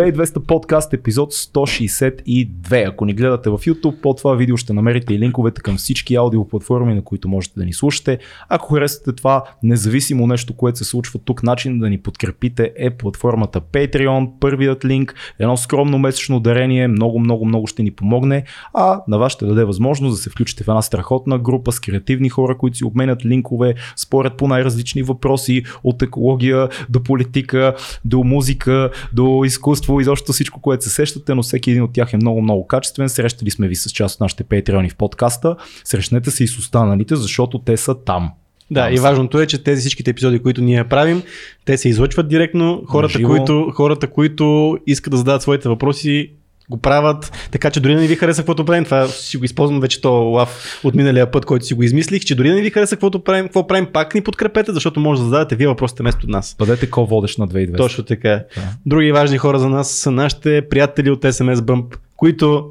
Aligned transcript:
2200 0.00 0.46
подкаст, 0.46 0.94
епизод 0.94 1.32
162. 1.32 2.88
Ако 2.88 3.04
ни 3.04 3.14
гледате 3.14 3.50
в 3.50 3.58
YouTube, 3.58 4.00
под 4.00 4.18
това 4.18 4.34
видео 4.34 4.56
ще 4.56 4.72
намерите 4.72 5.14
и 5.14 5.18
линковете 5.18 5.60
към 5.60 5.76
всички 5.76 6.14
аудиоплатформи, 6.14 6.94
на 6.94 7.02
които 7.04 7.28
можете 7.28 7.60
да 7.60 7.64
ни 7.64 7.72
слушате. 7.72 8.18
Ако 8.48 8.74
харесате 8.74 9.12
това, 9.12 9.44
независимо 9.62 10.26
нещо, 10.26 10.56
което 10.56 10.78
се 10.78 10.84
случва 10.84 11.20
тук, 11.24 11.42
начин 11.42 11.78
да 11.78 11.90
ни 11.90 11.98
подкрепите 11.98 12.72
е 12.76 12.90
платформата 12.90 13.60
Patreon. 13.60 14.30
Първият 14.40 14.84
линк, 14.84 15.14
едно 15.38 15.56
скромно 15.56 15.98
месечно 15.98 16.40
дарение, 16.40 16.88
много, 16.88 17.18
много, 17.18 17.44
много 17.44 17.66
ще 17.66 17.82
ни 17.82 17.90
помогне, 17.90 18.44
а 18.74 19.00
на 19.08 19.18
вас 19.18 19.32
ще 19.32 19.46
даде 19.46 19.64
възможност 19.64 20.16
да 20.16 20.22
се 20.22 20.30
включите 20.30 20.64
в 20.64 20.68
една 20.68 20.82
страхотна 20.82 21.38
група 21.38 21.72
с 21.72 21.80
креативни 21.80 22.28
хора, 22.28 22.58
които 22.58 22.76
си 22.76 22.84
обменят 22.84 23.24
линкове, 23.24 23.74
спорят 23.96 24.36
по 24.36 24.48
най-различни 24.48 25.02
въпроси, 25.02 25.62
от 25.84 26.02
екология 26.02 26.68
до 26.88 27.02
политика, 27.02 27.74
до 28.04 28.24
музика, 28.24 28.90
до 29.12 29.44
изкуство 29.44 29.89
и 30.00 30.04
защо 30.04 30.32
всичко, 30.32 30.60
което 30.60 30.84
се 30.84 30.90
сещате, 30.90 31.34
но 31.34 31.42
всеки 31.42 31.70
един 31.70 31.82
от 31.82 31.92
тях 31.92 32.12
е 32.12 32.16
много, 32.16 32.42
много 32.42 32.66
качествен. 32.66 33.08
Срещали 33.08 33.50
сме 33.50 33.68
ви 33.68 33.76
с 33.76 33.90
част 33.90 34.14
от 34.14 34.20
нашите 34.20 34.44
патреони 34.44 34.90
в 34.90 34.96
подкаста. 34.96 35.56
Срещнете 35.84 36.30
се 36.30 36.44
и 36.44 36.48
с 36.48 36.58
останалите, 36.58 37.16
защото 37.16 37.58
те 37.58 37.76
са 37.76 37.94
там. 38.04 38.30
Да, 38.70 38.84
Там 38.84 38.92
и 38.94 38.96
са. 38.96 39.02
важното 39.02 39.40
е, 39.40 39.46
че 39.46 39.62
тези 39.62 39.80
всичките 39.80 40.10
епизоди, 40.10 40.38
които 40.38 40.60
ние 40.60 40.84
правим, 40.84 41.22
те 41.64 41.78
се 41.78 41.88
излъчват 41.88 42.28
директно. 42.28 42.82
Хората, 42.88 43.22
които, 43.22 43.70
хората 43.74 44.06
които 44.06 44.78
искат 44.86 45.10
да 45.10 45.16
зададат 45.16 45.42
своите 45.42 45.68
въпроси, 45.68 46.30
го 46.70 46.76
правят, 46.76 47.48
така 47.50 47.70
че 47.70 47.80
дори 47.80 47.94
да 47.94 48.00
не 48.00 48.06
ви 48.06 48.16
хареса 48.16 48.42
каквото 48.42 48.64
правим, 48.64 48.84
това 48.84 49.08
си 49.08 49.36
го 49.36 49.44
използвам 49.44 49.80
вече 49.80 50.00
то 50.00 50.12
лав 50.12 50.80
от 50.84 50.94
миналия 50.94 51.30
път, 51.30 51.44
който 51.44 51.64
си 51.64 51.74
го 51.74 51.82
измислих, 51.82 52.24
че 52.24 52.34
дори 52.34 52.48
да 52.48 52.54
не 52.54 52.62
ви 52.62 52.70
хареса 52.70 52.96
каквото 52.96 53.24
правим, 53.24 53.44
какво 53.44 53.66
правим, 53.66 53.86
пак 53.92 54.14
ни 54.14 54.20
подкрепете, 54.20 54.72
защото 54.72 55.00
може 55.00 55.20
да 55.20 55.24
зададете 55.24 55.56
вие 55.56 55.68
въпросите 55.68 56.02
вместо 56.02 56.30
нас. 56.30 56.56
Бъдете 56.58 56.90
ко-водещ 56.90 57.38
на 57.38 57.48
2200. 57.48 57.76
Точно 57.76 58.04
така. 58.04 58.28
Да. 58.28 58.44
Други 58.86 59.12
важни 59.12 59.38
хора 59.38 59.58
за 59.58 59.68
нас 59.68 59.90
са 59.90 60.10
нашите 60.10 60.68
приятели 60.68 61.10
от 61.10 61.22
SMS 61.22 61.54
Bump, 61.54 61.96
които 62.16 62.66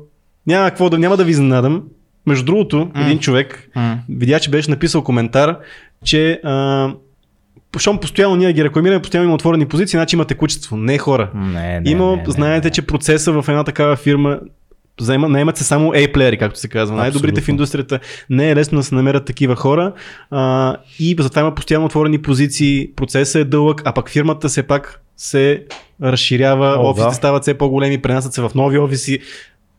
няма 0.47 0.69
какво 0.69 0.89
да, 0.89 0.99
няма 0.99 1.17
да 1.17 1.23
ви 1.23 1.31
изненадам. 1.31 1.83
Между 2.25 2.45
другото, 2.45 2.91
един 2.95 3.19
човек 3.19 3.69
видя, 4.09 4.39
че 4.39 4.49
беше 4.49 4.71
написал 4.71 5.03
коментар, 5.03 5.57
че 6.03 6.41
а, 6.43 6.93
щом 7.77 7.99
постоянно 7.99 8.35
ние 8.35 8.53
ги 8.53 8.63
рекламираме, 8.63 9.01
постоянно 9.01 9.27
има 9.27 9.35
отворени 9.35 9.65
позиции, 9.65 9.97
значи 9.97 10.15
има 10.15 10.25
текучество. 10.25 10.77
Не 10.77 10.97
хора. 10.97 11.29
Не, 11.35 11.79
не, 11.79 11.91
има, 11.91 12.11
не, 12.11 12.15
не, 12.15 12.23
знаете, 12.27 12.67
не. 12.67 12.71
че 12.71 12.81
процеса 12.81 13.41
в 13.41 13.45
една 13.47 13.63
такава 13.63 13.95
фирма 13.95 14.39
Заема, 15.01 15.29
наемат 15.29 15.57
се 15.57 15.63
само 15.63 15.93
A-плеери, 15.93 16.37
както 16.37 16.59
се 16.59 16.67
казва. 16.67 16.95
Най-добрите 16.95 17.41
в 17.41 17.47
индустрията. 17.47 17.99
Не 18.29 18.49
е 18.49 18.55
лесно 18.55 18.77
да 18.77 18.83
се 18.83 18.95
намерят 18.95 19.25
такива 19.25 19.55
хора. 19.55 19.93
А, 20.31 20.75
и 20.99 21.15
затова 21.19 21.41
има 21.41 21.55
постоянно 21.55 21.85
отворени 21.85 22.21
позиции. 22.21 22.89
Процесът 22.95 23.35
е 23.35 23.45
дълъг, 23.45 23.81
а 23.85 23.93
пък 23.93 24.09
фирмата 24.09 24.47
все 24.47 24.63
пак 24.63 25.01
се 25.17 25.63
разширява. 26.03 26.75
О, 26.79 26.89
офисите 26.89 27.09
да. 27.09 27.15
стават 27.15 27.41
все 27.41 27.53
по-големи, 27.53 28.01
пренасят 28.01 28.33
се 28.33 28.41
в 28.41 28.51
нови 28.55 28.79
офиси. 28.79 29.19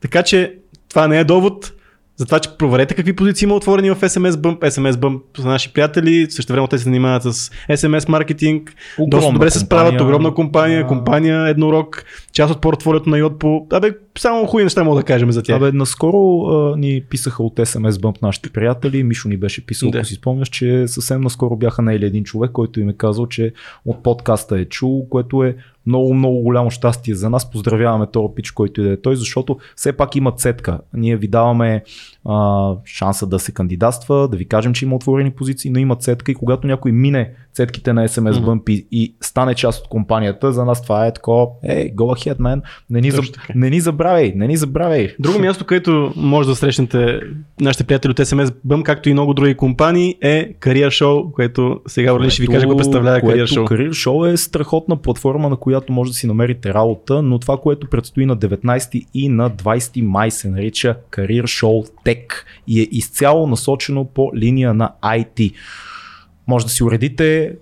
Така 0.01 0.23
че 0.23 0.53
това 0.89 1.07
не 1.07 1.19
е 1.19 1.23
довод. 1.23 1.73
За 2.17 2.25
това, 2.25 2.39
че 2.39 2.49
проверете 2.57 2.95
какви 2.95 3.15
позиции 3.15 3.45
има 3.45 3.55
отворени 3.55 3.89
в 3.91 3.95
SMS 3.95 4.29
Bump. 4.31 4.59
SMS 4.59 4.91
Bump 4.91 5.21
са 5.37 5.47
наши 5.47 5.73
приятели, 5.73 6.27
също 6.31 6.53
време 6.53 6.67
те 6.67 6.77
се 6.77 6.83
занимават 6.83 7.23
с 7.23 7.51
SMS 7.69 8.09
маркетинг. 8.09 8.69
Доста 8.99 9.03
Огромна 9.17 9.33
добре 9.33 9.49
се 9.51 9.59
справят, 9.59 9.85
компания. 9.89 10.07
огромна 10.07 10.33
компания, 10.33 10.81
Да. 10.81 10.87
компания 10.87 11.47
еднорог, 11.47 12.03
част 12.33 12.53
от 12.53 12.61
портфолиото 12.61 13.09
на 13.09 13.17
Yotpo. 13.17 13.73
Абе, 13.77 13.91
само 14.17 14.45
хубави 14.45 14.63
неща 14.63 14.83
мога 14.83 14.99
да 14.99 15.03
кажем 15.05 15.31
за 15.31 15.43
тях. 15.43 15.57
Абе, 15.57 15.71
наскоро 15.71 16.41
а, 16.41 16.77
ни 16.77 17.01
писаха 17.09 17.43
от 17.43 17.55
SMS 17.55 17.91
Bump 17.91 18.21
нашите 18.21 18.49
приятели. 18.49 19.03
Мишо 19.03 19.29
ни 19.29 19.37
беше 19.37 19.65
писал, 19.65 19.91
Да. 19.91 19.97
ако 19.97 20.07
си 20.07 20.13
спомняш, 20.13 20.49
че 20.49 20.87
съвсем 20.87 21.21
наскоро 21.21 21.55
бяха 21.55 21.81
наели 21.81 22.05
един 22.05 22.23
човек, 22.23 22.51
който 22.51 22.79
им 22.79 22.89
е 22.89 22.93
казал, 22.93 23.27
че 23.27 23.53
от 23.85 24.03
подкаста 24.03 24.59
е 24.59 24.65
чул, 24.65 25.07
което 25.09 25.43
е 25.43 25.55
много, 25.85 26.13
много 26.13 26.39
голямо 26.39 26.71
щастие 26.71 27.15
за 27.15 27.29
нас. 27.29 27.51
Поздравяваме 27.51 28.07
този 28.07 28.27
пич, 28.35 28.51
който 28.51 28.81
и 28.81 28.83
да 28.83 28.91
е 28.91 29.01
той, 29.01 29.15
защото 29.15 29.57
все 29.75 29.93
пак 29.93 30.15
има 30.15 30.31
цетка. 30.31 30.79
Ние 30.93 31.17
ви 31.17 31.27
даваме 31.27 31.83
а, 32.25 32.73
шанса 32.85 33.27
да 33.27 33.39
се 33.39 33.51
кандидатства, 33.51 34.27
да 34.27 34.37
ви 34.37 34.45
кажем, 34.47 34.73
че 34.73 34.85
има 34.85 34.95
отворени 34.95 35.31
позиции, 35.31 35.71
но 35.71 35.79
има 35.79 35.95
цетка 35.95 36.31
и 36.31 36.35
когато 36.35 36.67
някой 36.67 36.91
мине 36.91 37.33
цетките 37.53 37.93
на 37.93 38.07
SMS 38.07 38.39
Мгм. 38.39 38.49
Bump 38.49 38.69
и, 38.69 38.87
и 38.91 39.15
стане 39.21 39.55
част 39.55 39.83
от 39.83 39.89
компанията, 39.89 40.53
за 40.53 40.65
нас 40.65 40.81
това 40.81 41.05
е 41.05 41.13
такова, 41.13 41.47
ей, 41.63 41.95
go 41.95 41.95
ahead, 41.95 42.37
man, 42.37 42.61
не 42.89 43.01
ни, 43.01 43.11
заб... 43.11 43.25
не 43.55 43.69
ни 43.69 43.79
забравяй, 43.79 44.33
не 44.35 44.47
ни 44.47 44.57
забравяй. 44.57 45.15
Друго 45.19 45.39
място, 45.45 45.65
където 45.65 46.13
може 46.15 46.49
да 46.49 46.55
срещнете 46.55 47.19
нашите 47.61 47.83
приятели 47.83 48.11
от 48.11 48.17
SMS 48.17 48.53
Bump, 48.67 48.83
както 48.83 49.09
и 49.09 49.13
много 49.13 49.33
други 49.33 49.55
компании, 49.55 50.15
е 50.21 50.53
Career 50.53 50.87
Show, 50.87 51.31
което 51.31 51.81
сега 51.87 52.13
Орлин 52.13 52.29
ще 52.29 52.41
ви 52.41 52.47
каже 52.47 52.59
какво 52.59 52.77
представлява 52.77 53.21
Career 53.21 53.45
Show. 53.45 53.67
Career 53.67 53.89
Show 53.89 54.33
е 54.33 54.37
страхотна 54.37 54.97
платформа, 54.97 55.49
на 55.49 55.55
която 55.55 55.93
може 55.93 56.11
да 56.11 56.17
си 56.17 56.27
намерите 56.27 56.73
работа, 56.73 57.21
но 57.21 57.39
това, 57.39 57.57
което 57.57 57.87
предстои 57.87 58.25
на 58.25 58.37
19 58.37 59.05
и 59.13 59.29
на 59.29 59.51
20 59.51 60.01
май 60.01 60.31
се 60.31 60.49
нарича 60.49 60.95
Career 61.11 61.43
Show 61.43 61.89
Tech 62.05 62.27
и 62.67 62.81
е 62.81 62.87
изцяло 62.91 63.47
насочено 63.47 64.05
по 64.05 64.31
линия 64.35 64.73
на 64.73 64.91
IT. 65.03 65.53
Може 66.51 66.65
да 66.65 66.71
си 66.71 66.83
уредите 66.83 67.55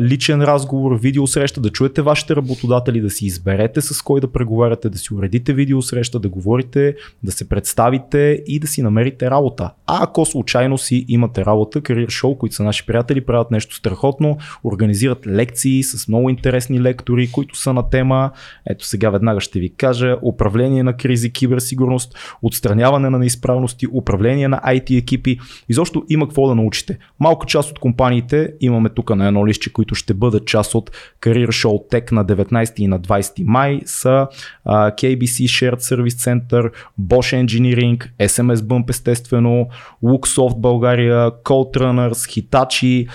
личен 0.00 0.42
разговор, 0.42 0.98
видеосреща, 1.00 1.60
да 1.60 1.70
чуете 1.70 2.02
вашите 2.02 2.36
работодатели, 2.36 3.00
да 3.00 3.10
си 3.10 3.26
изберете 3.26 3.80
с 3.80 4.02
кой 4.02 4.20
да 4.20 4.32
преговаряте, 4.32 4.88
да 4.88 4.98
си 4.98 5.14
уредите 5.14 5.52
видеосреща, 5.52 6.18
да 6.18 6.28
говорите, 6.28 6.94
да 7.22 7.32
се 7.32 7.48
представите 7.48 8.42
и 8.46 8.58
да 8.58 8.66
си 8.66 8.82
намерите 8.82 9.30
работа. 9.30 9.70
А 9.86 10.02
ако 10.02 10.24
случайно 10.24 10.78
си 10.78 11.04
имате 11.08 11.44
работа, 11.44 11.80
Career 11.80 12.06
Show, 12.06 12.36
които 12.38 12.54
са 12.54 12.64
наши 12.64 12.86
приятели, 12.86 13.20
правят 13.20 13.50
нещо 13.50 13.74
страхотно, 13.74 14.38
организират 14.64 15.26
лекции 15.26 15.82
с 15.82 16.08
много 16.08 16.30
интересни 16.30 16.80
лектори, 16.80 17.30
които 17.32 17.58
са 17.58 17.72
на 17.72 17.90
тема, 17.90 18.30
ето 18.66 18.86
сега 18.86 19.10
веднага 19.10 19.40
ще 19.40 19.60
ви 19.60 19.74
кажа, 19.74 20.16
управление 20.22 20.82
на 20.82 20.96
кризи, 20.96 21.32
киберсигурност, 21.32 22.18
отстраняване 22.42 23.10
на 23.10 23.18
неизправности, 23.18 23.86
управление 23.92 24.48
на 24.48 24.60
IT 24.66 24.98
екипи. 24.98 25.38
Изобщо 25.68 26.04
има 26.08 26.26
какво 26.26 26.48
да 26.48 26.54
научите. 26.54 26.98
Малка 27.20 27.46
част 27.46 27.70
от 27.70 27.78
компаниите, 27.78 28.52
имаме 28.60 28.88
тук 28.88 29.16
на 29.16 29.26
едно 29.26 29.45
листче, 29.46 29.72
които 29.72 29.94
ще 29.94 30.14
бъдат 30.14 30.46
част 30.46 30.74
от 30.74 30.90
Career 31.20 31.46
Show 31.46 31.92
Tech 31.92 32.12
на 32.12 32.24
19 32.24 32.80
и 32.80 32.86
на 32.86 33.00
20 33.00 33.44
май 33.44 33.80
са 33.84 34.26
а, 34.64 34.90
KBC 34.90 35.24
Shared 35.24 35.80
Service 35.80 36.08
Center, 36.08 36.70
Bosch 37.00 37.46
Engineering, 37.46 38.10
SMS 38.20 38.56
Bump 38.56 38.90
естествено, 38.90 39.68
Luxoft 40.04 40.60
България, 40.60 41.30
Cold 41.30 41.76
Runners, 41.76 42.12
Hitachi, 42.42 43.08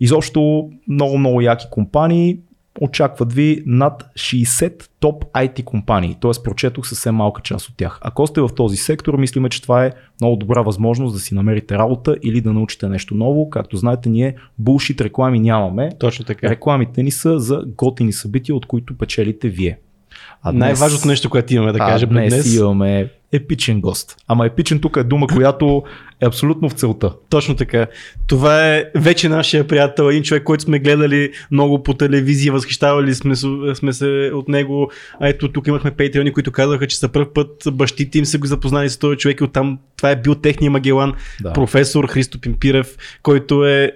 изобщо 0.00 0.70
много, 0.88 1.18
много 1.18 1.40
яки 1.40 1.66
компании. 1.70 2.38
Очакват 2.80 3.32
ви 3.32 3.62
над 3.66 4.10
60 4.14 4.88
топ 5.00 5.24
IT 5.24 5.64
компании, 5.64 6.16
т.е. 6.20 6.30
прочетох 6.44 6.88
съвсем 6.88 7.14
малка 7.14 7.42
част 7.42 7.68
от 7.68 7.76
тях. 7.76 7.98
Ако 8.02 8.26
сте 8.26 8.40
в 8.40 8.48
този 8.56 8.76
сектор, 8.76 9.16
мислиме, 9.16 9.48
че 9.48 9.62
това 9.62 9.84
е 9.84 9.92
много 10.20 10.36
добра 10.36 10.62
възможност 10.62 11.14
да 11.14 11.20
си 11.20 11.34
намерите 11.34 11.74
работа 11.74 12.16
или 12.22 12.40
да 12.40 12.52
научите 12.52 12.88
нещо 12.88 13.14
ново. 13.14 13.50
Както 13.50 13.76
знаете, 13.76 14.08
ние 14.08 14.36
булшит 14.58 15.00
реклами 15.00 15.40
нямаме. 15.40 15.90
Точно 15.98 16.24
така. 16.24 16.50
Рекламите 16.50 17.02
ни 17.02 17.10
са 17.10 17.38
за 17.38 17.62
готини 17.66 18.12
събития, 18.12 18.56
от 18.56 18.66
които 18.66 18.98
печелите 18.98 19.48
вие. 19.48 19.78
А 20.48 20.52
Най-важното 20.52 21.08
нещо, 21.08 21.30
което 21.30 21.54
имаме 21.54 21.72
да 21.72 21.78
кажем 21.78 22.08
днес, 22.08 22.34
днес, 22.34 22.54
имаме 22.54 23.08
епичен 23.32 23.80
гост. 23.80 24.16
Ама 24.28 24.46
епичен 24.46 24.80
тук 24.80 24.96
е 24.96 25.04
дума, 25.04 25.26
която 25.26 25.82
е 26.20 26.26
абсолютно 26.26 26.68
в 26.68 26.72
целта. 26.72 27.12
Точно 27.30 27.56
така. 27.56 27.86
Това 28.26 28.74
е 28.74 28.84
вече 28.94 29.28
нашия 29.28 29.66
приятел, 29.66 30.02
един 30.02 30.22
човек, 30.22 30.42
който 30.42 30.64
сме 30.64 30.78
гледали 30.78 31.32
много 31.50 31.82
по 31.82 31.94
телевизия, 31.94 32.52
възхищавали 32.52 33.14
сме, 33.14 33.36
сме 33.74 33.92
се 33.92 34.30
от 34.34 34.48
него. 34.48 34.90
А 35.20 35.28
ето 35.28 35.52
тук 35.52 35.66
имахме 35.66 35.90
патреони, 35.90 36.32
които 36.32 36.52
казаха, 36.52 36.86
че 36.86 36.98
за 36.98 37.08
първ 37.08 37.32
път 37.34 37.50
бащите 37.72 38.18
им 38.18 38.24
са 38.24 38.38
го 38.38 38.46
запознали 38.46 38.90
с 38.90 38.98
този 38.98 39.16
човек 39.16 39.40
и 39.40 39.44
оттам 39.44 39.78
това 39.96 40.10
е 40.10 40.16
бил 40.16 40.34
техния 40.34 40.70
Магелан, 40.70 41.12
Да. 41.42 41.52
професор 41.52 42.08
Христо 42.08 42.40
Пимпирев, 42.40 42.96
който 43.22 43.64
е 43.66 43.92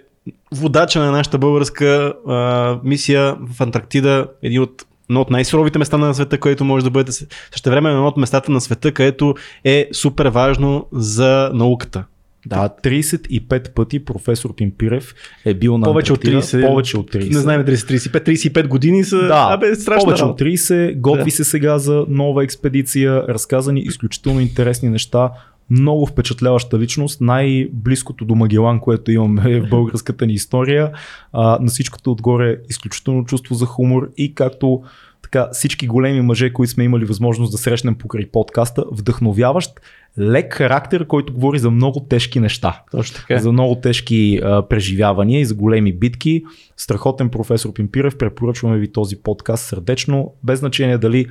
водача 0.54 1.00
на 1.00 1.10
нашата 1.10 1.38
българска 1.38 2.14
а, 2.28 2.78
мисия 2.84 3.36
в 3.40 3.60
Антарктида, 3.60 4.26
един 4.42 4.62
от 4.62 4.86
едно 5.12 5.20
от 5.20 5.30
най-суровите 5.30 5.78
места 5.78 5.98
на 5.98 6.14
света, 6.14 6.38
където 6.38 6.64
може 6.64 6.84
да 6.84 6.90
бъдете. 6.90 7.26
Също 7.52 7.70
време 7.70 7.90
едно 7.90 8.06
от 8.06 8.16
местата 8.16 8.52
на 8.52 8.60
света, 8.60 8.92
където 8.92 9.34
е 9.64 9.88
супер 9.92 10.26
важно 10.26 10.86
за 10.92 11.50
науката. 11.54 12.04
Да, 12.46 12.68
35 12.84 13.70
пъти 13.70 14.04
професор 14.04 14.54
Пимпирев 14.54 15.14
е 15.44 15.54
бил 15.54 15.78
на 15.78 15.84
Повече 15.84 16.12
от 16.12 16.24
Антарктида. 16.24 16.58
30. 16.58 16.68
Повече 16.68 16.96
от 16.96 17.12
30. 17.12 17.32
Не 17.34 17.38
знаем 17.38 17.64
дали 17.64 17.76
са 17.76 17.86
35. 17.86 18.28
35 18.28 18.66
години 18.68 19.04
са. 19.04 19.18
Да, 19.18 19.46
Абе, 19.50 19.74
страшно. 19.74 20.04
повече 20.04 20.24
от 20.24 20.40
30, 20.40 20.96
готви 21.00 21.24
Да. 21.24 21.30
се 21.30 21.44
сега 21.44 21.78
за 21.78 22.04
нова 22.08 22.44
експедиция, 22.44 23.22
разказани 23.28 23.80
изключително 23.80 24.40
интересни 24.40 24.88
неща, 24.88 25.30
много 25.72 26.06
впечатляваща 26.06 26.78
личност, 26.78 27.20
най-близкото 27.20 28.24
до 28.24 28.34
Магелан, 28.34 28.80
което 28.80 29.10
имаме 29.10 29.60
в 29.60 29.68
българската 29.68 30.26
ни 30.26 30.32
история. 30.32 30.92
А, 31.32 31.58
на 31.60 31.66
всичкото 31.66 32.12
отгоре 32.12 32.56
изключително 32.70 33.24
чувство 33.24 33.54
за 33.54 33.66
хумор 33.66 34.10
и 34.16 34.34
както 34.34 34.82
така 35.22 35.48
всички 35.52 35.86
големи 35.86 36.20
мъже, 36.20 36.52
които 36.52 36.72
сме 36.72 36.84
имали 36.84 37.04
възможност 37.04 37.52
да 37.52 37.58
срещнем 37.58 37.94
покрай 37.94 38.26
подкаста, 38.26 38.84
вдъхновяващ, 38.92 39.80
лек 40.18 40.54
характер, 40.54 41.06
който 41.06 41.32
говори 41.32 41.58
за 41.58 41.70
много 41.70 42.00
тежки 42.00 42.40
неща. 42.40 42.82
Точно 42.90 43.16
така. 43.16 43.38
За 43.38 43.52
много 43.52 43.74
тежки 43.74 44.40
а, 44.44 44.68
преживявания 44.68 45.40
и 45.40 45.44
за 45.44 45.54
големи 45.54 45.92
битки. 45.92 46.42
Страхотен 46.76 47.28
професор 47.28 47.72
Пимпирев, 47.72 48.18
препоръчваме 48.18 48.78
ви 48.78 48.92
този 48.92 49.16
подкаст 49.16 49.66
сърдечно, 49.66 50.32
без 50.42 50.58
значение 50.58 50.98
дали 50.98 51.26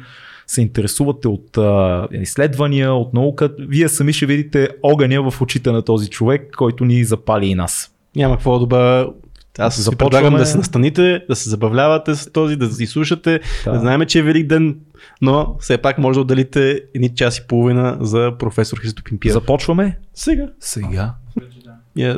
се 0.47 0.61
интересувате 0.61 1.27
от 1.27 1.57
а, 1.57 2.07
изследвания, 2.13 2.93
от 2.93 3.13
наука, 3.13 3.49
вие 3.59 3.89
сами 3.89 4.13
ще 4.13 4.25
видите 4.25 4.69
огъня 4.83 5.31
в 5.31 5.41
очите 5.41 5.71
на 5.71 5.81
този 5.81 6.09
човек, 6.09 6.51
който 6.51 6.85
ни 6.85 7.03
запали 7.03 7.45
и 7.45 7.55
нас. 7.55 7.91
Няма 8.15 8.35
какво 8.35 8.59
да 8.59 9.07
аз 9.59 9.75
Започваме- 9.75 9.91
ви 9.91 9.97
предлагам 9.97 10.35
да 10.35 10.45
се 10.45 10.57
настаните, 10.57 11.23
да 11.29 11.35
се 11.35 11.49
забавлявате 11.49 12.15
с 12.15 12.31
този, 12.31 12.55
да 12.55 12.67
си 12.67 12.85
слушате, 12.85 13.39
Да. 13.65 13.71
да. 13.71 13.79
знаем, 13.79 14.01
че 14.01 14.19
е 14.19 14.23
Велик 14.23 14.47
ден, 14.47 14.79
но 15.21 15.55
все 15.59 15.77
пак 15.77 15.97
може 15.97 16.17
да 16.17 16.21
отделите 16.21 16.81
едни 16.95 17.09
час 17.09 17.37
и 17.37 17.47
половина 17.47 17.97
за 18.01 18.31
професор 18.39 18.77
Христо 18.77 19.03
Пимпиев. 19.03 19.33
Започваме 19.33 19.97
Сега. 20.13 20.47
сега. 20.59 21.13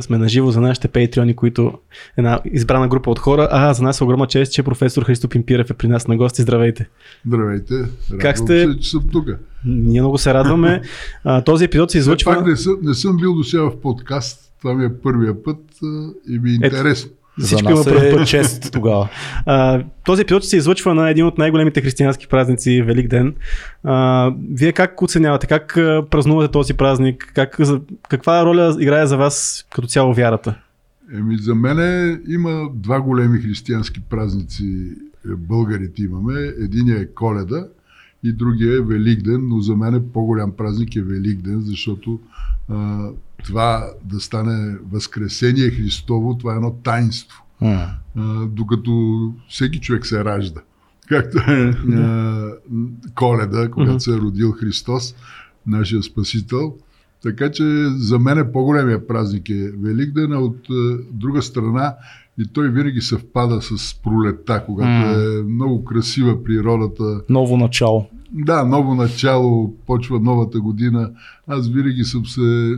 Сме 0.01 0.17
наживо 0.17 0.51
за 0.51 0.61
нашите 0.61 0.87
патреони, 0.87 1.35
които 1.35 1.73
една 2.17 2.39
избрана 2.45 2.87
група 2.87 3.11
от 3.11 3.19
хора. 3.19 3.47
А, 3.51 3.73
за 3.73 3.83
нас 3.83 4.01
е 4.01 4.03
огромна 4.03 4.27
чест, 4.27 4.53
че 4.53 4.63
професор 4.63 5.03
Христо 5.03 5.29
Пимпирев 5.29 5.69
е 5.69 5.73
при 5.73 5.87
нас 5.87 6.07
на 6.07 6.17
гости. 6.17 6.41
Здравейте. 6.41 6.89
Здравейте. 7.27 7.73
Радвам 7.73 8.19
Как 8.19 8.37
сте? 8.37 8.65
Се, 8.65 8.79
че 8.79 8.89
съм 8.89 9.03
тук. 9.11 9.27
Ние 9.65 10.01
много 10.01 10.17
се 10.17 10.33
радваме. 10.33 10.81
А, 11.23 11.41
този 11.41 11.65
епизод 11.65 11.91
се 11.91 11.97
излъчва. 11.97 12.35
Пак 12.35 12.45
не 12.45 12.55
съм, 12.55 12.77
не 12.81 12.93
съм 12.93 13.17
бил 13.17 13.33
до 13.33 13.43
сега 13.43 13.63
в 13.63 13.81
подкаст. 13.81 14.53
Това 14.61 14.73
ми 14.73 14.85
е 14.85 14.89
първия 15.03 15.43
път 15.43 15.59
и 16.29 16.39
ми 16.39 16.51
е 16.51 16.59
Ето. 16.61 16.75
Интересно. 17.37 17.37
За 17.37 17.47
Всички 17.47 17.73
нас 17.73 17.85
има 17.85 18.05
е 18.05 18.17
път. 18.17 18.27
чест 18.27 18.71
тогава. 18.71 19.09
А, 19.45 19.83
този 20.05 20.21
епизод 20.21 20.45
се 20.45 20.57
излъчва 20.57 20.93
на 20.93 21.09
един 21.09 21.25
от 21.25 21.37
най-големите 21.37 21.81
християнски 21.81 22.27
празници 22.27 22.81
Велик 22.81 23.07
ден. 23.07 23.35
А, 23.83 24.31
вие 24.51 24.71
как 24.71 25.01
оценявате, 25.01 25.47
как 25.47 25.73
празнувате 26.09 26.51
този 26.51 26.73
празник, 26.73 27.31
как, 27.35 27.55
за, 27.59 27.81
каква 28.09 28.45
роля 28.45 28.75
играе 28.79 29.05
за 29.05 29.17
вас 29.17 29.65
като 29.69 29.87
цяло 29.87 30.13
вярата? 30.13 30.55
Еми, 31.13 31.37
за 31.37 31.55
мен 31.55 32.21
има 32.27 32.69
два 32.73 33.01
големи 33.01 33.39
християнски 33.39 34.01
празници. 34.01 34.91
е, 35.25 35.35
Българите 35.37 36.01
имаме. 36.03 36.39
Единият 36.59 37.01
е 37.01 37.13
Коледа 37.13 37.67
и 38.23 38.33
другия 38.33 38.77
е 38.77 38.81
Великден, 38.81 39.47
но 39.47 39.59
за 39.59 39.75
мен 39.75 40.09
по-голям 40.13 40.51
празник 40.51 40.95
е 40.95 41.01
Великден, 41.01 41.61
защото 41.61 42.19
а, 42.69 43.09
това 43.43 43.89
да 44.03 44.19
стане 44.19 44.77
Възкресение 44.91 45.69
Христово, 45.69 46.37
това 46.37 46.53
е 46.53 46.55
едно 46.55 46.71
таинство. 46.71 47.43
М. 47.61 47.87
а, 48.15 48.45
докато 48.45 49.33
всеки 49.49 49.79
човек 49.79 50.05
се 50.05 50.25
ражда. 50.25 50.61
Както 51.07 51.37
е 51.51 51.75
а, 51.93 52.51
коледа, 53.15 53.69
когато 53.71 53.99
се 53.99 54.11
е 54.11 54.17
родил 54.17 54.51
Христос, 54.51 55.15
нашия 55.67 56.03
Спасител. 56.03 56.75
Така 57.23 57.51
че 57.51 57.63
за 57.97 58.19
мен 58.19 58.37
е 58.37 58.51
по-големия 58.51 59.07
празник 59.07 59.49
е 59.49 59.71
Великден, 59.81 60.33
а 60.33 60.39
от 60.39 60.57
а, 60.69 60.97
друга 61.11 61.41
страна 61.41 61.95
и 62.39 62.45
той 62.53 62.69
винаги 62.69 63.01
съвпада 63.01 63.61
с 63.61 64.01
пролетта, 64.03 64.63
когато 64.65 64.89
М. 64.89 65.13
е 65.13 65.43
много 65.43 65.83
красива 65.83 66.43
природата. 66.43 67.21
Ново 67.29 67.57
начало. 67.57 68.05
Да, 68.31 68.65
ново 68.65 68.95
начало, 68.95 69.75
почва 69.85 70.19
новата 70.19 70.59
година. 70.59 71.11
Аз 71.47 71.69
винаги 71.69 72.03
съм 72.03 72.25
се 72.25 72.77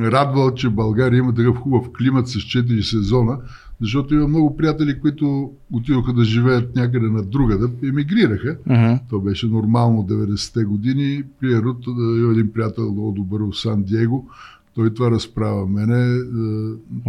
радвал, 0.00 0.54
че 0.54 0.68
България 0.70 1.18
има 1.18 1.34
такъв 1.34 1.56
хубав 1.56 1.86
климат 1.98 2.28
с 2.28 2.34
4 2.34 2.80
сезона, 2.80 3.38
защото 3.80 4.14
има 4.14 4.28
много 4.28 4.56
приятели, 4.56 5.00
които 5.00 5.50
отидоха 5.72 6.12
да 6.12 6.24
живеят 6.24 6.76
някъде 6.76 7.06
на 7.08 7.22
друга, 7.22 7.58
да 7.58 7.88
емигрираха. 7.88 8.56
Мгм. 8.66 8.94
То 9.10 9.20
беше 9.20 9.46
нормално 9.46 10.02
90-те 10.02 10.64
години. 10.64 11.22
Примерно, 11.40 11.76
има 12.18 12.32
един 12.32 12.52
приятел 12.52 12.92
много 12.92 13.12
добър 13.12 13.40
в 13.40 13.58
Сан 13.60 13.82
Диего. 13.82 14.26
Той 14.74 14.94
това 14.94 15.10
разправя. 15.10 15.66
Мене 15.66 16.14
е, 16.14 16.18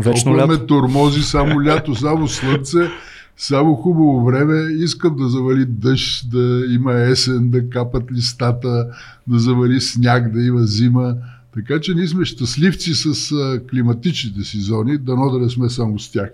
Вечно 0.03 0.37
лято. 0.37 0.47
ме 0.47 0.57
тормози 0.57 1.21
само 1.21 1.63
лято, 1.63 1.95
само 1.95 2.27
слънце, 2.27 2.79
само 3.37 3.75
хубаво 3.75 4.25
време. 4.25 4.73
Искам 4.73 5.15
да 5.15 5.29
завали 5.29 5.65
дъжд, 5.65 6.29
да 6.31 6.63
има 6.69 6.93
есен, 6.93 7.49
да 7.49 7.69
капат 7.69 8.11
листата, 8.11 8.87
да 9.27 9.39
завали 9.39 9.81
сняг, 9.81 10.33
да 10.33 10.43
има 10.43 10.63
зима. 10.63 11.15
Така 11.53 11.79
че 11.79 11.93
ние 11.93 12.07
сме 12.07 12.25
щастливци 12.25 12.93
с 12.93 13.31
а, 13.31 13.61
климатичните 13.69 14.43
си 14.43 14.61
зони, 14.61 14.97
дано 14.97 15.29
да 15.29 15.39
не 15.39 15.49
сме 15.49 15.69
само 15.69 15.99
с 15.99 16.11
тях. 16.11 16.29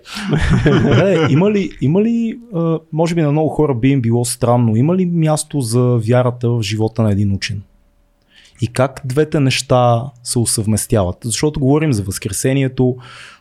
Добре, 0.64 1.26
има 1.30 1.50
ли, 1.50 1.70
има 1.80 2.02
ли 2.02 2.38
а, 2.54 2.78
може 2.92 3.14
би 3.14 3.22
на 3.22 3.32
много 3.32 3.48
хора 3.48 3.74
би 3.74 3.88
им 3.88 4.00
било 4.00 4.24
странно, 4.24 4.76
има 4.76 4.96
ли 4.96 5.06
място 5.06 5.60
за 5.60 5.80
вярата 5.80 6.50
в 6.50 6.62
живота 6.62 7.02
на 7.02 7.12
един 7.12 7.32
учен? 7.34 7.62
И 8.62 8.66
как 8.66 9.00
двете 9.04 9.40
неща 9.40 10.04
се 10.22 10.38
усъвместяват? 10.38 11.16
Защото 11.24 11.60
говорим 11.60 11.92
за 11.92 12.02
Възкресението, 12.02 12.96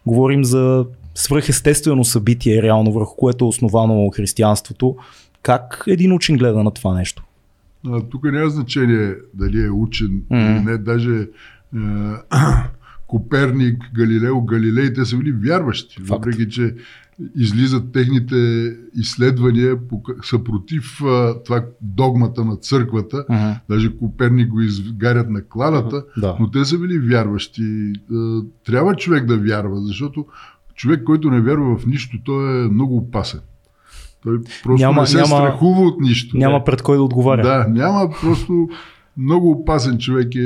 говорим 0.06 0.44
за 0.44 0.86
свръхестествено 1.16 2.04
събитие, 2.04 2.62
реално 2.62 2.92
върху 2.92 3.16
което 3.16 3.46
е 3.46 3.48
основано 3.48 4.10
християнството. 4.10 4.96
Как 5.42 5.84
един 5.88 6.14
учен 6.14 6.38
гледа 6.38 6.64
на 6.64 6.72
това 6.72 6.94
нещо? 6.94 7.24
А, 7.88 8.02
тук 8.02 8.24
няма 8.24 8.50
значение 8.50 9.14
дали 9.34 9.66
е 9.66 9.70
учен 9.70 10.22
Мгм. 10.30 10.42
или 10.42 10.60
не. 10.60 10.78
Даже 10.78 11.28
Коперник, 13.08 13.78
Галилео, 13.96 14.42
Галилей, 14.42 14.94
те 14.94 15.06
са 15.06 15.18
били 15.18 15.32
вярващи. 15.34 15.96
Факт. 15.96 16.10
Въпреки, 16.10 16.50
че 16.50 16.76
излизат 17.36 17.92
техните 17.92 18.36
изследвания, 18.96 19.78
са 20.24 20.44
против 20.44 20.98
това 21.46 21.62
догмата 21.82 22.46
на 22.46 22.56
църквата. 22.56 23.26
Даже 23.70 23.98
Коперник 23.98 24.48
го 24.48 24.62
изгарят 24.62 25.30
на 25.30 25.44
кладата, 25.44 26.04
Да. 26.18 26.36
но 26.40 26.52
те 26.52 26.66
са 26.66 26.78
били 26.78 27.00
вярващи. 27.00 27.64
А, 28.14 28.42
Трябва 28.66 28.96
човек 28.96 29.26
да 29.26 29.38
вярва, 29.38 29.78
защото 29.78 30.26
човек, 30.76 31.04
който 31.04 31.32
не 31.32 31.42
вярва 31.42 31.78
в 31.78 31.86
нищо, 31.86 32.18
той 32.26 32.66
е 32.66 32.70
много 32.70 32.98
опасен. 32.98 33.40
Той 34.24 34.38
просто 34.64 34.84
Няма- 34.84 35.02
не 35.02 35.08
се 35.08 35.18
няма- 35.18 35.28
страхува 35.28 35.82
от 35.82 36.02
нищо. 36.02 36.38
Няма 36.38 36.64
пред 36.64 36.82
кой 36.82 36.98
да 36.98 37.04
отговаря. 37.04 37.42
Да, 37.42 37.68
няма 37.70 38.10
просто 38.22 38.70
много 39.20 39.52
опасен 39.52 39.98
човек 39.98 40.36
е, 40.36 40.40
е 40.40 40.44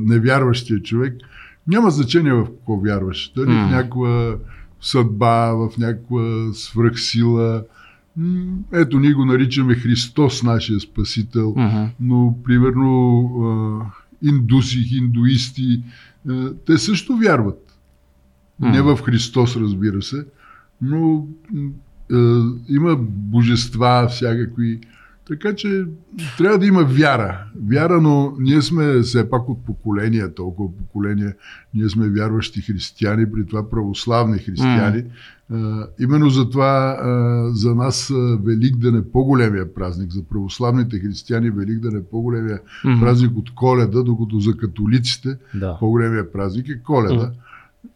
невярващия 0.00 0.82
човек. 0.82 1.16
Няма 1.66 1.90
значение 1.90 2.32
в 2.32 2.44
какво 2.44 2.76
вярваш. 2.80 3.32
Дали 3.36 3.50
М. 3.50 3.68
в 3.68 3.70
някаква 3.70 4.36
съдба, 4.80 5.52
в 5.52 5.70
някаква 5.78 6.52
свръхсила. 6.52 7.64
Ето, 8.72 8.98
ние 8.98 9.12
го 9.12 9.24
наричаме 9.24 9.74
Христос, 9.74 10.42
нашия 10.42 10.80
Спасител. 10.80 11.54
Мгм. 11.56 11.84
Но, 12.00 12.38
примерно, 12.44 13.90
индуси, 14.22 14.78
хиндуисти, 14.78 15.82
а, 16.28 16.52
те 16.66 16.78
също 16.78 17.16
вярват. 17.16 17.78
Не 18.60 18.82
в 18.82 18.96
Христос, 18.96 19.56
разбира 19.56 20.02
се, 20.02 20.24
но 20.82 21.26
а, 22.12 22.42
има 22.68 22.96
божества 23.00 24.08
всякакви. 24.10 24.80
Така 25.28 25.54
че 25.54 25.84
трябва 26.38 26.58
да 26.58 26.66
има 26.66 26.84
вяра. 26.84 27.44
Вяра, 27.68 28.00
но 28.00 28.32
ние 28.38 28.62
сме 28.62 29.00
все 29.00 29.30
пак 29.30 29.48
от 29.48 29.66
поколения, 29.66 30.34
толкова 30.34 30.76
поколения. 30.76 31.34
Ние 31.74 31.88
сме 31.88 32.08
вярващи 32.08 32.60
християни, 32.60 33.32
при 33.32 33.46
това 33.46 33.70
православни 33.70 34.38
християни. 34.38 35.04
А, 35.52 35.86
именно 36.00 36.30
за 36.30 36.50
това 36.50 36.96
за 37.54 37.74
нас 37.74 38.10
а, 38.10 38.38
Великден 38.44 38.96
е 38.96 39.04
по-големия 39.04 39.74
празник. 39.74 40.12
За 40.12 40.22
православните 40.22 40.98
християни 40.98 41.50
Великден 41.50 41.96
е 41.96 42.02
по-големия 42.10 42.60
Мгм. 42.84 43.00
празник 43.00 43.36
от 43.36 43.54
коледа, 43.54 44.02
докато 44.02 44.40
за 44.40 44.56
католиците 44.56 45.36
Да. 45.54 45.76
по-големия 45.80 46.32
празник 46.32 46.68
е 46.68 46.82
коледа. 46.82 47.30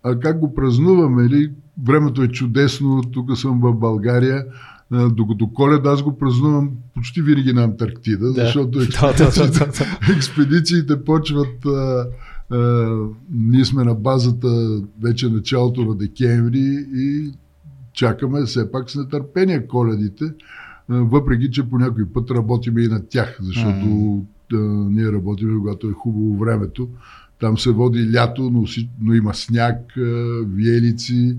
А 0.02 0.20
как 0.20 0.38
го 0.38 0.54
празнуваме? 0.54 1.28
Ли? 1.28 1.52
Времето 1.84 2.22
е 2.22 2.28
чудесно, 2.28 3.02
тук 3.02 3.36
съм 3.38 3.60
в 3.60 3.72
България. 3.74 4.44
А, 4.90 5.08
Докато 5.08 5.48
коледа 5.52 5.90
аз 5.90 6.02
го 6.02 6.18
празнувам 6.18 6.70
почти 6.94 7.22
винаги 7.22 7.52
на 7.52 7.64
Антарктида, 7.64 8.32
защото 8.32 8.78
Да, 9.00 9.12
да, 9.12 9.24
експедициите, 9.24 9.58
да, 9.58 9.66
да. 9.66 10.12
експедициите 10.16 11.04
почват. 11.04 11.66
А, 11.66 12.06
а, 12.50 12.90
ние 13.32 13.64
сме 13.64 13.84
на 13.84 13.94
базата 13.94 14.80
вече 15.02 15.28
началото 15.28 15.84
на 15.84 15.94
декември 15.94 16.86
и 16.94 17.32
чакаме 17.92 18.44
все 18.44 18.72
пак 18.72 18.90
с 18.90 18.94
нетърпение 18.94 19.66
коледите, 19.66 20.24
въпреки 20.88 21.50
че 21.50 21.68
по 21.68 21.78
някой 21.78 22.12
път 22.12 22.30
работиме 22.30 22.82
и 22.82 22.88
на 22.88 23.06
тях, 23.06 23.38
защото 23.40 24.22
а, 24.52 24.56
ние 24.90 25.12
работиме, 25.12 25.58
когато 25.58 25.88
е 25.88 25.92
хубаво 25.92 26.38
времето. 26.38 26.88
Там 27.40 27.58
се 27.58 27.70
води 27.70 28.12
лято, 28.12 28.50
но, 28.50 28.64
но 29.00 29.14
има 29.14 29.34
сняг, 29.34 29.76
виелици. 30.46 31.36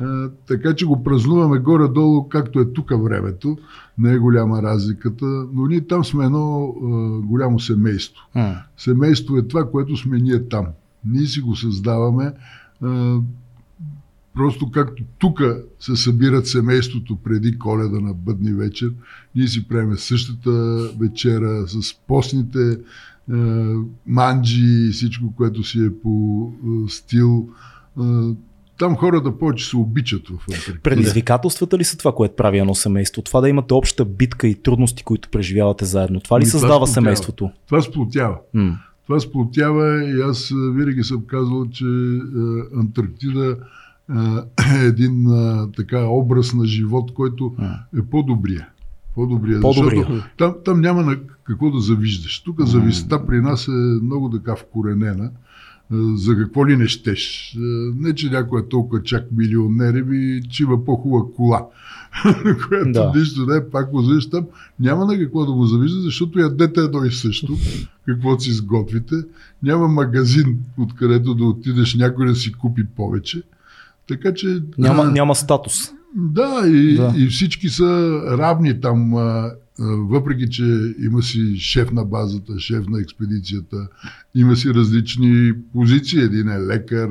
А, 0.00 0.30
така 0.46 0.74
че 0.74 0.86
го 0.86 1.02
празнуваме 1.02 1.58
горе-долу, 1.58 2.28
както 2.28 2.60
е 2.60 2.72
тук 2.72 2.90
времето. 2.90 3.58
Не 3.98 4.12
е 4.12 4.18
голяма 4.18 4.62
разликата, 4.62 5.24
но 5.52 5.66
ние 5.66 5.86
там 5.86 6.04
сме 6.04 6.24
едно 6.24 6.74
а, 6.82 7.20
голямо 7.26 7.60
семейство. 7.60 8.22
М. 8.34 8.56
Семейство 8.76 9.36
е 9.36 9.48
това, 9.48 9.70
което 9.70 9.96
сме 9.96 10.18
ние 10.18 10.48
там. 10.48 10.66
Ние 11.04 11.26
си 11.26 11.40
го 11.40 11.56
създаваме. 11.56 12.32
А, 12.82 13.18
Просто 14.34 14.70
както 14.70 15.02
тук 15.18 15.42
се 15.80 15.96
събират 15.96 16.46
семейството 16.46 17.16
преди 17.16 17.58
коледа 17.58 18.00
на 18.00 18.14
бъдни 18.14 18.52
вечер, 18.52 18.92
ние 19.34 19.48
си 19.48 19.68
правим 19.68 19.96
същата 19.96 20.50
вечера 21.00 21.68
с 21.68 21.94
постните 22.08 22.78
манджи 24.06 24.86
и 24.88 24.92
всичко, 24.92 25.34
което 25.36 25.64
си 25.64 25.84
е 25.84 26.00
по 26.02 26.52
стил. 26.88 27.48
Там 28.80 28.96
хората 28.96 29.38
повече 29.38 29.68
се 29.68 29.76
обичат 29.76 30.28
в 30.28 30.32
Антарктида. 30.32 30.80
Предизвикателствата 30.82 31.78
ли 31.78 31.84
са 31.84 31.98
това, 31.98 32.12
което 32.12 32.36
прави 32.36 32.58
едно 32.58 32.74
семейство? 32.74 33.22
Това 33.22 33.40
да 33.40 33.48
имате 33.48 33.74
обща 33.74 34.04
битка 34.04 34.48
и 34.48 34.54
трудности, 34.54 35.04
които 35.04 35.28
преживявате 35.28 35.84
заедно. 35.84 36.20
Това 36.20 36.40
ли 36.40 36.44
това 36.44 36.50
създава 36.50 36.86
сплотява. 36.86 36.94
семейството? 36.94 37.50
Това 37.66 37.82
сплотява. 37.82 38.36
М. 38.54 38.78
Това 39.06 39.20
сплотява 39.20 40.04
и 40.04 40.20
аз 40.20 40.52
винаги 40.74 41.04
съм 41.04 41.22
казвал, 41.26 41.66
че 41.68 41.84
Антарктида 42.76 43.56
е 44.80 44.86
един 44.86 45.26
така 45.76 46.06
образ 46.06 46.54
на 46.54 46.66
живот, 46.66 47.14
който 47.14 47.54
е 47.98 48.02
по-добрия. 48.02 48.68
По-добрия. 49.14 49.60
По-добрия. 49.60 50.06
Защото 50.08 50.24
там, 50.36 50.54
там 50.64 50.80
няма 50.80 51.02
на 51.02 51.16
какво 51.44 51.70
да 51.70 51.80
завиждаш. 51.80 52.42
Тук 52.42 52.60
завистта 52.60 53.26
при 53.26 53.40
нас 53.40 53.68
е 53.68 54.00
много 54.02 54.30
така 54.30 54.56
вкоренена. 54.56 55.30
А, 55.92 56.16
За 56.16 56.36
какво 56.36 56.68
ли 56.68 56.76
не 56.76 56.86
щеш? 56.86 57.54
А, 57.56 57.60
Не, 57.96 58.14
че 58.14 58.30
някой 58.30 58.60
е 58.60 58.68
толкова 58.68 59.02
чак 59.02 59.26
милионер, 59.32 60.02
ми, 60.02 60.40
че 60.50 60.62
има 60.62 60.84
по-хубава 60.84 61.24
кола. 61.36 61.66
която 62.68 62.92
Да. 62.92 63.12
нищо 63.16 63.46
не 63.46 63.56
е, 63.56 63.70
пак 63.70 63.90
го 63.90 64.02
завиждаш 64.02 64.30
там. 64.30 64.44
Няма 64.80 65.04
на 65.04 65.18
какво 65.18 65.46
да 65.46 65.52
го 65.52 65.66
завижда, 65.66 66.00
защото 66.00 66.38
ядете 66.38 66.80
едно 66.80 67.04
и 67.04 67.12
също, 67.12 67.56
каквото 68.06 68.42
си 68.42 68.52
сготвите. 68.52 69.14
Няма 69.62 69.88
магазин, 69.88 70.58
откъдето 70.78 71.34
да 71.34 71.44
отидеш 71.44 71.94
някой 71.94 72.26
да 72.26 72.34
си 72.34 72.52
купи 72.52 72.84
повече. 72.96 73.42
Така 74.08 74.34
че... 74.34 74.62
Няма, 74.78 75.04
няма 75.04 75.34
статус. 75.34 75.90
да, 76.16 76.62
и, 76.66 76.94
Да. 76.96 77.14
и 77.16 77.26
всички 77.26 77.68
са 77.68 77.86
равни 78.38 78.80
там, 78.80 79.12
въпреки 79.78 80.50
че 80.50 80.94
има 80.98 81.22
си 81.22 81.58
шеф 81.58 81.92
на 81.92 82.04
базата, 82.04 82.58
шеф 82.58 82.88
на 82.88 83.00
експедицията, 83.00 83.88
има 84.34 84.56
си 84.56 84.74
различни 84.74 85.52
позиции. 85.72 86.20
Един 86.20 86.48
е 86.48 86.60
лекар, 86.60 87.08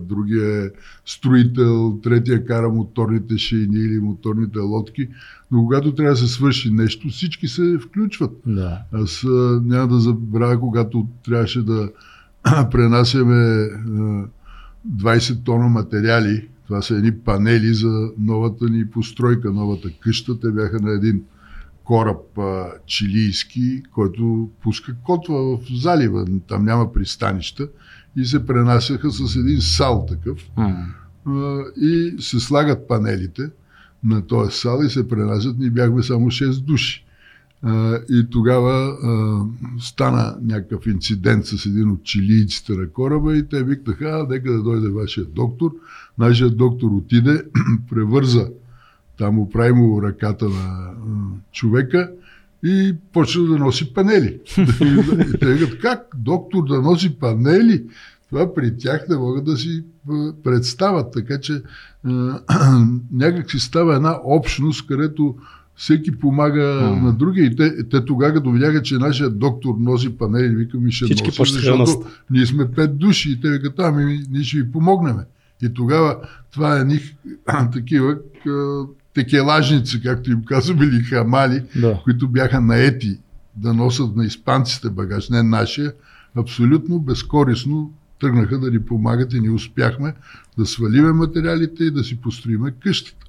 другия 0.00 0.64
е 0.64 0.70
строител, 1.06 2.00
третия 2.02 2.44
кара 2.44 2.68
моторните 2.68 3.38
шейни 3.38 3.78
или 3.78 4.00
моторните 4.00 4.58
лодки. 4.58 5.08
Но 5.50 5.58
когато 5.62 5.94
трябва 5.94 6.12
да 6.12 6.16
се 6.16 6.28
свърши 6.28 6.70
нещо, 6.70 7.08
всички 7.08 7.48
се 7.48 7.78
включват. 7.78 8.32
Да. 8.46 8.78
Аз 8.92 9.24
няма 9.62 9.88
да 9.88 10.00
забравя, 10.00 10.60
когато 10.60 11.08
трябваше 11.24 11.62
да 11.62 11.90
пренасяме 12.70 13.34
а, 13.34 14.24
20 14.96 15.44
тона 15.44 15.68
материали. 15.68 16.48
Това 16.66 16.82
са 16.82 16.94
едни 16.94 17.12
панели 17.12 17.74
за 17.74 18.10
новата 18.18 18.64
ни 18.64 18.90
постройка, 18.90 19.50
новата 19.52 19.88
къща. 20.00 20.40
Те 20.40 20.50
бяха 20.50 20.80
на 20.80 20.92
един 20.92 21.22
кораб 21.86 22.38
а, 22.38 22.66
чилийски, 22.86 23.82
който 23.92 24.50
пуска 24.62 24.96
котва 25.04 25.56
в 25.56 25.58
залива. 25.74 26.26
Там 26.48 26.64
няма 26.64 26.92
пристанища. 26.92 27.68
И 28.16 28.24
се 28.24 28.46
пренасяха 28.46 29.10
с 29.10 29.36
един 29.36 29.60
сал 29.60 30.06
такъв 30.08 30.38
М. 30.56 30.86
а, 31.26 31.62
и 31.80 32.14
се 32.18 32.40
слагат 32.40 32.88
панелите 32.88 33.50
на 34.04 34.26
този 34.26 34.56
сал 34.56 34.80
и 34.86 34.90
се 34.90 35.08
пренасят. 35.08 35.58
Ние 35.58 35.70
бяхме 35.70 36.02
само 36.02 36.26
6 36.26 36.64
души. 36.64 37.04
А, 37.62 37.98
и 38.10 38.26
тогава 38.30 38.96
а, 39.02 39.40
стана 39.80 40.36
някакъв 40.42 40.86
инцидент 40.86 41.46
с 41.46 41.66
един 41.66 41.90
от 41.90 42.04
чилийците 42.04 42.72
на 42.72 42.88
кораба 42.88 43.36
и 43.36 43.48
те 43.48 43.64
викнаха, 43.64 44.26
нека 44.30 44.52
да 44.52 44.62
дойде 44.62 44.88
вашия 44.88 45.24
доктор. 45.24 45.70
Нашият 46.18 46.56
доктор 46.56 46.90
отиде, 46.90 47.42
превърза, 47.90 48.48
там 49.18 49.38
оправи 49.38 49.72
му 49.72 50.02
ръката 50.02 50.44
на 50.44 50.90
човека 51.52 52.10
и 52.64 52.94
почна 53.12 53.44
да 53.44 53.58
носи 53.58 53.94
панели. 53.94 54.40
и 54.58 55.38
те 55.40 55.54
викат, 55.54 55.78
как 55.78 56.08
доктор 56.16 56.68
да 56.68 56.82
носи 56.82 57.18
панели? 57.18 57.84
Това 58.30 58.54
при 58.54 58.76
тях 58.78 59.06
не 59.08 59.16
могат 59.16 59.44
да 59.44 59.56
си 59.56 59.84
представят. 60.44 61.12
Така 61.12 61.40
че 61.40 61.62
някак 63.12 63.50
си 63.50 63.58
става 63.58 63.96
една 63.96 64.18
общност, 64.24 64.86
където 64.86 65.36
всеки 65.76 66.18
помага 66.18 66.80
М. 66.82 67.06
на 67.06 67.12
другия. 67.12 67.46
И 67.46 67.56
те, 67.56 67.88
те 67.88 68.04
тогава, 68.04 68.34
като 68.34 68.50
видяха, 68.50 68.82
че 68.82 68.94
нашия 68.94 69.30
доктор 69.30 69.74
носи 69.78 70.18
панели, 70.18 70.56
викам 70.56 70.90
ще 70.90 71.04
Всички 71.04 71.30
носи, 71.38 71.52
защото 71.52 72.02
ние 72.30 72.46
сме 72.46 72.70
пет 72.70 72.98
души 72.98 73.32
и 73.32 73.40
те 73.40 73.50
викат, 73.50 73.74
ами 73.78 74.20
ние 74.30 74.42
ще 74.42 74.58
ви 74.58 74.72
помогнем. 74.72 75.16
И 75.62 75.74
тогава 75.74 76.16
това 76.52 76.80
е 76.80 76.84
ни 76.84 77.00
такива 77.72 78.16
текелажници, 79.16 80.02
както 80.02 80.30
им 80.30 80.44
казваме, 80.44 80.84
или 80.84 81.02
хамали, 81.02 81.62
Да. 81.76 82.00
които 82.04 82.28
бяха 82.28 82.60
наети 82.60 83.18
да 83.56 83.74
носят 83.74 84.16
на 84.16 84.24
испанците 84.24 84.90
багаж, 84.90 85.28
не 85.28 85.42
нашия, 85.42 85.92
абсолютно 86.36 86.98
безкорисно 86.98 87.92
тръгнаха 88.20 88.58
да 88.58 88.70
ни 88.70 88.82
помагат 88.82 89.32
и 89.32 89.40
ни 89.40 89.50
успяхме 89.50 90.14
да 90.58 90.66
свалиме 90.66 91.12
материалите 91.12 91.84
и 91.84 91.90
да 91.90 92.04
си 92.04 92.20
построиме 92.20 92.70
къщата. 92.70 93.26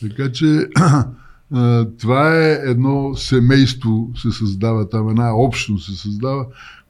Така 0.00 0.32
че 0.32 0.68
това 1.98 2.36
е 2.36 2.52
едно 2.52 3.14
семейство 3.14 4.10
се 4.16 4.30
създава 4.30 4.88
там, 4.88 5.08
една 5.08 5.34
общност 5.34 5.86
се 5.86 6.02
създава, 6.02 6.46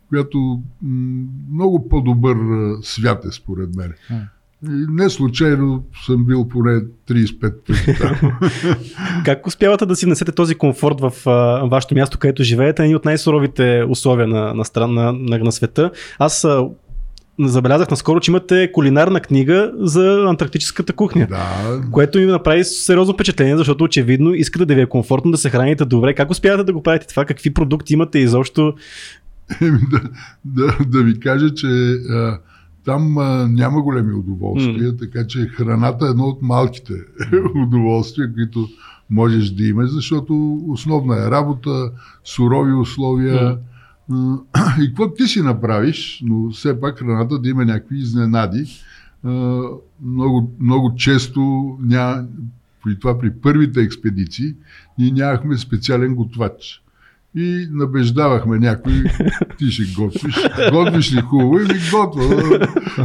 която 0.09 0.63
много 1.53 1.89
по-добър 1.89 2.37
свят 2.83 3.25
е 3.25 3.33
според 3.33 3.77
мен. 3.77 3.93
Не 4.69 5.11
случайно 5.11 5.85
съм 6.07 6.25
бил 6.25 6.49
поне 6.49 6.81
35 7.11 7.53
пъти 7.67 7.99
там. 7.99 8.33
Как 9.25 9.47
успявате 9.47 9.87
да 9.87 9.97
си 9.97 10.07
внесете 10.07 10.33
този 10.33 10.55
комфорт 10.55 11.01
в 11.01 11.13
а, 11.27 11.67
вашето 11.69 11.95
място, 11.95 12.19
където 12.19 12.43
живеете, 12.43 12.83
едни 12.83 12.97
от 12.97 13.05
най-суровите 13.05 13.85
условия 13.89 14.27
на, 14.27 14.55
на, 14.55 14.65
стран, 14.65 14.95
на, 14.95 15.13
на, 15.13 15.39
на 15.39 15.53
света? 15.53 15.91
Аз 16.19 16.45
а, 16.45 16.65
забелязах 17.41 17.91
наскоро, 17.91 18.21
че 18.21 18.31
имате 18.31 18.73
кулинарна 18.73 19.21
книга 19.21 19.73
за 19.79 20.25
антарктическата 20.29 20.93
кухня. 20.93 21.27
да, 21.31 21.81
Което 21.91 22.19
ми 22.19 22.27
направи 22.27 22.65
сериозно 22.65 23.15
впечатление, 23.15 23.57
защото 23.57 23.85
очевидно 23.85 24.35
искате 24.35 24.65
да 24.65 24.75
ви 24.75 24.81
е 24.81 24.87
комфортно 24.87 25.31
да 25.31 25.39
се 25.39 25.51
храните 25.51 25.85
добре. 25.85 26.15
Как 26.15 26.31
успявате 26.31 26.65
да 26.65 26.73
го 26.73 26.83
правите 26.83 27.07
това? 27.07 27.25
Какви 27.25 27.55
продукти 27.55 27.93
имате 27.95 28.19
изобщо? 28.19 28.75
Еми, 29.61 29.79
да, 29.91 30.01
да, 30.45 30.77
да 30.87 31.03
ви 31.03 31.21
кажа, 31.21 31.55
че 31.55 31.67
а, 32.11 32.39
там 32.85 33.19
а, 33.19 33.49
няма 33.49 33.83
големи 33.83 34.15
удоволствия, 34.15 34.97
така 34.97 35.27
че 35.27 35.47
храната 35.47 36.07
е 36.07 36.11
едно 36.11 36.25
от 36.25 36.43
малките 36.43 36.93
удоволствия, 37.67 38.33
които 38.33 38.69
можеш 39.11 39.51
да 39.51 39.65
имаш, 39.65 39.91
защото 39.91 40.61
основна 40.69 41.27
е 41.27 41.31
работа, 41.31 41.91
сурови 42.25 42.73
условия. 42.73 43.59
А, 44.11 44.39
И 44.83 44.87
какво 44.87 45.15
ти 45.15 45.27
си 45.27 45.43
направиш, 45.43 46.23
но 46.27 46.51
все 46.51 46.81
пак 46.81 46.99
храната 46.99 47.39
да 47.39 47.49
има 47.49 47.65
някакви 47.65 47.99
изненади. 47.99 48.67
А, 49.25 49.31
Много, 50.05 50.53
много 50.61 50.95
често 50.95 51.41
ня... 51.83 52.27
при 52.85 52.99
това 52.99 53.19
при 53.19 53.33
първите 53.33 53.81
експедиции 53.81 54.55
ние 54.99 55.11
нямахме 55.11 55.59
специален 55.59 56.15
готвач. 56.15 56.82
И 57.37 57.69
набеждавахме 57.71 58.59
някой, 58.59 59.05
ти 59.59 59.71
ще 59.71 59.95
готвиш. 59.95 60.35
Готвиш 60.73 61.15
ли 61.15 61.21
хубаво? 61.21 61.59
И 61.59 61.63
ми 61.63 61.81
готва. 61.93 62.25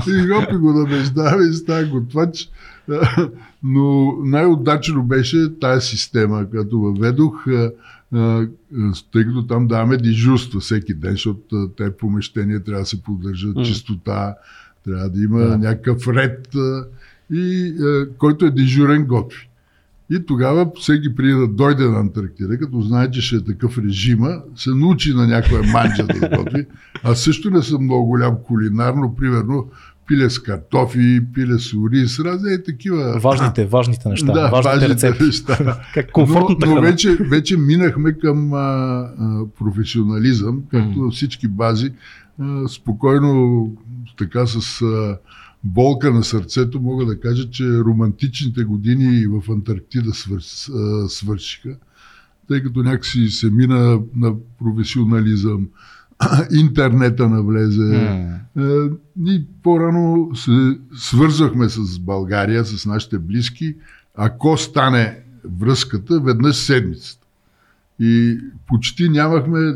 И 0.07 0.27
хопи 0.27 0.55
го 0.55 0.73
набеждава 0.73 1.47
и 1.49 1.53
става 1.53 1.85
готвач. 1.85 2.49
Но 3.63 4.15
най-удачно 4.23 5.03
беше 5.03 5.59
тая 5.59 5.81
система, 5.81 6.49
която 6.49 6.79
въведох, 6.79 7.45
тъй 9.11 9.25
като 9.25 9.47
там 9.47 9.67
даваме 9.67 9.97
дежурства 9.97 10.59
всеки 10.59 10.93
ден, 10.93 11.11
защото 11.11 11.69
те 11.77 11.97
помещения 11.97 12.63
трябва 12.63 12.81
да 12.81 12.85
се 12.85 13.03
поддържат, 13.03 13.65
чистота, 13.65 14.35
трябва 14.85 15.09
да 15.09 15.23
има 15.23 15.39
Да. 15.39 15.57
някакъв 15.57 16.07
ред 16.07 16.47
и 17.31 17.73
който 18.17 18.45
е 18.45 18.51
дежурен 18.51 19.05
готви. 19.05 19.46
И 20.09 20.25
тогава 20.25 20.71
всеки 20.79 21.15
преди 21.15 21.31
да 21.31 21.47
дойде 21.47 21.83
на 21.83 21.99
Антарктида, 21.99 22.57
като 22.57 22.81
знае, 22.81 23.11
че 23.11 23.21
ще 23.21 23.35
е 23.35 23.43
такъв 23.43 23.77
режима, 23.77 24.41
се 24.55 24.69
научи 24.69 25.13
на 25.13 25.27
някоя 25.27 25.63
манджа 25.63 26.05
да 26.05 26.29
готви. 26.37 26.65
Аз 27.03 27.19
също 27.19 27.49
не 27.49 27.61
съм 27.61 27.83
много 27.83 28.07
голям 28.07 28.35
кулинар, 28.43 28.93
но 28.93 29.15
примерно 29.15 29.67
пиле 30.07 30.29
с 30.29 30.39
картофи, 30.39 31.21
пиле 31.33 31.59
с 31.59 31.73
ориз, 31.73 32.19
разни 32.19 32.53
е 32.53 32.63
такива. 32.63 33.19
Важните, 33.19 33.65
важните 33.65 34.09
неща. 34.09 34.33
да, 34.33 34.49
важните, 34.49 34.63
важните 34.63 34.89
рецепти. 34.89 35.23
неща. 35.23 35.79
Как 35.93 36.11
комфортната 36.11 36.65
но, 36.65 36.75
но 36.75 36.81
вече, 36.81 37.15
вече 37.15 37.57
минахме 37.57 38.13
към 38.13 38.53
а, 38.53 38.57
а, 38.57 39.45
професионализъм, 39.59 40.61
както 40.71 40.99
на 40.99 41.11
всички 41.11 41.47
бази. 41.47 41.93
А, 42.39 42.67
спокойно, 42.67 43.71
така 44.17 44.47
с 44.47 44.81
а, 44.81 45.17
болка 45.73 46.11
на 46.13 46.23
сърцето, 46.23 46.81
мога 46.81 47.05
да 47.05 47.19
кажа, 47.19 47.49
че 47.49 47.79
романтичните 47.79 48.63
години 48.63 49.27
в 49.27 49.51
Антарктида 49.51 50.11
а, 50.11 51.09
свършиха, 51.09 51.75
тъй 52.47 52.63
като 52.63 52.83
някакси 52.83 53.27
се 53.27 53.51
мина 53.51 53.99
на 54.15 54.33
професионализъм. 54.59 55.67
интернета 56.51 57.29
навлезе. 57.29 57.81
Mm. 58.57 58.97
Ние 59.17 59.45
по-рано 59.63 60.35
се 60.35 60.79
свързвахме 60.95 61.69
с 61.69 61.99
България, 61.99 62.65
с 62.65 62.85
нашите 62.85 63.19
близки, 63.19 63.75
ако 64.15 64.57
стане 64.57 65.19
връзката 65.59 66.19
веднъж 66.19 66.55
седмицата. 66.55 67.27
И 67.99 68.39
почти 68.67 69.09
нямахме 69.09 69.59
е, 69.59 69.73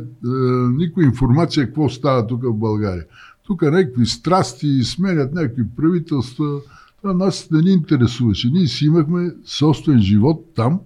никаква 0.77 1.03
информация 1.03 1.65
какво 1.65 1.89
става 1.89 2.27
тук 2.27 2.43
в 2.43 2.53
България. 2.53 3.05
Тук 3.43 3.62
някакви 3.62 4.05
страсти, 4.05 4.83
сменят 4.83 5.33
някакви 5.33 5.63
правителства. 5.75 6.60
Това 7.01 7.13
нас 7.13 7.51
не 7.51 7.62
ни 7.62 7.71
интересуваше. 7.71 8.50
Ние 8.50 8.67
си 8.67 8.86
имахме 8.86 9.31
собствен 9.45 10.00
живот 10.00 10.45
там, 10.55 10.79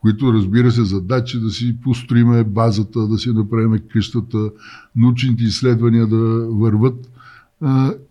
които 0.00 0.32
разбира 0.32 0.70
се 0.70 0.84
задачи 0.84 1.40
да 1.40 1.50
си 1.50 1.76
построиме 1.82 2.44
базата, 2.44 3.08
да 3.08 3.18
си 3.18 3.32
направим 3.32 3.80
къщата, 3.92 4.50
научните 4.96 5.44
изследвания 5.44 6.06
да 6.06 6.48
върват. 6.50 7.10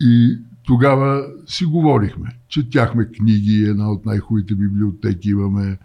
И 0.02 0.38
тогава 0.64 1.28
си 1.48 1.66
говорихме. 1.66 2.40
Четяхме 2.48 3.08
книги, 3.12 3.64
една 3.64 3.92
от 3.92 4.06
най-хубавите 4.06 4.56
библиотеки 4.56 5.30
имаме. 5.30 5.78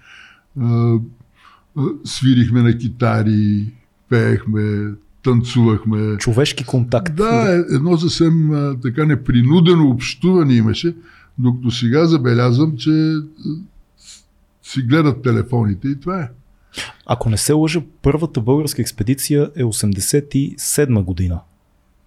Свирихме 2.05 2.63
на 2.63 2.79
китари, 2.79 3.73
пеехме, 4.09 4.93
танцувахме. 5.23 6.17
Човешки 6.19 6.65
контакт. 6.65 7.15
Да, 7.15 7.65
едно 7.75 7.99
съвсем 7.99 8.51
така 8.83 9.05
непринудено 9.05 9.91
общуване 9.91 10.55
имаше, 10.55 10.95
докато 11.39 11.71
сега 11.71 12.07
забелязвам, 12.07 12.77
че 12.77 13.15
си 14.63 14.83
гледат 14.83 15.23
телефоните 15.23 15.89
и 15.89 16.01
това 16.01 16.21
е. 16.21 16.29
Ако 17.07 17.31
не 17.31 17.37
се 17.37 17.53
лъжа, 17.53 17.83
първата 18.03 18.41
българска 18.41 18.83
експедиция 18.83 19.51
е 19.57 19.63
87 19.63 21.05
година. 21.05 21.41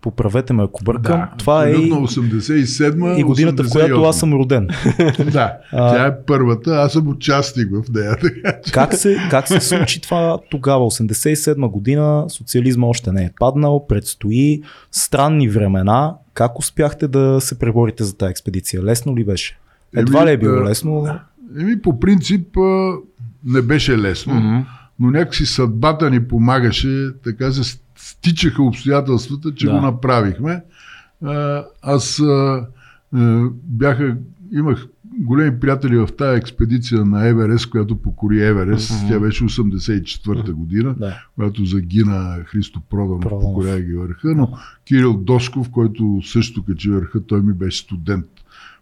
Поправете 0.03 0.53
ме 0.53 0.63
ако 0.63 0.83
бъркам. 0.83 1.19
Да, 1.19 1.31
това 1.37 1.67
е 1.67 1.73
87 1.73 3.19
и 3.19 3.23
годината, 3.23 3.63
88. 3.63 3.67
в 3.67 3.71
която 3.71 4.03
аз 4.03 4.19
съм 4.19 4.33
роден. 4.33 4.67
да, 5.31 5.57
тя 5.71 6.07
е 6.07 6.21
първата, 6.25 6.71
аз 6.71 6.93
съм 6.93 7.07
участник 7.07 7.67
в 7.71 7.93
нея. 7.93 8.15
Така, 8.21 8.59
че... 8.65 8.71
как, 8.71 8.93
се, 8.93 9.17
как 9.29 9.47
се 9.47 9.59
случи 9.59 10.01
това 10.01 10.37
тогава? 10.51 10.85
87 10.85 11.69
година, 11.69 12.25
социализма 12.29 12.87
още 12.87 13.11
не 13.11 13.23
е 13.23 13.29
паднал, 13.39 13.87
предстои 13.87 14.61
странни 14.91 15.49
времена. 15.49 16.15
Как 16.33 16.59
успяхте 16.59 17.07
да 17.07 17.41
се 17.41 17.59
преборите 17.59 18.03
за 18.03 18.17
тази 18.17 18.31
експедиция? 18.31 18.83
Лесно 18.83 19.17
ли 19.17 19.25
беше? 19.25 19.59
Едва 19.95 20.25
ли 20.25 20.31
е 20.31 20.37
било 20.37 20.63
лесно? 20.63 21.19
Еми, 21.59 21.81
по 21.81 21.99
принцип 21.99 22.57
не 23.45 23.61
беше 23.61 23.97
лесно, 23.97 24.33
mm-hmm. 24.33 24.65
но 24.99 25.11
някакси 25.11 25.45
съдбата 25.45 26.09
ни 26.09 26.27
помагаше, 26.27 27.09
така 27.23 27.51
се 27.51 27.63
стичаха 28.03 28.63
обстоятелствата, 28.63 29.55
че 29.55 29.65
да. 29.65 29.71
го 29.71 29.81
направихме. 29.81 30.63
Аз 31.81 32.21
бяха, 33.63 34.17
имах 34.51 34.87
големи 35.19 35.59
приятели 35.59 35.97
в 35.97 36.07
тази 36.17 36.37
експедиция 36.37 37.05
на 37.05 37.27
Еверест, 37.27 37.69
която 37.69 37.95
покори 37.95 38.41
Еверест. 38.41 38.91
Mm-hmm. 38.91 39.09
Тя 39.09 39.19
беше 39.19 39.43
84-та 39.43 40.53
година, 40.53 40.95
да. 40.99 41.23
когато 41.35 41.65
загина 41.65 42.43
Христо 42.45 42.81
Проданов, 42.89 43.29
покоряйки 43.29 43.93
върха. 43.93 44.35
Но 44.35 44.57
Кирил 44.85 45.13
Досков, 45.13 45.69
който 45.69 46.21
също 46.25 46.65
качи 46.65 46.89
върха, 46.89 47.25
той 47.25 47.41
ми 47.41 47.53
беше 47.53 47.77
студент 47.77 48.25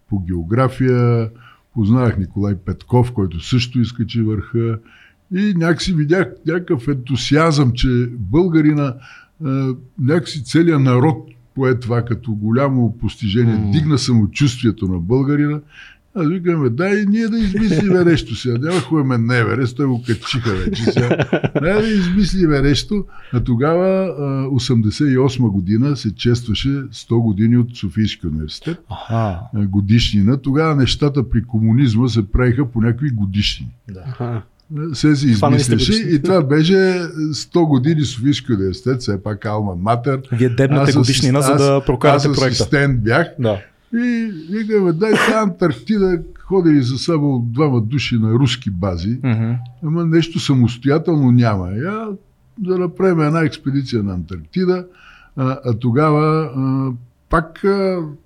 по 0.10 0.20
география. 0.20 1.30
Познавах 1.74 2.18
Николай 2.18 2.56
Петков, 2.56 3.12
който 3.12 3.40
също 3.40 3.80
изкачи 3.80 4.22
върха. 4.22 4.80
И 5.36 5.54
някакси 5.58 5.94
видях 5.94 6.28
някакъв 6.48 6.88
ентусиазъм, 6.88 7.72
че 7.72 8.10
българина, 8.12 8.96
някакси 10.00 10.44
целият 10.44 10.82
народ 10.82 11.30
пое 11.56 11.80
това 11.80 12.06
като 12.06 12.32
голямо 12.32 12.98
постижение, 12.98 13.56
mm. 13.56 13.72
дигна 13.72 13.98
самочувствието 13.98 14.88
на 14.88 15.00
българина. 15.00 15.60
Аз 16.16 16.28
викаме, 16.28 16.70
дай 16.70 17.06
ние 17.06 17.28
да 17.28 17.40
измислиме 17.40 18.04
нещо 18.04 18.36
сега. 18.36 18.58
Няма 18.58 18.80
хубаве 18.80 19.18
на 19.18 19.38
Еверест, 19.38 19.78
той 19.78 19.86
го 19.86 20.04
качиха 20.08 20.56
вече 20.56 20.84
сега. 20.84 21.18
Дай 21.62 21.82
да 21.82 21.88
измислиме 21.88 22.62
нещо. 22.62 23.06
А 23.34 23.40
тогава, 23.40 24.16
88 24.52 25.50
година, 25.50 25.98
се 25.98 26.16
честваше 26.16 26.70
100 26.70 27.22
години 27.22 27.58
от 27.58 27.78
Софийския 27.78 28.30
университет. 28.30 28.78
Аха. 28.90 29.40
Годишнина. 29.54 30.38
Тогава 30.38 30.76
нещата 30.76 31.30
при 31.30 31.44
комунизма 31.44 32.08
се 32.08 32.32
правиха 32.32 32.72
по 32.72 32.82
някакви 32.82 33.10
годишни. 33.10 33.68
Да 33.92 34.44
се 34.94 35.16
си 35.16 35.28
измисляше 35.28 35.94
и 35.94 36.22
това 36.22 36.42
беше 36.42 36.74
100 36.74 37.68
години 37.68 38.02
Софийски 38.02 38.54
университет, 38.54 39.02
все 39.02 39.24
пак 39.24 39.46
Алма 39.46 39.76
Матер. 39.76 40.22
Вие 40.32 40.50
дебнате 40.50 40.94
годишнина, 40.94 41.42
за 41.42 41.56
да 41.56 41.84
прокарате 41.86 42.28
аз 42.28 42.38
проекта. 42.38 42.64
асистент 42.64 43.04
бях. 43.04 43.28
Да. 43.40 43.62
И 43.94 44.32
викаме, 44.50 44.92
дай 44.94 45.12
тази 45.12 45.34
Антарктида, 45.34 46.20
ходили 46.40 46.82
за 46.82 46.98
само 46.98 47.48
двама 47.54 47.82
души 47.82 48.16
на 48.16 48.34
руски 48.34 48.70
бази, 48.70 49.22
uh-huh. 49.22 49.58
ама 49.84 50.06
нещо 50.06 50.40
самостоятелно 50.40 51.32
няма. 51.32 51.70
Я 51.70 52.08
да 52.58 52.78
направим 52.78 53.22
една 53.22 53.42
експедиция 53.42 54.04
на 54.04 54.14
Антарктида, 54.14 54.86
а, 55.36 55.60
а 55.66 55.74
тогава 55.74 56.52
а, 56.56 56.92
пак 57.32 57.62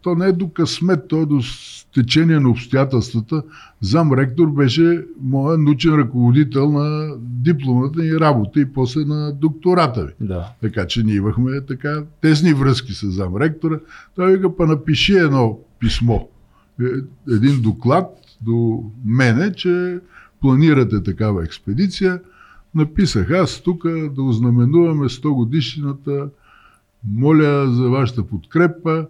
то 0.01 0.15
не 0.15 0.25
е 0.25 0.31
до 0.31 0.49
късмет, 0.49 1.07
то 1.07 1.21
е 1.21 1.25
до 1.25 1.39
течение 1.93 2.39
на 2.39 2.49
обстоятелствата. 2.49 3.43
Зам 3.81 4.13
ректор 4.13 4.49
беше 4.49 5.05
моят 5.21 5.59
научен 5.59 5.95
ръководител 5.95 6.71
на 6.71 7.15
дипломата 7.19 8.05
и 8.05 8.19
работа 8.19 8.59
и 8.59 8.73
после 8.73 9.05
на 9.05 9.33
доктората 9.33 10.05
ви. 10.05 10.13
Да. 10.19 10.49
Така 10.61 10.87
че 10.87 11.03
ние 11.03 11.15
имахме 11.15 11.61
така 11.61 12.03
тесни 12.21 12.53
връзки 12.53 12.93
с 12.93 13.11
зам 13.11 13.37
ректора. 13.37 13.79
Той 14.15 14.35
вика, 14.35 14.55
па 14.55 14.65
напиши 14.65 15.13
едно 15.13 15.59
писмо, 15.79 16.19
е, 16.81 16.85
един 17.33 17.61
доклад 17.61 18.09
до 18.41 18.83
мене, 19.05 19.53
че 19.53 19.99
планирате 20.41 21.03
такава 21.03 21.43
експедиция. 21.43 22.19
Написах 22.75 23.31
аз 23.31 23.61
тук 23.61 23.83
да 24.15 24.23
ознаменуваме 24.23 25.05
100 25.05 25.33
годишната 25.33 26.29
моля 27.13 27.67
за 27.73 27.89
вашата 27.89 28.23
подкрепа 28.23 29.05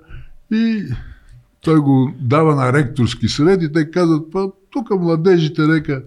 и 0.51 0.83
той 1.61 1.79
го 1.79 2.11
дава 2.21 2.55
на 2.55 2.73
ректорски 2.73 3.27
съвет 3.27 3.63
и 3.63 3.71
те 3.71 3.91
казват, 3.91 4.23
тук 4.71 4.89
младежите 4.99 5.61
нека 5.61 6.01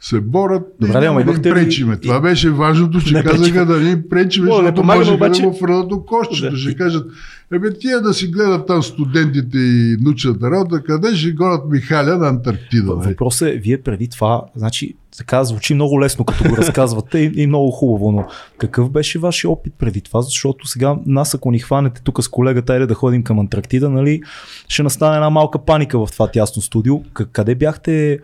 се 0.00 0.20
борят 0.20 0.62
Добре, 0.80 0.92
да, 0.92 1.24
да 1.24 1.32
им 1.32 1.42
пречиме. 1.42 1.96
Това 1.96 2.20
беше 2.20 2.50
важното, 2.50 3.00
че 3.00 3.14
не 3.14 3.22
казаха 3.22 3.66
да 3.66 3.80
не 3.80 3.90
им 3.90 4.02
пречиме, 4.10 4.46
защото 4.46 4.84
можеха 4.84 5.14
обаче... 5.14 5.42
да 5.42 5.48
го 5.48 5.54
фръдат 5.54 5.88
до 5.88 6.04
кошчето. 6.04 6.50
Да. 6.50 6.56
Ще 6.56 6.76
кажат, 6.76 7.10
ебе 7.52 7.78
тия 7.78 8.00
да 8.00 8.14
си 8.14 8.26
гледат 8.26 8.66
там 8.66 8.82
студентите 8.82 9.58
и 9.58 9.96
научната 10.00 10.50
работа, 10.50 10.82
къде 10.82 11.16
ще 11.16 11.32
гонят 11.32 11.70
Михаля 11.70 12.16
на 12.16 12.28
Антарктида? 12.28 12.94
Въпросът 12.94 13.48
е, 13.48 13.52
вие 13.52 13.82
преди 13.82 14.08
това, 14.08 14.42
значи 14.56 14.94
така 15.16 15.44
звучи 15.44 15.74
много 15.74 16.00
лесно, 16.00 16.24
като 16.24 16.44
го 16.44 16.56
разказвате 16.56 17.18
и, 17.18 17.42
и 17.42 17.46
много 17.46 17.70
хубаво, 17.70 18.12
но 18.12 18.26
какъв 18.58 18.90
беше 18.90 19.18
вашия 19.18 19.50
опит 19.50 19.74
преди 19.78 20.00
това? 20.00 20.22
Защото 20.22 20.66
сега 20.66 20.96
нас, 21.06 21.34
ако 21.34 21.50
ни 21.50 21.58
хванете 21.58 22.02
тук 22.02 22.22
с 22.22 22.28
колегата 22.28 22.76
или 22.76 22.86
да 22.86 22.94
ходим 22.94 23.22
към 23.22 23.38
Антарктида, 23.38 23.90
нали, 23.90 24.22
ще 24.68 24.82
настане 24.82 25.16
една 25.16 25.30
малка 25.30 25.64
паника 25.64 26.06
в 26.06 26.12
това 26.12 26.30
тясно 26.30 26.62
студио. 26.62 27.02
Къде 27.12 27.54
бяхте 27.54 28.18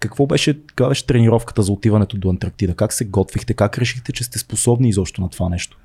какво 0.00 0.26
беше, 0.26 0.60
каква 0.66 0.88
беше 0.88 1.06
тренировката 1.06 1.62
за 1.62 1.72
отиването 1.72 2.16
до 2.16 2.30
Антарктида? 2.30 2.74
Как 2.74 2.92
се 2.92 3.04
готвихте? 3.04 3.54
Как 3.54 3.78
решихте, 3.78 4.12
че 4.12 4.24
сте 4.24 4.38
способни 4.38 4.88
изобщо 4.88 5.20
на 5.20 5.28
това 5.28 5.48
нещо? 5.48 5.78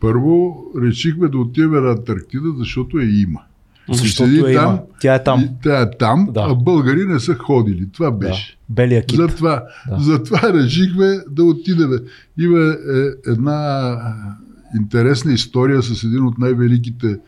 Първо 0.00 0.64
решихме 0.82 1.28
да 1.28 1.38
отиваме 1.38 1.80
на 1.80 1.90
Антарктида, 1.90 2.48
защото 2.58 2.98
я 2.98 3.22
има. 3.22 3.40
Защото 3.92 4.30
е 4.30 4.54
там, 4.54 4.72
има. 4.72 4.80
Тя 5.00 5.14
е 5.14 5.24
там. 5.24 5.40
И, 5.40 5.48
тя 5.62 5.80
е 5.80 5.90
там, 5.90 6.28
да. 6.30 6.46
а 6.50 6.54
българи 6.54 7.04
не 7.04 7.20
са 7.20 7.34
ходили. 7.34 7.88
Това 7.92 8.10
беше. 8.10 8.58
Да. 8.68 8.74
Белия 8.74 9.06
кит. 9.06 9.16
Затова, 9.16 9.64
да. 9.88 10.00
затова 10.00 10.52
решихме 10.52 11.18
да 11.30 11.44
отидем. 11.44 11.90
Има 12.38 12.60
е, 12.60 13.30
една 13.30 13.96
интересна 14.76 15.32
история 15.32 15.82
с 15.82 16.04
един 16.04 16.26
от 16.26 16.38
най-великите 16.38 17.18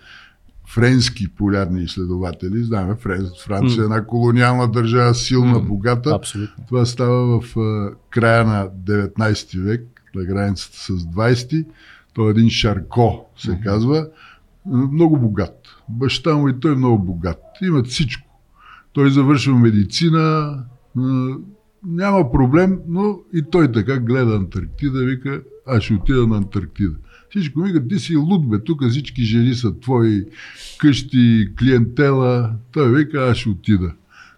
френски 0.69 1.29
полярни 1.29 1.83
изследователи. 1.83 2.65
Знаем, 2.65 2.97
Франция 3.45 3.81
е 3.81 3.85
една 3.85 4.05
колониална 4.05 4.71
държава, 4.71 5.15
силна, 5.15 5.61
mm. 5.61 5.67
богата. 5.67 6.11
Абсолютно. 6.15 6.65
Това 6.69 6.87
става 6.87 7.41
в 7.41 7.57
а, 7.57 7.91
края 8.11 8.45
на 8.45 8.69
19 8.87 9.63
век, 9.63 9.83
на 10.15 10.25
границата 10.25 10.79
с 10.79 10.89
20. 10.89 11.67
Той 12.15 12.29
е 12.29 12.31
един 12.31 12.51
Шарко, 12.51 13.27
се 13.39 13.61
казва. 13.65 14.09
Много 14.67 15.19
богат. 15.19 15.66
Баща 15.89 16.37
му 16.37 16.49
и 16.49 16.61
той 16.61 16.73
е 16.73 16.77
много 16.77 16.99
богат. 16.99 17.41
Имат 17.63 17.87
всичко. 17.87 18.29
Той 18.93 19.11
завършва 19.11 19.59
медицина, 19.59 20.55
няма 21.87 22.33
проблем, 22.33 22.79
но 22.89 23.19
и 23.35 23.43
той 23.51 23.73
така 23.73 23.99
гледа 23.99 24.37
Антарктида, 24.37 25.05
вика, 25.05 25.43
аз 25.67 25.83
ще 25.83 25.95
отида 25.95 26.27
на 26.27 26.37
Антарктида. 26.37 26.95
Всичко 27.31 27.61
вика, 27.61 27.89
ти 27.89 27.99
си 27.99 28.17
луд, 28.17 28.49
бе, 28.49 28.59
тук 28.59 28.89
всички 28.89 29.23
жени 29.23 29.55
са 29.55 29.81
твои 29.81 30.25
къщи, 30.79 31.49
клиентела. 31.59 32.53
Той 32.73 32.95
вика, 32.95 33.19
аз 33.19 33.37
ще 33.37 33.49
отида. 33.49 33.93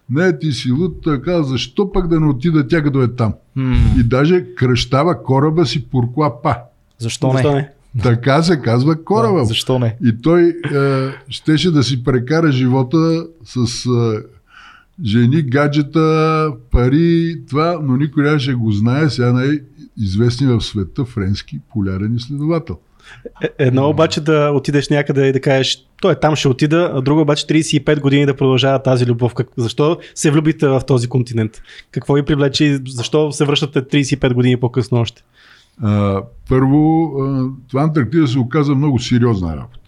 Не, 0.09 0.39
ти 0.39 0.51
си 0.51 0.71
луд, 0.71 0.97
той 1.01 1.21
каза, 1.21 1.43
защо 1.43 1.91
пък 1.91 2.07
да 2.07 2.19
не 2.19 2.27
отида 2.27 2.67
тя 2.67 2.83
като 2.83 3.01
е 3.01 3.15
там? 3.15 3.33
Mm. 3.57 3.99
И 3.99 4.03
даже 4.03 4.45
кръщава 4.55 5.23
кораба 5.23 5.65
си 5.65 5.89
Пуркуа 5.89 6.41
Па. 6.41 6.57
Защо 6.97 7.27
не? 7.27 7.33
Защо 7.33 7.51
не? 7.51 7.71
Така 8.03 8.43
се 8.43 8.61
казва 8.61 9.03
кораба. 9.03 9.39
Да, 9.39 9.45
защо 9.45 9.79
не? 9.79 9.97
И 10.05 10.21
той 10.21 10.43
е, 10.47 10.53
щеше 11.29 11.71
да 11.71 11.83
си 11.83 12.03
прекара 12.03 12.51
живота 12.51 13.27
с 13.45 13.85
е, 13.85 14.19
жени, 15.05 15.41
гаджета, 15.41 16.51
пари, 16.71 17.41
това, 17.49 17.79
но 17.83 17.97
никой 17.97 18.23
нямаше 18.23 18.53
го 18.53 18.71
знае. 18.71 19.09
Сега 19.09 19.33
най-известни 19.33 20.47
в 20.47 20.61
света 20.61 21.05
френски 21.05 21.59
полярен 21.73 22.15
изследовател. 22.15 22.77
Е, 23.43 23.49
едно 23.57 23.89
обаче 23.89 24.21
да 24.21 24.51
отидеш 24.51 24.89
някъде 24.89 25.27
и 25.27 25.31
да 25.31 25.41
кажеш, 25.41 25.85
той 26.01 26.15
там 26.15 26.35
ще 26.35 26.47
отида, 26.47 26.91
а 26.95 27.01
друго 27.01 27.21
обаче 27.21 27.45
35 27.45 27.99
години 27.99 28.25
да 28.25 28.35
продължава 28.35 28.83
тази 28.83 29.05
любов. 29.05 29.33
Как, 29.33 29.47
защо 29.57 29.97
се 30.15 30.31
влюбите 30.31 30.67
в 30.67 30.81
този 30.87 31.07
континент? 31.07 31.61
Какво 31.91 32.13
ви 32.13 32.25
привлече 32.25 32.65
и 32.65 32.79
защо 32.87 33.31
се 33.31 33.45
връщате 33.45 33.81
35 33.81 34.33
години 34.33 34.57
по-късно 34.57 34.99
още? 34.99 35.23
А, 35.81 36.21
първо, 36.49 37.11
това 37.67 37.83
Антарктида 37.83 38.27
се 38.27 38.39
оказа 38.39 38.75
много 38.75 38.99
сериозна 38.99 39.57
работа. 39.57 39.79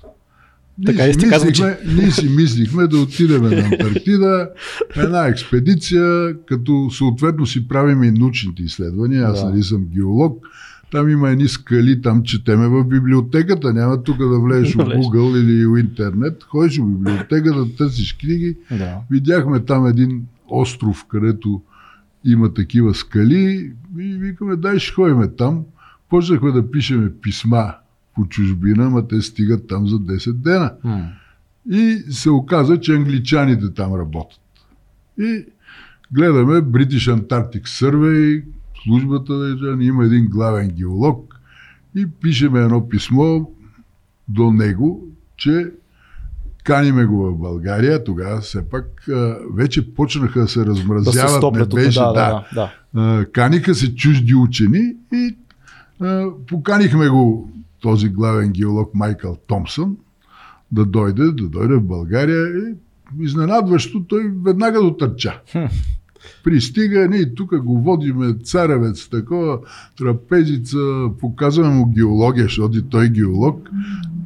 Така 0.86 1.02
ние, 1.02 1.10
и 1.10 1.14
си 1.14 1.20
така 1.20 1.46
мислихме, 1.46 1.78
ние 1.96 2.12
си 2.12 2.30
мислихме 2.30 2.88
да 2.88 2.98
отидем 2.98 3.44
на 3.44 3.56
Антарктида, 3.56 4.50
една 4.96 5.28
експедиция, 5.28 6.36
като 6.46 6.90
съответно 6.92 7.46
си 7.46 7.68
правим 7.68 8.04
и 8.04 8.12
научните 8.12 8.64
изследвания. 8.64 9.28
Аз 9.28 9.44
Да. 9.44 9.50
нали 9.50 9.64
съм 9.64 9.86
геолог. 9.86 10.48
Там 10.92 11.10
има 11.10 11.30
едни 11.30 11.48
скали, 11.48 12.02
там 12.02 12.24
четеме 12.24 12.68
в 12.68 12.84
библиотеката. 12.84 13.74
Няма 13.74 14.04
тук 14.04 14.18
да 14.18 14.40
влезеш 14.40 14.76
в. 14.76 14.78
Google 14.78 15.40
или 15.42 15.66
в 15.66 15.78
интернет. 15.80 16.44
Ходиш 16.44 16.78
в 16.80 16.86
библиотеката, 16.86 17.76
търсиш 17.78 18.18
книги. 18.18 18.58
Да. 18.72 18.98
Видяхме 19.12 19.60
там 19.60 19.86
един 19.88 20.22
остров, 20.48 21.06
където 21.10 21.62
има 22.26 22.54
такива 22.54 22.94
скали 22.96 23.72
и 24.00 24.14
викаме, 24.14 24.56
дай 24.56 24.80
ще 24.80 24.94
ходиме 24.94 25.28
там. 25.28 25.64
Почнахме 26.12 26.52
да 26.52 26.72
пишеме 26.72 27.12
писма 27.22 27.74
по 28.16 28.26
чужбина, 28.26 28.90
ма 28.90 29.08
те 29.08 29.22
стигат 29.22 29.68
там 29.68 29.88
за 29.88 29.96
10 29.96 30.34
дена. 30.34 30.74
М. 30.84 31.08
И 31.72 32.04
се 32.10 32.30
оказа, 32.30 32.80
че 32.80 32.96
англичаните 32.96 33.74
там 33.74 33.96
работят. 33.96 34.40
И 35.20 35.46
гледаме 36.12 36.54
British 36.54 37.22
Antarctic 37.22 37.64
Survey, 37.64 38.44
службата 38.84 39.34
да 39.34 39.84
има 39.84 40.06
един 40.06 40.28
главен 40.28 40.70
геолог 40.70 41.40
и 41.96 42.08
пишеме 42.22 42.60
едно 42.60 42.90
писмо 42.90 43.46
до 44.28 44.52
него, 44.52 45.08
че 45.38 45.72
каниме 46.64 47.06
го 47.06 47.26
в 47.26 47.38
България. 47.38 48.04
Тогава 48.04 48.42
все 48.42 48.70
пак 48.70 49.06
вече 49.54 49.94
почнаха 49.94 50.40
да 50.40 50.48
се 50.48 50.60
Да 50.60 50.76
се 50.76 50.80
размразяват. 50.80 51.32
стоплят 51.32 51.74
не 51.74 51.86
беше, 51.86 52.00
да, 52.00 52.14
да, 52.14 52.46
да, 52.54 52.72
да. 52.94 53.26
каниха 53.32 53.76
се 53.76 53.96
чужди 53.96 54.36
учени 54.36 54.94
и 55.14 55.36
поканихме 56.48 57.10
го 57.10 57.52
този 57.80 58.10
главен 58.10 58.52
геолог 58.52 58.92
Майкъл 58.94 59.38
Томсън 59.48 59.98
да 60.72 60.86
дойде, 60.86 61.24
да 61.24 61.50
дойде 61.50 61.76
в 61.76 61.84
България 61.84 62.48
и 62.48 62.76
изненадващо 63.24 64.04
той 64.04 64.32
веднага 64.46 64.82
дотърча. 64.82 65.42
Пристига, 66.44 67.08
ние 67.08 67.34
тук 67.36 67.58
го 67.58 67.82
водиме 67.82 68.34
царевец, 68.44 69.10
такова, 69.10 69.60
трапезица, 69.98 70.78
показваме 71.20 71.76
му 71.76 71.86
геология, 71.86 72.44
защото 72.44 72.84
той 72.84 73.06
е 73.06 73.10
геолог. 73.10 73.70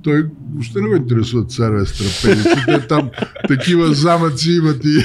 Той 0.03 0.29
въобще 0.53 0.81
не 0.81 0.87
го 0.87 0.95
интересува 0.95 1.45
царевец, 1.45 1.97
трапезица. 1.97 2.63
Те 2.65 2.87
там 2.87 3.09
такива 3.47 3.93
замъци 3.93 4.51
имат 4.51 4.85
и 4.85 5.03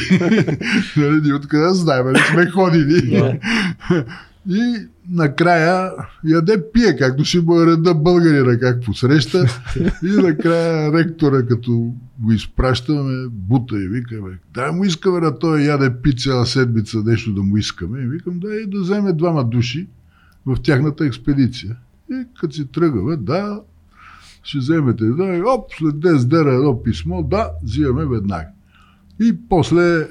нали, 0.97 1.33
откъде 1.33 1.75
знаем, 1.75 2.07
не 2.13 2.19
сме 2.19 2.47
ходили. 2.47 3.41
Да. 4.47 4.57
И 4.57 4.89
накрая 5.11 5.93
яде 6.25 6.65
пие, 6.73 6.97
както 6.97 7.25
ще 7.25 7.41
му 7.41 7.61
е 7.61 7.67
реда 7.67 7.95
българина 7.95 8.59
как 8.59 8.85
посреща. 8.85 9.45
И 10.03 10.09
накрая 10.11 10.93
ректора, 10.93 11.47
като 11.47 11.95
го 12.19 12.33
изпращаме, 12.33 13.29
бута 13.29 13.83
и 13.83 13.89
викаме, 13.89 14.39
дай 14.55 14.71
му 14.71 14.85
искаме 14.85 15.21
на 15.21 15.39
той 15.39 15.61
яде 15.61 15.93
пи 16.03 16.17
цяла 16.17 16.47
седмица 16.47 16.99
нещо 17.05 17.33
да 17.33 17.43
му 17.43 17.57
искаме. 17.57 18.01
И 18.01 18.09
викам, 18.09 18.41
дай 18.41 18.67
да 18.67 18.81
вземе 18.81 19.13
двама 19.13 19.45
души 19.45 19.89
в 20.47 20.57
тяхната 20.63 21.07
експедиция. 21.07 21.77
И 22.11 22.25
като 22.41 22.55
си 22.55 22.67
тръгваме, 22.67 23.17
да, 23.17 23.61
ще 24.43 24.59
вземете, 24.59 25.05
да, 25.05 25.25
и 25.25 25.43
оп, 25.43 25.71
след 25.79 25.95
10 25.95 26.25
дена 26.25 26.55
едно 26.55 26.83
писмо, 26.83 27.23
да, 27.23 27.51
взимаме 27.63 28.07
веднага. 28.07 28.49
И 29.21 29.37
после 29.49 30.09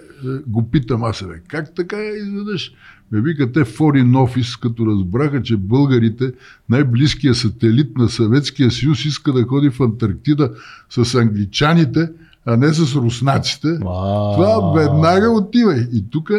го 0.47 0.69
питам 0.69 1.03
аз, 1.03 1.23
бе, 1.27 1.41
как 1.47 1.75
така 1.75 1.97
изведнъж? 2.01 2.71
Ме 3.11 3.21
вика, 3.21 3.51
те 3.51 3.59
Foreign 3.59 4.11
Office, 4.11 4.61
като 4.61 4.85
разбраха, 4.85 5.41
че 5.41 5.57
българите, 5.57 6.31
най-близкият 6.69 7.37
сателит 7.37 7.97
на 7.97 8.09
Съветския 8.09 8.71
съюз, 8.71 9.05
иска 9.05 9.33
да 9.33 9.43
ходи 9.43 9.69
в 9.69 9.81
Антарктида 9.81 10.51
с 10.89 11.15
англичаните, 11.15 12.09
а 12.45 12.57
не 12.57 12.73
с 12.73 12.95
руснаците. 12.95 13.67
Вау. 13.67 14.33
Това 14.35 14.73
веднага 14.75 15.29
отивай. 15.29 15.87
И 15.93 16.05
тук 16.09 16.31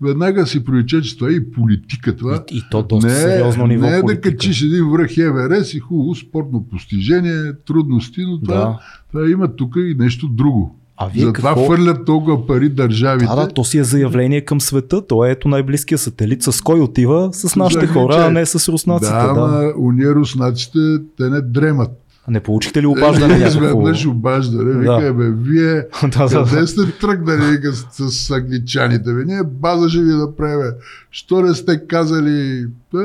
веднага 0.00 0.46
си 0.46 0.64
пролича, 0.64 1.02
че 1.02 1.18
това 1.18 1.30
е 1.30 1.32
и 1.32 1.50
политика. 1.52 2.16
Това 2.16 2.44
И, 2.50 2.56
и 2.58 2.62
то 2.70 2.82
доста 2.82 3.06
не, 3.06 3.12
е- 3.12 3.16
сериозно 3.16 3.66
ниво 3.66 3.86
не 3.86 3.96
е 3.96 4.02
да 4.02 4.20
качиш 4.20 4.62
един 4.62 4.90
връх 4.90 5.18
Еверест 5.18 5.74
и 5.74 5.78
хубаво 5.78 6.14
спортно 6.14 6.64
постижение, 6.70 7.52
трудности, 7.66 8.24
но 8.24 8.40
това, 8.40 8.54
Да. 8.54 8.78
това 9.12 9.30
има 9.30 9.56
тук 9.56 9.74
и 9.76 9.94
нещо 9.98 10.28
друго. 10.28 10.78
А 10.96 11.08
вие 11.08 11.24
Затова 11.24 11.50
какво... 11.50 11.66
фърлят 11.66 12.04
толкова 12.06 12.46
пари 12.46 12.68
държавите. 12.68 13.26
Да, 13.26 13.36
да, 13.36 13.48
то 13.48 13.64
си 13.64 13.78
е 13.78 13.84
заявление 13.84 14.40
към 14.40 14.60
света. 14.60 15.06
То 15.06 15.24
е 15.24 15.30
ето 15.30 15.48
най-близкия 15.48 15.98
сателит. 15.98 16.42
С 16.42 16.60
кой 16.60 16.80
отива? 16.80 17.30
С 17.32 17.56
нашите 17.56 17.86
хора, 17.86 18.26
а 18.26 18.30
не 18.30 18.46
с 18.46 18.72
руснаците. 18.72 19.12
да, 19.12 19.34
Да, 19.34 19.72
уния 19.76 20.14
руснаците, 20.14 20.78
те 21.18 21.28
не 21.30 21.40
дремат. 21.40 21.90
Не 22.28 22.40
получихте 22.40 22.82
ли 22.82 22.86
обаждане 22.86 23.38
някакво? 23.38 23.64
Изведнъж 23.64 24.06
обаждане. 24.06 24.78
Вика, 24.78 25.14
бе, 25.14 25.30
вие 25.30 25.74
да, 26.02 26.28
къде 26.28 26.60
да. 26.60 26.66
сте 26.66 26.98
тръгнали 27.00 27.56
вика, 27.56 27.72
с, 27.72 28.10
с 28.10 28.30
англичаните? 28.30 29.12
Бе, 29.14 29.24
ние 29.24 29.42
база 29.42 29.90
ще 29.90 30.02
ви 30.02 30.12
направим. 30.12 30.72
Що 31.10 31.40
не 31.40 31.54
сте 31.54 31.86
казали, 31.86 32.66
е, 32.94 32.98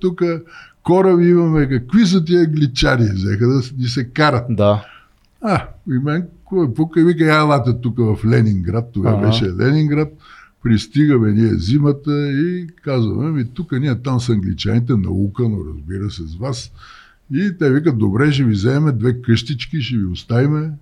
тук 0.00 0.22
кораби 0.82 1.28
имаме, 1.28 1.68
какви 1.68 2.06
са 2.06 2.24
тия 2.24 2.44
англичани? 2.44 3.08
Взеха 3.14 3.46
да 3.46 3.60
ни 3.78 3.88
се 3.88 4.04
карат. 4.04 4.44
Да. 4.50 4.84
А, 5.42 5.68
и 5.90 5.98
мен, 5.98 6.26
кой 6.44 6.74
пука, 6.74 7.04
вика, 7.04 7.24
я 7.24 7.40
елате 7.40 7.80
тук 7.82 7.98
в 7.98 8.18
Ленинград, 8.26 8.90
тогава 8.92 9.16
Ага. 9.18 9.26
беше 9.26 9.52
Ленинград, 9.52 10.08
пристигаме 10.62 11.32
ние 11.32 11.54
зимата 11.54 12.32
и 12.32 12.66
казваме, 12.84 13.30
ми 13.30 13.44
тук 13.44 13.72
ние 13.72 14.02
там 14.02 14.20
с 14.20 14.28
англичаните, 14.28 14.96
наука, 14.96 15.42
но 15.42 15.58
разбира 15.74 16.10
се 16.10 16.22
с 16.22 16.34
вас. 16.34 16.72
И 17.34 17.58
те 17.58 17.70
викат, 17.70 17.98
добре, 17.98 18.32
ще 18.32 18.44
ви 18.44 18.52
вземем 18.52 18.98
две 18.98 19.22
къщички, 19.22 19.80
ще 19.80 19.96
ви 19.96 20.04
оставиме, 20.04 20.72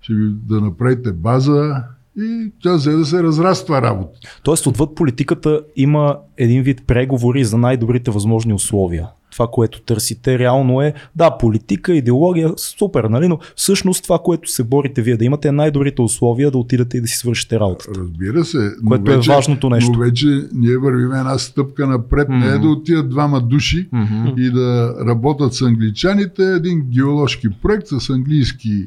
ще 0.00 0.14
ви 0.14 0.30
да 0.30 0.60
направите 0.60 1.12
база 1.12 1.84
и 2.18 2.52
тя 2.62 2.74
взе 2.74 2.92
да 2.92 3.04
се 3.04 3.22
разраства 3.22 3.82
работа. 3.82 4.18
Тоест, 4.42 4.66
отвъд 4.66 4.94
политиката 4.94 5.60
има 5.76 6.16
един 6.36 6.62
вид 6.62 6.82
преговори 6.86 7.44
за 7.44 7.58
най-добрите 7.58 8.10
възможни 8.10 8.52
условия. 8.52 9.08
Това, 9.32 9.48
което 9.52 9.80
търсите, 9.80 10.38
реално 10.38 10.82
е, 10.82 10.94
да, 11.16 11.30
политика, 11.30 11.94
идеология, 11.94 12.52
супер, 12.56 13.04
нали? 13.04 13.28
Но 13.28 13.38
всъщност 13.56 14.02
това, 14.02 14.18
което 14.18 14.50
се 14.50 14.64
борите 14.64 15.02
вие, 15.02 15.16
да 15.16 15.24
имате 15.24 15.52
най-добрите 15.52 16.02
условия 16.02 16.50
да 16.50 16.58
отидете 16.58 16.96
и 16.96 17.00
да 17.00 17.06
си 17.06 17.16
свършите 17.16 17.60
работата. 17.60 18.00
Разбира 18.00 18.44
се. 18.44 18.70
Което 18.86 19.12
е 19.12 19.18
важното 19.18 19.70
нещо. 19.70 19.92
Но 19.92 19.98
вече 19.98 20.26
ние 20.54 20.78
вървим 20.78 21.12
една 21.12 21.38
стъпка 21.38 21.86
напред. 21.86 22.28
Не 22.28 22.46
е 22.46 22.58
да 22.58 22.68
отидат 22.68 23.08
двама 23.10 23.40
души, 23.40 23.88
и 24.36 24.50
да 24.50 24.94
работят 25.06 25.54
с 25.54 25.62
англичаните, 25.62 26.42
един 26.42 26.82
геоложки 26.90 27.48
проект 27.62 27.86
с 27.86 28.10
английски 28.10 28.68
е, 28.70 28.86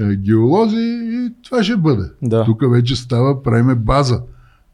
геолози 0.00 1.00
и 1.02 1.30
това 1.44 1.62
ще 1.64 1.76
бъде. 1.76 2.10
Да. 2.22 2.44
Тук 2.44 2.62
вече 2.72 2.96
става, 2.96 3.42
правиме 3.42 3.74
база. 3.74 4.20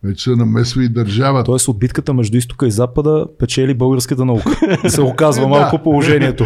Вече 0.05 0.25
се 0.25 0.37
намесва 0.37 0.85
и 0.85 0.89
държавата. 0.89 1.45
Тоест 1.45 1.69
от 1.69 1.79
битката 1.79 2.15
между 2.15 2.37
изтока 2.37 2.67
и 2.67 2.71
запада 2.71 3.27
печели 3.39 3.75
българската 3.75 4.25
наука. 4.25 4.51
се 4.89 5.01
оказва 5.01 5.49
малко 5.49 5.79
положението. 5.83 6.45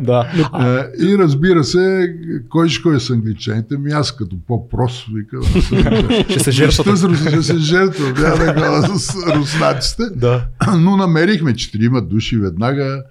Да. 0.00 0.26
Е, 0.60 1.04
И 1.06 1.18
разбира 1.18 1.64
се, 1.64 2.14
кой 2.48 2.68
ще 2.68 2.82
ходи 2.82 3.00
с 3.00 3.10
англичаните? 3.10 3.78
Ми 3.78 3.90
аз 3.90 4.16
като 4.16 4.36
по-прост, 4.46 5.06
викам. 5.14 5.42
Ще 6.30 6.40
се 6.40 6.50
жертвате. 6.50 6.96
Ще 7.30 7.42
се 7.42 7.58
жертвам, 7.58 8.14
няма 8.56 8.80
да 8.80 8.98
с 8.98 9.14
руснаците. 9.36 10.02
Да. 10.16 10.46
Но 10.78 10.96
намерихме 10.96 11.54
четирима 11.54 12.02
души 12.02 12.36
веднага. 12.36 13.02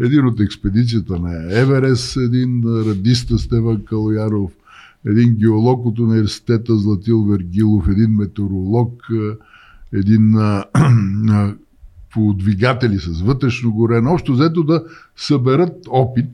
Един 0.00 0.26
от 0.26 0.40
експедицията 0.40 1.18
на 1.18 1.60
Еверест, 1.60 2.16
един 2.16 2.62
радиста 2.64 3.38
Стеван 3.38 3.84
Калояров, 3.84 4.52
един 5.06 5.34
геолог 5.34 5.86
от 5.86 5.98
университета 5.98 6.76
Златил 6.76 7.24
Вергилов, 7.24 7.88
един 7.88 8.10
метеоролог, 8.10 9.02
един 9.92 10.34
а, 10.36 10.64
а, 11.30 11.54
по 12.14 12.34
двигатели 12.34 12.98
с 12.98 13.20
вътрешно 13.20 13.72
горен. 13.72 14.06
Общо 14.06 14.32
взето 14.32 14.62
да 14.62 14.84
съберат 15.16 15.76
опит 15.88 16.30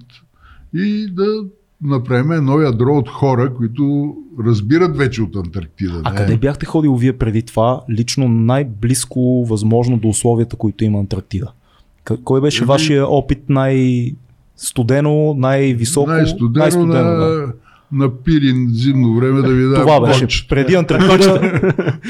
и 0.74 1.06
да 1.12 1.44
направим 1.82 2.32
едно 2.32 2.60
ядро 2.60 2.92
от 2.92 3.08
хора, 3.08 3.54
които 3.54 4.14
разбират 4.44 4.96
вече 4.96 5.22
от 5.22 5.36
Антарктида. 5.36 6.00
А 6.04 6.10
не? 6.10 6.16
къде 6.16 6.36
бяхте 6.36 6.66
ходил 6.66 6.96
вие 6.96 7.12
преди 7.12 7.42
това, 7.42 7.80
лично 7.90 8.28
най-близко 8.28 9.44
възможно 9.48 9.98
до 9.98 10.08
условията, 10.08 10.56
които 10.56 10.84
има 10.84 10.98
Антарктида? 10.98 11.52
Кой 12.24 12.40
беше 12.40 12.62
Еми- 12.62 12.66
вашия 12.66 13.06
опит 13.06 13.38
най... 13.48 14.06
студено, 14.56 15.34
най-високо. 15.34 16.10
Най-студено, 16.10 16.62
най-студено 16.62 17.10
на, 17.10 17.24
да. 17.26 17.52
на 17.92 18.16
Пирин 18.16 18.68
зимно 18.70 19.14
време 19.14 19.42
да 19.42 19.48
ви 19.48 19.62
дам 19.64 19.80
Това 19.80 20.00
беше. 20.00 20.20
плочета. 20.20 20.48
Преди 20.48 20.74
Антарктида. 20.74 21.62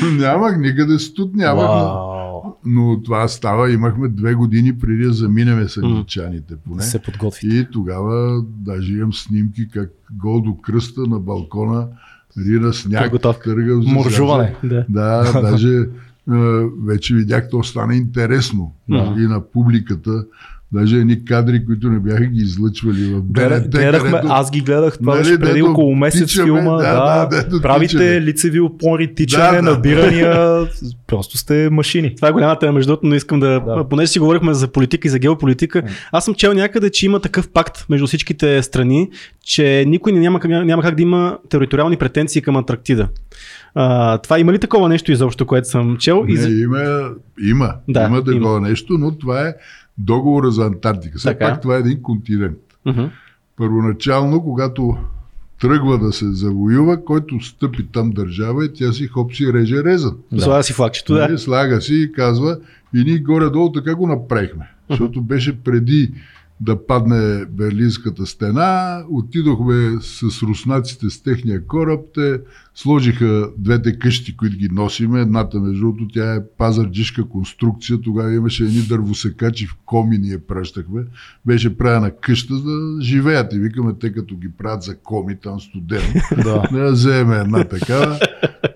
Нямах, 0.19 0.59
никъде 0.59 0.99
студ 0.99 1.35
нямах. 1.35 1.65
но- 1.65 1.73
Вау. 1.73 2.25
Но 2.67 3.03
това 3.03 3.29
става, 3.29 3.71
имахме 3.73 4.09
две 4.09 4.35
години 4.35 4.79
преди 4.79 5.05
да 5.05 5.13
заминеме 5.13 5.69
с 5.69 5.77
англичаните 5.77 6.55
поне. 6.69 6.83
Се 6.83 6.99
подготвите. 6.99 7.57
И 7.57 7.67
тогава 7.73 8.43
даже 8.47 8.93
имам 8.93 9.13
снимки 9.13 9.69
как 9.69 9.91
гол 10.13 10.41
до 10.41 10.57
кръста 10.57 11.01
на 11.01 11.19
балкона, 11.19 11.87
рина 12.47 12.73
сняг, 12.73 13.13
търгал 13.45 13.83
за 13.83 13.89
Моржуване. 13.89 14.55
Да. 14.65 14.85
Да, 14.89 15.41
даже 15.43 15.81
вече 16.87 17.15
видях, 17.15 17.49
то 17.51 17.63
стана 17.63 17.95
интересно 17.95 18.75
Да. 18.89 19.15
и 19.19 19.23
на 19.23 19.41
публиката. 19.43 20.25
Даже 20.73 20.97
едни 20.97 21.25
кадри, 21.25 21.67
които 21.67 21.89
не 21.89 21.99
бяха 21.99 22.25
ги 22.25 22.41
излъчвали 22.41 23.05
в 23.05 23.23
БНТ, 23.23 23.71
гледахме, 23.71 24.11
където- 24.11 24.27
аз 24.31 24.51
ги 24.51 24.61
гледах, 24.61 24.99
това 24.99 25.15
Нали, 25.15 25.23
беше 25.23 25.39
преди 25.39 25.53
дето 25.53 25.67
около 25.67 25.95
месец 25.95 26.21
тичаме, 26.23 26.45
филма. 26.47 26.73
да, 26.73 27.27
Да, 27.27 27.43
да, 27.43 27.61
правите 27.63 27.87
тичаме. 27.89 28.21
лицеви 28.21 28.61
опори, 28.61 29.15
тичане, 29.15 29.45
Да, 29.47 29.63
да. 29.63 29.63
набирания, 29.71 30.61
просто 31.07 31.39
сте 31.39 31.69
машини. 31.71 32.15
Това 32.17 32.29
е 32.29 32.33
голяма 32.33 32.59
тема, 32.59 32.73
между 32.73 32.89
другото, 32.89 33.07
но 33.07 33.15
искам 33.15 33.41
да, 33.41 33.61
Да. 33.61 33.87
понеже 33.91 34.07
си 34.07 34.19
говорихме 34.19 34.55
за 34.55 34.69
политика 34.69 35.09
и 35.09 35.11
за 35.11 35.19
геополитика, 35.19 35.83
аз 36.13 36.25
съм 36.25 36.35
чел 36.35 36.53
някъде, 36.53 36.91
че 36.91 37.07
има 37.07 37.21
такъв 37.21 37.49
пакт 37.49 37.87
между 37.89 38.07
всичките 38.07 38.63
страни, 38.63 39.11
че 39.45 39.85
никой 39.87 40.13
не- 40.13 40.21
няма, 40.21 40.41
как- 40.41 40.51
няма 40.51 40.83
как 40.83 40.95
да 40.95 41.03
има 41.03 41.39
териториални 41.49 41.97
претенции 41.97 42.43
към 42.43 42.57
Антарктида. 42.57 43.09
А, 43.75 44.19
това 44.19 44.39
има 44.39 44.53
ли 44.53 44.59
такова 44.59 44.89
нещо 44.89 45.13
изобщо, 45.13 45.47
което 45.47 45.69
съм 45.69 45.97
чел? 45.97 46.25
И 46.29 46.33
Не, 46.33 46.61
има, 46.63 47.11
има, 47.43 47.75
Да, 47.89 48.07
има 48.07 48.25
такова 48.25 48.61
нещо, 48.61 48.99
но 48.99 49.19
това 49.19 49.49
е 49.49 49.55
договора 49.99 50.51
за 50.51 50.67
Антарктика. 50.67 51.19
Все 51.19 51.29
Така. 51.29 51.51
пак 51.51 51.61
това 51.63 51.77
е 51.77 51.79
един 51.79 52.03
континент. 52.03 52.59
Мгм. 52.87 53.05
Първоначално, 53.57 54.43
когато 54.43 54.97
тръгва 55.61 55.99
да 55.99 56.13
се 56.13 56.33
завоюва, 56.33 57.05
който 57.05 57.41
стъпи 57.41 57.87
там 57.93 58.11
държава 58.11 58.65
и 58.65 58.73
тя 58.75 58.93
си 58.93 59.07
хоп 59.07 59.35
си 59.35 59.53
реже 59.53 59.85
реза. 59.85 60.13
Слага 60.39 60.63
си 60.63 60.73
флагчето, 60.73 61.15
да. 61.15 61.21
Нали, 61.21 61.39
Слага 61.39 61.81
си 61.81 61.95
и 61.95 62.13
казва, 62.13 62.59
и 62.95 63.05
ние 63.05 63.19
горе-долу 63.19 63.73
така 63.73 63.95
го 63.95 64.07
направихме. 64.07 64.71
Защото 64.91 65.23
беше 65.23 65.61
преди 65.61 66.13
да 66.64 66.87
падне 66.87 67.44
Берлинската 67.44 68.27
стена, 68.27 69.03
отидохме 69.11 69.98
с 70.00 70.42
руснаците 70.42 71.11
с 71.11 71.22
техния 71.22 71.66
кораб, 71.66 72.00
те 72.14 72.40
сложиха 72.74 73.50
двете 73.59 73.98
къщи, 73.98 74.37
които 74.37 74.57
ги 74.57 74.68
носиме. 74.72 75.20
Едната, 75.20 75.61
между 75.61 75.81
другото, 75.81 76.09
тя 76.14 76.35
е 76.35 76.46
пазарджишка 76.59 77.29
конструкция. 77.29 78.00
Тогава 78.00 78.35
имаше 78.35 78.64
едни 78.64 78.83
дървосекачи 78.88 79.66
в 79.66 79.77
коми, 79.85 80.18
ние 80.18 80.38
пращахме. 80.38 81.05
Беше 81.46 81.77
правена 81.77 82.11
къща 82.20 82.55
да 82.55 83.03
живеят. 83.03 83.53
И 83.53 83.59
викаме, 83.59 83.92
те 84.00 84.12
като 84.12 84.37
ги 84.37 84.48
правят 84.59 84.83
за 84.83 84.96
коми, 84.96 85.37
там 85.42 85.61
студено. 85.61 86.05
Да. 86.44 86.62
Да 86.72 86.92
вземем 86.92 87.40
една 87.40 87.64
такава. 87.64 88.18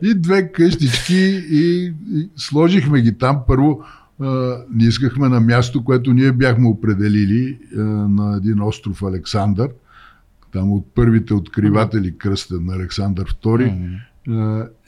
И 0.03 0.15
две 0.15 0.53
къщички 0.53 1.43
и, 1.51 1.93
и 2.13 2.29
сложихме 2.37 3.01
ги 3.01 3.19
там. 3.19 3.41
Първо 3.47 3.85
не 4.71 4.85
искахме 4.85 5.29
на 5.29 5.41
място, 5.41 5.85
което 5.85 6.13
ние 6.13 6.33
бяхме 6.33 6.69
определили 6.69 7.59
на 8.09 8.37
един 8.37 8.63
остров 8.63 9.03
Александър. 9.03 9.69
Там 10.53 10.73
от 10.73 10.87
първите 10.95 11.35
откриватели 11.35 12.19
кръстен 12.19 12.65
на 12.65 12.75
Александър 12.75 13.37
II. 13.45 13.99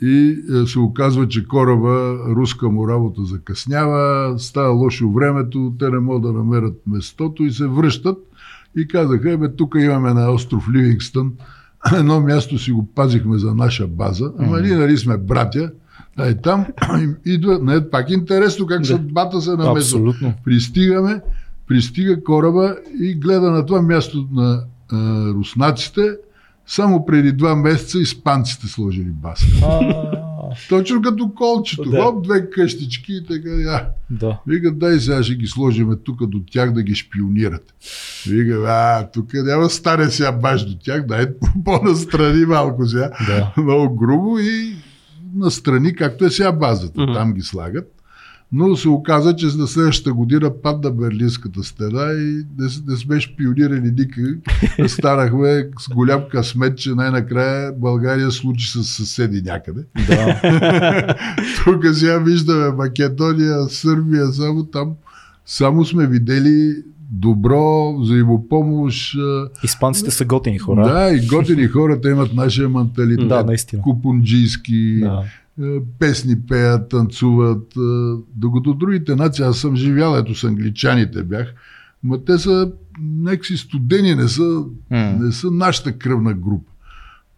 И 0.03 0.37
се 0.67 0.79
оказва, 0.79 1.29
че 1.29 1.49
кораба, 1.49 2.19
руска 2.29 2.69
му 2.69 2.89
работа 2.89 3.25
закъснява, 3.25 4.35
става 4.39 4.71
лошо 4.71 5.11
времето, 5.11 5.75
те 5.79 5.91
не 5.91 5.99
могат 5.99 6.23
да 6.23 6.33
намерят 6.33 6.83
местото 6.87 7.45
и 7.45 7.53
се 7.53 7.67
връщат 7.67 8.19
и 8.77 8.89
казаха, 8.89 9.39
бе, 9.39 9.57
тук 9.57 9.75
имаме 9.79 10.15
на 10.15 10.31
остров 10.31 10.69
Ливингстън, 10.75 11.33
едно 11.97 12.21
място 12.21 12.59
си 12.59 12.73
го 12.73 12.87
пазихме 12.95 13.39
за 13.39 13.55
наша 13.55 13.87
база, 13.87 14.33
ама 14.39 14.61
ние 14.61 14.77
нали 14.77 14.97
сме 14.99 15.17
братя, 15.17 15.73
а 16.17 16.29
и 16.29 16.43
там 16.43 16.67
идва, 17.27 17.59
не, 17.63 17.91
пак 17.91 18.11
интересно 18.11 18.67
как 18.67 18.87
съдбата 18.87 19.41
се 19.41 19.51
намесва. 19.51 19.79
Абсолютно. 19.79 20.35
Пристигаме, 20.45 21.21
пристига 21.69 22.25
кораба 22.25 22.77
и 23.01 23.15
гледа 23.15 23.51
на 23.51 23.67
това 23.67 23.83
място 23.83 24.29
на 24.33 24.65
а, 24.93 25.29
руснаците, 25.29 26.17
само 26.67 27.07
преди 27.07 27.33
два 27.33 27.55
месеца 27.55 27.99
испанците 27.99 28.67
сложили 28.67 29.11
база. 29.11 29.47
А, 29.65 30.21
Точно 30.69 31.03
като 31.03 31.31
колчето. 31.35 31.91
Да. 31.91 32.03
Хоп, 32.03 32.25
две 32.25 32.51
къщички 32.51 33.13
и 33.13 33.27
така. 33.27 33.49
Я. 33.49 33.87
Да. 34.11 34.39
Вика, 34.47 34.73
дай 34.73 35.01
сега 35.01 35.23
ще 35.23 35.35
ги 35.35 35.47
сложиме 35.47 35.97
тук 35.97 36.27
до 36.27 36.41
тях 36.51 36.73
да 36.73 36.83
ги 36.83 36.95
шпионират. 36.95 37.75
Вика, 38.27 38.65
а, 38.67 39.11
тук 39.11 39.35
няма 39.35 39.71
стане 39.71 40.11
сега 40.11 40.33
баш 40.33 40.65
до 40.65 40.79
тях, 40.79 41.07
дай 41.07 41.27
по-настрани 41.65 42.47
малко 42.47 42.87
сега. 42.87 43.11
Да. 43.27 43.63
Много 43.63 43.97
грубо 43.97 44.39
и 44.39 44.77
настрани, 45.35 45.95
както 45.95 46.25
е 46.25 46.31
сега 46.31 46.53
базата. 46.53 47.03
Мгм. 47.03 47.13
Там 47.13 47.33
ги 47.33 47.43
слагат. 47.43 47.93
Но 48.53 48.77
се 48.77 48.89
оказа, 48.89 49.37
че 49.37 49.49
за 49.49 49.67
следващата 49.67 50.13
година 50.13 50.51
падна 50.63 50.91
Берлинската 50.91 51.65
стена 51.65 52.13
и 52.13 52.45
не, 52.59 52.69
не 52.87 52.97
сме 52.97 53.21
шпионирани 53.21 53.91
никак. 53.91 54.89
Станахме 54.89 55.69
с 55.81 55.89
голям 55.95 56.23
късмет, 56.31 56.79
че 56.79 56.91
най-накрая 56.91 57.73
България 57.73 58.31
случи 58.31 58.71
с 58.71 58.85
съседи 58.85 59.43
някъде. 59.43 59.85
да. 60.09 61.15
Тук 61.65 61.87
сега 61.93 62.19
виждаме 62.19 62.71
Македония, 62.77 63.69
Сърбия, 63.69 64.27
само 64.27 64.65
там. 64.65 64.93
Само 65.47 65.85
сме 65.85 66.07
видели 66.07 66.83
добро, 67.11 67.97
взаимопомощ. 67.99 69.17
Испанците 69.65 70.11
са 70.11 70.25
готини 70.25 70.59
хора. 70.59 70.89
Да, 70.89 71.15
и 71.15 71.27
готини 71.27 71.67
хората 71.67 72.11
имат 72.11 72.35
нашия 72.35 72.69
менталитет. 72.69 73.29
Да, 73.29 73.45
наистина. 73.45 73.83
Купунджийски, 73.83 75.01
Да. 75.01 75.23
песни 75.99 76.41
пеят, 76.49 76.89
танцуват. 76.89 77.73
Докато 78.37 78.75
другите 78.75 79.15
нации, 79.17 79.45
аз 79.45 79.59
съм 79.59 79.77
живял, 79.77 80.17
ето 80.17 80.35
с 80.35 80.45
англичаните 80.45 81.23
бях, 81.23 81.55
но 82.05 82.19
те 82.19 82.39
са 82.39 82.73
някакси 83.01 83.57
студени, 83.57 84.15
не 84.15 84.29
са, 84.29 84.65
не 84.91 85.33
са 85.33 85.51
нашата 85.51 85.93
кръвна 85.93 86.35
група. 86.35 86.71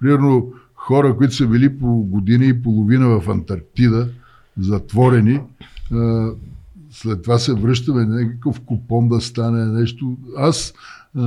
Примерно 0.00 0.52
хора, 0.74 1.16
които 1.16 1.34
са 1.34 1.46
били 1.46 1.78
по 1.78 1.86
година 1.86 2.44
и 2.44 2.62
половина 2.62 3.20
в 3.20 3.30
Антарктида, 3.30 4.08
затворени, 4.60 5.40
след 6.92 7.22
това 7.22 7.38
се 7.38 7.52
връщаме 7.54 8.04
някакъв 8.04 8.60
купон 8.60 9.08
да 9.08 9.20
стане 9.20 9.64
нещо. 9.80 10.16
Аз, 10.36 10.74
а, 11.18 11.22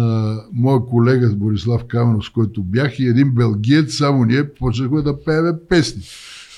моя 0.53 0.85
колега 0.85 1.29
Борислав 1.35 1.85
Каменов, 1.85 2.25
с 2.25 2.29
който 2.29 2.63
бях 2.63 2.99
и 2.99 3.07
един 3.07 3.31
белгиец, 3.31 3.97
само 3.97 4.25
ние 4.25 4.53
почнахме 4.53 5.01
да 5.01 5.23
пееме 5.23 5.51
песни. 5.69 6.03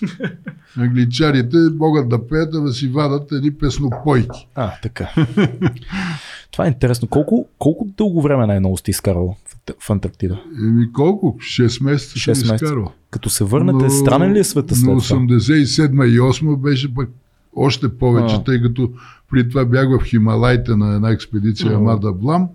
Англичаните 0.78 1.58
могат 1.78 2.10
да 2.10 2.28
пеят, 2.28 2.56
а 2.56 2.60
да 2.62 2.74
си 2.74 2.88
вадат 2.88 3.32
едни 3.32 3.54
песнопойки. 3.54 4.48
А, 4.56 4.72
така. 4.82 5.10
Това 6.52 6.66
е 6.66 6.68
интересно. 6.68 7.08
Колко, 7.08 7.48
колко 7.60 7.88
дълго 7.98 8.22
време 8.22 8.48
най-много 8.48 8.78
сте 8.78 8.92
изкарал 8.92 9.36
в, 9.80 9.90
Антарктида? 9.90 10.44
Еми 10.60 10.92
колко? 10.94 11.36
6 11.40 11.84
месеца 11.84 12.20
Шест 12.20 12.42
съм 12.42 12.50
месеца. 12.54 12.66
изкарал. 12.66 12.92
Като 13.10 13.30
се 13.30 13.44
върнете, 13.44 13.84
Но- 13.84 13.90
странен 13.90 14.34
ли 14.34 14.40
е 14.40 14.44
света 14.44 14.76
след 14.76 14.86
Но 14.86 15.02
това? 15.02 15.16
87 15.18 16.06
и 16.06 16.20
8 16.20 16.58
беше 16.58 16.94
пък 16.94 17.10
още 17.58 17.90
повече, 17.90 18.36
А. 18.36 18.44
тъй 18.44 18.62
като 18.62 18.90
при 19.30 19.50
това 19.50 19.66
бях 19.66 19.88
в 19.92 20.06
Хималайте 20.06 20.76
на 20.76 20.96
една 20.96 21.10
експедиция 21.10 21.72
О. 21.72 21.76
Амада 21.76 22.12
Блам 22.14 22.48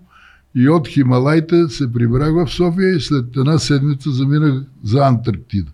и 0.55 0.69
от 0.69 0.89
Хималайте 0.89 1.69
се 1.69 1.93
прибрах 1.93 2.33
в 2.35 2.49
София 2.49 2.97
и 2.97 3.01
след 3.01 3.37
една 3.37 3.59
седмица 3.59 4.11
заминах 4.11 4.55
за 4.85 4.99
Антарктида. 5.01 5.71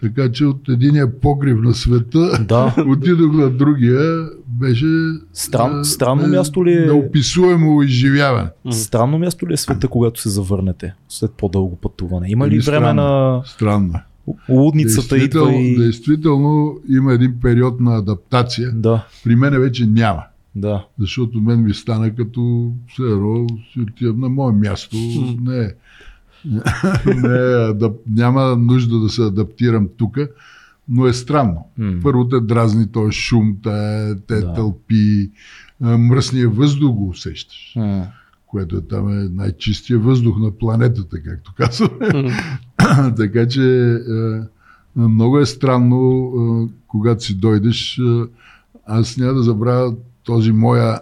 Така 0.00 0.32
че 0.32 0.44
от 0.44 0.68
единия 0.68 1.20
погреб 1.20 1.58
на 1.58 1.74
света 1.74 2.38
Да. 2.40 2.74
отидох 2.88 3.32
на 3.32 3.50
другия. 3.50 4.00
Беше 4.48 4.86
Стран- 5.34 5.80
а, 5.80 5.84
странно 5.84 6.22
не- 6.22 6.28
място 6.28 6.66
ли 6.66 6.72
е? 6.72 6.80
Неописуемо 6.80 7.82
изживяване. 7.82 8.48
Странно 8.70 9.18
място 9.18 9.48
ли 9.48 9.52
е 9.52 9.56
света, 9.56 9.88
когато 9.88 10.20
се 10.20 10.28
завърнете 10.28 10.94
след 11.08 11.30
по-дълго 11.30 11.76
пътуване? 11.76 12.26
Има 12.28 12.48
ли 12.48 12.54
Еми, 12.54 12.60
време 12.60 12.86
странно. 12.86 13.02
на 13.02 13.42
Странно. 13.46 13.94
Е. 14.28 14.52
лудницата 14.52 15.18
идва 15.18 15.54
и... 15.54 15.76
действително 15.76 16.78
има 16.88 17.12
един 17.12 17.40
период 17.42 17.80
на 17.80 17.96
адаптация. 17.96 18.72
Да, 18.72 19.06
При 19.24 19.36
мен 19.36 19.60
вече 19.60 19.86
няма. 19.86 20.22
да. 20.56 20.84
Защото 20.98 21.40
мен 21.40 21.64
ми 21.64 21.74
стана 21.74 22.14
като 22.14 22.72
едно 23.00 23.46
си 23.72 23.80
отивам 23.80 24.20
на 24.20 24.28
мое 24.28 24.52
място. 24.52 24.96
Не, 25.40 25.72
не 27.06 27.38
да, 27.74 27.92
няма 28.10 28.56
нужда 28.56 28.98
да 28.98 29.08
се 29.08 29.22
адаптирам 29.22 29.88
тук, 29.96 30.18
но 30.88 31.06
е 31.06 31.12
странно. 31.12 31.66
М. 31.78 31.92
Първо 32.02 32.28
те 32.28 32.40
дразни 32.40 32.86
този 32.86 33.12
шум, 33.12 33.56
те, 33.62 34.14
те 34.26 34.34
Да. 34.36 34.54
тълпи, 34.54 35.30
мръсния 35.80 36.48
въздух 36.48 36.92
го 36.92 37.08
усещаш, 37.08 37.72
М. 37.76 38.06
което 38.46 38.76
е 38.76 38.80
там 38.80 39.08
е 39.10 39.28
най-чистия 39.32 39.98
въздух 39.98 40.38
на 40.38 40.50
планетата, 40.50 41.22
както 41.22 41.52
казваме. 41.56 42.30
така 43.16 43.48
че 43.48 43.94
е, 44.96 45.00
много 45.00 45.38
е 45.38 45.46
странно, 45.46 46.32
е, 46.36 46.68
когато 46.86 47.24
си 47.24 47.34
дойдеш. 47.34 47.98
Е, 47.98 48.02
аз 48.86 49.16
няма 49.16 49.34
да 49.34 49.42
забравя 49.42 49.94
този 50.24 50.52
моя, 50.52 51.00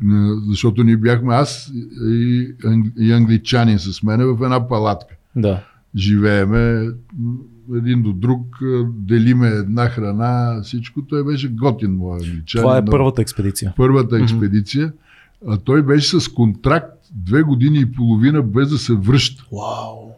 защото 0.48 0.84
ние 0.84 0.96
бяхме 0.96 1.34
аз 1.34 1.72
и, 2.04 2.48
и 2.98 3.12
англичанин 3.12 3.78
с 3.78 4.02
мене 4.02 4.24
в 4.24 4.44
една 4.44 4.68
палатка. 4.68 5.14
Да. 5.36 5.62
Живееме 5.96 6.88
един 7.74 8.02
до 8.02 8.12
друг, 8.12 8.58
делиме 8.88 9.48
една 9.48 9.88
храна, 9.88 10.60
всичко. 10.62 11.02
Той 11.02 11.24
беше 11.24 11.48
готин, 11.48 11.96
моя 11.96 12.14
англичанин. 12.14 12.64
Това 12.64 12.76
е 12.76 12.84
първата 12.84 13.22
експедиция. 13.22 13.74
първата 13.76 14.18
експедиция. 14.18 14.92
А 15.48 15.56
той 15.56 15.82
беше 15.82 16.20
с 16.20 16.28
контракт 16.28 16.96
две 17.14 17.42
години 17.42 17.78
и 17.80 17.92
половина 17.92 18.42
без 18.42 18.70
да 18.70 18.78
се 18.78 18.94
връща. 18.94 19.44
Вау! 19.52 20.15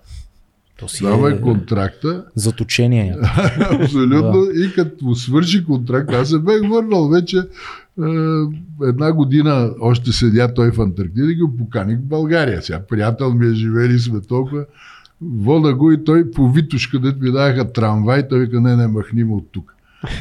То 0.79 0.89
си 0.89 0.99
Това 0.99 1.31
е 1.31 1.33
е 1.33 1.41
контракта. 1.41 2.25
заточение. 2.35 3.17
Абсолютно. 3.71 4.45
И 4.55 4.73
като 4.75 5.05
му 5.05 5.15
свърши 5.15 5.65
контракт, 5.65 6.13
аз 6.13 6.29
се 6.29 6.39
бях 6.39 6.69
върнал 6.69 7.09
вече 7.09 7.39
е, 7.39 7.43
една 8.83 9.13
година 9.13 9.71
още 9.81 10.13
седя 10.13 10.55
той 10.55 10.73
в 10.73 10.81
Антарктида 10.81 11.33
и 11.33 11.37
го 11.37 11.57
поканих 11.57 11.99
в 11.99 12.03
България. 12.03 12.63
Сега 12.63 12.81
приятел 12.89 13.35
ми 13.35 13.47
е, 13.47 13.55
живели 13.55 13.99
сме 13.99 14.21
толкова. 14.21 14.65
Вода 15.23 15.75
го 15.75 15.93
и 15.93 16.05
той 16.05 16.31
по 16.31 16.51
Витош, 16.53 16.87
където 16.87 17.19
ми 17.21 17.33
даваха 17.33 17.73
трамвай, 17.73 18.29
той 18.29 18.41
вика, 18.41 18.61
не, 18.61 18.77
не, 18.77 18.87
махни 18.87 19.25
ме 19.25 19.35
от 19.35 19.49
тук. 19.53 19.75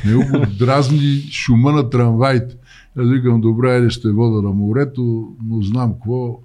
Него 0.06 0.24
го 0.32 0.46
дразни 0.60 1.22
шума 1.32 1.72
на 1.72 1.90
трамваите. 1.90 2.56
Аз 3.00 3.10
викам, 3.10 3.42
добре, 3.42 3.72
айде 3.72 3.90
ще 3.90 4.12
вода 4.12 4.48
на 4.48 4.54
морето, 4.54 5.28
но 5.48 5.62
знам 5.62 5.94
какво. 5.94 6.40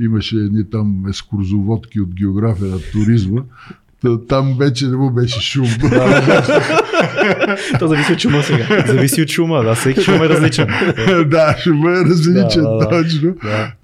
Имаше 0.00 0.36
едни 0.36 0.70
там 0.70 1.04
ескурзоводки 1.08 2.00
от 2.00 2.14
география 2.14 2.66
на 2.66 2.78
туризма. 2.82 3.40
Та- 4.02 4.18
Там 4.20 4.56
вече 4.58 4.86
не 4.86 4.96
му 4.96 5.10
беше 5.10 5.40
шум. 5.42 5.66
То 7.78 7.88
зависи 7.88 8.12
от 8.12 8.18
чума 8.18 8.42
сега. 8.42 8.84
Зависи 8.86 9.22
от 9.22 9.28
шума, 9.28 9.62
да, 9.62 9.74
всеки 9.74 10.00
шум 10.02 10.14
е 10.14 10.28
различен. 10.28 10.66
да, 11.26 11.56
шума 11.58 11.90
е 11.90 12.04
различен, 12.04 12.62
Да, 12.62 12.68
да, 12.68 12.78
да. 12.78 12.88
точно. 12.88 13.34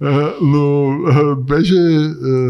Да. 0.01 0.33
Но 0.41 0.91
беше 1.37 1.75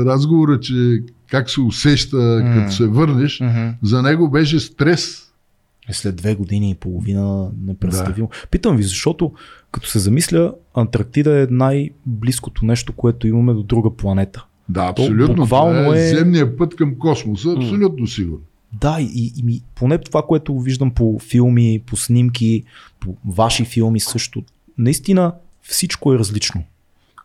разговора, 0.06 0.60
че 0.60 1.00
как 1.28 1.50
се 1.50 1.62
усеща, 1.62 2.18
като 2.56 2.74
се 2.74 2.88
върнеш, 2.88 3.42
за 3.84 4.02
него 4.02 4.30
беше 4.30 4.60
стрес. 4.60 5.22
Е, 5.90 5.94
След 5.94 6.16
две 6.16 6.36
години 6.36 6.72
и 6.72 6.76
половина 6.76 7.48
непредставимо. 7.62 8.30
Питам 8.52 8.78
ви, 8.78 8.84
защото 8.84 9.32
като 9.76 9.88
се 9.90 10.00
замисля, 10.00 10.54
Антарктида 10.74 11.40
е 11.42 11.48
най-близкото 11.50 12.66
нещо, 12.66 12.94
което 12.94 13.28
имаме 13.28 13.54
до 13.54 13.64
друга 13.64 13.96
планета. 13.96 14.46
Да, 14.70 14.88
абсолютно. 14.88 15.36
буквално 15.36 15.84
това 15.84 15.98
е 15.98 16.00
е- 16.00 16.16
земният 16.16 16.58
път 16.58 16.76
към 16.76 16.96
космоса, 16.96 17.54
абсолютно 17.58 18.08
сигурно. 18.08 18.44
Да, 18.82 18.98
и, 19.00 19.34
и 19.38 19.62
поне 19.76 19.98
това, 19.98 20.22
което 20.22 20.60
виждам 20.60 20.92
по 20.92 21.20
филми, 21.20 21.82
по 21.86 21.98
снимки, 21.98 22.64
по 23.00 23.16
ваши 23.26 23.66
филми 23.66 24.00
също, 24.00 24.44
наистина 24.78 25.34
всичко 25.62 26.14
е 26.14 26.20
различно. 26.20 26.64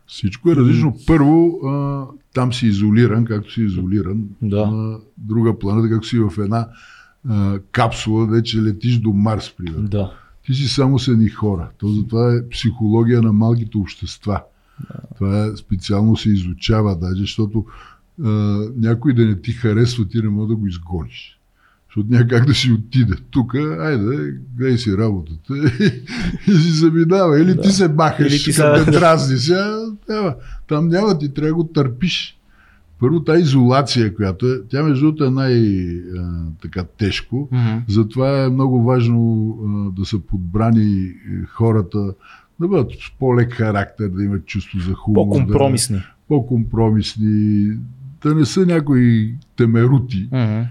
Всичко 0.07 0.51
е 0.51 0.55
различно. 0.55 0.95
Първо, 1.07 1.59
а, 1.67 2.05
там 2.33 2.53
си 2.53 2.67
изолиран, 2.67 3.25
както 3.25 3.53
си 3.53 3.61
изолиран 3.61 4.23
Да. 4.41 4.65
на 4.65 4.97
друга 5.17 5.59
планета, 5.59 5.89
както 5.89 6.07
си 6.07 6.19
в 6.19 6.31
една 6.37 6.67
а, 7.29 7.59
капсула, 7.71 8.27
вече 8.27 8.61
летиш 8.61 8.97
до 8.97 9.13
Марс, 9.13 9.53
примерно. 9.57 9.87
Да. 9.87 10.13
Ти 10.51 10.57
си 10.57 10.67
само 10.67 10.99
с 10.99 11.07
едни 11.07 11.29
хора. 11.29 11.69
То 11.77 11.87
затова 11.87 12.35
е 12.35 12.49
психология 12.49 13.21
на 13.21 13.33
малките 13.33 13.77
общества. 13.77 14.41
Това 15.15 15.45
е, 15.45 15.57
специално 15.57 16.17
се 16.17 16.29
изучава, 16.29 16.95
даже, 16.95 17.21
защото 17.21 17.65
а, 18.23 18.29
някой 18.77 19.13
да 19.13 19.25
не 19.25 19.41
ти 19.41 19.51
харесва, 19.51 20.07
ти 20.07 20.21
не 20.21 20.29
може 20.29 20.47
да 20.47 20.55
го 20.55 20.67
изгониш. 20.67 21.39
Защото 21.87 22.13
няма 22.13 22.27
как 22.27 22.45
да 22.45 22.53
си 22.53 22.71
отиде. 22.71 23.15
Тук, 23.31 23.55
айде, 23.55 24.33
гледай 24.57 24.77
си 24.77 24.97
работата 24.97 25.53
и 26.47 26.51
си 26.61 26.71
заминава. 26.71 27.39
Или 27.41 27.53
Да. 27.53 27.61
ти 27.61 27.71
се 27.71 27.87
махаш, 27.87 28.33
Или 28.33 28.43
ти 28.43 28.53
се 28.53 28.61
дразни. 28.91 29.55
Няма. 30.09 30.35
Там 30.67 30.87
няма, 30.87 31.19
ти 31.19 31.33
трябва 31.33 31.47
да 31.47 31.55
го 31.55 31.63
търпиш. 31.63 32.37
Първо 33.01 33.23
тази 33.23 33.41
изолация, 33.41 34.15
която 34.15 34.47
е, 34.47 34.61
тя 34.69 34.83
между 34.83 35.05
другото 35.05 35.25
е 35.25 35.29
най-така 35.29 36.83
тежко. 36.83 37.49
Затова 37.87 38.43
е 38.43 38.49
много 38.49 38.83
важно 38.83 39.49
а, 39.65 39.99
да 39.99 40.05
са 40.05 40.19
подбрани 40.19 41.03
е, 41.03 41.13
хората, 41.47 42.13
да 42.59 42.67
бъдат 42.67 42.91
с 42.91 43.11
по-лек 43.19 43.53
характер, 43.53 44.09
да 44.09 44.23
имат 44.23 44.45
чувство 44.45 44.79
за 44.79 44.93
хумор. 44.93 45.15
По-компромисни. 45.15 45.97
Да, 45.97 46.11
по-компромисни, 46.27 47.67
да 48.23 48.35
не 48.35 48.45
са 48.45 48.65
някои 48.65 49.33
темерути. 49.57 50.29
Мгм. 50.31 50.61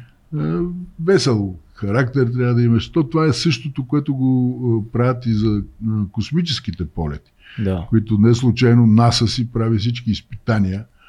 Е, 0.44 0.60
Весел 1.04 1.54
характер 1.74 2.26
трябва 2.26 2.54
да 2.54 2.62
имаш. 2.62 2.88
То 2.88 3.04
това 3.04 3.26
е 3.26 3.32
същото, 3.32 3.86
което 3.86 4.14
го 4.14 4.84
е, 4.88 4.92
правят 4.92 5.26
и 5.26 5.32
за 5.32 5.58
е, 5.58 5.86
космическите 6.12 6.84
полети, 6.84 7.32
Да. 7.64 7.86
които 7.88 8.18
не 8.18 8.34
случайно 8.34 8.86
НАСА 8.86 9.28
си 9.28 9.52
прави 9.52 9.78
всички 9.78 10.10
изпитания 10.10 10.80
а, 10.80 10.99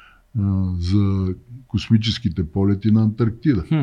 за 0.78 1.34
космическите 1.66 2.46
полети 2.46 2.90
на 2.90 3.02
Антарктида. 3.02 3.64
Хм. 3.68 3.82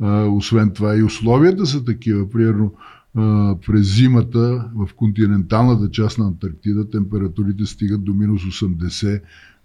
А, 0.00 0.24
освен 0.24 0.70
това 0.70 0.96
и 0.96 1.02
условията 1.02 1.66
са 1.66 1.84
такива. 1.84 2.30
Примерно 2.30 2.74
а, 3.14 3.56
през 3.66 3.96
зимата 3.96 4.70
в 4.74 4.94
континенталната 4.96 5.90
част 5.90 6.18
на 6.18 6.26
Антарктида 6.26 6.90
температурите 6.90 7.66
стигат 7.66 8.04
до 8.04 8.14
минус 8.14 8.42
80, 8.42 9.20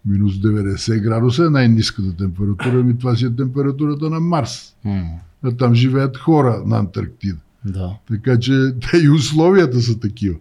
минус 0.06 0.34
90 0.34 1.02
градуса. 1.02 1.46
Е 1.46 1.50
най-низката 1.50 2.16
температура, 2.16 2.80
ами 2.80 2.98
това 2.98 3.16
си 3.16 3.26
е 3.26 3.36
температурата 3.36 4.10
на 4.10 4.20
Марс. 4.20 4.76
М, 4.86 5.04
А 5.44 5.52
там 5.52 5.74
живеят 5.76 6.18
хора 6.18 6.64
на 6.66 6.78
Антарктида. 6.78 7.40
Да. 7.66 7.98
Така 8.08 8.40
че 8.40 8.74
те 8.92 8.98
и 8.98 9.10
условията 9.10 9.82
са 9.82 10.00
такива. 10.00 10.36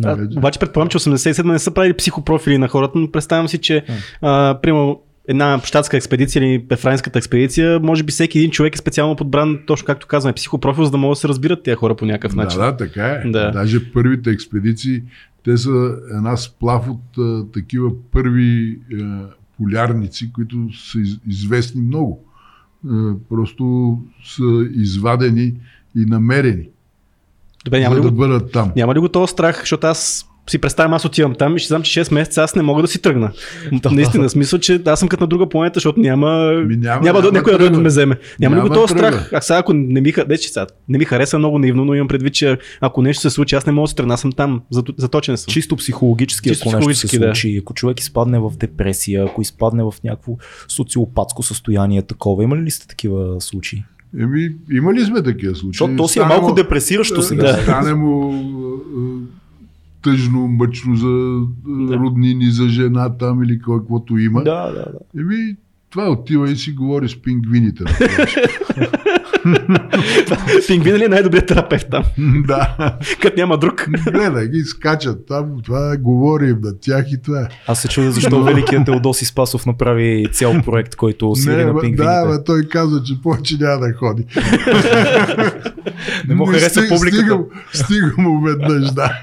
Да. 0.00 0.16
Да, 0.16 0.38
обаче 0.38 0.58
предполагам, 0.58 0.88
че 0.88 0.98
87 0.98 1.52
не 1.52 1.58
са 1.58 1.70
правили 1.70 1.94
психопрофили 1.94 2.58
на 2.58 2.68
хората, 2.68 2.98
но 2.98 3.10
представям 3.10 3.48
си, 3.48 3.58
че 3.58 3.84
а, 4.22 4.58
примерно 4.62 5.00
една 5.28 5.60
щатска 5.64 5.96
експедиция 5.96 6.40
или 6.40 6.68
пефрайнската 6.68 7.18
експедиция, 7.18 7.80
може 7.80 8.02
би 8.02 8.12
всеки 8.12 8.38
един 8.38 8.50
човек 8.50 8.74
е 8.74 8.78
специално 8.78 9.16
подбран, 9.16 9.58
точно 9.66 9.86
както 9.86 10.06
казваме, 10.06 10.32
психопрофил, 10.32 10.84
за 10.84 10.90
да 10.90 10.96
могат 10.96 11.16
да 11.16 11.20
се 11.20 11.28
разбират 11.28 11.62
тези 11.62 11.74
хора 11.74 11.96
по 11.96 12.04
някакъв 12.04 12.34
начин. 12.34 12.60
Да, 12.60 12.66
да, 12.66 12.76
така 12.76 13.06
е. 13.06 13.30
Да. 13.30 13.50
Даже 13.50 13.92
първите 13.92 14.30
експедиции, 14.30 15.02
те 15.44 15.56
са 15.56 15.96
една 16.10 16.36
сплав 16.36 16.88
от 16.88 17.18
а, 17.18 17.44
такива 17.52 17.90
първи 18.12 18.78
а, 19.00 19.26
полярници, 19.58 20.32
които 20.32 20.68
са 20.74 21.00
из, 21.00 21.18
известни 21.28 21.82
много. 21.82 22.24
А, 22.90 23.14
просто 23.28 23.98
са 24.24 24.68
извадени 24.74 25.54
и 25.96 26.04
намерени, 26.06 26.68
Добре, 27.66 27.80
няма 27.80 27.96
ли, 27.96 28.00
да 28.00 28.10
го, 28.10 28.16
бъдат 28.16 28.52
там. 28.52 28.72
няма 28.76 28.94
ли 28.94 28.98
го 28.98 29.08
този 29.08 29.30
страх, 29.30 29.60
защото 29.60 29.86
аз 29.86 30.26
си 30.50 30.58
представям, 30.58 30.92
аз 30.92 31.04
отивам 31.04 31.34
там 31.34 31.56
и 31.56 31.58
ще 31.58 31.68
знам, 31.68 31.82
че 31.82 32.00
6 32.00 32.14
месеца 32.14 32.42
аз 32.42 32.54
не 32.54 32.62
мога 32.62 32.82
да 32.82 32.88
си 32.88 33.02
тръгна. 33.02 33.30
Да. 33.72 33.90
Наистина, 33.90 34.30
смисъл, 34.30 34.58
че 34.58 34.82
аз 34.86 34.98
съм 35.00 35.08
като 35.08 35.22
на 35.22 35.26
друга 35.26 35.48
планета, 35.48 35.76
защото 35.76 36.00
няма, 36.00 36.52
Ми 36.66 36.76
няма- 36.76 37.00
няма, 37.02 37.20
да, 37.22 37.32
няма 37.32 37.48
някой 37.48 37.70
да 37.70 37.78
ме 37.78 37.88
вземе. 37.88 38.18
Няма, 38.40 38.56
ли 38.56 38.58
Няма 38.58 38.68
го 38.68 38.74
този 38.74 38.92
страх? 38.92 39.30
А 39.32 39.40
сега 39.40 39.58
ако 39.58 39.72
не 39.72 40.00
ми, 40.00 40.12
вече, 40.28 40.48
сега, 40.48 40.66
не 40.88 40.98
ми 40.98 41.04
хареса 41.04 41.38
много 41.38 41.58
наивно, 41.58 41.84
но 41.84 41.94
имам 41.94 42.08
предвид, 42.08 42.34
че 42.34 42.58
ако 42.80 43.02
нещо 43.02 43.20
се 43.22 43.30
случи, 43.30 43.54
аз 43.54 43.66
не 43.66 43.72
мога 43.72 43.84
да 43.84 43.88
си 43.88 43.96
тръгна, 43.96 44.14
аз 44.14 44.20
съм 44.20 44.32
там, 44.32 44.60
зато- 44.70 44.94
заточен 44.96 45.36
съм. 45.36 45.52
Чисто 45.52 45.76
психологически, 45.76 46.48
Чисто 46.48 46.68
ако 46.68 46.76
нещо 46.78 46.94
се 46.94 47.06
психологически, 47.06 47.18
да. 47.18 47.24
случи, 47.26 47.58
ако 47.58 47.74
човек 47.74 48.00
изпадне 48.00 48.38
в 48.38 48.52
депресия, 48.56 49.24
ако 49.24 49.42
изпадне 49.42 49.82
в 49.82 49.94
някакво 50.04 50.32
социопатско 50.68 51.42
състояние 51.42 52.02
такова, 52.02 52.44
има 52.44 52.56
ли 52.56 52.70
сте 52.70 52.86
такива 52.88 53.40
случаи? 53.40 53.82
Еми, 54.18 54.50
има 54.70 54.94
ли 54.94 55.04
сме 55.04 55.22
такива 55.22 55.54
случаи? 55.54 55.72
Защото 55.72 55.96
то 55.96 56.08
си 56.08 56.18
е 56.18 56.22
Стана 56.22 56.40
малко 56.40 56.54
депресиращо 56.54 57.22
сега. 57.22 57.42
Да. 57.42 57.62
Стане 57.62 57.94
му 57.94 58.32
а, 58.32 59.06
тъжно, 60.02 60.48
мъчно 60.48 60.96
за 60.96 61.06
а, 61.06 61.98
роднини, 61.98 62.50
за 62.50 62.68
жена 62.68 63.16
там 63.18 63.42
или 63.42 63.58
каквото 63.58 64.18
има. 64.18 64.42
Да, 64.42 64.66
да, 64.66 64.72
да. 64.72 65.20
Еми, 65.20 65.56
това 65.90 66.10
отива 66.10 66.50
и 66.50 66.56
си 66.56 66.72
говори 66.72 67.08
с 67.08 67.22
пингвините. 67.22 67.84
Пингвина 70.66 70.98
ли 70.98 71.04
е 71.04 71.08
най-добрият 71.08 71.46
терапевт 71.46 71.86
там? 71.90 72.04
да. 72.46 72.76
Като 73.22 73.40
няма 73.40 73.58
друг. 73.58 73.88
Гледай 74.12 74.48
ги, 74.48 74.60
скачат 74.60 75.26
там, 75.26 75.56
това 75.64 75.92
е, 75.92 75.96
говорим 75.96 76.56
на 76.62 76.80
тях 76.80 77.04
и 77.12 77.22
това. 77.22 77.40
е. 77.40 77.46
Аз 77.66 77.82
се 77.82 77.88
чудя 77.88 78.12
защо 78.12 78.42
великият 78.42 78.84
Теодоси 78.84 79.24
Спасов 79.24 79.66
направи 79.66 80.26
цял 80.32 80.62
проект, 80.64 80.96
който 80.96 81.34
свири 81.36 81.64
на 81.64 81.80
пингвините. 81.80 82.02
да, 82.02 82.26
бе, 82.26 82.44
той 82.44 82.68
каза, 82.68 83.02
че 83.02 83.14
повече 83.22 83.56
няма 83.60 83.86
да 83.86 83.92
ходи. 83.92 84.24
Не 86.28 86.34
му 86.34 86.46
хареса 86.46 86.82
публиката. 86.88 87.22
Стига, 87.22 87.38
стига 87.72 88.14
му 88.18 88.40
веднъж, 88.40 88.90
да. 88.90 89.20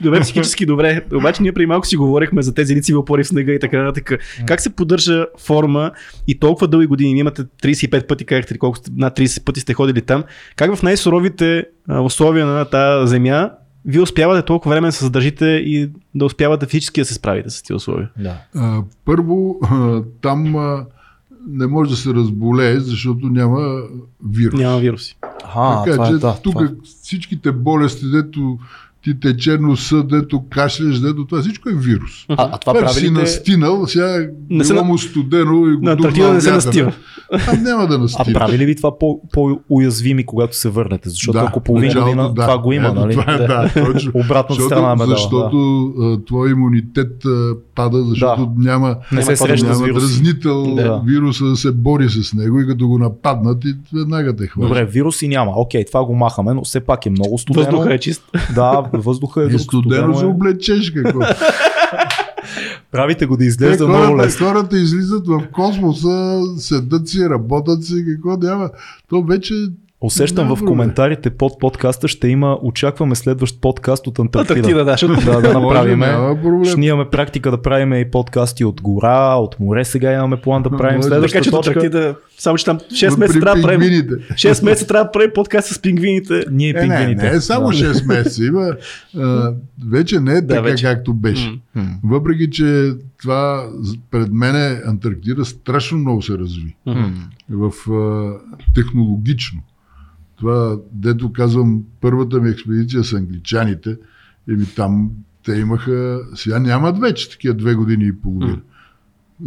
Добре, 0.00 0.20
психически 0.20 0.66
добре. 0.66 1.04
Обаче 1.14 1.42
ние 1.42 1.52
преди 1.52 1.66
малко 1.66 1.86
си 1.86 1.96
говорихме 1.96 2.42
за 2.42 2.54
тези 2.54 2.76
лицеви 2.76 2.96
опори 2.96 3.24
в 3.24 3.28
снега 3.28 3.52
и 3.52 3.58
така 3.58 3.82
нататък. 3.82 4.20
Как 4.46 4.60
се 4.60 4.70
поддържа 4.70 5.26
форма 5.38 5.90
и 6.28 6.38
толкова 6.38 6.68
дълги 6.68 6.86
години? 6.86 7.12
Вие 7.12 7.20
Имате 7.20 7.42
35 7.62 8.06
пъти, 8.06 8.24
казахте, 8.24 8.54
колко 8.62 8.78
сте- 8.78 8.90
над 8.96 9.16
30 9.16 9.44
пъти 9.44 9.60
сте 9.60 9.74
ходили 9.74 10.02
там. 10.02 10.24
Как 10.56 10.74
в 10.76 10.82
най-суровите 10.82 11.64
условия 12.02 12.46
на 12.46 12.64
тази 12.64 13.10
земя 13.10 13.50
вие 13.84 14.00
успявате 14.00 14.46
толкова 14.46 14.74
време 14.74 14.88
да 14.88 14.92
се 14.92 15.04
задържите 15.04 15.46
и 15.46 15.90
да 16.14 16.24
успявате 16.24 16.66
физически 16.66 17.00
да 17.00 17.04
се 17.04 17.14
справите 17.14 17.50
с 17.50 17.62
тези 17.62 17.74
условия? 17.74 18.10
Да. 18.18 18.36
А, 18.54 18.82
първо, 19.04 19.58
а, 19.62 20.02
там 20.20 20.56
а, 20.56 20.86
не 21.48 21.66
може 21.66 21.90
да 21.90 21.96
се 21.96 22.10
разболее, 22.10 22.80
защото 22.80 23.26
няма 23.26 23.82
вирус. 24.28 24.60
Няма 24.60 24.78
вируси. 24.78 25.16
А, 25.54 25.84
така 25.84 25.96
това 25.96 26.06
че 26.06 26.12
е, 26.12 26.16
да, 26.16 26.36
тук 26.42 26.52
това 26.52 26.64
е. 26.64 26.68
всичките 26.84 27.52
болести, 27.52 28.10
дето 28.10 28.58
ти 29.04 29.20
тече 29.20 29.58
носа, 29.58 30.02
дето 30.02 30.42
кашляш, 30.50 30.98
дето 30.98 31.26
това 31.26 31.40
всичко 31.40 31.68
е 31.68 31.74
вирус. 31.74 32.10
А, 32.28 32.34
а 32.34 32.48
това 32.48 32.58
Това 32.58 32.74
прави 32.74 32.94
си 32.96 33.10
настинал, 33.10 33.86
сега 33.86 34.18
Не 34.50 34.64
било 34.64 34.74
на- 34.74 34.82
му 34.82 34.98
студено 34.98 35.66
и 35.66 35.76
го 35.76 35.82
На 35.82 35.92
Антарктида 35.92 36.32
не 36.32 36.40
се 36.40 36.50
настива. 36.52 36.92
Там 37.46 37.62
няма 37.62 37.86
да 37.86 37.94
А 37.94 37.98
настива. 37.98 38.32
прави 38.34 38.58
ли 38.58 38.66
ви 38.66 38.76
това 38.76 38.98
по, 38.98 39.20
по-уязвими, 39.32 40.26
когато 40.26 40.56
се 40.56 40.68
върнете? 40.68 41.08
Защото 41.08 41.38
ако 41.38 41.60
половин 41.60 41.86
началото 41.86 42.10
година 42.10 42.28
да. 42.28 42.42
това 42.42 42.58
го 42.58 42.72
има, 42.72 42.88
Ето, 42.88 42.94
нали? 42.96 43.12
Това 43.12 43.32
е, 43.34 43.38
да, 43.38 43.70
точно. 43.86 44.10
Обратната 44.16 44.54
Защото, 44.54 44.68
страна 44.68 44.88
на 44.88 44.94
медала. 44.94 45.10
защото 45.10 45.56
а, 46.00 46.24
твой 46.24 46.50
имунитет 46.50 47.24
а, 47.24 47.54
пада, 47.74 48.02
защото 48.02 48.46
Да. 48.46 48.62
няма, 48.62 48.96
Не 49.12 49.22
се 49.22 49.36
среща 49.36 49.66
няма 49.66 49.76
с 49.76 49.82
вируси. 49.82 50.06
дразнител 50.06 50.74
Да. 50.74 51.02
вируса 51.06 51.44
да 51.44 51.56
се 51.56 51.72
бори 51.72 52.08
с 52.10 52.34
него 52.34 52.60
и 52.60 52.66
като 52.66 52.88
го 52.88 52.98
нападнат 52.98 53.64
и 53.64 53.74
веднага 53.94 54.36
те 54.36 54.46
хваща. 54.46 54.68
Добре, 54.68 54.84
вируси 54.84 55.28
няма. 55.28 55.52
Окей, 55.56 55.84
това 55.84 56.04
го 56.04 56.14
махаме, 56.14 56.54
но 56.54 56.64
все 56.64 56.80
пак 56.80 57.06
е 57.06 57.10
много 57.10 57.38
студено. 57.38 57.66
Въздуха 57.66 57.94
е 57.94 57.98
чист. 57.98 58.22
Да, 58.54 58.84
въздуха 58.98 59.42
е 59.42 59.46
И 59.46 59.48
друг, 59.48 59.60
студено 59.60 60.14
се 60.14 60.24
е. 60.24 60.28
облечеш 60.28 60.90
какво. 60.90 61.20
Правите 62.90 63.26
го 63.26 63.36
да 63.36 63.44
изглежда 63.44 63.88
много 63.88 64.04
хората, 64.04 64.26
лесно. 64.26 64.46
хората 64.46 64.78
излизат 64.78 65.26
в 65.26 65.42
космоса, 65.52 66.40
седат 66.56 67.08
си, 67.08 67.28
работят 67.30 67.84
си, 67.84 68.04
какво 68.06 68.36
няма. 68.36 68.70
То 69.08 69.22
вече 69.22 69.54
Усещам 70.02 70.44
Няма 70.44 70.56
в 70.56 70.64
коментарите 70.64 71.30
под 71.30 71.58
подкаста 71.58 72.08
ще 72.08 72.28
има, 72.28 72.58
очакваме 72.62 73.14
следващ 73.14 73.60
подкаст 73.60 74.06
от 74.06 74.18
Антарктида. 74.18 74.54
Антарктида, 74.54 74.84
да, 74.84 74.90
защото 74.92 75.14
Да, 75.16 75.40
да 75.40 75.60
направим. 75.60 75.98
може, 75.98 76.12
няма 76.12 76.36
проблем. 76.36 76.64
Ще 76.64 76.80
имаме 76.80 77.04
практика 77.06 77.50
да 77.50 77.62
правим 77.62 77.92
и 77.92 78.10
подкасти 78.10 78.64
от 78.64 78.80
гора, 78.80 79.34
от 79.34 79.60
море. 79.60 79.84
Сега 79.84 80.12
имаме 80.12 80.36
план 80.36 80.62
да 80.62 80.70
правим 80.70 81.02
следващата 81.02 81.32
така 81.34 81.44
че 81.44 81.50
точка. 81.50 81.70
Антарктида, 81.70 82.14
само 82.38 82.56
че 82.58 82.64
там 82.64 82.78
6 82.80 83.10
при 83.10 83.18
месеца 83.18 83.40
трябва 83.40 83.56
да 83.56 83.62
правим. 83.62 83.80
пингвините. 83.80 84.14
6 84.34 84.64
месеца 84.64 84.86
трябва 84.86 85.04
да 85.04 85.10
правим 85.10 85.30
подкаст 85.34 85.68
с 85.68 85.82
пингвините. 85.82 86.44
Ние 86.50 86.70
Е, 86.70 86.72
не, 86.72 86.80
пингвините. 86.80 87.22
не 87.22 87.36
е 87.36 87.40
само 87.40 87.66
Да. 87.66 87.72
6 87.74 88.06
месеца. 88.08 88.44
Има, 88.44 88.76
а, 89.18 89.52
вече 89.86 90.20
не 90.20 90.32
е 90.32 90.40
Да, 90.40 90.46
така, 90.48 90.60
вече. 90.60 90.84
както 90.84 91.14
беше. 91.14 91.58
Въпреки, 92.04 92.50
че 92.50 92.92
това 93.18 93.66
пред 94.10 94.32
мене 94.32 94.80
Антарктида 94.86 95.44
страшно 95.44 95.98
много 95.98 96.22
се 96.22 96.32
разви. 96.32 96.76
В 97.50 97.72
а, 97.90 98.32
технологично. 98.74 99.60
Това, 100.42 100.76
дето 100.92 101.32
казвам, 101.32 101.82
първата 102.00 102.40
ми 102.40 102.50
експедиция 102.50 103.04
с 103.04 103.12
англичаните, 103.12 103.96
еми 104.50 104.66
там 104.76 105.10
те 105.44 105.52
имаха, 105.52 106.20
сега 106.34 106.58
нямат 106.58 106.98
вече 106.98 107.30
такива 107.30 107.54
две 107.54 107.74
години 107.74 108.04
и 108.06 108.12
половина. 108.12 108.58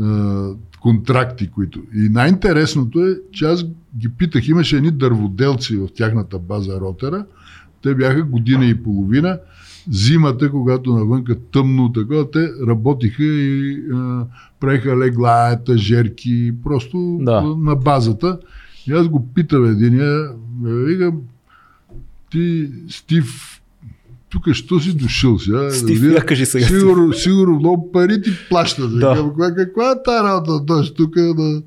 а, 0.02 0.50
контракти, 0.82 1.48
които. 1.48 1.82
И 1.96 2.10
най-интересното 2.10 3.00
е, 3.08 3.18
че 3.32 3.46
аз 3.46 3.66
ги 3.98 4.10
питах, 4.10 4.48
имаше 4.48 4.78
едни 4.78 4.91
дърводелци 4.91 5.78
в 5.78 5.88
тяхната 5.96 6.39
база 6.39 6.80
Ротера, 6.82 7.26
те 7.84 7.96
бяха 7.96 8.24
година 8.24 8.66
и 8.66 8.84
половина, 8.84 9.39
зимата, 9.89 10.52
когато 10.52 10.93
навънка 10.93 11.36
тъмно, 11.54 11.91
такова, 11.93 12.32
те 12.32 12.50
работиха 12.68 13.24
и 13.24 13.84
а, 13.93 14.26
правиха 14.60 14.98
легла, 14.98 15.52
етажерки, 15.52 16.54
просто 16.64 17.18
Да. 17.22 17.41
на 17.41 17.76
базата. 17.76 18.39
И 18.88 18.91
аз 18.91 19.07
го 19.07 19.27
питам 19.33 19.65
единия, 19.65 20.29
викам, 20.63 21.21
ти, 22.31 22.69
Стив, 22.89 23.25
тук 24.29 24.53
що 24.53 24.79
си 24.79 24.97
дошъл 24.97 25.39
сега? 25.39 25.71
Стив, 25.71 25.89
Разбира- 25.89 26.13
я 26.13 26.25
кажи 26.25 26.45
сега. 26.45 26.65
Сигурно, 26.65 27.13
сигурно 27.13 27.59
много 27.59 27.91
пари 27.91 28.21
ти 28.21 28.29
плащат. 28.49 28.91
Да. 28.91 28.99
Да. 28.99 29.15
Каква, 29.23 29.51
каква 29.55 29.91
е 29.91 30.03
тази 30.05 30.23
работа? 30.23 30.51
да 30.51 30.59
Дойш 30.59 30.93
тук 30.93 31.15
на 31.15 31.61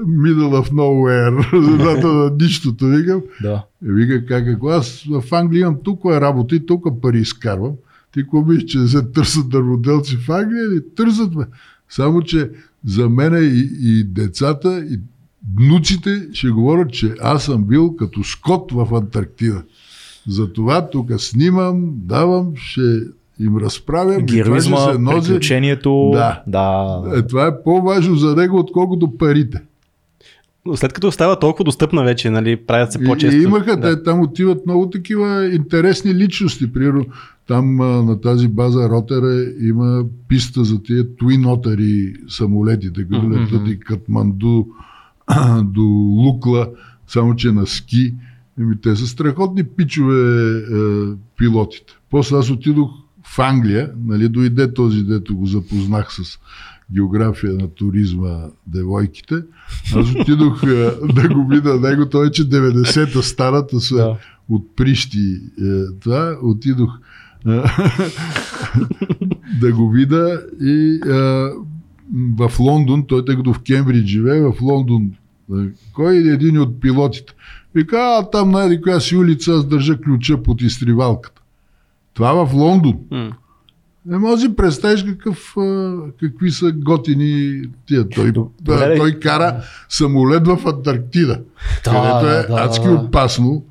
middle 0.00 0.62
of 0.62 0.70
nowhere, 0.70 1.62
земята 1.70 2.08
на 2.08 2.30
нищото. 2.40 2.86
Викам, 2.86 3.22
Да. 3.42 3.64
е, 3.86 3.92
вика, 3.92 4.26
как, 4.26 4.44
какво? 4.44 4.68
Аз 4.68 5.02
в 5.02 5.24
Англия 5.32 5.60
имам 5.60 5.76
толкова 5.84 6.20
работа 6.20 6.56
и 6.56 6.66
толкова 6.66 7.00
пари 7.00 7.18
изкарвам. 7.18 7.72
Ти 8.12 8.22
какво 8.22 8.42
мислиш, 8.44 8.64
че 8.64 8.78
не 8.78 8.88
се 8.88 9.02
търсят 9.02 9.48
дърводелци 9.48 10.16
в 10.16 10.30
Англия? 10.30 10.68
Ли? 10.68 10.80
Търсят 10.96 11.34
ме. 11.34 11.44
Само, 11.88 12.22
че 12.22 12.50
за 12.86 13.08
мен 13.08 13.34
и, 13.34 13.68
и 13.80 14.04
децата, 14.04 14.86
и 14.90 15.00
внуците 15.52 16.28
ще 16.32 16.48
говорят, 16.48 16.92
че 16.92 17.14
аз 17.22 17.44
съм 17.44 17.64
бил 17.64 17.96
като 17.96 18.24
скот 18.24 18.72
в 18.72 18.94
Антарктида. 18.94 19.62
Затова 20.28 20.90
тук 20.90 21.12
снимам, 21.18 21.76
давам, 21.94 22.52
ще 22.56 22.80
им 23.40 23.56
разправям. 23.56 24.20
и 24.20 24.26
това 24.26 24.36
Героизма, 24.36 24.76
се 24.76 24.98
носи. 24.98 25.28
приключението. 25.28 26.10
Да. 26.12 26.42
да. 26.46 27.02
Е, 27.16 27.22
това 27.22 27.46
е 27.46 27.62
по-важно 27.64 28.16
за 28.16 28.36
него, 28.36 28.58
отколкото 28.58 29.16
парите. 29.16 29.60
Но 30.66 30.76
след 30.76 30.92
като 30.92 31.12
става 31.12 31.38
толкова 31.38 31.64
достъпна 31.64 32.04
вече, 32.04 32.30
нали, 32.30 32.56
правят 32.56 32.92
се 32.92 32.98
И, 33.02 33.04
по-често. 33.06 33.36
и 33.36 33.42
имаха, 33.42 33.76
да. 33.76 33.96
те, 33.96 34.02
там 34.02 34.20
отиват 34.20 34.66
много 34.66 34.90
такива 34.90 35.50
интересни 35.54 36.14
личности. 36.14 36.72
Примерно, 36.72 37.04
там 37.48 37.80
а, 37.80 37.84
на 37.84 38.20
тази 38.20 38.48
база 38.48 38.88
Ротера 38.88 39.44
има 39.60 40.04
писта 40.28 40.64
за 40.64 40.82
тия 40.82 41.04
Twin 41.04 41.44
Otter 41.44 42.14
самолетите, 42.28 43.08
които 43.08 43.26
Мгм. 43.26 43.34
летят 43.42 43.68
и 43.68 43.80
Катманду 43.80 44.64
до 45.64 45.82
Лукла, 46.24 46.68
само 47.06 47.36
че 47.36 47.52
на 47.52 47.66
ски. 47.66 48.14
Еми, 48.60 48.80
те 48.80 48.96
са 48.96 49.06
страхотни 49.06 49.64
пичове 49.64 50.20
е, 50.58 50.62
пилотите. 51.38 51.92
После 52.10 52.36
аз 52.36 52.50
отидох 52.50 52.90
в 53.26 53.38
Англия, 53.38 53.90
нали, 54.04 54.28
дойде 54.28 54.74
този, 54.74 55.02
дето 55.02 55.36
го 55.36 55.46
запознах 55.46 56.12
с 56.12 56.38
география 56.94 57.54
на 57.54 57.68
туризма 57.68 58.38
девойките. 58.66 59.34
Аз 59.96 60.14
отидох 60.14 60.62
е, 60.62 60.66
да 61.14 61.28
го 61.28 61.46
видя 61.48 61.80
него, 61.80 62.08
той 62.08 62.26
е, 62.26 62.30
че 62.30 62.48
90-та 62.48 63.22
старата 63.22 63.80
са 63.80 63.96
Да. 63.96 64.16
от 64.48 64.76
Прищи. 64.76 65.40
Е, 65.64 65.98
това 66.00 66.38
отидох 66.42 66.90
е, 67.48 67.50
да 69.60 69.72
го 69.72 69.90
видя 69.90 70.40
и 70.60 71.00
е, 71.06 71.50
в 72.12 72.52
Лондон, 72.60 73.06
той 73.06 73.24
тъй 73.24 73.36
като 73.36 73.52
в 73.52 73.60
Кембридж 73.62 74.06
живее, 74.06 74.40
в 74.40 74.54
Лондон, 74.62 75.10
е, 75.52 75.62
кой 75.92 76.14
е 76.14 76.18
един 76.18 76.58
от 76.60 76.80
пилотите? 76.80 77.32
Вика, 77.74 77.96
а 77.98 78.30
там 78.30 78.50
най 78.50 78.80
коя 78.80 79.00
си 79.00 79.16
улица, 79.16 79.52
аз 79.52 79.66
държа 79.66 80.00
ключа 80.00 80.42
под 80.42 80.62
изтривалката. 80.62 81.42
Това 82.14 82.46
в 82.46 82.54
Лондон. 82.54 82.98
М. 83.10 83.32
Не 84.06 84.18
може 84.18 84.34
да 84.34 84.40
си 84.40 84.56
представиш 84.56 85.04
какъв, 85.04 85.54
какви 86.20 86.50
са 86.50 86.72
готини 86.72 87.62
тия. 87.86 88.08
Той, 88.08 88.32
Добре. 88.32 88.96
той 88.96 89.18
кара 89.18 89.62
самолет 89.88 90.46
в 90.46 90.58
Антарктида, 90.66 91.40
Да, 91.84 91.90
където 91.90 92.26
е 92.26 92.42
да, 92.42 92.54
да, 92.54 92.64
адски 92.64 92.88
да. 92.88 92.94
опасно. 92.94 93.64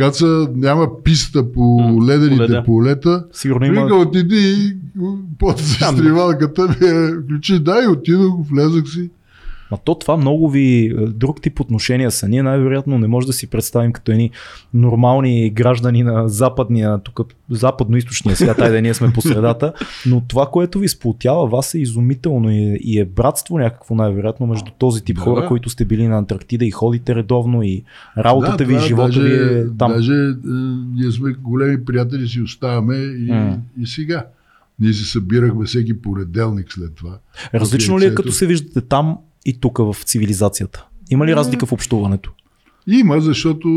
Каца 0.00 0.48
няма 0.54 1.02
писта 1.04 1.52
по 1.52 1.80
М, 1.80 2.06
ледените 2.06 2.62
полета. 2.66 3.24
Сигурно 3.32 3.66
Вика, 3.66 3.80
има. 3.80 3.96
отиди 3.96 4.36
и 4.36 4.76
под 5.38 5.60
изтривалката 5.60 6.68
ми 6.68 6.86
е 6.88 7.10
ключи. 7.28 7.58
Да, 7.58 7.82
и 7.84 7.88
отидох, 7.88 8.34
влезах 8.50 8.88
си. 8.88 9.10
Ма 9.70 9.78
то 9.84 9.94
това 9.94 10.16
много 10.16 10.50
ви 10.50 10.86
е, 10.86 11.06
друг 11.06 11.42
тип 11.42 11.60
отношения 11.60 12.10
са. 12.10 12.28
Ние 12.28 12.42
най-вероятно 12.42 12.98
не 12.98 13.06
може 13.06 13.26
да 13.26 13.32
си 13.32 13.46
представим 13.46 13.92
като 13.92 14.12
едни 14.12 14.30
нормални 14.74 15.50
граждани 15.50 16.02
на 16.02 16.28
западния, 16.28 16.98
тук 16.98 17.20
западно-источния 17.50 18.34
свят, 18.36 18.58
айде 18.60 18.82
ние 18.82 18.94
сме 18.94 19.12
по 19.12 19.20
средата, 19.20 19.72
но 20.06 20.22
това, 20.28 20.46
което 20.46 20.78
ви 20.78 20.88
сплотява 20.88 21.46
вас 21.46 21.74
е 21.74 21.78
изумително 21.78 22.50
и 22.50 22.58
е, 22.58 22.78
и 22.80 23.00
е 23.00 23.04
братство 23.04 23.58
някакво 23.58 23.94
най-вероятно 23.94 24.46
между 24.46 24.70
този 24.78 25.04
тип 25.04 25.16
Да, 25.16 25.22
хора, 25.22 25.40
да. 25.40 25.46
които 25.48 25.70
сте 25.70 25.84
били 25.84 26.08
на 26.08 26.18
Антарктида 26.18 26.64
и 26.64 26.70
ходите 26.70 27.14
редовно 27.14 27.62
и 27.62 27.84
работата 28.18 28.64
ви, 28.64 28.74
това 28.74 28.86
живота 28.86 29.06
даже, 29.06 29.22
ви 29.22 29.58
е 29.60 29.66
там. 29.78 29.92
Даже 29.92 30.12
е, 30.12 30.32
ние 30.94 31.10
сме 31.10 31.32
големи 31.32 31.84
приятели, 31.84 32.28
си 32.28 32.40
оставаме 32.42 32.96
и, 32.96 33.32
М. 33.32 33.58
и 33.80 33.86
сега. 33.86 34.24
Ние 34.80 34.92
се 34.92 35.04
събирахме 35.04 35.64
всеки 35.64 36.02
понеделник 36.02 36.72
след 36.72 36.94
това. 36.94 37.18
Различно 37.54 37.98
ли 37.98 38.04
е 38.04 38.14
като 38.14 38.32
се 38.32 38.46
виждате 38.46 38.80
там 38.80 39.18
и 39.44 39.60
тук 39.60 39.78
в 39.78 39.96
цивилизацията? 40.04 40.86
Има 41.10 41.26
ли 41.26 41.36
разлика 41.36 41.66
в 41.66 41.72
общуването? 41.72 42.30
Има, 42.86 43.20
защото 43.20 43.68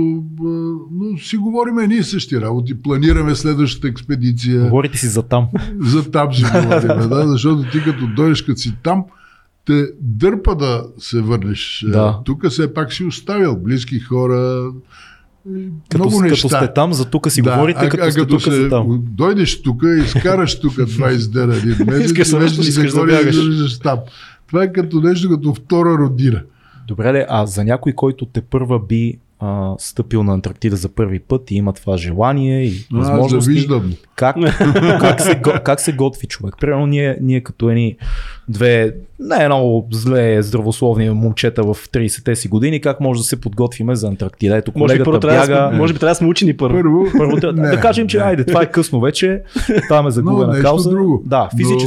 но 0.92 1.18
си 1.18 1.38
говорим 1.38 1.76
ние 1.90 1.98
и 1.98 2.04
същи 2.04 2.42
работи. 2.42 2.82
Планираме 2.82 3.36
следващата 3.36 3.88
експедиция. 3.88 4.62
Говорите 4.64 4.98
си 4.98 5.08
за 5.08 5.24
там. 5.24 5.48
За 5.80 6.12
там 6.12 6.34
си 6.34 6.44
говорим, 6.54 7.10
да, 7.10 7.28
защото 7.28 7.72
ти 7.72 7.84
като 7.84 8.08
дойдеш, 8.08 8.42
като 8.42 8.60
си 8.60 8.74
там, 8.84 9.04
те 9.66 9.88
дърпа 10.02 10.56
да 10.56 10.84
се 10.98 11.22
върнеш. 11.22 11.86
Да. 11.88 12.20
Тук 12.26 12.50
все 12.50 12.74
пак 12.74 12.94
си 12.94 13.04
оставил 13.04 13.56
близки 13.56 14.00
хора, 14.00 14.72
Като, 15.90 15.98
много 15.98 16.18
като 16.18 16.22
неща. 16.30 16.48
сте 16.48 16.74
там, 16.74 16.94
за 16.94 17.06
тук 17.06 17.32
си 17.32 17.42
Да, 17.42 17.54
говорите, 17.56 17.80
а, 17.86 17.90
като 17.90 18.04
а, 18.04 18.12
сте 18.12 18.20
като 18.20 18.34
тук 18.34 18.42
се, 18.42 18.70
там. 18.70 19.04
Дойдеш 19.10 19.62
тук 19.62 19.84
и 19.84 20.02
изкараш 20.02 20.60
тук 20.60 20.74
20 20.74 21.32
дена 21.32 21.56
един 21.56 21.76
месец, 21.86 22.06
Искаш 22.06 22.32
и 22.32 22.36
вече 22.36 22.62
искаш 22.62 22.94
да 22.94 23.06
бягаш. 23.06 23.80
там. 23.80 24.00
Това 24.54 24.64
е 24.64 24.72
като 24.72 25.02
нещо 25.02 25.30
като 25.30 25.54
втора 25.54 25.98
родина. 25.98 26.42
Добре, 26.88 27.12
де, 27.12 27.26
а 27.30 27.46
за 27.46 27.64
някой, 27.64 27.94
който 27.94 28.26
те 28.26 28.42
първа 28.42 28.80
би 28.80 29.18
а, 29.40 29.72
стъпил 29.78 30.24
на 30.24 30.34
Антарктида 30.34 30.76
за 30.76 30.90
първи 30.90 31.20
път 31.20 31.52
и 31.52 31.56
има 31.56 31.74
това 31.74 31.98
желание 31.98 32.64
и 32.64 32.86
Но 32.92 33.00
Аз 33.00 33.08
възможности. 33.08 33.46
завиждам. 33.46 33.94
Как, 34.16 34.36
как, 35.00 35.22
се, 35.22 35.36
как 35.64 35.80
се 35.80 35.92
готви 35.92 36.28
човек? 36.28 36.56
Примерно 36.60 36.86
ние, 36.86 37.18
ние 37.22 37.42
като 37.42 37.70
едни 37.70 37.96
две 38.50 38.94
не 39.20 39.46
много 39.46 39.88
зле 39.92 40.42
здравословни 40.42 41.10
момчета 41.10 41.64
в 41.64 41.76
30-те 41.76 42.36
си 42.36 42.48
години, 42.48 42.82
как 42.82 43.00
може 43.00 43.20
да 43.20 43.24
се 43.24 43.42
подготвиме 43.42 43.96
за 43.96 44.08
Антарктида? 44.08 44.58
Ето 44.58 44.72
Може 44.76 44.94
би, 44.94 45.04
колегата 45.04 45.06
първо 45.06 45.20
трябва 45.22 45.48
да 45.48 45.54
бяга. 45.54 45.70
сме, 45.70 45.78
може 45.78 45.94
би 45.94 46.00
трябва 46.00 46.12
да 46.12 46.16
сме 46.16 46.28
учени 46.28 46.58
първо. 46.58 46.78
Първо, 46.78 47.06
Първо, 47.18 47.36
да, 47.38 47.54
Не, 47.54 47.70
да 47.70 47.80
кажем, 47.80 48.08
че 48.08 48.18
не. 48.18 48.24
айде, 48.24 48.46
това 48.46 48.62
е 48.62 48.66
късно 48.66 49.00
вече, 49.00 49.42
там 49.90 50.08
е 50.08 50.12
загубена 50.12 50.62
кауза. 50.62 50.90
друго. 50.90 51.24
Да, 51.26 51.50
Но 51.60 51.78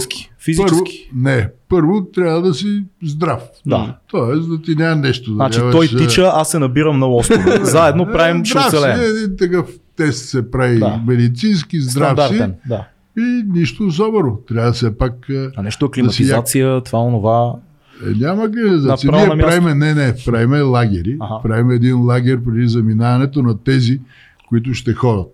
физически. 0.47 1.09
Първо, 1.11 1.22
не, 1.22 1.49
първо 1.68 2.05
трябва 2.05 2.42
да 2.42 2.55
си 2.55 2.84
здрав. 3.03 3.42
Да. 3.66 3.97
Тоест 4.11 4.49
да 4.49 4.62
ти 4.62 4.74
няма 4.74 4.97
нещо 4.97 5.30
да 5.30 5.34
Значи 5.34 5.59
нямаш, 5.59 5.74
той 5.74 5.88
тича, 5.88 6.30
аз 6.34 6.51
се 6.51 6.59
набирам 6.59 6.99
на 6.99 7.07
лостове. 7.07 7.59
Заедно 7.62 8.07
правим, 8.07 8.47
си, 8.47 8.59
оцелеем. 8.59 9.01
един 9.01 9.36
такъв 9.36 9.66
тест 9.97 10.28
се 10.28 10.51
прави 10.51 10.78
Да. 10.78 11.01
медицински, 11.07 11.80
здрав 11.80 12.09
си 12.09 12.24
Стандартен, 12.26 12.55
да. 12.68 12.88
и 13.18 13.42
нищо 13.49 13.84
особено. 13.84 14.38
Трябва 14.49 14.72
все 14.72 14.99
пак... 14.99 15.30
а, 15.30 15.51
А 15.57 15.62
нещо 15.62 15.86
Да 15.86 15.88
си 15.88 15.92
климатизация, 15.94 16.80
това, 16.80 16.99
онова. 16.99 17.53
Е, 18.07 18.11
няма 18.11 18.51
климатизация. 18.51 19.11
Направо 19.11 19.26
на 19.26 19.34
Ние 19.34 19.44
място. 19.44 19.61
правиме, 19.62 19.74
не, 19.86 19.94
не, 19.94 20.14
правиме 20.26 20.61
лагери. 20.61 21.16
Ага. 21.20 21.42
Правиме 21.42 21.74
един 21.74 22.01
лагер 22.01 22.44
преди 22.44 22.68
заминаването 22.68 23.42
на 23.42 23.59
тези, 23.59 24.01
които 24.49 24.74
ще 24.74 24.92
ходят. 24.92 25.26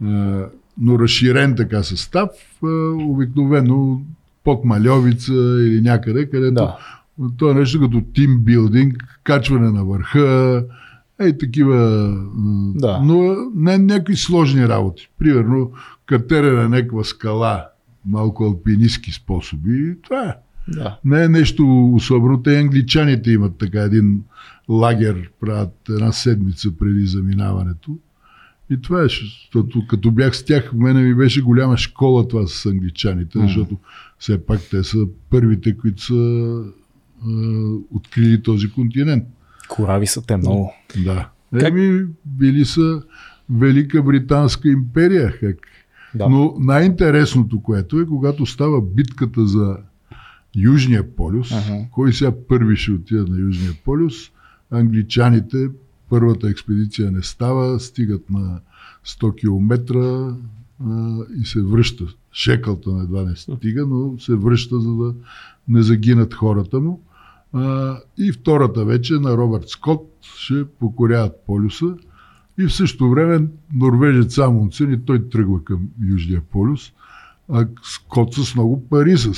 М. 0.00 0.44
Но 0.78 0.98
разширен 0.98 1.54
така 1.56 1.82
състав, 1.82 2.28
обикновено 2.98 4.02
под 4.44 4.64
Малевица 4.64 5.32
или 5.60 5.80
някъде, 5.80 6.30
където 6.30 6.54
Да. 6.54 6.76
то 7.38 7.50
е 7.50 7.54
нещо 7.54 7.80
като 7.80 8.02
тимбилдинг, 8.14 9.20
качване 9.24 9.70
на 9.70 9.84
върха, 9.84 10.64
ей 11.20 11.38
такива, 11.38 11.76
Да. 12.74 13.00
но 13.04 13.36
не 13.54 13.78
някакви 13.78 14.16
сложни 14.16 14.68
работи. 14.68 15.08
Примерно 15.18 15.70
катерене 16.06 16.62
на 16.62 16.68
някаква 16.68 17.04
скала, 17.04 17.64
малко 18.06 18.44
алпинистски 18.44 19.12
способи, 19.12 19.96
това 20.02 20.22
е. 20.24 20.34
Да. 20.68 20.98
Не 21.04 21.24
е 21.24 21.28
нещо 21.28 21.90
особено. 21.94 22.42
Те 22.42 22.58
англичаните 22.58 23.30
имат 23.30 23.56
така 23.58 23.80
един 23.80 24.22
лагер, 24.68 25.30
правят 25.40 25.74
една 25.88 26.12
седмица 26.12 26.68
преди 26.78 27.06
заминаването. 27.06 27.98
И 28.70 28.80
това 28.80 29.00
е, 29.00 29.04
защото 29.04 29.86
като 29.86 30.10
бях 30.10 30.36
с 30.36 30.44
тях, 30.44 30.70
в 30.70 30.76
мене 30.76 31.02
ми 31.02 31.14
беше 31.14 31.42
голяма 31.42 31.76
школа 31.76 32.28
това 32.28 32.46
с 32.46 32.66
англичаните, 32.66 33.38
защото 33.38 33.78
все 34.18 34.46
пак 34.46 34.60
те 34.70 34.84
са 34.84 34.98
първите, 35.30 35.76
които 35.76 36.02
са 36.02 36.14
е, 36.14 37.30
открили 37.90 38.42
този 38.42 38.70
континент. 38.70 39.24
Корави 39.68 40.06
са 40.06 40.26
те 40.26 40.36
много. 40.36 40.72
Да. 41.04 41.28
Как- 41.54 41.68
Еми, 41.68 42.06
били 42.24 42.64
са 42.64 43.02
Велика 43.50 44.02
Британска 44.02 44.68
империя. 44.68 45.38
Как? 45.40 45.56
Да. 46.14 46.28
Но 46.28 46.54
най-интересното, 46.58 47.62
което 47.62 48.00
е, 48.00 48.06
когато 48.06 48.46
става 48.46 48.82
битката 48.82 49.46
за 49.46 49.76
Южния 50.56 51.14
полюс, 51.16 51.52
Ага. 51.52 51.84
кой 51.90 52.12
сега 52.12 52.32
първи 52.48 52.76
ще 52.76 52.92
отиде 52.92 53.20
на 53.22 53.38
Южния 53.40 53.72
полюс, 53.84 54.14
англичаните, 54.70 55.68
първата 56.14 56.48
експедиция 56.48 57.10
не 57.10 57.22
става, 57.22 57.80
стигат 57.80 58.30
на 58.30 58.60
100 59.06 59.34
км 59.34 59.78
и 61.42 61.44
се 61.44 61.62
връща. 61.62 62.04
Шекълта 62.32 62.90
едва 63.02 63.22
не 63.22 63.36
стига, 63.36 63.86
но 63.86 64.18
се 64.18 64.34
връща, 64.34 64.80
за 64.80 64.94
да 64.94 65.14
не 65.68 65.82
загинат 65.82 66.34
хората 66.34 66.80
му. 66.80 67.02
А, 67.52 67.96
и 68.18 68.32
втората 68.32 68.84
вече 68.84 69.14
на 69.14 69.36
Робърт 69.36 69.68
Скот 69.68 70.10
ще 70.22 70.64
покоряват 70.64 71.32
полюса. 71.46 71.96
И 72.58 72.66
в 72.66 72.74
същото 72.74 73.10
време 73.10 73.48
норвежец 73.74 74.38
Амундсен 74.38 74.92
и 74.92 75.04
той 75.04 75.28
тръгва 75.28 75.64
към 75.64 75.88
Южния 76.08 76.40
полюс. 76.40 76.92
А 77.52 77.66
Скот 77.82 78.34
с 78.34 78.54
много 78.54 78.88
пари, 78.88 79.18
с, 79.18 79.32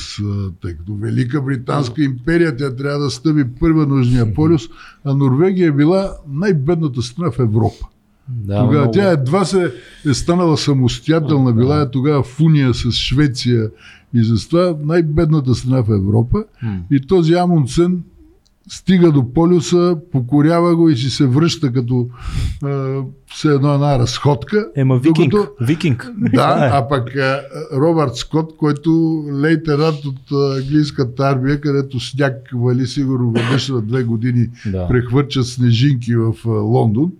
тъй 0.62 0.74
като 0.74 0.94
Велика 0.94 1.42
Британска 1.42 2.04
империя, 2.04 2.56
тя 2.56 2.76
трябва 2.76 2.98
да 2.98 3.10
стъби 3.10 3.44
първа 3.60 3.86
на 3.86 3.98
Южния 3.98 4.34
полюс, 4.34 4.62
а 5.04 5.14
Норвегия 5.14 5.68
е 5.68 5.72
била 5.72 6.12
най-бедната 6.28 7.02
страна 7.02 7.30
в 7.30 7.38
Европа. 7.38 7.86
Да, 8.28 8.58
Тогава 8.60 8.80
много. 8.80 8.92
тя 8.92 9.10
едва 9.10 9.44
се 9.44 9.72
е 10.10 10.14
станала 10.14 10.56
самостоятелна, 10.56 11.52
била 11.52 11.80
е 11.80 11.90
тогава 11.90 12.22
в 12.22 12.40
уния 12.40 12.74
с 12.74 12.92
Швеция 12.92 13.70
и 14.14 14.24
затова 14.24 14.76
най-бедната 14.84 15.54
страна 15.54 15.82
в 15.82 15.90
Европа. 15.90 16.44
М. 16.62 16.80
И 16.90 17.00
този 17.00 17.34
Амундсен 17.34 18.02
стига 18.68 19.12
до 19.12 19.32
полюса, 19.32 19.96
покорява 20.12 20.76
го 20.76 20.88
и 20.88 20.96
си 20.96 21.10
се 21.10 21.26
връща 21.26 21.72
като 21.72 22.08
а, 22.64 23.00
все 23.26 23.48
едно 23.48 23.74
една 23.74 23.98
разходка. 23.98 24.68
Ема 24.76 24.98
викинг. 24.98 25.30
Докато- 25.30 25.50
Викинг. 25.60 26.10
да, 26.32 26.70
а 26.72 26.88
пък 26.88 27.16
а, 27.16 27.40
Робърт 27.74 28.16
Скот, 28.16 28.56
който 28.56 28.90
лейтенант 29.32 30.04
от 30.04 30.18
английската 30.56 31.22
армия, 31.22 31.60
където 31.60 32.00
сняг 32.00 32.34
вали 32.54 32.86
сигурно 32.86 33.30
веднъж 33.32 33.68
на 33.68 33.82
две 33.82 34.02
години, 34.02 34.48
Да. 34.66 34.88
прехвърча 34.88 35.42
снежинки 35.44 36.16
в 36.16 36.34
а, 36.46 36.50
Лондон 36.50 37.12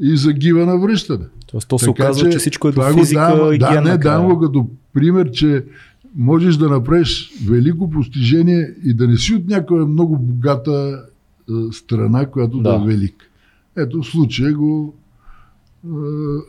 и 0.00 0.16
загива 0.16 0.66
на 0.66 0.78
връщане. 0.78 1.24
Тоест, 1.46 1.68
то 1.68 1.78
се 1.78 1.86
Така 1.86 2.02
оказва, 2.02 2.30
че, 2.30 2.38
всичко 2.38 2.68
е 2.68 2.72
до 2.72 2.74
това 2.74 2.92
го 2.92 2.98
физика 2.98 3.20
давам- 3.20 3.52
и 3.52 3.58
Да, 3.58 3.80
не, 3.80 3.98
давам 3.98 4.28
го 4.28 4.40
като 4.40 4.66
пример, 4.94 5.30
че 5.30 5.64
можеш 6.16 6.56
да 6.56 6.68
направиш 6.68 7.32
велико 7.46 7.90
постижение 7.90 8.74
и 8.84 8.94
да 8.94 9.08
не 9.08 9.16
си 9.16 9.34
от 9.34 9.48
някоя 9.48 9.86
много 9.86 10.18
богата 10.18 11.04
е, 11.50 11.52
страна, 11.72 12.26
която 12.26 12.58
да. 12.58 12.78
Да. 12.78 12.84
е 12.84 12.86
велик. 12.86 13.30
Ето 13.76 14.02
в 14.02 14.06
случая 14.06 14.54
го 14.54 14.94
е, 15.84 15.88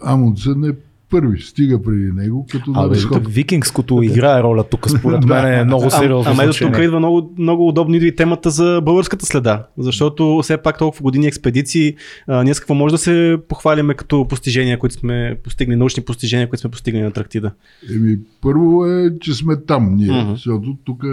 Амундсен 0.03 0.63
е 0.63 0.73
първи, 1.13 1.41
стига 1.41 1.81
преди 1.81 2.11
него, 2.11 2.45
като 2.51 2.71
на 2.71 2.83
Абе, 2.85 2.95
разход. 2.95 3.27
викингското 3.27 4.01
играе 4.03 4.43
роля 4.43 4.63
тук, 4.63 4.89
според 4.89 5.25
мен 5.25 5.53
е 5.53 5.63
много 5.63 5.89
сериозно. 5.89 6.31
А, 6.31 6.33
ама 6.33 6.43
ето 6.43 6.57
тук 6.57 6.77
идва 6.77 6.99
много, 6.99 7.33
много 7.37 7.67
удобно 7.67 7.95
идва 7.95 8.07
и 8.07 8.15
темата 8.15 8.49
за 8.49 8.81
българската 8.83 9.25
следа, 9.25 9.63
защото 9.77 10.39
все 10.43 10.57
пак 10.57 10.77
толкова 10.77 11.03
години 11.03 11.27
експедиции, 11.27 11.95
а, 12.27 12.43
ние 12.43 12.53
с 12.53 12.59
какво 12.59 12.73
може 12.73 12.93
да 12.93 12.97
се 12.97 13.37
похвалиме 13.49 13.93
като 13.93 14.27
постижения, 14.27 14.79
които 14.79 14.95
сме 14.95 15.37
постигнали, 15.43 15.77
научни 15.79 16.03
постижения, 16.03 16.49
които 16.49 16.61
сме 16.61 16.71
постигнали 16.71 17.01
на 17.01 17.07
Антарктида. 17.07 17.51
Еми, 17.95 18.17
първо 18.41 18.85
е, 18.85 19.19
че 19.21 19.33
сме 19.33 19.55
там 19.67 19.95
ние, 19.95 20.21
Мгм. 20.23 20.31
защото 20.31 20.77
тук 20.83 21.03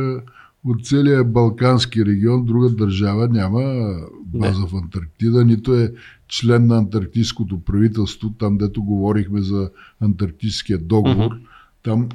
от 0.64 0.86
целия 0.86 1.24
Балкански 1.24 2.04
регион 2.04 2.44
друга 2.44 2.70
държава 2.70 3.28
няма 3.28 3.94
база 4.24 4.66
в 4.66 4.74
Антарктида, 4.74 5.44
нито 5.44 5.74
е 5.74 5.92
член 6.28 6.66
на 6.66 6.78
антарктическото 6.78 7.60
правителство, 7.60 8.30
там 8.38 8.58
дето 8.58 8.82
говорихме 8.82 9.40
за 9.40 9.70
антарктическия 10.00 10.78
договор. 10.78 11.26
Мгм. 11.26 11.44
Там 11.82 12.08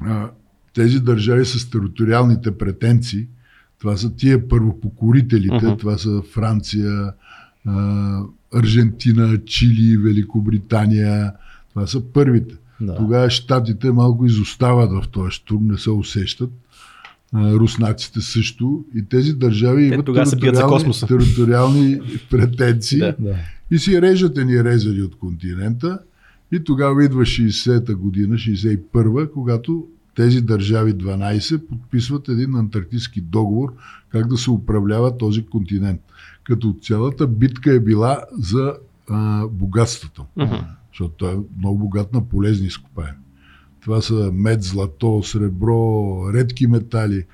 а, 0.00 0.30
тези 0.74 1.00
държави 1.00 1.44
с 1.44 1.70
териториалните 1.70 2.58
претенции, 2.58 3.26
това 3.78 3.96
са 3.96 4.16
тия 4.16 4.48
първопокорителите, 4.48 5.66
Мгм. 5.66 5.76
това 5.76 5.98
са 5.98 6.22
Франция, 6.32 7.12
а, 7.66 8.20
Аржентина, 8.54 9.44
Чили, 9.44 9.96
Великобритания, 9.96 11.32
това 11.70 11.86
са 11.86 12.12
първите. 12.12 12.54
Да. 12.80 12.94
Тогава 12.94 13.30
щатите 13.30 13.92
малко 13.92 14.26
изостават 14.26 14.90
в 14.92 15.08
този 15.08 15.30
штурм, 15.30 15.66
не 15.66 15.78
се 15.78 15.90
усещат. 15.90 16.50
Руснаците 17.34 18.20
също. 18.20 18.84
И 18.94 19.04
тези 19.04 19.32
държави 19.32 19.88
Те 19.88 19.94
имат 19.94 20.06
териториални- 20.06 21.08
териториални 21.08 22.00
претенции 22.30 22.98
Да. 22.98 23.16
Да. 23.18 23.36
и 23.70 23.78
си 23.78 24.02
режат 24.02 24.36
ни 24.36 24.64
резали 24.64 25.02
от 25.02 25.16
континента. 25.16 25.98
И 26.52 26.64
тогава 26.64 27.04
идва 27.04 27.22
60-та 27.22 27.94
година, 27.94 28.34
61-та, 28.34 29.30
когато 29.32 29.86
тези 30.16 30.40
държави 30.40 30.94
12 30.94 31.58
подписват 31.58 32.28
един 32.28 32.54
антарктически 32.54 33.20
договор 33.20 33.72
как 34.08 34.28
да 34.28 34.36
се 34.36 34.50
управлява 34.50 35.18
този 35.18 35.46
континент. 35.46 36.00
Като 36.44 36.76
цялата 36.82 37.26
битка 37.26 37.72
е 37.72 37.80
била 37.80 38.22
за 38.32 38.72
а, 39.10 39.46
богатството. 39.46 40.26
Мгм. 40.36 40.54
Защото 40.92 41.14
той 41.16 41.32
е 41.32 41.38
много 41.58 41.78
богат 41.78 42.12
на 42.12 42.28
полезни 42.28 42.66
изкопаеми. 42.66 43.18
Това 43.84 44.00
са 44.00 44.30
мед, 44.34 44.62
злато, 44.62 45.22
сребро, 45.22 46.14
редки 46.34 46.66
метали. 46.66 47.24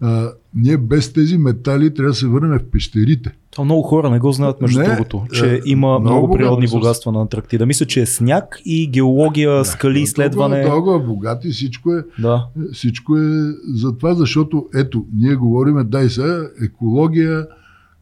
А, 0.00 0.28
ние 0.54 0.76
без 0.76 1.12
тези 1.12 1.38
метали 1.38 1.94
трябва 1.94 2.10
да 2.10 2.14
се 2.14 2.26
върнем 2.26 2.58
в 2.58 2.70
пещерите. 2.70 3.30
То 3.50 3.64
много 3.64 3.82
хора 3.82 4.10
не 4.10 4.18
го 4.18 4.32
знаят, 4.32 4.60
между 4.60 4.80
Не, 4.80 4.86
другото, 4.86 5.22
че 5.32 5.54
е, 5.54 5.60
има 5.64 5.98
много 5.98 6.18
много, 6.18 6.36
природни 6.36 6.66
богатства 6.68 7.12
на 7.12 7.20
Антарктида. 7.20 7.66
Мисля, 7.66 7.86
че 7.86 8.00
е 8.00 8.06
сняг 8.06 8.60
и 8.64 8.90
геология, 8.90 9.64
скали, 9.64 10.00
изследване. 10.00 10.62
Толкова, 10.62 10.74
толкова 10.76 11.14
богат 11.14 11.44
и 11.44 11.50
всичко 11.50 11.92
е, 11.94 12.02
Да. 12.18 12.46
всичко 12.72 13.16
е 13.16 13.52
за 13.74 13.96
това, 13.98 14.14
защото 14.14 14.66
ето, 14.74 15.04
ние 15.14 15.34
говориме, 15.34 15.84
дай 15.84 16.08
сега, 16.08 16.48
екология, 16.64 17.46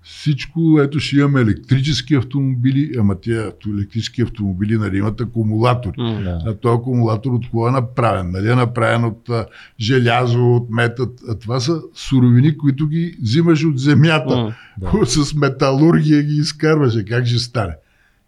всичко, 0.02 0.80
ето 0.80 1.00
ще 1.00 1.16
имаме 1.16 1.40
електрически 1.40 2.14
автомобили, 2.14 2.92
ама 2.98 3.20
тия 3.20 3.52
електрически 3.68 4.22
автомобили 4.22 4.78
нали, 4.78 4.98
имат 4.98 5.20
акумулатори. 5.20 5.94
М. 5.98 6.20
Да. 6.22 6.42
А 6.46 6.54
този 6.54 6.74
акумулатор 6.80 7.32
от 7.32 7.50
кога 7.50 7.68
е 7.68 7.72
направен? 7.72 8.30
Нали 8.30 8.50
е 8.50 8.54
направен 8.54 9.04
от 9.04 9.28
а, 9.28 9.46
желязо, 9.80 10.54
от 10.54 10.70
метът. 10.70 11.20
А 11.28 11.38
това 11.38 11.60
са 11.60 11.80
суровини, 11.94 12.58
които 12.58 12.88
ги 12.88 13.16
взимаш 13.22 13.64
от 13.64 13.78
земята. 13.78 14.36
М. 14.36 14.54
Да. 14.78 15.06
С 15.06 15.34
металургия 15.34 16.22
ги 16.22 16.34
изкарваше. 16.34 17.04
Как 17.04 17.26
ще 17.26 17.38
стане? 17.38 17.74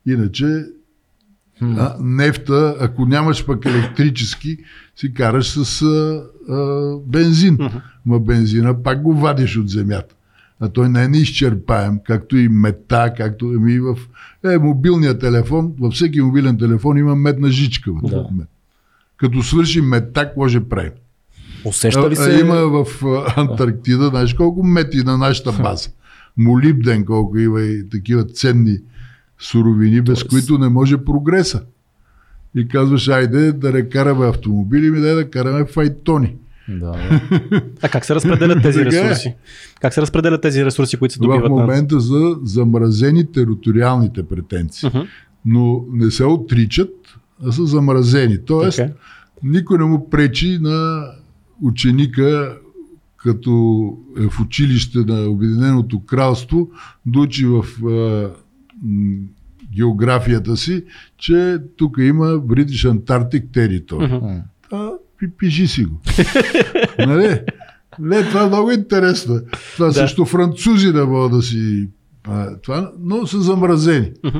Иначе 0.07 0.65
а, 1.63 1.97
нефта, 2.01 2.77
ако 2.81 3.07
нямаш 3.07 3.47
пък 3.47 3.65
електрически, 3.65 4.59
си 4.97 5.15
караш 5.15 5.49
с 5.49 5.83
а, 5.83 6.23
а, 6.53 6.97
бензин. 7.07 7.59
Ма 8.07 8.21
бензина 8.21 8.83
пак 8.83 9.03
го 9.03 9.15
вадиш 9.15 9.57
от 9.57 9.69
земята. 9.69 10.15
А 10.65 10.69
той 10.69 10.89
не 10.89 11.05
е 11.05 11.09
неизчерпаем, 11.09 11.99
както 12.07 12.37
и 12.37 12.49
мета, 12.49 13.13
както 13.17 13.69
и 13.69 13.81
в 13.81 13.99
е, 14.45 14.59
мобилния 14.59 15.19
телефон. 15.19 15.73
Във 15.81 15.93
всеки 15.93 16.21
мобилен 16.21 16.59
телефон 16.59 16.99
има 16.99 17.17
медна 17.17 17.51
жичка. 17.51 17.91
Да. 18.03 18.27
Мед. 18.37 18.49
Като 19.17 19.43
свърши 19.43 19.81
мета, 19.81 20.25
какво 20.25 20.49
ще 20.49 20.69
правим? 20.69 20.93
Усеща 21.65 22.11
ли 22.11 22.17
се? 22.17 22.31
а, 22.31 22.41
има 22.41 22.55
в 22.55 22.87
Антарктида, 23.37 24.09
знаеш 24.09 24.35
колко 24.35 24.63
мети 24.63 25.03
на 25.05 25.19
нашата 25.19 25.53
база. 25.53 25.89
Молибден 26.37 27.05
колко 27.05 27.39
има 27.39 27.61
и 27.61 27.89
такива 27.89 28.25
ценни 28.25 28.79
суровини, 29.41 30.01
без 30.01 30.19
Тоест- 30.19 30.29
които 30.29 30.59
не 30.59 30.69
може 30.69 31.05
прогреса. 31.05 31.63
И 32.57 32.69
казваш, 32.69 33.09
айде 33.09 33.53
да 33.53 33.73
не 33.73 33.89
караме 33.89 34.27
автомобили, 34.27 34.91
ми 34.91 35.01
дай 35.01 35.15
да 35.15 35.31
караме 35.31 35.65
файтони. 35.65 36.37
Да, 36.69 36.91
да. 36.91 37.21
А 37.83 37.89
как 37.89 38.05
се 38.05 38.15
разпределят 38.15 38.63
тези 38.63 38.81
е. 38.81 38.85
ресурси? 38.85 39.35
Как 39.81 39.95
се 39.95 40.01
разпределят 40.01 40.43
тези 40.43 40.65
ресурси, 40.65 40.97
които 40.97 41.15
се 41.15 41.19
В 41.19 41.23
добиват? 41.23 41.43
на- 41.45 41.49
момента 41.51 42.01
за 42.01 42.37
замразени 42.43 43.33
териториалните 43.33 44.23
претенции. 44.25 44.91
Но 45.45 45.85
не 45.91 46.11
се 46.11 46.25
отричат, 46.25 46.91
а 47.43 47.53
са 47.53 47.67
замразени. 47.67 48.39
Тоест, 48.39 48.77
Така. 48.77 48.93
никой 49.43 49.79
не 49.79 49.85
му 49.85 50.11
пречи 50.11 50.59
на 50.61 51.05
ученика, 51.63 52.57
като 53.17 53.51
е 54.19 54.29
в 54.29 54.41
училище 54.41 54.99
на 54.99 55.21
Обединеното 55.23 56.01
кралство, 56.01 56.71
да 57.07 57.21
учи 57.21 57.47
в 57.47 57.65
м, 57.83 58.29
географията 59.73 60.57
си, 60.57 60.85
че 61.19 61.59
тук 61.77 61.97
има 61.99 62.25
British 62.27 62.93
Antarctic 62.95 63.47
Territory. 63.47 64.21
М. 64.73 64.93
Пиши 65.39 65.67
си 65.69 65.85
го. 65.85 66.01
нали? 66.99 67.41
Не, 67.99 68.23
това 68.23 68.43
е 68.43 68.49
много 68.49 68.71
интересно. 68.71 69.41
Това 69.75 69.87
Да. 69.87 69.93
също 69.93 70.25
французи 70.25 70.93
не 70.93 71.03
могат 71.05 71.33
да 71.33 71.43
си... 71.43 71.89
Това, 72.63 72.93
но 73.01 73.27
са 73.27 73.41
замразени. 73.41 74.11
Мгм. 74.25 74.39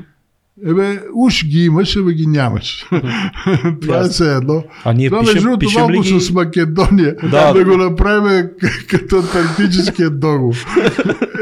Ебе, 0.63 1.01
уж 1.15 1.45
ги 1.47 1.65
имаш, 1.65 1.97
ебе 1.97 2.13
ги 2.13 2.27
нямаш. 2.27 2.87
това 3.81 3.99
е 3.99 4.09
все 4.09 4.35
едно. 4.35 4.65
А 4.85 4.93
ние 4.93 5.11
Това 5.11 5.21
пишем, 5.21 5.35
между 5.35 5.49
другото 5.49 5.59
пишем 5.59 5.81
малко 5.81 6.01
ги... 6.03 6.21
с 6.21 6.31
Македония, 6.31 7.17
Да. 7.31 7.53
да, 7.53 7.65
го 7.65 7.77
направим 7.77 8.49
като 8.89 9.17
антарктическия 9.17 10.11
договор. 10.11 10.55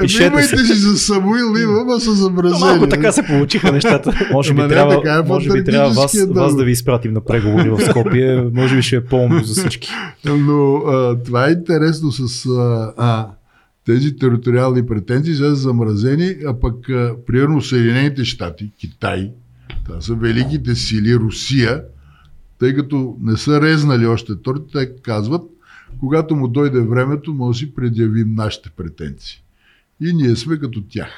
Имайте 0.21 0.57
си 0.57 0.75
за 0.75 0.99
Самуил, 0.99 1.63
има, 1.63 1.81
ама 1.81 2.01
са 2.01 2.13
замразени. 2.13 2.61
Малко 2.61 2.89
така 2.89 3.13
се 3.13 3.23
получиха 3.23 3.73
нещата. 3.73 4.29
Може 4.33 4.55
би, 4.55 4.69
трябва, 4.69 4.95
така 5.03 5.15
е 5.15 5.23
може 5.29 5.53
би 5.53 5.65
трябва 5.65 5.91
вас, 5.91 6.27
вас 6.29 6.57
да 6.57 6.65
ви 6.65 6.71
изпратим 6.71 7.13
на 7.13 7.25
преговори 7.25 7.71
в 7.71 7.81
Скопие. 7.81 8.45
Може 8.55 8.77
би 8.77 8.83
ще 8.83 8.97
е 8.97 9.05
по-умно 9.05 9.45
за 9.45 9.61
всички. 9.61 9.91
Но 10.25 10.77
а, 10.77 11.23
това 11.25 11.49
е 11.49 11.51
интересно 11.51 12.13
с 12.13 12.47
а, 12.47 12.93
а, 12.97 13.27
тези 13.85 14.17
териториални 14.17 14.87
претенции 14.87 15.35
са 15.35 15.55
замразени, 15.55 16.35
а 16.47 16.61
пък 16.61 16.89
а, 16.89 17.15
примерно 17.27 17.63
Съединените 17.63 18.25
щати, 18.25 18.71
Китай, 18.79 19.31
това 19.85 20.01
са 20.01 20.15
великите 20.15 20.75
сили, 20.75 21.15
Русия, 21.17 21.83
тъй 22.59 22.75
като 22.75 23.17
не 23.21 23.37
са 23.37 23.61
резнали 23.61 24.07
още 24.07 24.37
торти, 24.43 24.73
те 24.73 24.93
казват, 25.03 25.43
когато 26.01 26.37
му 26.37 26.49
дойде 26.49 26.81
времето, 26.81 27.35
може 27.35 27.57
да 27.57 27.67
си 27.67 27.75
предявим 27.75 28.35
нашите 28.35 28.71
претенции. 28.77 29.43
И 30.01 30.13
ние 30.15 30.37
сме 30.37 30.59
като 30.59 30.83
тях. 30.83 31.11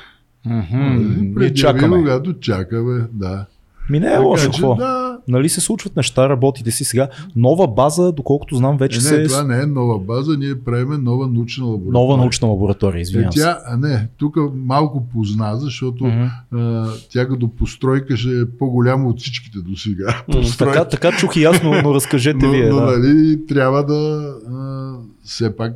Мгм, 0.46 0.62
Предявим, 0.70 1.34
Ние 1.36 1.54
чакаме. 1.54 1.96
когато 1.96 2.32
чакаме, 2.32 3.06
да. 3.12 3.46
Ми 3.90 4.00
не 4.00 4.06
е 4.06 4.10
Така 4.10 4.22
лошо, 4.22 4.50
че, 4.50 4.60
какво? 4.60 4.74
да, 4.74 5.18
Нали 5.28 5.48
се 5.48 5.60
случват 5.60 5.96
неща, 5.96 6.28
работите 6.28 6.70
си 6.70 6.84
сега. 6.84 7.08
Нова 7.36 7.68
база, 7.68 8.12
доколкото 8.12 8.56
знам, 8.56 8.76
вече 8.76 8.98
е, 8.98 9.00
се... 9.00 9.18
не, 9.18 9.26
това 9.26 9.42
не 9.42 9.62
е 9.62 9.66
нова 9.66 9.98
база, 9.98 10.36
ние 10.38 10.60
правиме 10.60 10.98
нова 10.98 11.26
научна 11.28 11.64
лаборатория. 11.64 11.92
Нова 11.92 12.16
научна 12.16 12.48
лаборатория, 12.48 13.00
извинявам 13.00 13.32
се. 13.32 13.40
тя, 13.40 13.58
а 13.66 13.76
не, 13.76 14.08
тук 14.18 14.36
малко 14.54 15.06
позна, 15.14 15.56
защото 15.56 16.04
Мгм. 16.04 16.24
а, 16.60 16.88
тя 17.10 17.28
като 17.28 17.48
постройка 17.48 18.16
ще 18.16 18.40
е 18.40 18.50
по-голяма 18.58 19.08
от 19.08 19.20
всичките 19.20 19.58
до 19.58 19.76
сега. 19.76 20.22
Така, 20.58 20.84
така 20.84 21.12
чух 21.12 21.36
и 21.36 21.42
ясно, 21.42 21.82
но 21.82 21.94
разкажете 21.94 22.38
но, 22.46 22.52
вие. 22.52 22.68
но 22.68 22.76
да. 22.76 22.98
нали, 22.98 23.46
трябва 23.46 23.84
да 23.86 24.32
а, 24.52 24.94
все 25.24 25.56
пак 25.56 25.74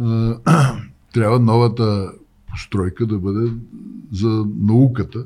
а, 0.00 0.36
трябва 1.14 1.38
новата 1.38 2.10
постройка 2.50 3.06
да 3.06 3.18
бъде 3.18 3.50
за 4.12 4.44
науката, 4.60 5.24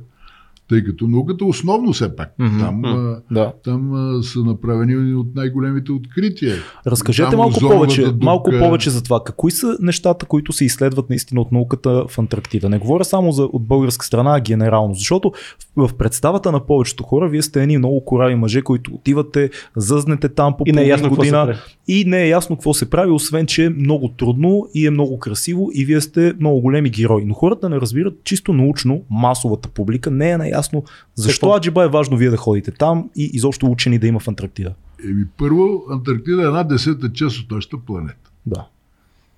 тъй 0.68 0.84
като 0.84 1.06
науката 1.06 1.44
основно 1.44 1.92
все 1.92 2.16
пак. 2.16 2.34
Мгм. 2.38 2.58
Там, 2.60 2.84
а, 2.84 3.20
Да. 3.30 3.52
там 3.64 3.94
а, 3.94 4.22
са 4.22 4.38
направени 4.38 5.14
от 5.14 5.26
най-големите 5.34 5.92
открития. 5.92 6.54
Разкажете 6.86 7.30
Там 7.30 7.38
малко 7.38 7.60
повече, 7.60 8.02
дупка- 8.02 8.24
малко 8.24 8.50
повече 8.52 8.90
за 8.90 9.02
това. 9.02 9.24
Какви 9.24 9.50
са 9.50 9.76
нещата, 9.80 10.26
които 10.26 10.52
се 10.52 10.64
изследват 10.64 11.10
наистина 11.10 11.40
от 11.40 11.52
науката 11.52 12.04
в 12.08 12.18
Антарктида? 12.18 12.68
Не 12.68 12.78
говоря 12.78 13.04
само 13.04 13.32
за, 13.32 13.42
от 13.42 13.62
българска 13.64 14.06
страна, 14.06 14.36
а 14.36 14.40
генерално. 14.40 14.94
Защото 14.94 15.32
в, 15.76 15.88
в 15.88 15.94
представата 15.94 16.52
на 16.52 16.60
повечето 16.60 17.02
хора, 17.02 17.28
вие 17.28 17.42
сте 17.42 17.62
едни 17.62 17.78
много 17.78 18.04
корави 18.04 18.34
мъже, 18.34 18.62
които 18.62 18.90
отивате, 18.92 19.50
зъзнете 19.76 20.28
там 20.28 20.54
по 20.58 20.64
И 20.66 20.72
не 20.72 20.82
е 20.82 20.86
ясно 20.86 21.08
година 21.10 21.32
прави. 21.38 21.58
и 21.88 22.04
не 22.04 22.22
е 22.22 22.28
ясно 22.28 22.56
какво 22.56 22.74
се 22.74 22.90
прави, 22.90 23.10
освен 23.10 23.46
че 23.46 23.64
е 23.64 23.70
много 23.70 24.08
трудно 24.08 24.66
и 24.74 24.86
е 24.86 24.90
много 24.90 25.18
красиво 25.18 25.70
и 25.74 25.84
вие 25.84 26.00
сте 26.00 26.32
много 26.40 26.60
големи 26.60 26.90
герои. 26.90 27.24
Но 27.24 27.34
хората 27.34 27.68
не 27.68 27.76
разбират 27.76 28.14
чисто 28.24 28.52
научно, 28.52 29.02
масовата 29.10 29.68
публика 29.68 30.10
не 30.10 30.30
е 30.30 30.38
наясно 30.38 30.57
защо 30.62 30.82
Защо? 31.14 31.54
Аджиба 31.56 31.84
е 31.84 31.88
важно 31.88 32.16
вие 32.16 32.30
да 32.30 32.36
ходите 32.36 32.70
там 32.70 33.10
и 33.16 33.30
изобщо 33.32 33.66
учени 33.66 33.98
да 33.98 34.06
има 34.06 34.20
в 34.20 34.28
Антарктида. 34.28 34.74
Еми, 35.04 35.24
първо, 35.38 35.84
Антарктида 35.90 36.42
е 36.42 36.46
една 36.46 36.64
десета 36.64 37.12
част 37.12 37.38
от 37.38 37.50
нашата 37.50 37.78
планета. 37.78 38.30
Да. 38.46 38.66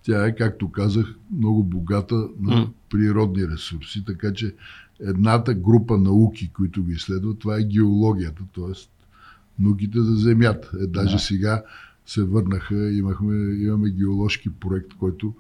Тя 0.03 0.27
е, 0.27 0.35
както 0.35 0.71
казах, 0.71 1.15
много 1.37 1.65
богата 1.65 2.29
на 2.41 2.69
природни 2.91 3.49
ресурси, 3.49 4.05
така 4.05 4.33
че 4.33 4.55
едната 5.01 5.55
група 5.55 5.99
науки, 5.99 6.51
които 6.57 6.85
ги 6.85 6.93
изследват, 6.93 7.39
това 7.39 7.59
е 7.59 7.63
геологията, 7.65 8.43
т.е. 8.55 8.73
науките 9.59 10.01
за 10.01 10.15
Земята. 10.17 10.71
Е, 10.83 10.87
даже 10.87 11.13
Да. 11.17 11.19
сега 11.19 11.63
се 12.07 12.23
върнаха, 12.25 12.93
имахме, 12.93 13.55
имаме 13.55 13.91
геоложки 13.91 14.51
проект, 14.61 14.95
който 14.99 15.35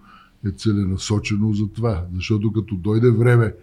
е 0.47 0.51
целенасочено 0.51 1.53
за 1.53 1.68
това. 1.68 2.05
Защото 2.14 2.53
като 2.53 2.74
дойде 2.76 3.11
време 3.11 3.55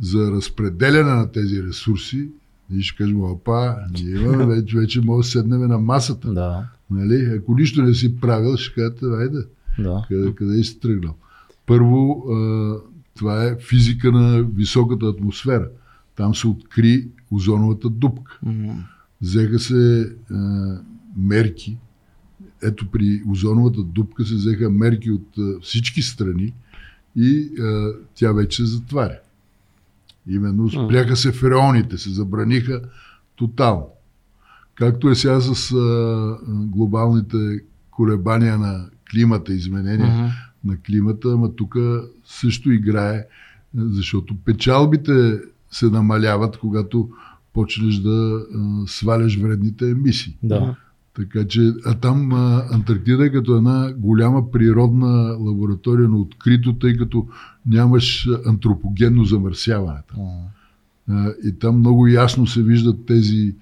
за 0.00 0.30
разпределяне 0.30 1.14
на 1.14 1.32
тези 1.32 1.62
ресурси, 1.62 2.28
ние 2.70 2.82
ще 2.82 2.96
кажем, 2.96 3.22
опа, 3.22 3.76
ние 3.92 4.10
имаме, 4.22 4.46
вече, 4.46 4.78
вече 4.78 5.00
може 5.00 5.26
да 5.26 5.30
седнем 5.30 5.60
на 5.60 5.78
масата. 5.78 6.32
Да. 6.32 6.64
Нали? 6.90 7.24
Ако 7.38 7.54
нищо 7.54 7.82
не 7.82 7.94
си 7.94 8.20
правил, 8.20 8.56
ще 8.56 8.74
кажете, 8.74 9.06
айде, 9.06 9.38
Да. 9.78 10.04
къде, 10.08 10.34
къде 10.34 10.64
си 10.64 10.80
тръгнал? 10.80 11.14
Първо, 11.66 12.24
а, 12.30 12.74
това 13.16 13.44
е 13.44 13.56
физика 13.68 14.12
на 14.12 14.42
високата 14.42 15.06
атмосфера. 15.06 15.68
Там 16.16 16.34
се 16.34 16.46
откри 16.48 17.08
озоновата 17.30 17.88
дупка. 17.88 18.40
Взеха 19.22 19.58
се 19.58 20.12
а, 20.30 20.36
мерки. 21.16 21.76
Ето 22.62 22.90
при 22.90 23.22
озоновата 23.30 23.82
дупка 23.82 24.24
се 24.24 24.34
взеха 24.34 24.70
мерки 24.70 25.10
от 25.10 25.38
а, 25.38 25.60
всички 25.62 26.02
страни 26.02 26.54
и 27.16 27.50
а, 27.60 27.88
тя 28.14 28.32
вече 28.32 28.56
се 28.56 28.66
затваря. 28.66 29.18
Именно 30.28 30.70
спряха 30.70 31.16
се 31.16 31.32
фреоните, 31.32 31.98
се 31.98 32.10
забраниха 32.10 32.80
тотално. 33.36 33.86
Както 34.74 35.10
е 35.10 35.14
сега 35.14 35.40
с 35.40 35.72
а, 35.72 36.38
глобалните 36.46 37.60
колебания 37.90 38.58
на 38.58 38.86
климата, 39.10 39.52
изменения 39.52 40.14
Мгм. 40.14 40.26
на 40.64 40.76
климата, 40.86 41.32
ама 41.32 41.56
тук 41.56 41.76
също 42.24 42.72
играе, 42.72 43.24
защото 43.74 44.36
печалбите 44.44 45.40
се 45.70 45.86
намаляват, 45.86 46.56
когато 46.56 47.08
почнеш 47.52 47.94
да 47.94 48.40
а, 48.54 48.86
сваляш 48.86 49.36
вредните 49.36 49.90
емисии. 49.90 50.36
Да. 50.42 50.76
Така 51.14 51.46
че, 51.46 51.72
а 51.86 51.94
там 51.94 52.32
а, 52.32 52.64
Антарктида 52.70 53.26
е 53.26 53.32
като 53.32 53.56
една 53.56 53.92
голяма 53.92 54.50
природна 54.50 55.36
лаборатория 55.40 56.08
на 56.08 56.16
открито, 56.16 56.78
тъй 56.78 56.96
като 56.96 57.26
нямаш 57.68 58.28
антропогенно 58.46 59.24
замърсяване. 59.24 59.98
Там. 60.14 60.20
А, 61.10 61.32
и 61.44 61.58
там 61.58 61.78
много 61.78 62.06
ясно 62.06 62.46
се 62.46 62.62
виждат 62.62 63.06
тези 63.06 63.54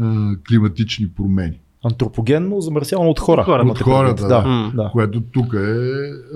а, 0.00 0.36
климатични 0.48 1.08
промени. 1.08 1.60
Антропогенно 1.84 2.60
замърсявано 2.60 3.10
от 3.10 3.20
хора. 3.20 3.40
От 3.40 3.46
хора. 3.46 3.62
От 3.70 3.80
хората, 3.80 4.22
да. 4.22 4.28
да. 4.28 4.72
да. 4.82 4.90
Което 4.92 5.20
тук 5.20 5.54
е 5.54 5.90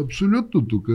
абсолютно 0.05 0.67
тук. 0.67 0.89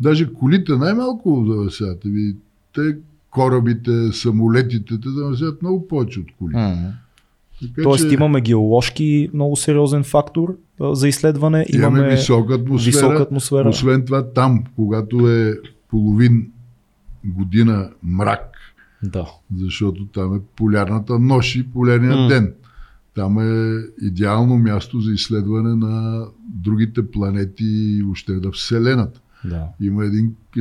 Даже 0.00 0.32
колите 0.32 0.72
най-малко 0.72 1.44
замърсяват. 1.48 2.02
Ами, 2.04 2.34
те 2.74 2.96
корабите, 3.30 4.12
самолетите, 4.12 5.00
те 5.00 5.08
замърсяват 5.08 5.62
много 5.62 5.88
повече 5.88 6.20
от 6.20 6.26
коли. 6.38 6.54
М. 6.54 6.92
Така, 7.62 7.82
Тоест 7.82 8.08
че 8.08 8.14
имаме 8.14 8.40
геоложки 8.40 9.30
много 9.34 9.56
сериозен 9.56 10.04
фактор 10.04 10.48
а, 10.80 10.94
за 10.94 11.08
изследване. 11.08 11.66
имаме, 11.68 11.98
Имаме 11.98 12.10
висока 12.10 12.54
атмосфера. 12.54 12.86
висока 12.86 13.22
атмосфера. 13.22 13.68
Освен 13.68 14.04
това, 14.04 14.24
там, 14.24 14.64
когато 14.76 15.30
е 15.30 15.54
половин 15.88 16.50
година 17.26 17.90
мрак, 18.02 18.52
Да. 19.02 19.26
защото 19.56 20.06
там 20.06 20.36
е 20.36 20.40
полярната 20.56 21.18
нощ 21.18 21.56
и 21.56 21.62
полярния 21.64 22.16
М. 22.16 22.28
ден. 22.28 22.52
Там 23.14 23.38
е 23.38 23.78
идеално 24.02 24.58
място 24.58 25.00
за 25.00 25.12
изследване 25.12 25.74
на 25.76 26.24
другите 26.44 27.06
планети 27.06 27.64
и 27.64 28.02
въобще 28.02 28.32
на 28.32 28.50
Вселената. 28.50 29.20
да. 29.44 29.64
Има 29.80 30.04
един 30.04 30.34
е, 30.56 30.60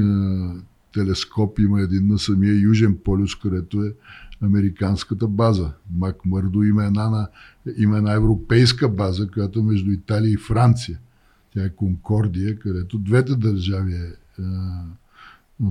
телескоп, 0.93 1.59
има 1.59 1.81
един 1.81 2.07
на 2.07 2.19
самия 2.19 2.53
Южен 2.55 2.97
полюс, 3.03 3.35
където 3.35 3.83
е 3.83 3.93
американската 4.41 5.27
база. 5.27 5.71
Мак 5.95 6.25
Мърдо 6.25 6.63
има 6.63 6.85
една, 6.85 7.09
на, 7.09 7.27
има 7.77 7.97
една 7.97 8.13
европейска 8.13 8.89
база, 8.89 9.27
която 9.27 9.59
е 9.59 9.63
между 9.63 9.91
Италия 9.91 10.33
и 10.33 10.37
Франция. 10.37 10.99
Тя 11.53 11.65
е 11.65 11.69
Конкордия, 11.69 12.59
където 12.59 12.97
двете 12.97 13.35
държави 13.35 13.93
е, 13.93 13.97
е, 13.97 14.43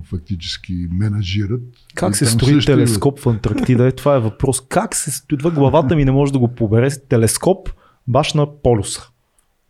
фактически 0.04 0.88
менажират. 0.92 1.62
Как 1.94 2.16
се 2.16 2.26
строи 2.26 2.54
също 2.54 2.72
телескоп 2.72 3.18
в 3.18 3.26
Антарктида? 3.26 3.86
Е, 3.86 3.92
това 3.92 4.16
е 4.16 4.20
въпрос. 4.20 4.60
Как 4.68 4.94
се 4.94 5.10
строи? 5.10 5.38
Главата 5.38 5.96
ми 5.96 6.04
не 6.04 6.12
може 6.12 6.32
да 6.32 6.38
го 6.38 6.48
побере. 6.48 6.90
Телескоп 7.08 7.68
баш 8.08 8.34
на 8.34 8.62
полюса. 8.62 9.08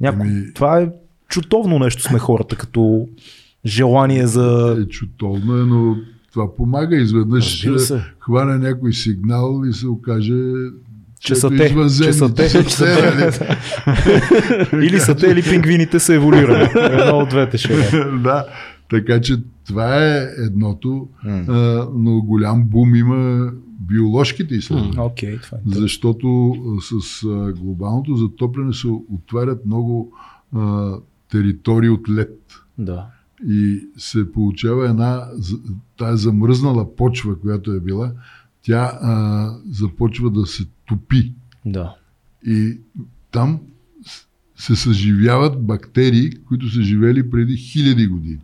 Няко... 0.01 0.19
Ами- 0.21 0.55
Това 0.55 0.81
е 0.81 0.91
чутовно 1.29 1.79
нещо 1.79 2.03
сме 2.03 2.19
хората, 2.19 2.57
като 2.57 3.09
желание 3.67 4.27
за... 4.27 4.77
Е, 4.81 4.89
чутовно 4.89 5.57
е, 5.57 5.65
но 5.65 5.97
това 6.33 6.57
помага. 6.57 6.97
Изведнъж 6.97 7.67
се. 7.79 8.03
хване 8.19 8.59
някой 8.59 8.93
сигнал 8.93 9.63
и 9.69 9.73
се 9.73 9.87
окаже 9.87 10.43
Че 11.21 11.35
са 11.35 11.47
ето 11.47 11.57
те, 11.57 11.69
че 12.05 12.13
са 12.13 12.35
те, 12.35 12.51
че 12.65 12.71
са 12.71 12.85
те, 12.85 13.57
нали? 14.73 14.87
или 14.87 15.01
са 15.01 15.15
те, 15.15 15.27
или 15.27 15.43
пингвините 15.43 15.99
са 15.99 16.15
еволюирали. 16.15 16.69
Едно 16.75 17.19
от 17.19 17.29
двете 17.29 17.59
ще 17.59 17.75
е. 17.75 18.05
да, 18.23 18.47
така 18.91 19.21
че 19.21 19.37
това 19.67 20.07
е 20.07 20.29
едното, 20.39 21.09
а, 21.25 21.89
но 21.95 22.21
голям 22.21 22.65
бум 22.65 22.95
има 22.95 23.51
биоложките 23.81 24.55
изследвания. 24.55 25.11
Това 25.43 25.59
е. 25.59 25.61
Защото 25.67 26.51
а, 26.51 26.81
с 26.81 27.23
а, 27.25 27.53
глобалното 27.53 28.17
затопляне 28.17 28.73
се 28.73 28.89
отварят 28.89 29.67
много 29.67 30.13
а, 30.57 30.93
територии 31.31 31.89
от 31.91 32.09
лед. 32.09 32.39
Да. 32.79 33.07
И 33.49 33.89
се 33.97 34.33
получава 34.33 34.89
една, 34.89 35.27
тая 35.99 36.17
замръзнала 36.17 36.97
почва, 36.97 37.41
която 37.41 37.73
е 37.73 37.81
била, 37.81 38.13
тя 38.63 38.99
а, 39.03 39.51
започва 39.71 40.31
да 40.31 40.47
се 40.47 40.65
топи. 40.89 41.33
Да. 41.67 41.95
И 42.47 42.79
там 43.31 43.61
се 44.57 44.77
съживяват 44.77 45.67
бактерии, 45.67 46.31
които 46.49 46.69
са 46.69 46.83
живели 46.83 47.31
преди 47.31 47.57
хиляди 47.57 48.07
години. 48.07 48.41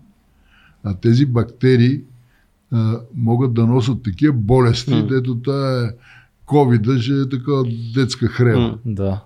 А 0.85 0.95
тези 0.95 1.27
бактерии 1.27 2.03
а, 2.71 3.01
могат 3.15 3.55
да 3.55 3.67
носят 3.67 4.03
такива 4.03 4.33
болести, 4.33 4.95
М. 4.95 5.07
дето 5.07 5.35
тая 5.35 5.95
COVID 6.47 7.01
ще 7.01 7.21
е 7.21 7.29
такава 7.29 7.65
детска 7.95 8.29
хрена. 8.29 8.79
Да. 8.85 9.25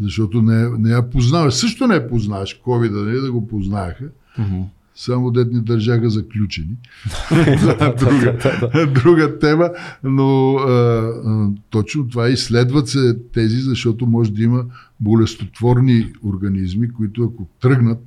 Защото 0.00 0.42
не, 0.42 0.68
не 0.78 0.90
я 0.90 1.10
познаваш. 1.10 1.54
Също 1.54 1.86
не 1.86 1.94
я 1.94 2.08
познаваш 2.08 2.60
COVID, 2.64 2.90
нали, 2.90 3.20
да 3.20 3.32
го 3.32 3.48
познаеха. 3.48 4.04
Мгм. 4.38 4.62
Само 5.00 5.30
дет 5.30 5.52
ни 5.52 5.60
държаха 5.60 6.10
заключени. 6.10 6.76
Друга, 7.98 8.38
друга 8.86 9.38
тема, 9.38 9.70
но 10.04 10.56
а, 10.56 10.72
а, 11.24 11.50
точно 11.70 12.08
това 12.08 12.28
изследват 12.28 12.88
се 12.88 13.18
тези, 13.32 13.60
защото 13.60 14.06
може 14.06 14.32
да 14.32 14.42
има 14.42 14.64
болестотворни 15.00 16.12
организми, 16.24 16.92
които 16.92 17.24
ако 17.24 17.48
тръгнат, 17.60 17.98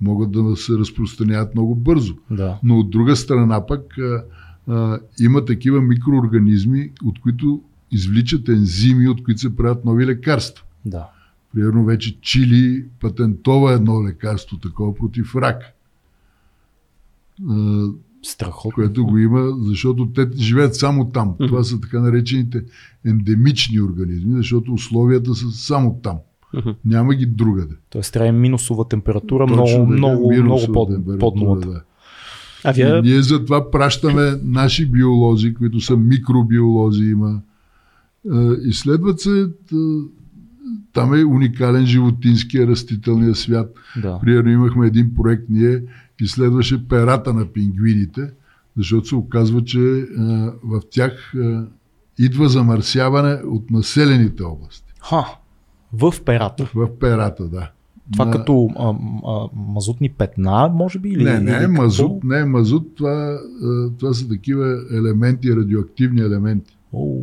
могат 0.00 0.32
да 0.32 0.56
се 0.56 0.72
разпространяват 0.72 1.54
много 1.54 1.74
бързо. 1.74 2.14
Да. 2.30 2.58
Но 2.62 2.78
от 2.78 2.90
друга 2.90 3.16
страна 3.16 3.66
пък 3.66 3.98
а, 3.98 4.24
а, 4.68 4.98
има 5.20 5.44
такива 5.44 5.80
микроорганизми, 5.80 6.90
от 7.04 7.20
които 7.20 7.62
извличат 7.90 8.48
ензими, 8.48 9.08
от 9.08 9.24
които 9.24 9.40
се 9.40 9.56
правят 9.56 9.84
нови 9.84 10.06
лекарства. 10.06 10.64
Да. 10.84 11.06
Примерно 11.54 11.84
вече 11.84 12.20
Чили 12.20 12.84
патентова 13.00 13.72
едно 13.72 14.04
лекарство 14.04 14.56
такова 14.56 14.94
против 14.94 15.36
рак. 15.36 15.74
Страхотно. 18.22 18.70
което 18.74 19.06
го 19.06 19.18
има, 19.18 19.52
защото 19.58 20.06
те 20.06 20.28
живеят 20.36 20.74
само 20.74 21.10
там. 21.10 21.34
Това 21.38 21.64
са 21.64 21.80
така 21.80 22.00
наречените 22.00 22.62
ендемични 23.04 23.80
организми, 23.80 24.36
защото 24.36 24.72
условията 24.72 25.34
са 25.34 25.50
само 25.50 26.00
там. 26.02 26.16
Мгм. 26.54 26.70
Няма 26.84 27.14
ги 27.14 27.26
другаде. 27.26 27.74
Тоест 27.90 28.12
трябва 28.12 28.32
минусова 28.32 28.88
температура, 28.88 29.46
Точно 29.46 29.86
много, 29.86 29.86
така, 29.86 29.96
много, 29.96 30.32
много 30.42 31.18
под, 31.18 31.36
нулата. 31.36 31.68
да. 31.68 31.82
А 32.64 32.72
вие 32.72 32.98
И 32.98 33.02
ние 33.02 33.22
затова 33.22 33.70
пращаме 33.70 34.40
наши 34.44 34.86
биолози, 34.86 35.54
които 35.54 35.80
са 35.80 35.96
микробиолози 35.96 37.04
има. 37.04 37.40
Изследват 38.64 39.20
се, 39.20 39.48
там 40.92 41.14
е 41.14 41.24
уникален 41.24 41.86
животинския 41.86 42.66
растителния 42.66 43.34
свят. 43.34 43.74
Да. 44.02 44.18
Примерно 44.20 44.50
имахме 44.50 44.86
един 44.86 45.14
проект, 45.14 45.42
ние 45.48 45.82
изследваше 46.20 46.88
перата 46.88 47.32
на 47.32 47.46
пингвините, 47.46 48.30
защото 48.76 49.06
се 49.06 49.14
оказва, 49.14 49.64
че 49.64 49.78
а, 49.78 50.52
в 50.64 50.80
тях 50.90 51.34
а, 51.34 51.66
идва 52.18 52.48
замърсяване 52.48 53.32
от 53.46 53.70
населените 53.70 54.42
области. 54.42 54.92
Ха. 55.00 55.24
В 55.92 56.14
перата. 56.24 56.70
В 56.74 56.98
перата, 56.98 57.44
да. 57.44 57.70
Това 58.12 58.24
На- 58.24 58.30
като 58.30 58.68
а, 58.78 58.94
а, 59.26 59.48
мазутни 59.56 60.08
петна, 60.08 60.68
може 60.74 60.98
би? 60.98 61.08
Или, 61.08 61.24
Не, 61.24 61.40
не 61.40 61.52
е 61.56 61.58
или 61.58 61.66
мазут, 61.66 62.24
не 62.24 62.38
е 62.40 62.44
мазут, 62.44 62.96
това, 62.96 63.38
а, 63.64 63.90
това 63.98 64.14
са 64.14 64.28
такива 64.28 64.78
елементи, 64.92 65.56
радиоактивни 65.56 66.20
елементи. 66.20 66.76
О, 66.92 67.16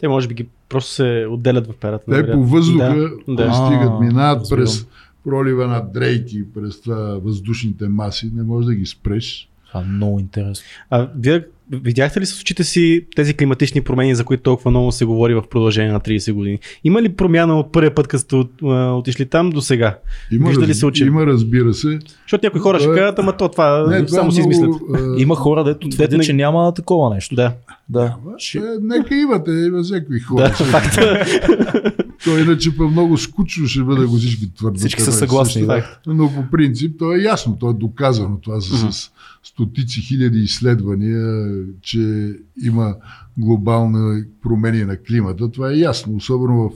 те 0.00 0.08
може 0.08 0.28
би 0.28 0.34
ги 0.34 0.48
просто 0.68 0.90
се 0.90 1.26
отделят 1.30 1.66
в 1.66 1.76
перата. 1.80 2.04
Те 2.10 2.32
по 2.32 2.44
въздуха 2.44 3.10
Да, 3.28 3.50
А, 3.54 4.00
минават 4.00 4.46
през 4.50 4.86
пролива 5.26 5.66
на 5.66 5.80
дрейки, 5.80 6.52
през 6.54 6.80
това 6.80 7.18
въздушните 7.18 7.88
маси, 7.88 8.30
не 8.34 8.42
можеш 8.42 8.66
да 8.66 8.74
ги 8.74 8.86
спреш. 8.86 9.48
това 9.66 9.80
е 9.80 9.84
много 9.84 10.20
интересно. 10.20 10.64
А 10.90 11.10
вие 11.18 11.44
видяхте 11.72 12.20
ли 12.20 12.26
с 12.26 12.40
очите 12.40 12.64
си 12.64 13.06
тези 13.16 13.34
климатични 13.34 13.80
промени, 13.80 14.14
за 14.14 14.24
които 14.24 14.42
толкова 14.42 14.70
много 14.70 14.92
се 14.92 15.04
говори 15.04 15.34
в 15.34 15.42
продължение 15.50 15.92
на 15.92 16.00
30 16.00 16.32
години? 16.32 16.58
Има 16.84 17.02
ли 17.02 17.08
промяна 17.10 17.54
от 17.54 17.72
първия 17.72 17.94
път, 17.94 18.08
като 18.08 18.20
сте 18.20 18.36
от- 18.36 18.62
а, 18.64 18.92
отишли 18.92 19.26
там 19.26 19.50
до 19.50 19.60
сега? 19.60 19.98
Има, 20.32 20.48
Виждали 20.48 20.68
раз- 20.68 20.78
се 20.78 20.86
очи? 20.86 21.04
има 21.04 21.26
разбира 21.26 21.74
се. 21.74 21.98
Защото 22.22 22.46
някои 22.46 22.60
хора 22.60 22.78
ще 22.78 22.84
Това 22.84 22.94
е- 22.94 22.98
кажат, 22.98 23.18
ама 23.18 23.32
то 23.32 23.48
това 23.48 23.86
Не, 23.88 24.06
това 24.06 24.16
само 24.16 24.28
е 24.28 24.32
си 24.32 24.40
измислят. 24.40 24.68
много, 24.68 24.86
а, 24.94 25.14
Има 25.18 25.34
хора, 25.34 25.64
дето 25.64 25.88
твърдят, 25.88 26.18
не- 26.18 26.24
че 26.24 26.32
няма 26.32 26.74
такова 26.74 27.14
нещо. 27.14 27.34
Да. 27.34 27.52
Да. 27.88 28.16
Е, 28.54 28.60
нека 28.82 29.16
имате, 29.16 29.50
има 29.52 29.82
всякакви 29.82 30.20
хора. 30.20 30.42
Да, 30.42 30.50
факт. 30.50 30.98
То 32.24 32.38
иначе 32.38 32.76
по 32.76 32.82
много 32.84 33.16
скучно 33.16 33.66
ще 33.66 33.82
бъде, 33.82 34.02
ако 34.02 34.12
всички 34.12 34.54
твърдят. 34.54 34.78
Всички 34.78 35.02
са 35.02 35.10
и 35.10 35.12
съгласни, 35.12 35.52
също. 35.52 35.66
да. 35.66 35.84
Но 36.06 36.28
по 36.28 36.44
принцип 36.52 36.98
то 36.98 37.12
е 37.12 37.18
ясно, 37.18 37.56
то 37.60 37.70
е 37.70 37.74
доказано. 37.74 38.36
Това 38.36 38.60
са 38.60 38.92
с 38.92 39.10
стотици 39.48 40.00
хиляди 40.00 40.38
изследвания, 40.38 41.48
че 41.82 42.34
има 42.64 42.94
глобални 43.38 44.24
промени 44.42 44.84
на 44.84 44.96
климата. 44.96 45.50
Това 45.50 45.72
е 45.72 45.78
ясно, 45.78 46.16
особено 46.16 46.70
в 46.70 46.72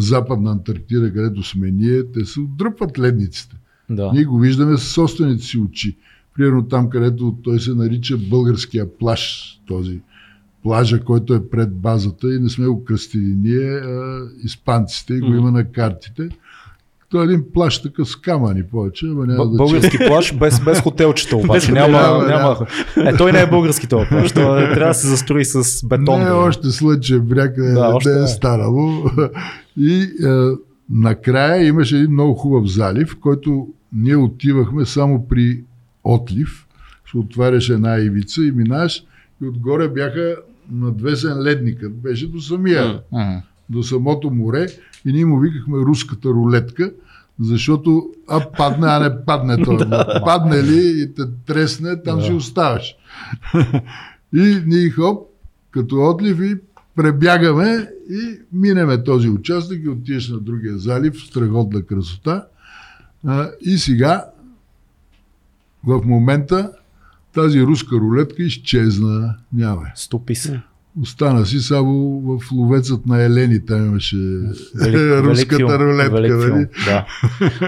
Западна 0.00 0.50
Антарктида, 0.52 1.12
където 1.12 1.42
сме 1.42 1.70
ние, 1.70 2.12
те 2.12 2.24
се 2.24 2.40
отдръпват 2.40 2.98
ледниците. 2.98 3.56
Да. 3.90 4.12
Ние 4.12 4.24
го 4.24 4.38
виждаме 4.38 4.76
със 4.76 4.92
собствените 4.92 5.42
си 5.42 5.58
очи. 5.58 5.96
Примерно 6.34 6.68
там, 6.68 6.90
където 6.90 7.38
той 7.42 7.60
се 7.60 7.74
нарича 7.74 8.16
българския 8.16 8.98
плаж, 8.98 9.54
този 9.66 10.00
плажа, 10.62 11.00
който 11.00 11.34
е 11.34 11.48
пред 11.48 11.76
базата 11.76 12.34
и 12.34 12.40
не 12.40 12.48
сме 12.48 12.66
го 12.66 12.84
кръстили 12.84 13.34
ние, 13.38 13.70
а 13.70 14.26
испанците, 14.44 15.14
и 15.14 15.20
го 15.20 15.34
има 15.34 15.50
на 15.50 15.64
картите. 15.64 16.28
Той 17.10 17.22
е 17.22 17.24
един 17.24 17.44
плаж 17.54 17.82
такъв 17.82 18.08
с 18.08 18.16
камъни 18.16 18.62
повече, 18.62 19.06
ама 19.06 19.26
няма 19.26 19.36
Б- 19.36 19.46
да 19.46 19.56
български 19.56 19.96
плаш 19.98 20.34
без, 20.34 20.60
без 20.60 20.80
хотелчета 20.80 21.36
обаче. 21.44 21.72
Няма, 21.72 21.98
хотел, 21.98 22.28
няма. 22.28 22.66
Е, 22.98 23.16
той 23.16 23.32
не 23.32 23.40
е 23.40 23.46
български 23.46 23.86
този 23.86 24.08
плаш. 24.08 24.32
Той 24.32 24.64
трябва 24.64 24.88
да 24.88 24.94
се 24.94 25.06
застрои 25.06 25.44
с 25.44 25.86
бетон. 25.86 26.18
Не 26.18 26.24
е 26.24 26.26
бе. 26.26 26.32
още 26.32 26.70
слънчев 26.70 27.22
бряг, 27.22 27.56
Да, 27.56 27.72
да, 27.72 27.80
още 27.88 28.10
не 28.10 28.20
е 28.20 28.22
е. 28.22 28.26
станало. 28.26 29.04
И 29.76 30.02
е, 30.02 30.08
накрая 30.90 31.66
имаше 31.66 31.96
един 31.96 32.12
много 32.12 32.34
хубав 32.34 32.66
залив, 32.66 33.08
в 33.08 33.16
който 33.16 33.68
ние 33.92 34.16
отивахме 34.16 34.84
само 34.84 35.28
при 35.28 35.60
отлив, 36.04 36.66
се 37.10 37.18
отваряше 37.18 37.72
една 37.72 37.96
ивица 37.96 38.42
и 38.42 38.50
минаш 38.50 39.04
и 39.42 39.46
отгоре 39.46 39.88
бяха 39.88 40.36
надвесен 40.72 41.42
ледникът. 41.42 41.92
Беше 41.92 42.26
до 42.28 42.40
самия 42.40 43.00
М. 43.12 43.42
до 43.70 43.82
самото 43.82 44.30
море 44.30 44.66
и 45.04 45.12
ние 45.12 45.24
му 45.24 45.40
викахме 45.40 45.78
руската 45.78 46.28
рулетка, 46.28 46.92
защото 47.40 48.10
а 48.28 48.50
падне, 48.50 48.86
а 48.86 48.98
не 48.98 49.24
падне 49.24 49.64
той. 49.64 49.78
падне 50.24 50.62
ли 50.62 51.02
и 51.02 51.14
те 51.14 51.22
тресне, 51.46 52.02
там 52.02 52.22
си 52.22 52.32
оставаш. 52.32 52.96
и 54.34 54.62
ние 54.66 54.90
хоп, 54.90 55.28
като 55.70 56.10
отлив 56.10 56.40
и 56.40 56.56
пребягаме 56.96 57.88
и 58.10 58.38
минеме 58.52 59.04
този 59.04 59.28
участък 59.28 59.80
и 59.84 59.88
отиваш 59.88 60.28
на 60.28 60.38
другия 60.38 60.78
залив, 60.78 61.22
страхотна 61.22 61.82
красота. 61.82 62.46
А, 63.26 63.50
и 63.60 63.78
сега, 63.78 64.24
в 65.84 66.02
момента, 66.04 66.72
тази 67.34 67.62
руска 67.62 67.96
рулетка 67.96 68.42
изчезна. 68.42 69.34
Няма. 69.52 69.86
Стопи 69.94 70.34
се. 70.34 70.62
Остана 71.02 71.46
си 71.46 71.58
само 71.58 72.20
в 72.20 72.52
ловецът 72.52 73.06
на 73.06 73.22
Елени. 73.22 73.66
Там 73.66 73.86
имаше 73.86 74.16
Велик- 74.16 75.20
руската 75.22 75.56
велик 75.56 75.56
филм, 75.56 75.70
рулетка. 75.70 76.12
велик 76.12 76.32
нали? 76.32 76.44
филм, 76.44 76.66
Да. 76.84 77.06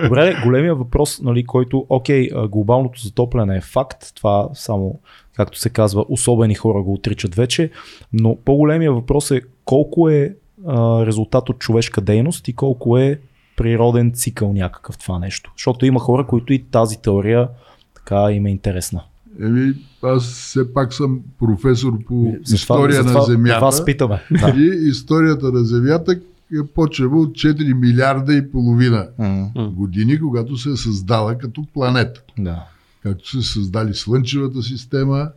Добре, 0.02 0.36
големия 0.44 0.74
въпрос, 0.74 1.20
нали, 1.20 1.44
който, 1.44 1.86
окей, 1.88 2.28
глобалното 2.48 3.00
затопляне 3.00 3.56
е 3.56 3.60
факт, 3.60 4.14
това 4.14 4.48
само, 4.54 5.00
както 5.36 5.58
се 5.58 5.70
казва, 5.70 6.04
особени 6.08 6.54
хора 6.54 6.82
го 6.82 6.92
отричат 6.92 7.34
вече, 7.34 7.70
но 8.12 8.36
по-големия 8.44 8.92
въпрос 8.92 9.30
е 9.30 9.40
колко 9.64 10.08
е 10.08 10.34
а, 10.66 11.06
резултат 11.06 11.48
от 11.48 11.58
човешка 11.58 12.00
дейност 12.00 12.48
и 12.48 12.52
колко 12.52 12.98
е 12.98 13.20
природен 13.56 14.12
цикъл 14.12 14.52
някакъв 14.52 14.98
това 14.98 15.18
нещо. 15.18 15.52
Защото 15.56 15.86
има 15.86 16.00
хора, 16.00 16.26
които 16.26 16.52
и 16.52 16.62
тази 16.64 17.02
теория 17.02 17.48
така 17.94 18.32
им 18.32 18.46
е 18.46 18.50
интересна. 18.50 19.02
Еми, 19.42 19.74
аз 20.02 20.24
все 20.24 20.74
пак 20.74 20.94
съм 20.94 21.20
професор 21.38 22.04
по 22.04 22.36
Затова- 22.44 22.54
история 22.54 23.02
на 23.02 23.08
затова 23.08 23.24
Земята. 23.24 23.60
Вас 23.60 23.84
питаме. 23.84 24.20
И 24.56 24.88
историята 24.88 25.52
на 25.52 25.64
Земята 25.64 26.20
е 26.54 26.66
почва 26.74 27.20
от 27.20 27.30
4 27.30 27.74
милиарда 27.74 28.34
и 28.34 28.50
половина 28.50 29.08
години, 29.56 30.20
когато 30.20 30.56
се 30.56 30.70
е 30.70 30.76
създала 30.76 31.38
като 31.38 31.66
планета. 31.74 32.22
да. 32.38 32.64
Както 33.02 33.30
се 33.30 33.52
създали 33.52 33.94
Слънчевата 33.94 34.62
система 34.62 35.28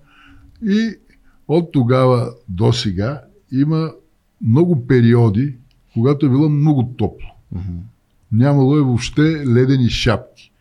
и 0.66 0.90
от 1.48 1.72
тогава 1.72 2.30
до 2.50 2.74
сега 2.74 3.22
има 3.52 3.92
много 4.42 4.88
периоди, 4.88 5.54
когато 5.94 6.26
е 6.26 6.30
било 6.30 6.50
много 6.50 6.84
топло. 6.98 7.30
Нямало 8.32 8.78
е 8.78 8.82
въобще 8.82 9.22
ледени 9.48 9.90
шапки. 9.90 10.52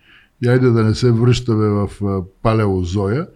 И 0.43 0.49
айде 0.49 0.71
да 0.71 0.85
не 0.85 0.95
се 0.95 1.13
връщаме 1.13 1.67
в 1.69 1.91
палеозоя. 2.43 3.27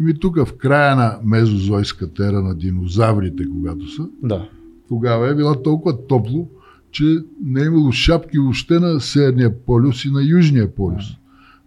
Ми 0.00 0.18
тук 0.18 0.36
в 0.36 0.52
края 0.58 0.96
на 0.96 1.18
мезозойската 1.24 2.26
ера 2.26 2.42
на 2.42 2.54
динозаврите, 2.54 3.44
когато 3.50 3.88
са, 3.88 4.08
Да. 4.22 4.48
тогава 4.88 5.30
е 5.30 5.34
било 5.34 5.62
толкова 5.62 6.06
топло, 6.06 6.48
че 6.90 7.18
не 7.44 7.62
е 7.62 7.66
имало 7.66 7.92
шапки 7.92 8.38
въобще 8.38 8.78
на 8.78 9.00
Северния 9.00 9.64
полюс 9.64 10.04
и 10.04 10.10
на 10.10 10.22
Южния 10.22 10.74
полюс. 10.74 11.04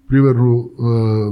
Примерно 0.08 0.70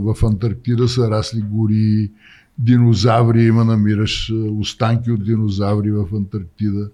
в 0.02 0.16
Антарктида 0.24 0.88
са 0.88 1.10
расли 1.10 1.42
гори, 1.42 2.12
динозаври, 2.60 3.44
има 3.44 3.66
намираш 3.66 4.34
останки 4.60 5.12
от 5.12 5.24
динозаври 5.26 5.92
в 5.92 6.08
Антарктида. 6.16 6.90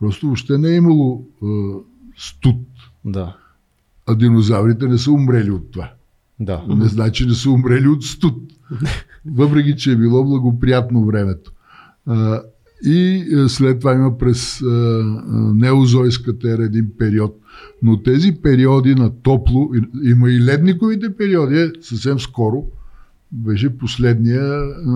Просто 0.00 0.26
въобще 0.26 0.58
не 0.58 0.68
е 0.68 0.76
имало 0.76 1.24
студ, 2.18 2.60
Да. 3.04 3.36
а 4.06 4.14
динозаврите 4.14 4.86
не 4.86 4.98
са 4.98 5.12
умрели 5.12 5.50
от 5.50 5.70
това. 5.70 5.90
Да. 6.44 6.64
Не 6.68 6.88
значи 6.88 7.26
не 7.26 7.34
са 7.34 7.50
умрели 7.50 7.88
от 7.88 8.04
студ. 8.04 8.52
Въпреки, 9.26 9.76
че 9.76 9.92
е 9.92 9.96
било 9.96 10.24
благоприятно 10.24 11.06
времето. 11.06 11.52
А, 12.06 12.42
и 12.84 13.26
а, 13.34 13.48
след 13.48 13.78
това 13.78 13.94
има 13.94 14.18
през 14.18 14.62
а, 14.62 14.66
а, 14.66 15.54
неозойската 15.54 16.50
ера 16.50 16.64
един 16.64 16.90
период. 16.98 17.38
Но 17.82 18.02
тези 18.02 18.32
периоди 18.42 18.94
на 18.94 19.10
топло, 19.22 19.70
има 20.02 20.30
и 20.30 20.44
ледниковите 20.44 21.16
периоди, 21.16 21.56
е, 21.56 21.72
съвсем 21.80 22.20
скоро 22.20 22.64
беше 23.32 23.78
последния 23.78 24.42
а, 24.42 24.90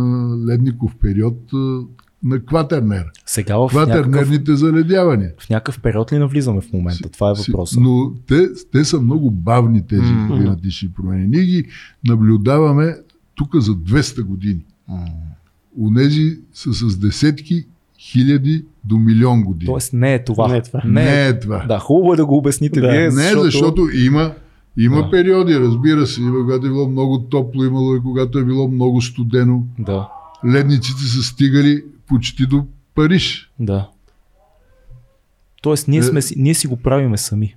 ледников 0.47 0.97
период 1.01 1.53
а, 1.55 1.81
на 2.23 2.41
кватернер. 2.41 3.05
Сега 3.27 3.57
в 3.57 3.61
някакъв, 3.65 4.03
Кватернерните 4.03 4.57
заледявания. 4.57 5.31
в 5.39 5.51
някакъв 5.51 5.81
период 5.81 6.13
ли 6.13 6.19
навлизаме 6.19 6.61
в 6.61 6.73
момента? 6.73 7.09
Това 7.09 7.31
е 7.31 7.35
въпросът. 7.39 7.83
Но 7.83 8.13
те, 8.27 8.37
те 8.73 8.85
са 8.85 9.01
много 9.01 9.31
бавни 9.31 9.87
тези 9.87 10.13
Мгм. 10.13 10.27
климатични 10.29 10.89
промени. 10.91 11.27
Ние 11.27 11.43
ги 11.43 11.65
наблюдаваме 12.07 12.97
тук 13.35 13.57
за 13.57 13.73
200 13.73 14.23
години. 14.23 14.61
М. 14.89 14.99
Унези 15.79 16.39
са 16.53 16.73
с 16.73 16.97
десетки 16.97 17.65
хиляди 18.01 18.65
до 18.85 18.99
милион 18.99 19.43
години. 19.43 19.67
Тоест 19.67 19.93
не 19.93 20.15
е 20.15 20.25
това. 20.25 20.49
Не 20.49 20.57
е 20.57 20.63
това. 20.63 20.83
Не, 20.85 20.91
не 21.05 21.27
е 21.29 21.39
това. 21.39 21.65
Да, 21.69 21.79
хубаво 21.79 22.13
е 22.13 22.17
да 22.17 22.27
го 22.27 22.37
обясните 22.37 22.81
Да. 22.81 22.89
вие, 22.89 23.01
Не, 23.01 23.11
защото... 23.11 23.43
защото 23.43 23.89
има, 23.97 24.33
има 24.77 24.97
Да. 24.97 25.11
периоди, 25.11 25.55
разбира 25.55 26.07
се. 26.07 26.21
Има 26.21 26.39
когато 26.39 26.67
е 26.67 26.71
било 26.71 26.89
много 26.89 27.19
топло, 27.21 27.65
имало 27.65 27.97
и 27.97 28.01
когато 28.01 28.39
е 28.39 28.45
било 28.45 28.69
много 28.69 29.03
студено. 29.03 29.63
Да, 29.79 30.09
Ледниците 30.45 31.03
са 31.03 31.23
стигали 31.23 31.85
почти 32.07 32.47
до 32.47 32.65
Париж. 32.95 33.51
да. 33.61 33.89
Тоест 35.63 35.89
ние, 35.89 35.99
Е, 35.99 36.03
сме, 36.03 36.21
ние 36.37 36.55
си 36.55 36.67
го 36.67 36.77
правиме 36.77 37.17
сами. 37.19 37.55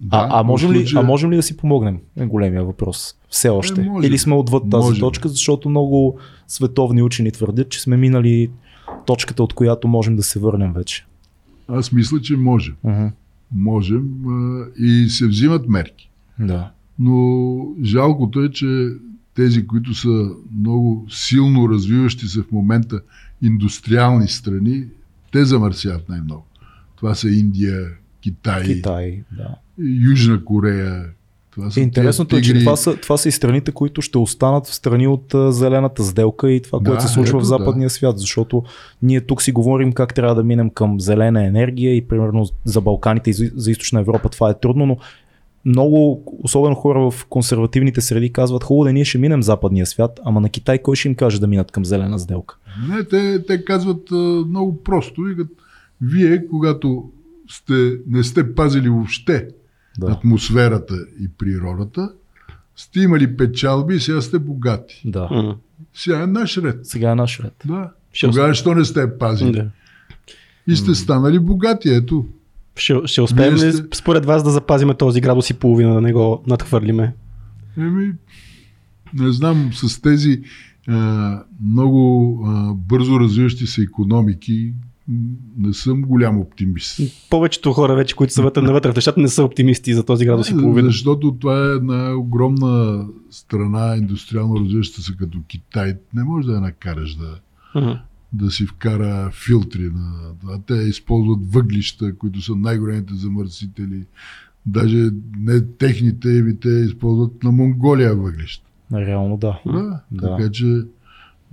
Да, 0.00 0.16
а, 0.16 0.40
а, 0.40 0.42
можем 0.42 0.72
ли, 0.72 0.86
а 0.96 1.02
можем 1.02 1.32
ли 1.32 1.36
да 1.36 1.42
си 1.42 1.56
помогнем? 1.56 1.98
Е 2.16 2.26
големия 2.26 2.64
въпрос. 2.64 3.14
Все 3.28 3.48
още. 3.48 3.82
можем. 3.82 4.10
Или 4.10 4.18
сме 4.18 4.34
отвъд 4.34 4.70
тази 4.70 4.86
Можем. 4.86 5.00
точка, 5.00 5.28
защото 5.28 5.68
много 5.68 6.18
световни 6.48 7.02
учени 7.02 7.32
твърдят, 7.32 7.68
че 7.68 7.80
сме 7.82 7.96
минали 7.96 8.50
точката, 9.06 9.42
от 9.42 9.52
която 9.52 9.88
можем 9.88 10.16
да 10.16 10.22
се 10.22 10.38
върнем 10.38 10.72
вече. 10.72 11.06
Аз 11.68 11.92
мисля, 11.92 12.20
че 12.20 12.36
можем. 12.36 12.74
Мгм. 12.84 13.06
Можем 13.52 14.04
а, 14.28 14.64
и 14.78 15.08
се 15.08 15.26
взимат 15.26 15.68
мерки. 15.68 16.10
Да. 16.38 16.70
Но 16.98 17.46
жалкото 17.84 18.40
е, 18.40 18.50
че 18.50 18.88
тези, 19.36 19.66
които 19.66 19.94
са 19.94 20.30
много 20.58 21.06
силно 21.10 21.68
развиващи 21.68 22.26
се 22.26 22.42
в 22.42 22.52
момента 22.52 23.00
индустриални 23.42 24.28
страни, 24.28 24.84
те 25.32 25.44
замърсяват 25.44 26.08
най-много. 26.08 26.46
Това 26.96 27.14
са 27.14 27.28
Индия, 27.28 27.88
Китай, 28.20 28.64
Китай, 28.64 29.22
да. 29.36 29.54
Южна 30.10 30.44
Корея. 30.44 31.04
Това 31.50 31.70
са 31.70 31.80
Интересното 31.80 32.36
е, 32.36 32.42
че 32.42 32.58
това 32.58 32.76
са, 32.76 32.96
това 32.96 33.16
са 33.16 33.28
и 33.28 33.32
страните, 33.32 33.72
които 33.72 34.02
ще 34.02 34.18
останат 34.18 34.66
в 34.66 34.74
страни 34.74 35.06
от 35.06 35.34
а, 35.34 35.52
зелената 35.52 36.04
сделка 36.04 36.50
и 36.50 36.62
това, 36.62 36.78
Да, 36.78 36.90
което 36.90 37.02
се 37.02 37.08
случва 37.08 37.38
в 37.38 37.42
ето, 37.42 37.46
западния 37.46 37.90
свят, 37.90 38.18
защото 38.18 38.62
ние 39.02 39.20
тук 39.20 39.42
си 39.42 39.52
говорим 39.52 39.92
как 39.92 40.14
трябва 40.14 40.34
да 40.34 40.44
минем 40.44 40.70
към 40.70 41.00
зелена 41.00 41.44
енергия 41.44 41.96
и 41.96 42.08
примерно 42.08 42.46
за 42.64 42.80
Балканите 42.80 43.30
и 43.30 43.32
за, 43.32 43.50
за 43.54 43.70
източна 43.70 44.00
Европа 44.00 44.28
това 44.28 44.50
е 44.50 44.60
трудно, 44.60 44.86
но 44.86 44.96
много, 45.66 46.22
особено 46.42 46.74
хора 46.74 47.10
в 47.10 47.26
консервативните 47.26 48.00
среди 48.00 48.32
казват, 48.32 48.64
хубаво 48.64 48.84
да 48.84 48.92
ние 48.92 49.04
ще 49.04 49.18
минем 49.18 49.42
западния 49.42 49.86
свят, 49.86 50.20
ама 50.24 50.40
на 50.40 50.48
Китай 50.48 50.82
кой 50.82 50.96
ще 50.96 51.08
им 51.08 51.14
каже 51.14 51.40
да 51.40 51.46
минат 51.46 51.70
към 51.70 51.84
зелена 51.84 52.18
сделка? 52.18 52.56
Не, 52.88 53.04
те, 53.04 53.44
те 53.46 53.64
казват 53.64 54.12
а, 54.12 54.14
много 54.48 54.82
просто. 54.82 55.22
Викат, 55.22 55.48
вие, 56.00 56.46
когато 56.46 57.10
сте, 57.50 57.92
не 58.08 58.24
сте 58.24 58.54
пазили 58.54 58.88
въобще 58.88 59.48
Да, 59.98 60.06
атмосферата 60.12 60.94
и 61.20 61.28
природата, 61.28 62.12
сте 62.76 63.00
имали 63.00 63.36
печалби 63.36 63.94
и 63.94 64.00
сега 64.00 64.20
сте 64.20 64.38
богати. 64.38 65.02
да. 65.04 65.56
Сега 65.94 66.22
е 66.22 66.26
наш 66.26 66.58
ред. 66.58 66.86
Сега 66.86 67.10
е 67.10 67.14
наш 67.14 67.40
ред. 67.40 67.54
Да. 67.64 67.90
Тогава 68.20 68.48
защо 68.48 68.74
не 68.74 68.84
сте 68.84 69.18
пазили? 69.18 69.52
да. 69.52 69.70
И 70.68 70.76
сте 70.76 70.94
станали 70.94 71.38
богати. 71.38 71.88
Ето. 71.88 72.26
Ще, 72.76 72.94
ще 73.04 73.20
успеем 73.20 73.54
ли 73.54 73.72
сте- 73.72 73.96
според 73.96 74.26
вас 74.26 74.42
да 74.42 74.50
запазиме 74.50 74.94
този 74.94 75.20
градус 75.20 75.50
и 75.50 75.54
половина, 75.54 75.94
да 75.94 76.00
не 76.00 76.12
го 76.12 76.42
надхвърлиме? 76.46 77.14
Еми, 77.76 78.12
не 79.14 79.32
знам, 79.32 79.70
с 79.72 80.00
тези 80.00 80.40
а, 80.88 81.42
много 81.64 82.42
а, 82.46 82.74
бързо 82.74 83.20
развиващи 83.20 83.66
се 83.66 83.82
економики 83.82 84.72
не 85.58 85.74
съм 85.74 86.02
голям 86.02 86.38
оптимист. 86.38 87.00
Повечето 87.30 87.72
хора 87.72 87.94
вече, 87.94 88.16
които 88.16 88.32
са 88.32 88.42
вътре, 88.42 88.62
навътре 88.62 88.92
в 88.92 88.96
нещата, 88.96 89.20
не 89.20 89.28
са 89.28 89.44
оптимисти 89.44 89.94
за 89.94 90.04
този 90.04 90.26
градус 90.26 90.50
и 90.50 90.56
половина. 90.56 90.88
Защото 90.88 91.36
това 91.40 91.66
е 91.66 91.74
една 91.74 92.14
огромна 92.14 93.06
страна, 93.30 93.96
индустриално 93.96 94.60
развиваща 94.60 95.02
се 95.02 95.16
като 95.16 95.38
Китай. 95.48 95.94
Не 96.14 96.24
може 96.24 96.46
да 96.46 96.54
я 96.54 96.60
накараш 96.60 97.14
да, 97.14 97.38
Мгм. 97.74 97.92
Да 98.32 98.50
си 98.50 98.66
вкара 98.66 99.30
филтри 99.32 99.90
на 99.94 100.34
това. 100.40 100.58
Те 100.66 100.74
използват 100.74 101.52
въглища, 101.52 102.16
които 102.16 102.42
са 102.42 102.56
най-големите 102.56 103.14
замърсители. 103.14 104.04
Даже 104.66 105.10
не 105.38 105.60
техните, 105.66 106.38
ами 106.38 106.60
те 106.60 106.68
използват 106.68 107.42
на 107.42 107.52
Монголия 107.52 108.14
въглища. 108.14 108.66
Реално 108.92 109.36
да. 109.36 109.60
Да, 109.66 110.00
Да. 110.12 110.36
така 110.36 110.50
че 110.50 110.82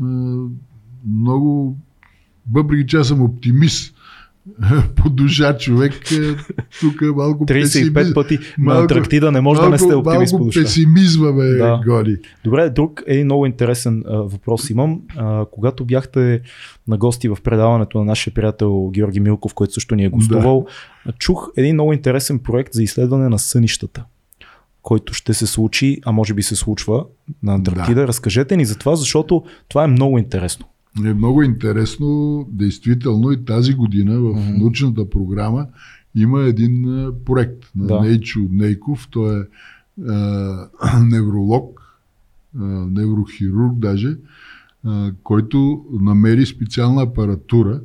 а, 0.02 0.06
много, 1.08 1.78
въпреки 2.52 2.88
че 2.88 2.98
аз 2.98 3.08
съм 3.08 3.22
оптимист, 3.22 3.93
по 4.96 5.10
душа 5.10 5.58
човек, 5.58 6.12
е, 6.12 6.16
тук 6.80 7.02
е 7.02 7.06
малко 7.08 7.46
35 7.46 7.62
песимизъм. 7.62 8.14
пъти 8.14 8.36
на 8.36 8.42
малко- 8.58 8.82
Антарктида 8.82 9.32
не 9.32 9.42
може 9.42 9.62
да 9.62 9.70
не 9.70 9.78
сте 9.80 9.96
оптимист 9.96 10.34
малко 10.34 10.50
песимизма 10.50 11.32
ме 11.32 11.46
Да. 11.46 11.82
гони. 11.86 12.16
Добре, 12.44 12.70
друг 12.70 13.04
един 13.08 13.26
много 13.26 13.46
интересен 13.46 14.04
а, 14.08 14.18
въпрос 14.18 14.70
имам. 14.70 15.02
А, 15.18 15.46
когато 15.46 15.86
бяхте 15.86 16.42
на 16.88 16.98
гости 16.98 17.30
в 17.30 17.38
предаването 17.44 17.98
на 17.98 18.06
нашия 18.06 18.34
приятел 18.34 18.90
Георги 18.90 19.20
Милков, 19.20 19.54
който 19.54 19.74
също 19.74 19.96
ни 19.96 20.06
е 20.06 20.10
гостувал, 20.10 20.66
чух 21.20 21.50
един 21.58 21.76
много 21.76 21.94
интересен 21.94 22.40
проект 22.40 22.74
за 22.74 22.84
изследване 22.84 23.30
на 23.30 23.40
сънищата, 23.40 24.04
който 24.82 25.14
ще 25.14 25.34
се 25.34 25.48
случи, 25.48 26.00
а 26.06 26.12
може 26.12 26.34
би 26.34 26.44
се 26.44 26.56
случва 26.56 27.06
на 27.44 27.54
Антарктида. 27.54 28.08
Разкажете 28.08 28.58
ни 28.58 28.66
за 28.66 28.78
това, 28.78 28.96
защото 28.96 29.44
това 29.68 29.84
е 29.84 29.88
много 29.88 30.18
интересно. 30.18 30.66
Е 31.00 31.14
много 31.14 31.44
интересно. 31.44 32.08
Действително 32.50 33.32
и 33.32 33.46
тази 33.46 33.74
година 33.74 34.14
в 34.14 34.30
Мгм. 34.32 34.58
научната 34.58 35.10
програма 35.10 35.68
има 36.16 36.42
един 36.42 36.86
а, 36.98 37.12
проект 37.16 37.72
на 37.76 37.88
Да. 37.88 38.00
Нейчо 38.02 38.40
Нейков. 38.52 39.08
Той 39.08 39.40
е 39.40 39.44
а, 40.04 40.70
невролог, 41.02 41.82
а, 42.54 42.64
неврохирург 42.66 43.74
даже, 43.74 44.16
а, 44.84 45.12
който 45.24 45.86
намери 45.94 46.46
специална 46.46 47.02
апаратура, 47.02 47.82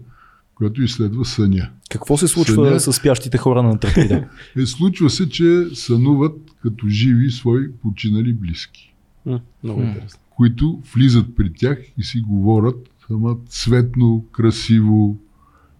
която 0.55 0.83
изследва 0.83 1.25
съня. 1.25 1.71
Какво 1.91 2.17
се 2.17 2.29
случва 2.29 2.55
Съня- 2.57 2.79
с 2.79 2.93
спящите 2.93 3.39
хора 3.39 3.63
на 3.63 3.71
Антарктида? 3.71 4.29
Е, 4.57 4.67
случва 4.67 5.11
се, 5.11 5.29
че 5.29 5.65
сънуват 5.75 6.37
като 6.63 6.89
живи 6.89 7.31
свои 7.31 7.73
починали 7.73 8.33
близки, 8.33 8.95
М, 9.27 9.41
Много 9.65 9.83
интересно. 9.83 10.21
които 10.31 10.83
влизат 10.95 11.37
при 11.37 11.53
тях 11.53 11.79
и 11.99 12.03
си 12.03 12.21
говорят, 12.21 12.77
ама 13.11 13.37
цветно, 13.49 14.25
красиво. 14.33 15.17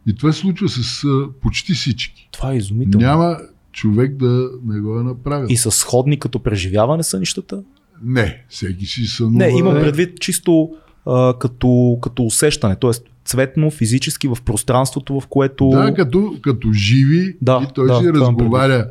И 0.07 0.15
това 0.15 0.33
се 0.33 0.39
случва 0.39 0.69
с 0.69 1.05
а, 1.05 1.29
почти 1.43 1.73
всички. 1.73 2.29
това 2.33 2.53
е 2.53 2.57
изумително. 2.57 3.07
Няма 3.07 3.37
човек 3.73 4.17
да 4.17 4.51
не 4.65 4.81
го 4.81 5.01
е 5.01 5.03
направил. 5.03 5.47
И 5.51 5.57
с 5.57 5.71
сходни 5.71 6.19
като 6.19 6.39
преживяване 6.39 7.03
сънищата? 7.03 7.63
Не, 8.03 8.45
всеки 8.49 8.87
си 8.87 9.07
сънува. 9.07 9.37
Не, 9.37 9.59
имам 9.59 9.75
предвид 9.75 10.21
чисто 10.21 10.71
а, 11.07 11.35
като, 11.39 11.99
като 12.03 12.23
усещане, 12.25 12.77
т.е. 12.77 12.91
цветно, 13.25 13.71
физически 13.71 14.29
в 14.29 14.39
пространството, 14.45 15.21
в 15.21 15.27
което... 15.27 15.69
Да, 15.69 15.95
като, 15.95 16.37
като 16.43 16.73
живи 16.73 17.37
Да, 17.43 17.61
и 17.71 17.73
той 17.75 17.87
да, 17.87 17.99
си 17.99 18.13
разговаря, 18.13 18.91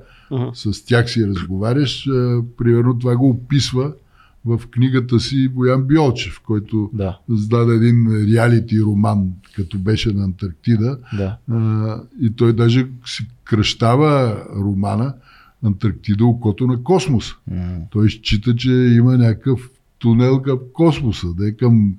с 0.54 0.86
тях 0.86 1.12
си 1.12 1.28
разговаряш. 1.28 2.08
А, 2.08 2.42
примерно 2.58 3.00
това 3.00 3.16
го 3.16 3.30
описва 3.30 3.94
в 4.48 4.62
книгата 4.72 5.20
си 5.20 5.48
Боян 5.48 5.84
Биолчев, 5.84 6.42
който 6.46 6.90
Да, 6.94 7.20
създаде 7.30 7.76
един 7.76 8.08
реалити 8.34 8.82
роман, 8.82 9.30
като 9.56 9.80
беше 9.80 10.14
на 10.14 10.24
Антарктида. 10.24 10.98
да. 11.18 11.38
А, 11.52 11.96
и 12.22 12.30
той 12.36 12.54
даже 12.54 12.88
си 13.06 13.28
кръщава 13.44 14.44
романа 14.56 15.14
Антарктида 15.66 16.26
окото 16.26 16.68
на 16.68 16.84
космоса. 16.84 17.36
Той 17.92 18.10
счита, 18.10 18.56
че 18.56 18.72
има 18.72 19.18
някакъв 19.18 19.70
тунел 20.00 20.42
към 20.42 20.60
космоса, 20.74 21.28
да 21.34 21.48
е 21.48 21.52
към 21.52 21.94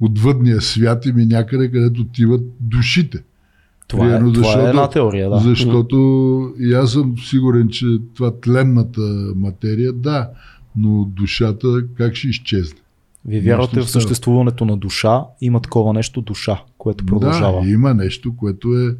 отвъдния 0.00 0.60
свят 0.60 1.06
и 1.06 1.12
ми 1.12 1.26
някъде, 1.26 1.70
където 1.70 2.00
отиват 2.00 2.42
душите. 2.60 3.22
Това, 3.88 4.06
е, 4.06 4.08
Примерно, 4.08 4.32
това 4.32 4.60
е 4.60 4.68
една 4.68 4.90
теория, 4.90 5.30
да. 5.30 5.38
Защото 5.38 5.96
и 6.58 6.72
аз 6.72 6.92
съм 6.92 7.14
сигурен, 7.18 7.68
че 7.68 7.86
това 8.14 8.40
тленната 8.40 9.32
материя, 9.36 9.92
да, 9.92 10.28
но 10.76 11.04
душата 11.04 11.84
как 11.96 12.14
ще 12.14 12.28
изчезне? 12.28 12.78
Вие 13.24 13.40
вярвате 13.40 13.80
в 13.80 13.90
съществуването 13.90 14.64
на 14.64 14.76
душа, 14.76 15.24
има 15.40 15.60
такова 15.60 15.92
нещо 15.92 16.20
душа, 16.20 16.62
което 16.78 17.06
продължава. 17.06 17.62
Да, 17.62 17.68
има 17.68 17.94
нещо, 17.94 18.36
което 18.36 18.68
е, 18.78 18.86
е 18.86 18.96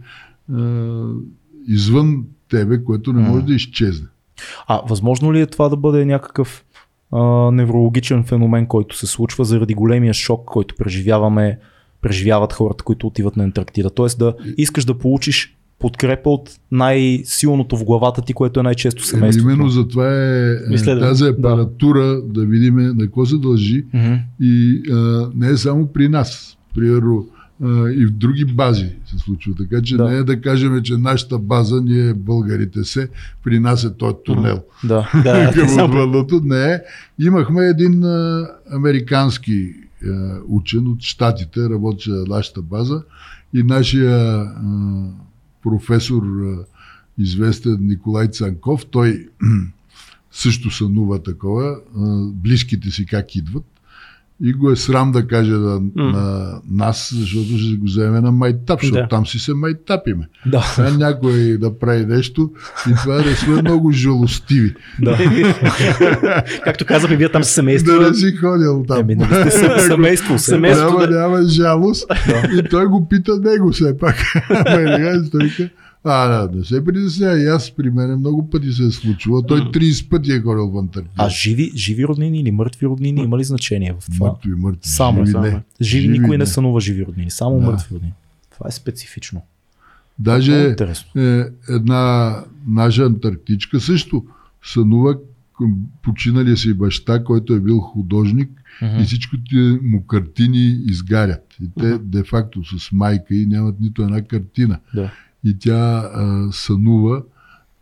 извън 1.68 2.24
тебе, 2.50 2.84
което 2.84 3.12
не 3.12 3.22
може 3.22 3.40
М. 3.40 3.46
да 3.46 3.54
изчезне. 3.54 4.06
А 4.66 4.80
възможно 4.88 5.32
ли 5.32 5.40
е 5.40 5.46
това 5.46 5.68
да 5.68 5.76
бъде 5.76 6.04
някакъв 6.04 6.64
а, 7.12 7.50
неврологичен 7.50 8.24
феномен, 8.24 8.66
който 8.66 8.96
се 8.96 9.06
случва 9.06 9.44
заради 9.44 9.74
големия 9.74 10.14
шок, 10.14 10.44
който 10.44 10.74
преживяваме, 10.78 11.58
преживяват 12.00 12.52
хората, 12.52 12.84
които 12.84 13.06
отиват 13.06 13.36
на 13.36 13.44
Антарктида? 13.44 13.90
Тоест 13.90 14.18
да 14.18 14.34
искаш 14.56 14.84
да 14.84 14.98
получиш 14.98 15.53
подкрепа 15.78 16.30
от 16.30 16.50
най-силното 16.70 17.76
в 17.76 17.84
главата 17.84 18.22
ти, 18.22 18.32
което 18.32 18.60
е 18.60 18.62
най-често 18.62 19.00
Еми, 19.00 19.06
семейството. 19.06 19.48
именно 19.48 19.68
затова 19.68 20.14
е, 20.14 20.50
е 20.50 20.74
Изследване. 20.74 21.10
тази 21.10 21.24
апаратура, 21.24 22.22
да. 22.24 22.44
видим 22.46 22.76
на 22.76 22.98
какво 22.98 23.26
се 23.26 23.36
дължи 23.36 23.84
Мгм. 23.94 24.14
и 24.40 24.82
а, 24.92 25.30
не 25.34 25.48
е 25.48 25.56
само 25.56 25.86
при 25.86 26.08
нас. 26.08 26.56
Примерно 26.74 27.26
и 27.90 28.06
в 28.06 28.10
други 28.10 28.44
бази 28.44 28.86
се 29.06 29.18
случва. 29.18 29.52
Така 29.58 29.82
че 29.82 29.96
Да. 29.96 30.10
не 30.10 30.16
е 30.16 30.22
да 30.22 30.40
кажем, 30.40 30.82
че 30.82 30.96
нашата 30.96 31.38
база, 31.38 31.80
ние 31.80 32.14
българите 32.14 32.84
се, 32.84 33.08
при 33.44 33.58
нас 33.60 33.84
е 33.84 33.96
този 33.96 34.14
тунел. 34.24 34.62
Да. 34.84 35.10
Да, 35.24 35.52
към. 35.52 36.40
Не 36.44 36.64
е. 36.64 36.80
Имахме 37.20 37.66
един 37.66 38.04
а, 38.04 38.46
американски 38.72 39.72
а, 40.06 40.36
учен 40.48 40.88
от 40.88 41.02
Штатите, 41.02 41.60
работеше 41.60 42.10
на 42.10 42.24
нашата 42.28 42.62
база 42.62 43.02
и 43.54 43.62
нашия 43.62 44.18
а, 44.36 44.52
професор, 45.64 46.22
известен 47.18 47.78
Николай 47.80 48.28
Цанков, 48.28 48.86
той 48.86 49.28
също 50.32 50.70
сънува 50.70 51.22
такова, 51.22 51.76
близките 52.34 52.90
си 52.90 53.06
как 53.06 53.36
идват. 53.36 53.73
И 54.40 54.52
го 54.52 54.70
е 54.70 54.76
срам 54.76 55.12
да 55.12 55.26
каже 55.26 55.52
на, 55.52 55.80
на 55.96 56.46
нас, 56.70 57.12
защото 57.14 57.58
ще 57.58 57.76
го 57.76 57.84
вземе 57.84 58.20
на 58.20 58.32
майтап, 58.32 58.80
защото 58.80 58.94
Да. 58.96 59.08
там 59.08 59.26
си 59.26 59.38
се 59.38 59.54
майтапиме. 59.54 60.28
Да. 60.46 60.64
А 60.78 60.90
някой 60.90 61.32
да 61.58 61.78
прави 61.78 62.06
нещо 62.06 62.50
и 62.90 62.94
това 62.94 63.14
да 63.14 63.36
сме 63.36 63.62
много 63.62 63.92
жалостиви. 63.92 64.74
да. 65.00 65.18
Както 66.64 66.86
казахме, 66.86 67.16
вие 67.16 67.28
там 67.28 67.44
с 67.44 67.48
семейство. 67.48 67.92
Да 67.92 68.08
не 68.08 68.14
си 68.14 68.32
ходил 68.32 68.84
там. 68.88 68.98
Еми, 69.00 69.14
нали 69.14 69.28
сте 69.40 69.50
се- 69.50 69.80
семейство. 69.80 70.38
Семейство. 70.38 70.86
няма, 70.88 71.00
да- 71.00 71.20
няма 71.20 71.42
жалост. 71.42 72.06
И 72.54 72.68
той 72.70 72.86
го 72.86 73.08
пита 73.08 73.36
него 73.36 73.72
все 73.72 73.98
пак. 73.98 74.16
Ама 74.50 74.80
и 74.82 74.86
така, 74.86 75.22
той 75.32 75.50
а, 76.04 76.28
да, 76.28 76.58
не 76.58 76.64
се 76.64 76.84
притеснява. 76.84 77.40
И 77.40 77.46
аз 77.46 77.70
при 77.70 77.90
мен 77.90 78.18
много 78.18 78.50
пъти 78.50 78.72
се 78.72 78.84
е 78.84 78.90
случило. 78.90 79.42
Той 79.42 79.60
30 79.60 80.08
пъти 80.08 80.32
е 80.32 80.40
ходил 80.40 80.66
в 80.66 80.78
Антарктида. 80.78 81.14
А 81.16 81.28
живи, 81.28 81.72
живи 81.76 82.04
роднини 82.06 82.40
или 82.40 82.50
мъртви 82.50 82.86
роднини 82.86 83.20
има 83.22 83.38
ли 83.38 83.44
значение 83.44 83.94
в 84.00 84.06
това? 84.06 84.26
Мъртви, 84.28 84.50
мъртви. 84.50 84.80
Само, 84.82 85.18
живи, 85.18 85.32
само. 85.32 85.44
не. 85.44 85.62
Живи, 85.82 86.08
никой 86.08 86.28
не 86.28 86.38
не. 86.38 86.46
сънува 86.46 86.80
живи 86.80 87.06
роднини, 87.06 87.30
само 87.30 87.60
Да. 87.60 87.66
мъртви 87.66 87.94
роднини. 87.94 88.12
Това 88.50 88.68
е 88.68 88.72
специфично. 88.72 89.42
Даже 90.18 90.52
интересно. 90.52 91.22
е, 91.22 91.44
една 91.68 92.34
наша 92.68 93.02
антарктичка 93.02 93.80
също 93.80 94.24
сънува 94.64 95.16
починалия 96.02 96.56
си 96.56 96.74
баща, 96.74 97.24
който 97.24 97.54
е 97.54 97.60
бил 97.60 97.78
художник 97.78 98.50
Мгм. 98.82 98.96
и 98.96 99.04
всичките 99.04 99.56
му 99.82 100.06
картини 100.06 100.78
изгарят. 100.86 101.54
И 101.62 101.68
те 101.80 101.98
де-факто 101.98 102.78
с 102.78 102.92
майка 102.92 103.34
и 103.34 103.46
нямат 103.46 103.80
нито 103.80 104.02
една 104.02 104.22
картина. 104.22 104.78
Да. 104.94 105.12
И 105.44 105.58
тя 105.58 106.10
а, 106.14 106.48
сънува 106.52 107.22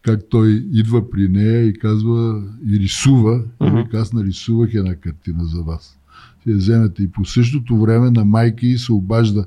как 0.03 0.21
той 0.31 0.51
идва 0.73 1.11
при 1.11 1.29
нея 1.29 1.67
и 1.67 1.79
казва 1.79 2.43
и 2.71 2.79
рисува. 2.79 3.43
И 3.63 3.65
Мгм. 3.67 3.77
вика, 3.77 3.99
аз 3.99 4.13
нарисувах 4.13 4.75
една 4.75 4.95
картина 4.95 5.45
за 5.45 5.63
вас. 5.63 5.99
Я 6.47 6.57
вземете. 6.57 7.03
И 7.03 7.11
по 7.11 7.25
същото 7.25 7.77
време 7.81 8.11
на 8.11 8.25
майка 8.25 8.67
й 8.67 8.79
се 8.79 8.93
обажда 8.93 9.45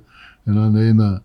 една 0.47 0.69
нейна 0.69 1.19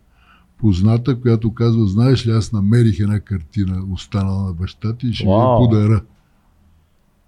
позната, 0.57 1.21
която 1.21 1.53
казва, 1.53 1.87
знаеш 1.87 2.27
ли, 2.27 2.31
аз 2.31 2.51
намерих 2.51 2.99
една 2.99 3.19
картина, 3.19 3.83
останала 3.91 4.43
на 4.47 4.53
баща 4.53 4.93
ти 4.95 5.07
и 5.07 5.13
ще 5.13 5.25
Вау. 5.27 5.57
подаря. 5.57 6.01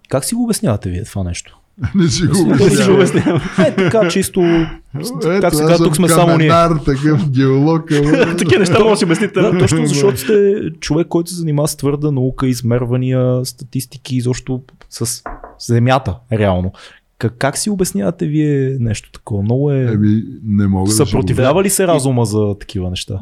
Как 0.08 0.24
си 0.24 0.34
го 0.34 0.44
обяснявате 0.44 0.90
вие 0.90 1.04
това 1.04 1.24
нещо? 1.24 1.58
Не 1.94 2.08
си 2.08 2.26
го 2.26 2.44
Да 2.44 2.92
обяснявам. 2.92 3.40
Е, 3.58 3.74
така 3.74 4.08
чисто. 4.08 4.40
Ето, 4.40 5.40
как 5.40 5.54
сега 5.54 5.76
тук 5.76 5.96
сме 5.96 6.08
само 6.08 6.36
ние. 6.36 6.48
каменар, 6.48 6.78
такъв 6.84 7.30
геолог. 7.30 7.92
ама- 7.92 8.36
Такива 8.38 8.58
неща 8.58 8.78
може 8.78 8.90
да 8.90 8.96
си 8.96 9.04
обясните. 9.04 9.40
Да, 9.40 9.58
точно 9.58 9.86
защото 9.86 10.20
сте 10.20 10.60
човек, 10.80 11.06
който 11.08 11.30
се 11.30 11.36
занимава 11.36 11.68
с 11.68 11.76
твърда 11.76 12.10
наука, 12.10 12.48
измервания, 12.48 13.44
статистики, 13.44 14.16
изобщо 14.16 14.62
с 14.90 15.22
земята, 15.58 16.16
реално. 16.32 16.72
Как, 17.18 17.34
как 17.38 17.58
си 17.58 17.70
обяснявате 17.70 18.26
вие 18.26 18.76
нещо 18.80 19.12
такова? 19.12 19.42
Много 19.42 19.70
е... 19.72 19.92
Еми, 19.92 20.22
не 20.44 20.66
мога 20.66 20.88
да 20.88 20.94
Съпротивлява 20.96 21.62
ли 21.62 21.70
се 21.70 21.86
разума 21.86 22.24
за 22.24 22.56
такива 22.60 22.90
неща? 22.90 23.20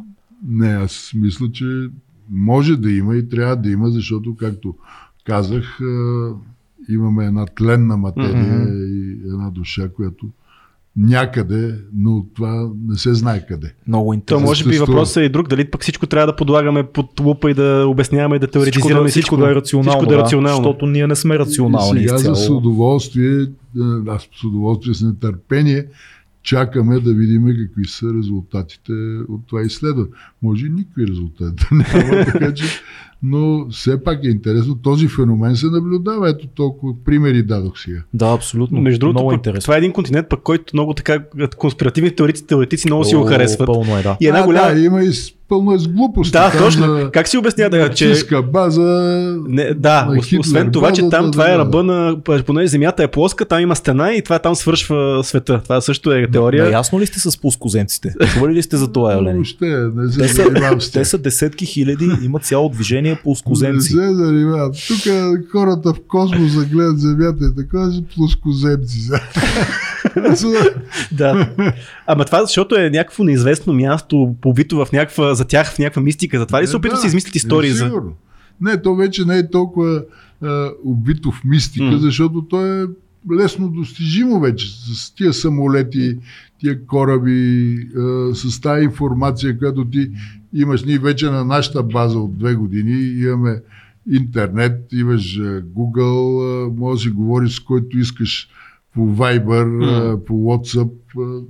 Не, 0.48 0.68
аз 0.68 1.11
мисля, 1.14 1.46
че 1.53 1.64
може 2.30 2.76
да 2.76 2.90
има 2.90 3.16
и 3.16 3.28
трябва 3.28 3.57
да 3.57 3.70
има, 3.70 3.90
защото, 3.90 4.36
както 4.36 4.74
казах, 5.24 5.78
имаме 6.89 7.24
една 7.24 7.47
тленна 7.47 7.97
материя 7.97 8.59
Мгм. 8.59 8.72
и 8.72 9.11
една 9.24 9.51
душа, 9.51 9.89
която 9.89 10.26
някъде, 10.97 11.74
но 11.97 12.26
това 12.35 12.70
не 12.89 12.97
се 12.97 13.14
знае 13.14 13.47
къде. 13.47 13.74
Много 13.89 14.09
То 14.09 14.14
интересно. 14.14 14.47
може 14.47 14.64
би 14.64 14.78
въпросът 14.78 15.16
е 15.16 15.24
и 15.24 15.28
друг. 15.28 15.49
Дали 15.49 15.64
пък 15.64 15.83
всичко 15.83 16.07
трябва 16.07 16.26
да 16.26 16.37
подлагаме 16.37 16.83
под 16.85 17.20
лупа 17.20 17.51
и 17.51 17.55
да 17.55 17.85
обясняваме 17.89 18.37
и 18.37 18.39
да 18.39 18.47
теоретизираме 18.47 19.09
всичко, 19.09 19.26
всичко 19.26 19.37
да 19.37 19.51
е 19.51 19.55
рационално, 19.55 19.91
Всичко 19.93 20.09
да 20.09 20.14
е 20.14 20.18
рационално. 20.18 20.57
защото 20.57 20.87
ние 20.87 21.07
не 21.07 21.16
сме 21.16 21.39
рационални 21.39 22.01
и 22.01 22.03
сега 22.03 22.16
изцяло. 22.16 22.37
с 22.37 22.49
удоволствие, 22.49 23.47
а, 23.80 24.03
аз 24.09 24.28
с 24.35 24.45
удоволствие, 24.45 24.95
с 24.95 25.03
нетърпение, 25.03 25.87
чакаме 26.43 27.01
да 27.01 27.14
видим 27.14 27.47
какви 27.59 27.85
са 27.85 28.07
резултатите 28.14 28.93
от 29.28 29.41
това 29.47 29.62
изследване. 29.62 30.09
Може 30.43 30.66
и 30.66 30.70
никакви 30.70 31.07
резултати 31.07 31.64
да 31.70 31.76
няма, 31.76 32.24
така 32.33 32.55
че, 32.55 32.64
но 33.23 33.66
все 33.70 34.05
пак 34.05 34.25
е 34.25 34.29
интересно. 34.29 34.75
Този 34.75 35.09
феномен 35.09 35.57
се 35.57 35.66
наблюдава. 35.66 36.31
Ето 36.31 36.47
толкова 36.47 36.93
примери 37.05 37.43
дадох 37.43 37.79
сега. 37.79 37.99
Да, 38.14 38.27
абсолютно. 38.27 38.81
Между 38.81 38.99
другото, 39.01 39.18
много 39.18 39.33
интересно. 39.33 39.61
това 39.61 39.75
е 39.75 39.79
един 39.79 39.93
континент, 39.93 40.29
пък 40.29 40.41
който 40.41 40.64
много 40.75 40.95
така 40.95 41.18
конспиративни 41.57 42.11
теоретици, 42.11 42.47
теоретици 42.47 42.89
много 42.89 43.05
си 43.05 43.14
го 43.14 43.23
О, 43.23 43.27
харесват. 43.27 43.66
Пълно 43.66 43.99
е, 43.99 44.03
да. 44.03 44.16
И 44.20 44.27
една 44.27 44.41
а, 44.41 44.45
голяма. 44.45 44.75
да, 44.75 44.81
има 44.81 45.03
и 45.03 45.12
с- 45.12 45.33
пълно 45.49 45.73
е 45.73 45.79
с 45.79 45.89
глупости. 45.89 46.33
Да, 46.33 46.53
точно. 46.59 46.87
на 46.87 47.11
Как 47.11 47.29
си 47.29 47.39
обясня 47.39 47.70
да, 47.70 47.89
че... 47.91 48.14
база. 48.45 48.83
Не, 49.49 49.75
да, 49.75 50.05
на 50.05 50.12
ос- 50.12 50.25
Хитлер 50.25 50.39
освен 50.41 50.70
това, 50.70 50.93
че 50.93 51.01
там 51.03 51.25
да, 51.25 51.31
това 51.31 51.49
е 51.49 51.53
да. 51.53 51.59
ръба 51.59 51.83
на, 51.83 52.16
понеже 52.47 52.66
земята 52.66 53.03
е 53.03 53.09
плоска, 53.09 53.45
там 53.45 53.61
има 53.61 53.77
стена 53.77 54.12
и 54.12 54.23
това 54.23 54.39
там 54.39 54.55
свършва 54.55 55.25
света. 55.25 55.61
Това 55.62 55.81
също 55.81 56.12
е 56.12 56.27
теория. 56.27 56.64
Наясно 56.64 57.01
ли 57.01 57.07
сте 57.07 57.20
с 57.20 57.41
плоскоземците? 57.41 58.14
Чували 58.29 58.55
ли 58.55 58.62
сте 58.62 58.77
за 58.77 58.89
това 58.89 59.12
явление? 59.12 59.43
Не 59.61 60.09
Те 60.09 60.29
се 60.29 60.35
са, 60.35 60.93
те 60.93 61.05
са 61.05 61.18
десетки 61.18 61.66
хиляди, 61.66 62.11
има 62.25 62.39
цяло 62.39 62.68
движение 62.68 63.11
Не 63.12 63.22
плоскоземци. 63.22 63.92
се 63.92 64.14
занимавам. 64.14 64.72
Тук 64.88 65.12
хората 65.50 65.94
в 65.94 66.00
космоса 66.08 66.64
гледат 66.64 67.00
Земята 67.00 67.44
и 67.44 67.56
така, 67.56 67.90
са 67.90 68.02
плоскоземци. 68.16 69.10
Да. 71.12 71.50
Ама 72.06 72.24
това 72.24 72.44
защото 72.44 72.76
е 72.76 72.90
някакво 72.90 73.24
неизвестно 73.24 73.72
място, 73.72 74.34
побито 74.40 74.84
в 74.84 74.92
някаква, 74.92 75.34
за 75.34 75.44
тях 75.44 75.74
в 75.74 75.78
някаква 75.78 76.02
мистика. 76.02 76.38
Затова 76.38 76.62
ли 76.62 76.66
се 76.66 76.72
Е, 76.72 76.76
опитват 76.76 76.96
да 76.96 76.98
да, 76.98 77.00
си 77.00 77.06
измислят 77.06 77.34
истории 77.34 77.70
е, 77.70 77.72
за... 77.72 77.92
Не, 78.60 78.82
то 78.82 78.94
вече 78.94 79.24
не 79.24 79.38
е 79.38 79.50
толкова 79.50 80.04
а, 80.42 80.70
убито 80.84 81.30
в 81.30 81.44
мистика, 81.44 81.84
М. 81.84 81.98
защото 81.98 82.42
то 82.42 82.66
е 82.66 82.86
лесно 83.32 83.68
достижимо 83.68 84.40
вече 84.40 84.66
с 84.94 85.14
тия 85.14 85.32
самолети, 85.32 86.18
тия 86.60 86.86
кораби, 86.86 87.76
а, 87.96 88.34
с 88.34 88.60
тази 88.60 88.84
информация, 88.84 89.58
която 89.58 89.84
ти 89.84 90.10
имаш. 90.55 90.84
Ние 90.84 90.98
вече 90.98 91.30
на 91.30 91.44
нашата 91.44 91.82
база 91.82 92.18
от 92.18 92.38
две 92.38 92.55
години 92.55 92.92
имаме 93.22 93.57
интернет, 94.12 94.72
имаш 94.92 95.38
а, 95.38 95.42
Google, 95.62 96.42
а, 96.66 96.80
може 96.80 96.98
да 96.98 97.03
си 97.03 97.11
говориш 97.11 97.57
с 97.57 97.61
който 97.61 97.98
искаш 97.98 98.48
по 98.94 99.00
Viber, 99.00 99.84
а, 99.86 100.24
по 100.24 100.32
WhatsApp, 100.34 100.90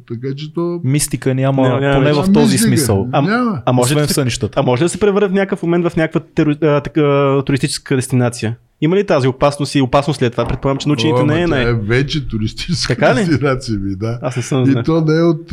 така 0.09 0.34
че 0.36 0.55
то... 0.55 0.80
Мистика 0.84 1.34
няма, 1.34 1.62
Не, 1.68 1.80
няма 1.80 1.94
поне 2.00 2.12
в 2.12 2.32
този 2.32 2.53
Мистика. 2.53 2.68
смисъл. 2.68 3.09
А- 3.12 3.22
Няма. 3.22 3.62
А 3.66 3.72
може, 3.72 3.94
да 3.94 4.05
в 4.05 4.07
се, 4.09 4.14
сънищата. 4.14 4.61
а 4.61 4.62
може 4.62 4.82
да 4.82 4.88
се 4.88 5.00
превърне 5.00 5.28
в 5.28 5.32
някакъв 5.32 5.62
момент 5.62 5.88
в 5.88 5.96
някаква 5.96 6.20
теру, 6.34 6.55
а, 6.62 6.80
така, 6.80 7.42
туристическа 7.46 7.96
дестинация? 7.96 8.57
Има 8.83 8.97
ли 8.97 9.07
тази 9.07 9.28
опасност 9.28 9.74
и 9.74 9.80
опасност 9.80 10.18
след 10.18 10.33
това? 10.33 10.47
Предполагам, 10.47 10.78
че 10.78 10.89
на 10.89 10.93
учените 10.93 11.20
О, 11.20 11.26
не 11.26 11.43
е 11.43 11.47
най... 11.47 11.64
е 11.64 11.74
вече 11.74 12.28
туристическа 12.28 12.95
Така 12.95 13.14
дестинация 13.14 13.78
ми, 13.78 13.95
да. 13.97 14.18
Аз 14.22 14.37
не 14.37 14.43
съм 14.43 14.70
И 14.70 14.83
то 14.85 15.01
не 15.01 15.18
е 15.18 15.22
от 15.22 15.53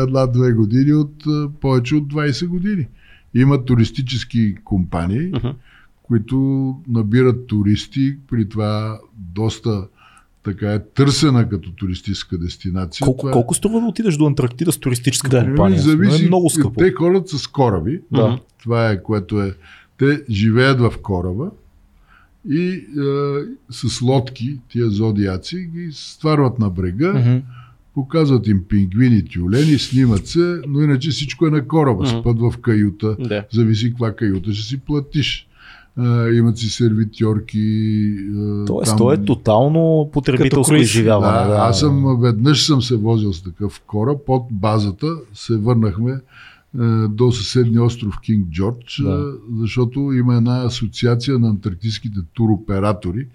една-две 0.00 0.52
години, 0.52 0.92
от 0.92 1.14
а, 1.26 1.48
повече 1.60 1.94
от 1.94 2.04
20 2.04 2.46
години. 2.46 2.86
Има 3.34 3.64
туристически 3.64 4.54
компании, 4.64 5.26
Мгм. 5.28 5.48
които 6.02 6.36
набират 6.88 7.46
туристи, 7.46 8.16
при 8.30 8.48
това 8.48 8.98
доста 9.18 9.86
така 10.42 10.72
е 10.72 10.78
търсена 10.84 11.48
като 11.48 11.72
туристическа 11.72 12.38
дестинация. 12.38 13.04
Колко, 13.04 13.18
Това 13.18 13.30
е- 13.30 13.32
колко 13.32 13.54
струва 13.54 13.80
да 13.80 13.86
отидеш 13.86 14.16
до 14.16 14.26
Антарктида 14.26 14.72
с 14.72 14.78
туристическа 14.78 15.28
Да. 15.28 15.44
компания? 15.44 15.80
Ами, 15.84 15.90
зависи. 15.90 16.24
е 16.24 16.26
много 16.26 16.50
скъпо. 16.50 16.74
Те 16.78 16.92
ходят 16.92 17.28
с 17.28 17.46
кораби. 17.46 18.00
Да. 18.12 18.38
Това 18.62 18.90
е 18.90 19.02
което 19.02 19.42
е. 19.42 19.54
Те 19.98 20.22
живеят 20.30 20.80
в 20.80 20.92
кораба 21.02 21.50
и 22.50 22.68
е, 22.68 22.82
с 23.70 24.02
лодки, 24.02 24.58
тия 24.68 24.90
зодиаци, 24.90 25.56
ги 25.74 25.88
стварват 25.92 26.58
на 26.58 26.70
брега, 26.70 27.40
показват 27.94 28.46
им 28.46 28.64
пингвини, 28.68 29.24
тюлени, 29.24 29.78
снимат 29.78 30.26
се, 30.26 30.60
но 30.68 30.80
иначе 30.82 31.10
всичко 31.10 31.46
е 31.46 31.50
на 31.50 31.66
кораба. 31.68 32.06
Спът 32.06 32.40
в 32.40 32.54
каюта, 32.60 33.16
зависи 33.52 33.90
каква 33.90 34.12
каюта 34.12 34.52
ще 34.52 34.68
си 34.68 34.78
платиш. 34.80 35.48
А, 35.96 36.28
имат 36.28 36.58
си 36.58 36.68
сервитьорки. 36.68 38.14
а, 38.36 38.64
Тоест, 38.64 38.90
там- 38.90 38.98
то 38.98 39.12
е 39.12 39.24
тотално 39.24 40.10
потребителско 40.12 40.74
изживяване. 40.74 41.38
да, 41.38 41.48
Да, 41.48 41.56
аз 41.56 41.80
съм 41.80 42.20
веднъж 42.20 42.66
съм 42.66 42.82
се 42.82 42.96
возил 42.96 43.32
с 43.32 43.42
такъв 43.42 43.80
кораб 43.86 44.18
под 44.26 44.42
базата, 44.50 45.06
се 45.34 45.56
върнахме 45.56 46.20
до 47.08 47.32
съседния 47.32 47.82
остров 47.84 48.20
Кинг 48.22 48.48
Джордж, 48.48 49.02
Да. 49.04 49.10
е, 49.12 49.16
защото 49.60 50.12
има 50.12 50.36
една 50.36 50.62
асоциация 50.62 51.38
на 51.38 51.48
антарктическите 51.48 52.20
туроператори, 52.34 53.26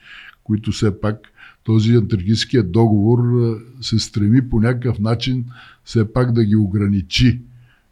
които 0.43 0.71
все 0.71 1.01
пак 1.01 1.17
този 1.63 1.95
антарктическия 1.95 2.63
договор 2.63 3.19
е, 3.41 3.53
се 3.81 3.99
стреми 3.99 4.49
по 4.49 4.59
някакъв 4.59 4.99
начин 4.99 5.45
все 5.85 6.13
пак 6.13 6.31
да 6.31 6.45
ги 6.45 6.55
ограничи. 6.55 7.41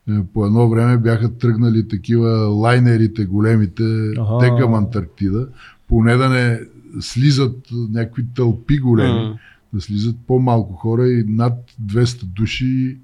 Е, 0.10 0.24
По 0.34 0.46
едно 0.46 0.70
време 0.70 0.98
бяха 0.98 1.38
тръгнали 1.38 1.88
такива 1.88 2.30
лайнерите, 2.48 3.26
големите, 3.26 3.84
Аха. 4.20 4.38
те 4.40 4.62
към 4.62 4.74
Антарктида, 4.74 5.48
поне 5.88 6.16
да 6.16 6.30
не 6.30 6.60
слизат 7.00 7.58
някакви 7.72 8.26
тълпи 8.36 8.80
големи, 8.80 9.20
М. 9.20 9.38
да 9.74 9.82
слизат 9.82 10.16
по-малко 10.28 10.74
хора 10.74 11.08
и 11.08 11.24
над 11.28 11.54
200 11.86 12.24
души 12.26 12.98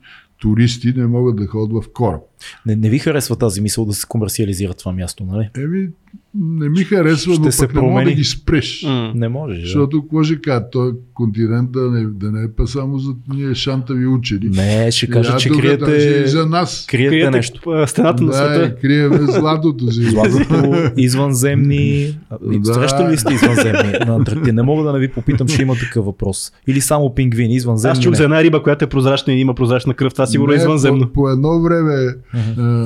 туристи 0.44 0.94
не 0.98 1.08
могат 1.08 1.36
да 1.36 1.48
ходят 1.48 1.84
в 1.84 1.94
кораб. 1.94 2.22
Не, 2.66 2.76
не 2.76 2.90
ви 2.90 3.00
харесва 3.00 3.36
тази 3.36 3.62
мисъл 3.62 3.86
да 3.86 3.94
се 3.94 4.08
комерциализира 4.08 4.74
това 4.74 4.92
място, 4.92 5.24
нали? 5.24 5.50
Еми, 5.58 5.90
не 6.36 6.70
ми 6.70 6.78
харесва, 6.78 7.34
Ще 7.34 7.42
но 7.42 7.52
се 7.52 7.68
пък 7.68 7.76
не 7.76 7.82
мога 7.82 7.92
промени. 7.92 8.10
да 8.12 8.16
ги 8.16 8.24
спреш. 8.24 8.84
М. 8.84 9.12
Не 9.16 9.30
може. 9.30 9.56
Да. 9.56 9.62
Защото, 9.62 10.02
какво 10.02 10.24
ще 10.24 10.42
кажа, 10.42 10.64
този 10.72 10.94
континент 11.14 11.72
да 11.72 11.82
не, 11.82 12.04
да 12.04 12.32
не 12.32 12.44
е 12.44 12.48
па 12.58 12.68
само 12.68 13.00
за 13.00 13.12
ние 13.34 13.56
шантави 13.56 14.08
учени. 14.08 14.50
Не, 14.50 14.92
ще 14.92 15.08
кажа, 15.08 15.38
че 15.38 15.50
криете, 15.50 16.24
и 16.26 16.28
за 16.28 16.46
нас. 16.46 16.86
криете 16.90 17.10
Криете 17.10 17.32
нещо. 17.32 17.70
а, 17.70 17.88
стената 17.88 18.24
на 18.24 18.32
да, 18.32 18.38
света. 18.38 18.76
и 18.78 18.82
криеме 18.82 19.18
златото 19.22 19.92
си. 19.92 20.04
Златото, 20.04 20.74
извънземни. 20.98 22.18
Да. 22.32 22.60
Да. 22.60 22.74
Срещали 22.74 23.14
ли 23.14 23.18
сте 23.18 23.34
извънземни 23.34 23.92
на 24.08 24.16
Антарктида? 24.16 24.54
Не 24.54 24.64
мога 24.64 24.84
да 24.84 24.94
не 24.94 25.00
ви 25.00 25.08
попитам, 25.08 25.48
ще 25.48 25.62
има 25.62 25.76
такъв 25.76 26.06
въпрос. 26.06 26.52
Или 26.68 26.82
само 26.82 27.16
пингвини, 27.16 27.56
извънземни. 27.56 27.92
Аз 27.92 28.00
чух 28.00 28.14
за 28.14 28.24
една 28.24 28.44
риба, 28.44 28.64
която 28.64 28.86
е 28.86 28.90
прозрачна 28.90 29.34
и 29.34 29.40
има 29.40 29.54
прозрачна 29.54 29.94
кръв. 29.94 30.14
Това 30.14 30.26
сигурно 30.26 30.54
е 30.54 30.58
извънземно. 30.58 31.06
По, 31.08 31.14
по 31.14 31.30
едно 31.30 31.62
време 31.62 32.16
Мгм. 32.34 32.86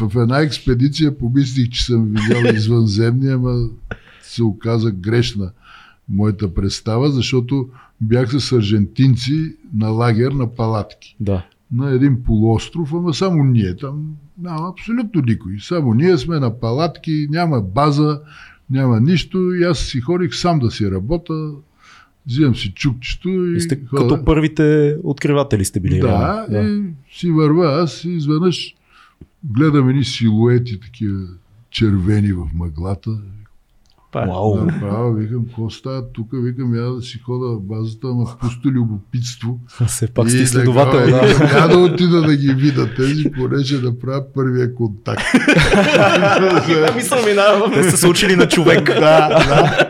В 0.00 0.22
една 0.22 0.40
експедиция 0.40 1.18
помислих, 1.18 1.68
че 1.68 1.84
съм 1.84 2.04
видял 2.04 2.54
извънземни, 2.54 3.28
ама 3.32 3.68
се 4.22 4.42
оказа 4.42 4.90
грешна 4.90 5.50
моята 6.08 6.54
представа, 6.54 7.10
защото 7.10 7.68
бях 8.00 8.40
с 8.40 8.52
аржентинци 8.52 9.52
на 9.74 9.88
лагер 9.88 10.32
на 10.32 10.54
палатки. 10.54 11.16
Да. 11.20 11.42
на 11.72 11.90
един 11.90 12.22
полуостров, 12.22 12.92
ама 12.94 13.14
само 13.14 13.44
ние. 13.44 13.76
Там 13.76 14.06
няма 14.42 14.68
абсолютно 14.68 15.22
никой. 15.26 15.52
Само 15.60 15.94
ние 15.94 16.18
сме 16.18 16.40
на 16.40 16.60
палатки, 16.60 17.26
няма 17.30 17.60
база, 17.60 18.20
няма 18.70 19.00
нищо 19.00 19.54
и 19.54 19.64
аз 19.64 19.78
си 19.78 20.00
ходих 20.00 20.34
сам 20.34 20.58
да 20.58 20.70
си 20.70 20.90
работя, 20.90 21.50
взимам 22.26 22.54
си 22.56 22.72
чукчето 22.74 23.28
и, 23.28 23.56
И 23.56 23.60
сте 23.60 23.80
хода. 23.86 24.02
като 24.08 24.24
първите 24.24 24.96
откриватели 25.02 25.64
сте 25.64 25.80
били. 25.80 25.98
Да, 25.98 26.46
реално. 26.50 26.68
и 26.68 26.82
си 27.12 27.30
върва 27.30 27.82
аз 27.82 28.04
и 28.04 28.10
изведнъж 28.10 28.74
гледам 29.44 29.88
едни 29.88 30.04
силуети, 30.04 30.80
такива 30.80 31.20
червени 31.70 32.32
в 32.32 32.46
мъглата. 32.54 33.10
Е. 33.10 33.38
Вау. 34.14 34.56
Направо, 34.56 35.12
викам, 35.14 35.44
какво 35.44 35.70
става 35.70 36.12
тук? 36.12 36.28
Викам, 36.34 36.74
я 36.74 36.82
да 36.84 37.02
си 37.02 37.18
хода 37.18 37.46
в 37.48 37.60
базата, 37.60 38.06
ама 38.06 38.36
пусто 38.40 38.68
любопитство. 38.68 39.58
Все 39.86 40.06
пак 40.06 40.28
сте 40.28 40.36
да 40.36 40.42
изследовател. 40.42 41.00
го- 41.00 41.10
Да. 41.10 41.50
Няма 41.54 41.68
да 41.68 41.78
отида 41.78 42.22
да 42.22 42.36
ги 42.36 42.54
видя 42.54 42.94
тези, 42.94 43.30
понеже 43.32 43.80
да 43.80 43.98
правя 43.98 44.24
първия 44.34 44.74
контакт. 44.74 45.22
Каква 45.32 46.94
мисъл 46.96 47.18
минава? 47.26 47.70
Те 47.74 47.82
сте 47.82 47.96
се 47.96 48.08
учили 48.08 48.36
на 48.36 48.48
човек. 48.48 48.86
да, 48.86 49.28
да. 49.28 49.88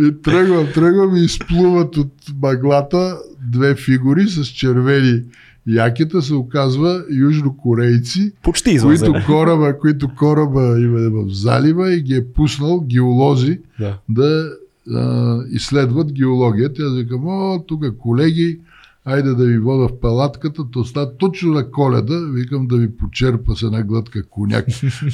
И 0.00 0.22
тръгвам, 0.22 0.66
тръгвам 0.74 1.16
и 1.16 1.20
изплуват 1.20 1.96
от 1.96 2.12
мъглата 2.42 3.18
две 3.42 3.74
фигури 3.74 4.28
с 4.28 4.44
червени 4.44 5.22
якета, 5.66 6.22
се 6.22 6.34
оказва 6.34 7.04
южнокорейци, 7.10 8.32
Почти 8.42 8.78
които 8.78 9.14
кораба, 9.26 9.78
които 9.78 10.10
кораба 10.18 10.80
има 10.80 11.10
в 11.10 11.28
залива 11.28 11.94
и 11.94 12.02
ги 12.02 12.14
е 12.14 12.32
пуснал 12.32 12.80
геолози 12.80 13.60
Да. 13.80 13.98
да 14.08 14.50
а, 14.94 15.38
изследват 15.50 16.12
геологията. 16.12 16.82
Аз 16.82 16.96
викам, 16.96 17.26
о, 17.26 17.64
тук 17.66 17.84
колеги, 17.98 18.60
айде 19.04 19.30
да 19.30 19.44
ви 19.44 19.58
вода 19.58 19.88
в 19.88 20.00
палатката, 20.00 20.62
то 20.70 20.84
става 20.84 21.16
точно 21.16 21.52
на 21.52 21.70
коледа, 21.70 22.20
викам 22.32 22.66
да 22.66 22.76
ви 22.76 22.96
почерпа 22.96 23.56
с 23.56 23.62
една 23.62 23.82
глътка 23.82 24.22
коняк, 24.22 24.66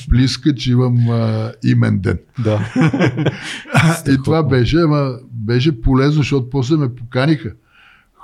близка, 0.08 0.54
че 0.54 0.72
имам 0.72 1.10
а, 1.10 1.52
имен 1.64 1.98
ден. 1.98 2.18
да. 2.44 2.72
И 4.12 4.16
това 4.24 4.42
беше, 4.42 4.80
ама 4.80 5.12
беше 5.32 5.80
полезно, 5.80 6.22
защото 6.22 6.50
после 6.50 6.76
ме 6.76 6.94
поканиха. 6.94 7.52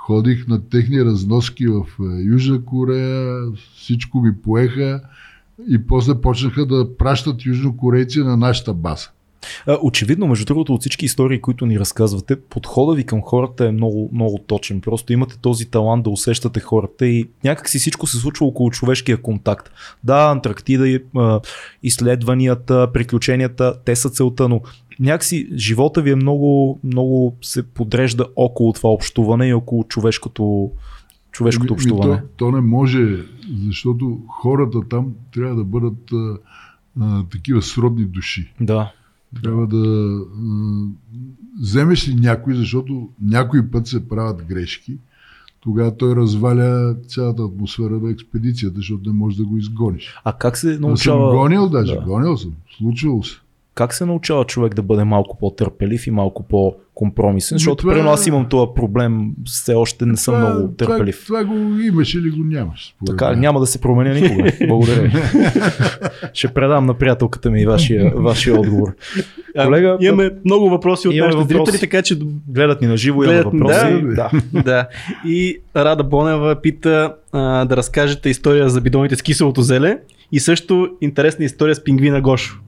Ходих 0.07 0.47
на 0.47 0.69
техни 0.69 1.05
разноски 1.05 1.67
в 1.67 1.85
а, 2.01 2.03
Южна 2.21 2.65
Корея, 2.65 3.37
всичко 3.77 4.21
ми 4.21 4.41
поеха 4.43 5.01
и 5.69 5.87
после 5.87 6.21
почнаха 6.21 6.65
да 6.65 6.97
пращат 6.97 7.45
южнокорейци 7.45 8.19
на 8.19 8.37
нашата 8.37 8.73
база. 8.73 9.09
Очевидно, 9.81 10.27
между 10.27 10.45
другото, 10.45 10.73
от 10.73 10.81
всички 10.81 11.05
истории, 11.05 11.41
които 11.41 11.65
ни 11.65 11.79
разказвате, 11.79 12.35
подхода 12.35 12.95
ви 12.95 13.03
към 13.03 13.21
хората 13.21 13.65
е 13.65 13.71
много, 13.71 14.09
много 14.13 14.39
точен. 14.47 14.81
Просто 14.81 15.13
имате 15.13 15.37
този 15.37 15.65
талант 15.65 16.03
да 16.03 16.09
усещате 16.09 16.59
хората 16.59 17.07
и 17.07 17.29
някак 17.43 17.69
си 17.69 17.79
всичко 17.79 18.07
се 18.07 18.17
случва 18.17 18.45
около 18.45 18.71
човешкия 18.71 19.21
контакт. 19.21 19.71
Да, 20.03 20.29
Антарктида, 20.31 20.99
изследванията, 21.83 22.89
приключенията, 22.93 23.75
те 23.85 23.95
са 23.95 24.09
целта, 24.09 24.49
но 24.49 24.61
някакси 24.99 25.49
живота 25.55 26.01
ви 26.01 26.11
е 26.11 26.15
много, 26.15 26.79
много 26.83 27.35
се 27.41 27.63
подрежда 27.63 28.25
около 28.35 28.73
това 28.73 28.89
общуване 28.89 29.47
и 29.47 29.53
около 29.53 29.83
човешкото, 29.83 30.71
човешкото 31.31 31.73
общуване. 31.73 32.13
Ми, 32.13 32.19
то, 32.21 32.27
то 32.37 32.51
не 32.51 32.61
може, 32.61 33.23
защото 33.67 34.19
хората 34.27 34.79
там 34.89 35.13
трябва 35.33 35.55
да 35.55 35.63
бъдат 35.63 36.11
а, 36.13 36.37
а, 37.01 37.23
такива 37.31 37.61
сродни 37.61 38.05
души. 38.05 38.53
Да. 38.61 38.91
Трябва 39.43 39.67
да 39.67 39.77
а, 39.77 40.19
вземеш 41.59 42.09
ли 42.09 42.15
някой, 42.15 42.55
защото 42.55 43.09
някой 43.21 43.71
път 43.71 43.87
се 43.87 44.07
правят 44.07 44.45
грешки, 44.45 44.97
тогава 45.59 45.97
той 45.97 46.15
разваля 46.15 46.95
цялата 47.07 47.43
атмосфера 47.43 47.89
на 47.89 48.11
експедицията, 48.11 48.75
защото 48.75 49.09
не 49.09 49.17
можеш 49.17 49.37
да 49.37 49.45
го 49.45 49.57
изгониш. 49.57 50.15
А 50.23 50.33
как 50.33 50.57
се 50.57 50.79
научава? 50.79 50.93
Аз 50.93 51.31
съм 51.31 51.39
гонил 51.39 51.69
даже, 51.69 51.93
да. 51.93 52.01
гонил 52.01 52.37
съм, 52.37 52.51
случвало 52.77 53.23
се. 53.23 53.35
Как 53.77 53.93
се 53.93 54.05
научава 54.05 54.45
човек 54.45 54.73
да 54.73 54.81
бъде 54.81 55.03
малко 55.03 55.37
по-търпелив 55.37 56.07
и 56.07 56.11
малко 56.11 56.43
по-компромисен? 56.43 57.57
Защото 57.57 57.75
това... 57.75 57.93
при 57.93 58.01
нас 58.01 58.27
имам 58.27 58.49
този 58.49 58.71
проблем, 58.75 59.31
все 59.45 59.73
още 59.73 60.05
не 60.05 60.17
съм 60.17 60.33
това, 60.33 60.49
много 60.49 60.67
търпелив. 60.67 61.25
Това, 61.25 61.43
това 61.43 61.55
го 61.55 61.79
имаш 61.79 62.15
или 62.15 62.29
го 62.29 62.43
нямаш. 62.43 62.95
Така, 63.05 63.29
мен. 63.29 63.39
няма 63.39 63.59
да 63.59 63.65
се 63.65 63.81
променя 63.81 64.13
никога. 64.13 64.51
Благодаря 64.67 65.11
Ще 66.33 66.47
предам 66.47 66.85
на 66.85 66.93
приятелката 66.93 67.51
ми 67.51 67.65
вашия, 67.65 68.11
вашия 68.15 68.59
отговор. 68.59 68.95
Колега, 69.63 69.97
имаме 70.01 70.31
много 70.45 70.69
въпроси 70.69 71.07
от 71.07 71.15
нашите 71.15 71.43
зрители, 71.43 71.79
така 71.79 72.01
че 72.01 72.19
гледат 72.47 72.81
ни 72.81 72.87
на 72.87 72.97
живо, 72.97 73.23
имаме 73.23 73.41
въпроси. 73.41 74.01
Да, 74.01 74.31
да. 74.53 74.63
да. 74.63 74.87
И 75.25 75.61
Рада 75.75 76.03
Бонева 76.03 76.61
пита 76.61 77.13
а, 77.31 77.65
да 77.65 77.77
разкажете 77.77 78.29
история 78.29 78.69
за 78.69 78.81
бидоните 78.81 79.15
с 79.15 79.21
киселото 79.21 79.61
зеле 79.61 79.99
и 80.31 80.39
също 80.39 80.89
интересна 81.01 81.45
история 81.45 81.75
с 81.75 81.83
пингвина 81.83 82.21
Гошо. 82.21 82.61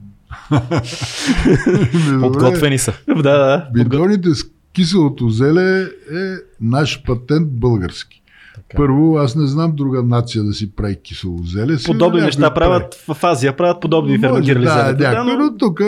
Подготвени 2.20 2.78
са. 2.78 2.92
да, 3.06 3.22
да. 3.22 3.68
Бидоните 3.72 4.34
с 4.34 4.44
киселото 4.72 5.28
зеле 5.28 5.82
е 5.82 6.34
наш 6.60 7.02
патент 7.06 7.48
български. 7.50 8.22
Така. 8.54 8.76
Първо, 8.76 9.16
аз 9.16 9.36
не 9.36 9.46
знам 9.46 9.72
друга 9.76 10.02
нация 10.02 10.44
да 10.44 10.52
си 10.52 10.74
прави 10.74 10.96
кисело 11.02 11.38
зеле. 11.44 11.76
Подобни 11.86 12.20
неща 12.20 12.54
правят 12.54 12.94
в 12.94 13.24
Азия, 13.24 13.56
правят 13.56 13.80
подобни 13.80 14.18
ферментирали 14.18 14.64
да, 14.64 14.70
зелета. 14.70 14.96
Да, 14.96 15.24
но 15.24 15.56
тук 15.56 15.80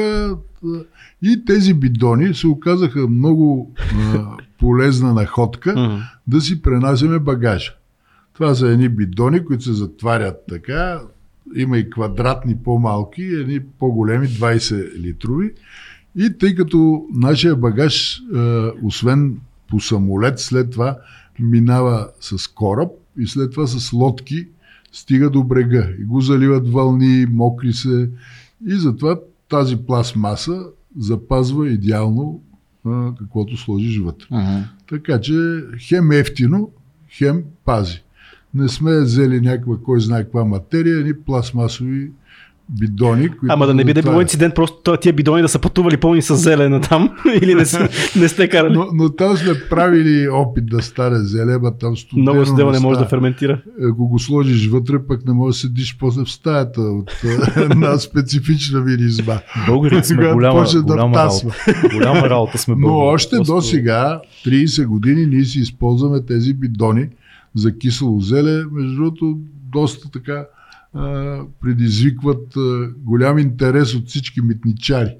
и 1.22 1.44
тези 1.44 1.74
бидони 1.74 2.34
се 2.34 2.46
оказаха 2.46 3.08
много 3.08 3.74
а, 4.14 4.24
полезна 4.58 5.14
находка 5.14 6.00
да 6.26 6.40
си 6.40 6.62
пренасяме 6.62 7.18
багажа. 7.18 7.74
Това 8.34 8.54
са 8.54 8.68
едни 8.68 8.88
бидони, 8.88 9.44
които 9.44 9.64
се 9.64 9.72
затварят 9.72 10.36
така, 10.48 11.00
има 11.56 11.78
и 11.78 11.90
квадратни 11.90 12.56
по-малки, 12.56 13.22
едни 13.22 13.60
по-големи, 13.60 14.28
20 14.28 14.98
литрови. 14.98 15.50
И 16.16 16.38
тъй 16.38 16.54
като 16.54 17.06
нашия 17.14 17.56
багаж, 17.56 18.18
е, 18.18 18.38
освен 18.82 19.40
по 19.68 19.80
самолет, 19.80 20.38
след 20.38 20.70
това 20.70 20.98
минава 21.40 22.08
с 22.20 22.48
кораб 22.48 22.90
и 23.18 23.26
след 23.26 23.50
това 23.52 23.66
с 23.66 23.92
лодки 23.92 24.48
стига 24.92 25.30
до 25.30 25.44
брега 25.44 25.88
и 26.00 26.04
го 26.04 26.20
заливат 26.20 26.68
вълни, 26.68 27.26
мокри 27.30 27.72
се 27.72 28.10
и 28.66 28.74
затова 28.74 29.20
тази 29.48 29.76
пластмаса 29.76 30.64
запазва 30.98 31.68
идеално 31.68 32.42
а, 32.86 33.08
е, 33.08 33.10
каквото 33.18 33.56
сложиш 33.56 33.98
вътре. 33.98 34.26
Uh-huh. 34.26 34.64
Така 34.88 35.20
че 35.20 35.64
хем 35.78 36.12
ефтино, 36.12 36.70
хем 37.08 37.44
пази 37.64 38.02
не 38.54 38.68
сме 38.68 39.00
взели 39.00 39.40
някаква, 39.40 39.76
кой 39.84 40.00
знае 40.00 40.22
каква 40.22 40.44
материя, 40.44 41.04
ни 41.04 41.14
пластмасови 41.14 42.10
бидони. 42.80 43.28
Които 43.28 43.46
Ама 43.48 43.66
да 43.66 43.74
не 43.74 43.84
би 43.84 43.94
да 43.94 44.02
било 44.02 44.20
инцидент, 44.20 44.54
просто 44.54 44.96
тия 44.96 45.12
бидони 45.12 45.42
да 45.42 45.48
са 45.48 45.58
пътували 45.58 45.96
пълни 45.96 46.22
с 46.22 46.36
зелена 46.36 46.80
там 46.80 47.10
или 47.42 47.54
не, 47.54 47.64
са, 47.64 47.88
не 48.16 48.28
сте 48.28 48.48
карали. 48.48 48.74
Но, 48.74 48.88
но 48.94 49.08
там 49.08 49.36
сме 49.36 49.52
правили 49.70 50.28
опит 50.28 50.66
да 50.66 50.82
стане 50.82 51.18
зеле, 51.18 51.58
там 51.80 51.96
студено. 51.96 52.32
Много 52.32 52.46
студено 52.46 52.70
не 52.70 52.78
може 52.78 52.98
да 52.98 53.06
ферментира. 53.06 53.62
Ако 53.90 54.08
го 54.08 54.18
сложиш 54.18 54.68
вътре, 54.68 55.06
пък 55.06 55.26
не 55.26 55.32
може 55.32 55.54
да 55.54 55.58
седиш 55.58 55.96
после 56.00 56.24
в 56.24 56.30
стаята 56.30 56.80
от 56.80 57.10
една 57.56 57.98
специфична 57.98 58.80
виризма. 58.80 59.38
Българите 59.66 60.08
сме 60.08 60.16
голяма, 60.16 60.36
голяма, 60.36 60.86
да 60.86 60.96
работа. 60.96 61.30
голяма 61.92 62.30
работа 62.30 62.58
сме 62.58 62.74
българи. 62.74 62.92
Но 62.92 62.98
още 62.98 63.36
до 63.36 63.60
сега, 63.60 64.20
30 64.46 64.86
години, 64.86 65.26
ние 65.26 65.44
си 65.44 65.58
използваме 65.60 66.24
тези 66.24 66.54
бидони 66.54 67.08
за 67.54 67.78
кисело 67.78 68.20
зеле. 68.20 68.64
Между 68.70 68.96
другото, 68.96 69.40
доста 69.72 70.10
така 70.10 70.46
предизвикват 71.60 72.54
голям 72.96 73.38
интерес 73.38 73.94
от 73.94 74.08
всички 74.08 74.40
митничари. 74.40 75.16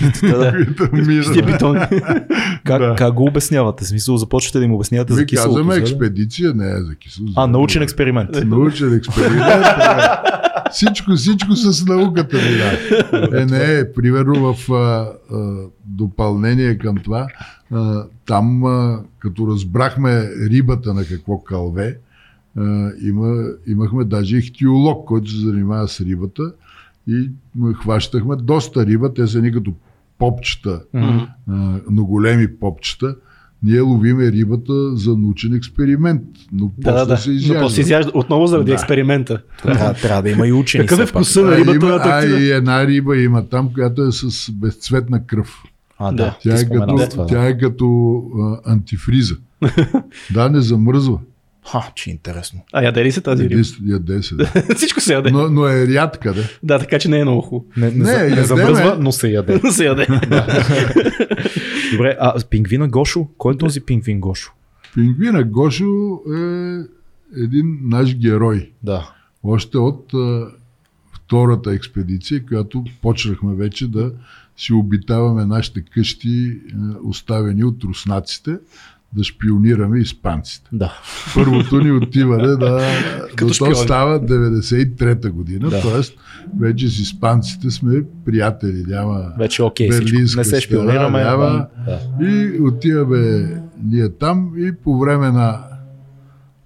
как, 2.96 3.14
го 3.14 3.24
обяснявате? 3.24 3.84
Смисъл, 3.84 4.16
започвате 4.16 4.58
да 4.58 4.64
им 4.64 4.74
обяснявате 4.74 5.12
за 5.12 5.26
кисело 5.26 5.54
казваме 5.54 5.76
експедиция, 5.76 6.54
не 6.54 6.70
е 6.70 6.82
за 6.82 6.94
кисело 6.94 7.28
А, 7.36 7.46
научен 7.46 7.82
експеримент. 7.82 8.30
Научен 8.44 8.94
експеримент. 8.94 9.64
всичко, 10.72 11.12
всичко 11.12 11.56
с 11.56 11.86
науката 11.86 12.36
ми. 12.36 12.42
Е, 13.40 13.46
не, 13.46 13.78
е, 13.78 13.92
примерно 13.92 14.54
в 14.54 14.72
а, 14.72 14.74
а, 14.74 15.56
допълнение 15.86 16.78
към 16.78 16.96
това, 16.96 17.26
а, 17.70 18.04
там 18.26 18.64
а, 18.64 19.00
като 19.18 19.46
разбрахме 19.46 20.30
рибата 20.50 20.94
на 20.94 21.04
какво 21.04 21.38
кълве, 21.38 21.98
а, 22.58 22.90
има, 23.02 23.44
имахме 23.66 24.04
даже 24.04 24.36
ихтиолог, 24.36 25.08
който 25.08 25.30
се 25.30 25.38
занимава 25.38 25.88
с 25.88 26.00
рибата 26.00 26.52
и 27.08 27.30
хващахме 27.74 28.36
доста 28.36 28.86
риба, 28.86 29.14
те 29.14 29.26
са 29.26 29.42
ни 29.42 29.52
като 29.52 29.72
попчета, 30.18 30.82
mm-hmm. 30.94 31.28
а, 31.48 31.80
но 31.90 32.04
големи 32.04 32.56
попчета 32.56 33.16
ние 33.64 33.80
ловиме 33.80 34.32
рибата 34.32 34.96
за 34.96 35.16
научен 35.16 35.54
експеримент, 35.54 36.22
но 36.52 36.70
после 36.82 36.98
да, 36.98 37.06
да, 37.06 37.16
се 37.16 37.30
изяжда. 37.30 37.54
Но 37.54 37.60
после 37.60 37.80
изяжда 37.80 38.10
отново 38.14 38.46
заради 38.46 38.70
да. 38.70 38.74
експеримента. 38.74 39.42
Трябва, 39.62 39.94
трябва 39.94 40.22
да 40.22 40.30
има 40.30 40.48
и 40.48 40.52
учени. 40.52 40.86
Какъв 40.86 41.04
е 41.04 41.06
вкуса 41.06 41.42
на 41.42 41.56
рибата? 41.56 42.00
А, 42.04 42.24
има, 42.24 42.36
а, 42.36 42.40
и 42.40 42.50
една 42.50 42.86
риба 42.86 43.16
има 43.16 43.48
там, 43.48 43.72
която 43.74 44.02
е 44.02 44.12
с 44.12 44.52
безцветна 44.52 45.26
кръв. 45.26 45.62
А, 45.98 46.12
да. 46.12 46.38
Тя, 46.42 46.60
е 46.60 46.64
като, 46.64 46.86
това, 46.86 47.24
да. 47.24 47.26
тя 47.26 47.46
е 47.46 47.58
като 47.58 48.16
а, 48.38 48.72
антифриза. 48.72 49.36
да, 50.34 50.48
не 50.48 50.60
замръзва. 50.60 51.18
Ха, 51.66 51.92
че 51.94 52.10
интересно. 52.10 52.60
А 52.72 52.82
яде 52.82 53.04
ли 53.04 53.12
се 53.12 53.20
тази 53.20 53.48
риба? 53.48 53.62
Яде 53.86 54.22
се, 54.22 54.34
да. 54.34 54.44
Всичко 54.76 55.00
се 55.00 55.12
яде. 55.12 55.30
Но, 55.30 55.50
но 55.50 55.66
е 55.66 55.86
рядка, 55.86 56.34
да. 56.34 56.42
Да, 56.62 56.78
така 56.78 56.98
че 56.98 57.08
не 57.08 57.18
е 57.18 57.24
много 57.24 57.40
хубаво. 57.40 57.70
Не, 57.76 57.90
не, 57.90 58.04
не, 58.04 58.28
не, 58.28 58.36
не 58.36 58.44
замръзва, 58.44 58.96
но 59.00 59.12
се 59.12 59.28
яде. 59.28 59.60
но 59.64 59.70
се 59.70 59.84
яде. 59.84 60.06
Добре, 61.92 62.16
а 62.20 62.34
пингвина 62.50 62.88
Гошо? 62.88 63.28
Кой 63.38 63.54
е 63.54 63.58
този 63.58 63.80
пингвин 63.80 64.20
Гошо? 64.20 64.52
Пингвина 64.94 65.44
Гошо 65.44 66.20
е 66.36 66.78
един 67.36 67.78
наш 67.82 68.16
герой. 68.16 68.70
Да. 68.82 69.10
Още 69.42 69.78
от 69.78 70.14
а, 70.14 70.46
втората 71.12 71.72
експедиция, 71.72 72.46
която 72.46 72.84
почнахме 73.02 73.54
вече 73.54 73.88
да 73.88 74.12
си 74.56 74.72
обитаваме 74.72 75.44
нашите 75.44 75.82
къщи, 75.82 76.60
а, 76.74 77.08
оставени 77.08 77.64
от 77.64 77.84
руснаците 77.84 78.58
да 79.16 79.24
шпионираме 79.24 79.98
испанците. 79.98 80.70
Да. 80.72 80.98
Първото 81.34 81.80
ни 81.80 81.92
отиване 81.92 82.46
да, 82.46 82.80
до 83.38 83.48
то 83.58 83.74
става 83.74 84.20
93-та 84.20 85.30
година, 85.30 85.70
да. 85.70 85.80
т.е. 85.82 86.00
вече 86.60 86.88
с 86.88 86.98
испанците 86.98 87.70
сме 87.70 88.02
приятели, 88.24 88.84
няма 88.86 89.32
вече 89.38 89.62
окей, 89.62 89.88
берлинска 89.88 90.40
не 90.40 90.44
се 90.44 90.60
шпионираме. 90.60 91.24
Няма, 91.24 91.66
да. 91.86 92.26
И 92.26 92.60
отиваме 92.60 93.62
ние 93.84 94.08
там 94.08 94.52
и 94.56 94.72
по 94.72 94.98
време 94.98 95.30
на 95.30 95.60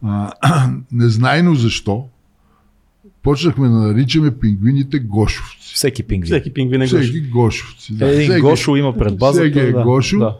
а, 0.02 0.32
незнайно 0.92 1.54
защо, 1.54 2.04
почнахме 3.28 3.68
да 3.68 3.74
наричаме 3.74 4.30
пингвините 4.30 4.98
гошовци. 4.98 5.74
Всеки 5.74 6.02
пингвин. 6.02 6.26
Всеки 6.26 6.54
пингвин 6.54 6.82
е 6.82 6.84
гошов. 6.84 7.00
Всеки 7.00 7.20
гошовци. 7.20 7.94
Да. 7.96 8.08
Един 8.08 8.28
всеки, 8.28 8.40
гошо 8.40 8.76
има 8.76 8.96
пред 8.96 9.18
базата. 9.18 9.44
Всеки 9.44 9.58
е 9.58 9.72
да. 9.72 9.82
гошо. 9.82 10.18
Да. 10.18 10.36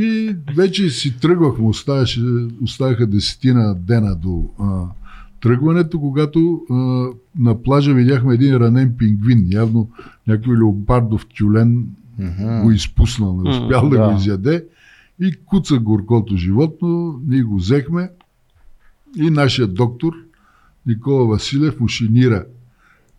И 0.00 0.36
вече 0.56 0.90
си 0.90 1.20
тръгвахме, 1.20 1.66
оставаше, 1.66 2.20
оставаха 2.62 3.06
десетина 3.06 3.74
дена 3.74 4.16
до 4.16 4.44
а, 4.60 4.82
тръгването, 5.40 6.00
когато 6.00 6.60
а, 6.70 6.74
на 7.38 7.62
плажа 7.62 7.94
видяхме 7.94 8.34
един 8.34 8.56
ранен 8.56 8.94
пингвин. 8.98 9.46
Явно 9.50 9.90
някой 10.26 10.58
леопардов 10.58 11.26
тюлен 11.38 11.86
uh-huh. 12.20 12.62
го 12.62 12.70
изпуснал, 12.70 13.42
не 13.42 13.50
успял 13.50 13.88
да, 13.88 13.98
да 13.98 14.08
го 14.08 14.16
изяде. 14.18 14.64
И 15.20 15.34
куца 15.46 15.78
горкото 15.78 16.36
животно, 16.36 17.20
ние 17.26 17.42
го 17.42 17.56
взехме 17.56 18.10
и 19.16 19.30
нашия 19.30 19.66
доктор 19.66 20.14
Никола 20.86 21.26
Василев 21.26 21.80
му 21.80 21.88
шинира 21.88 22.44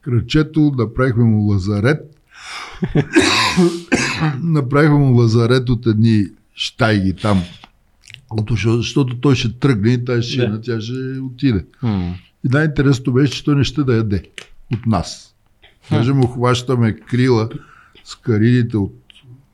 кръчето, 0.01 0.71
направихме 0.77 1.23
му 1.23 1.41
лазарет. 1.41 1.99
направиха 4.43 4.93
му 4.93 5.13
лазарет 5.19 5.69
от 5.69 5.85
едни 5.85 6.25
штайги 6.55 7.13
там. 7.13 7.43
Защото 8.65 9.19
той 9.19 9.35
ще 9.35 9.59
тръгне 9.59 9.89
и 9.89 10.05
тази 10.05 10.29
шина, 10.29 10.49
Да. 10.49 10.61
тя 10.61 10.81
ще 10.81 11.19
отиде. 11.19 11.65
И 12.43 12.47
най-интересното 12.49 13.13
беше, 13.13 13.33
че 13.33 13.43
той 13.43 13.55
не 13.55 13.63
ще 13.63 13.83
да 13.83 13.95
яде 13.95 14.23
от 14.73 14.85
нас. 14.85 15.35
Даже 15.91 16.13
му 16.13 16.27
хващаме 16.27 16.95
крила 16.95 17.49
с 18.03 18.15
каридите 18.15 18.77
от 18.77 18.95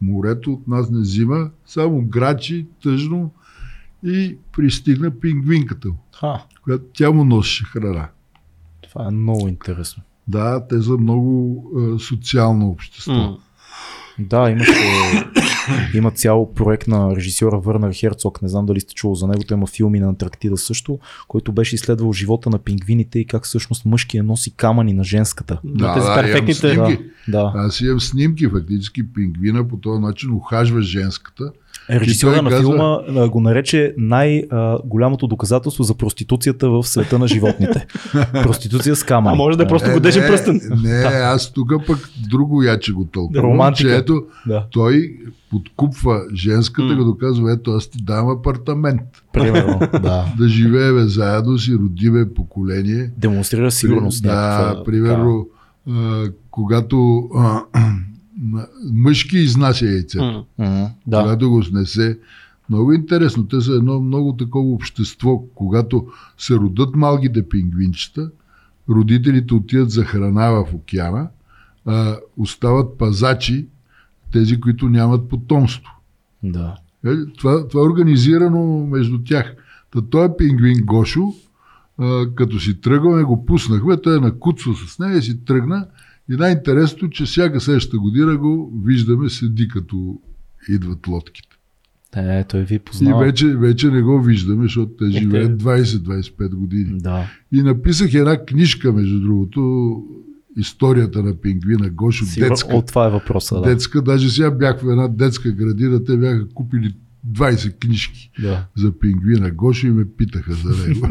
морето, 0.01 0.53
от 0.53 0.67
нас 0.67 0.89
не 0.89 0.99
взима, 0.99 1.49
само 1.65 2.01
грачи, 2.01 2.65
тъжно 2.83 3.31
и 4.05 4.35
пристигна 4.57 5.19
пингвинката, 5.19 5.89
Ха, 6.19 6.43
която 6.63 6.83
тя 6.93 7.11
му 7.11 7.23
носеше 7.25 7.63
храна. 7.65 8.07
това 8.83 9.07
е 9.07 9.11
много 9.11 9.47
интересно. 9.47 10.03
Да, 10.27 10.67
те 10.67 10.81
са 10.81 10.91
много 10.91 11.63
е, 11.95 11.99
социално 11.99 12.67
общество. 12.67 13.13
М. 13.13 13.37
Да, 14.19 14.49
имаше, 14.49 14.71
има 15.93 16.11
цял 16.11 16.53
проект 16.53 16.87
на 16.87 17.15
режисьора 17.15 17.59
Върнер 17.59 17.93
Херцог, 17.93 18.41
не 18.41 18.47
знам 18.47 18.65
дали 18.65 18.79
сте 18.79 18.93
чул 18.93 19.15
за 19.15 19.27
него, 19.27 19.43
той 19.43 19.57
има 19.57 19.67
филми 19.67 19.99
на 19.99 20.07
Антарктида 20.07 20.57
също, 20.57 20.99
който 21.27 21.51
беше 21.51 21.75
изследвал 21.75 22.13
живота 22.13 22.49
на 22.49 22.59
пингвините 22.59 23.19
и 23.19 23.25
как 23.25 23.43
всъщност 23.45 23.85
мъжкия 23.85 24.23
носи 24.23 24.51
камъни 24.51 24.93
на 24.93 25.03
женската. 25.03 25.59
Да, 25.63 25.93
тези 25.93 26.07
перфектните- 26.07 26.73
имам 26.73 26.77
Да, 26.79 26.95
снимки. 26.95 27.03
да. 27.27 27.51
Аз 27.55 27.81
имам 27.81 27.99
снимки, 27.99 28.47
фактически 28.47 29.13
пингвина 29.13 29.67
по 29.67 29.77
този 29.77 30.01
начин 30.01 30.31
ухажва 30.33 30.81
женската. 30.81 31.51
Режисьора 31.91 32.33
той 32.33 32.41
на 32.43 32.49
казва- 32.49 32.65
филма 32.65 32.97
а, 33.15 33.29
го 33.29 33.41
нарече 33.41 33.93
най-голямото 33.97 35.27
доказателство 35.27 35.83
за 35.83 35.93
проституцията 35.95 36.69
в 36.69 36.83
света 36.83 37.19
на 37.19 37.27
животните. 37.27 37.85
Проституция 38.33 38.95
с 38.95 39.03
камъни. 39.03 39.33
А 39.33 39.37
може 39.37 39.57
да 39.57 39.63
е 39.63 39.67
просто 39.67 39.89
Е, 39.89 39.93
годежен 39.93 40.21
не, 40.23 40.27
пръстен. 40.29 40.61
Не, 40.83 40.91
аз 41.05 41.51
тук 41.51 41.71
пък 41.87 41.97
друго 42.29 42.63
яче 42.63 42.91
го 42.91 43.05
тълкувам, 43.05 43.43
Романтика. 43.43 43.89
че 43.89 43.95
ето 43.95 44.23
Да, 44.47 44.65
той 44.71 45.13
подкупва 45.51 46.21
женската, 46.35 46.89
като 46.89 47.17
казва, 47.17 47.53
ето 47.53 47.71
аз 47.71 47.87
ти 47.87 47.97
давам 47.97 48.29
апартамент. 48.29 49.01
примерно. 49.33 49.79
да. 49.93 50.25
Да 50.37 50.47
живееме 50.47 51.01
заедно, 51.01 51.57
си 51.57 51.73
родиме 51.73 52.29
поколение. 52.29 53.09
Демонстрира 53.17 53.71
сигурност. 53.71 54.23
При- 54.23 54.27
Да, 54.27 54.35
някаква, 54.59 54.83
примерно, 54.83 55.47
а, 55.89 56.23
когато 56.51 57.17
а, 57.35 57.61
мъжки 58.91 59.37
изнася 59.37 59.85
яйцето, 59.85 60.45
Да. 61.07 61.21
когато 61.21 61.49
го 61.49 61.63
снесе. 61.63 62.19
Много 62.69 62.93
интересно. 62.93 63.47
Те 63.47 63.61
са 63.61 63.71
едно 63.73 63.99
много 63.99 64.35
такова 64.37 64.73
общество. 64.73 65.43
Когато 65.55 66.07
се 66.37 66.55
родат 66.55 66.95
малките 66.95 67.49
пингвинчета, 67.49 68.31
родителите 68.89 69.53
отиват 69.53 69.91
за 69.91 70.03
храна 70.03 70.49
в 70.49 70.65
океана, 70.73 71.27
а, 71.85 72.17
остават 72.37 72.97
пазачи, 72.97 73.67
тези, 74.31 74.59
които 74.59 74.89
нямат 74.89 75.29
потомство. 75.29 75.91
да. 76.43 76.75
Е, 77.05 77.09
Това, 77.37 77.67
това 77.67 77.81
е 77.83 77.87
организирано 77.87 78.87
между 78.87 79.23
тях. 79.23 79.55
Та 79.91 80.01
той 80.01 80.25
е 80.25 80.37
пингвин 80.37 80.77
Гошо, 80.85 81.33
а, 81.97 82.25
като 82.35 82.59
си 82.59 82.81
тръгваме, 82.81 83.23
го 83.23 83.45
пуснахме, 83.45 83.97
той 84.01 84.17
е 84.17 84.19
накуцва 84.19 84.75
с 84.75 84.99
нея 84.99 85.17
и 85.17 85.21
си 85.21 85.45
тръгна. 85.45 85.87
И 86.31 86.35
най-интересното, 86.35 87.09
че 87.09 87.25
всяка 87.25 87.61
следващата 87.61 87.97
година 87.97 88.37
го 88.37 88.73
виждаме 88.85 89.29
седи 89.29 89.67
като 89.67 90.19
идват 90.69 91.07
лодките. 91.07 91.57
Е, 92.15 92.43
той 92.43 92.63
ви 92.63 92.75
И 92.75 92.79
познава. 92.79 93.25
вече, 93.25 93.55
вече 93.55 93.91
не 93.91 94.01
го 94.01 94.21
виждаме, 94.21 94.63
защото 94.63 94.91
те 94.91 95.19
живеят 95.19 95.63
20-25 95.63 96.49
години. 96.49 96.99
Да. 96.99 97.27
И 97.51 97.61
написах 97.61 98.13
една 98.13 98.45
книжка, 98.45 98.91
между 98.93 99.19
другото, 99.19 99.93
историята 100.57 101.23
на 101.23 101.35
пингвина 101.35 101.89
Гошо, 101.89 102.25
Сигурно, 102.25 102.49
детска. 102.49 102.75
от 102.75 102.87
това 102.87 103.07
е 103.07 103.09
въпроса. 103.09 103.55
Да. 103.55 103.61
детска. 103.61 104.01
Даже 104.01 104.29
сега 104.29 104.51
бях 104.51 104.79
в 104.81 104.91
една 104.91 105.07
детска 105.07 105.51
градина, 105.51 106.03
те 106.03 106.17
бяха 106.17 106.49
купили 106.49 106.93
20 107.31 107.77
книжки 107.77 108.31
Да. 108.39 108.65
за 108.77 108.99
пингвина 108.99 109.51
Гошо 109.51 109.87
и 109.87 109.91
ме 109.91 110.05
питаха 110.07 110.53
за 110.53 110.87
него. 110.87 111.07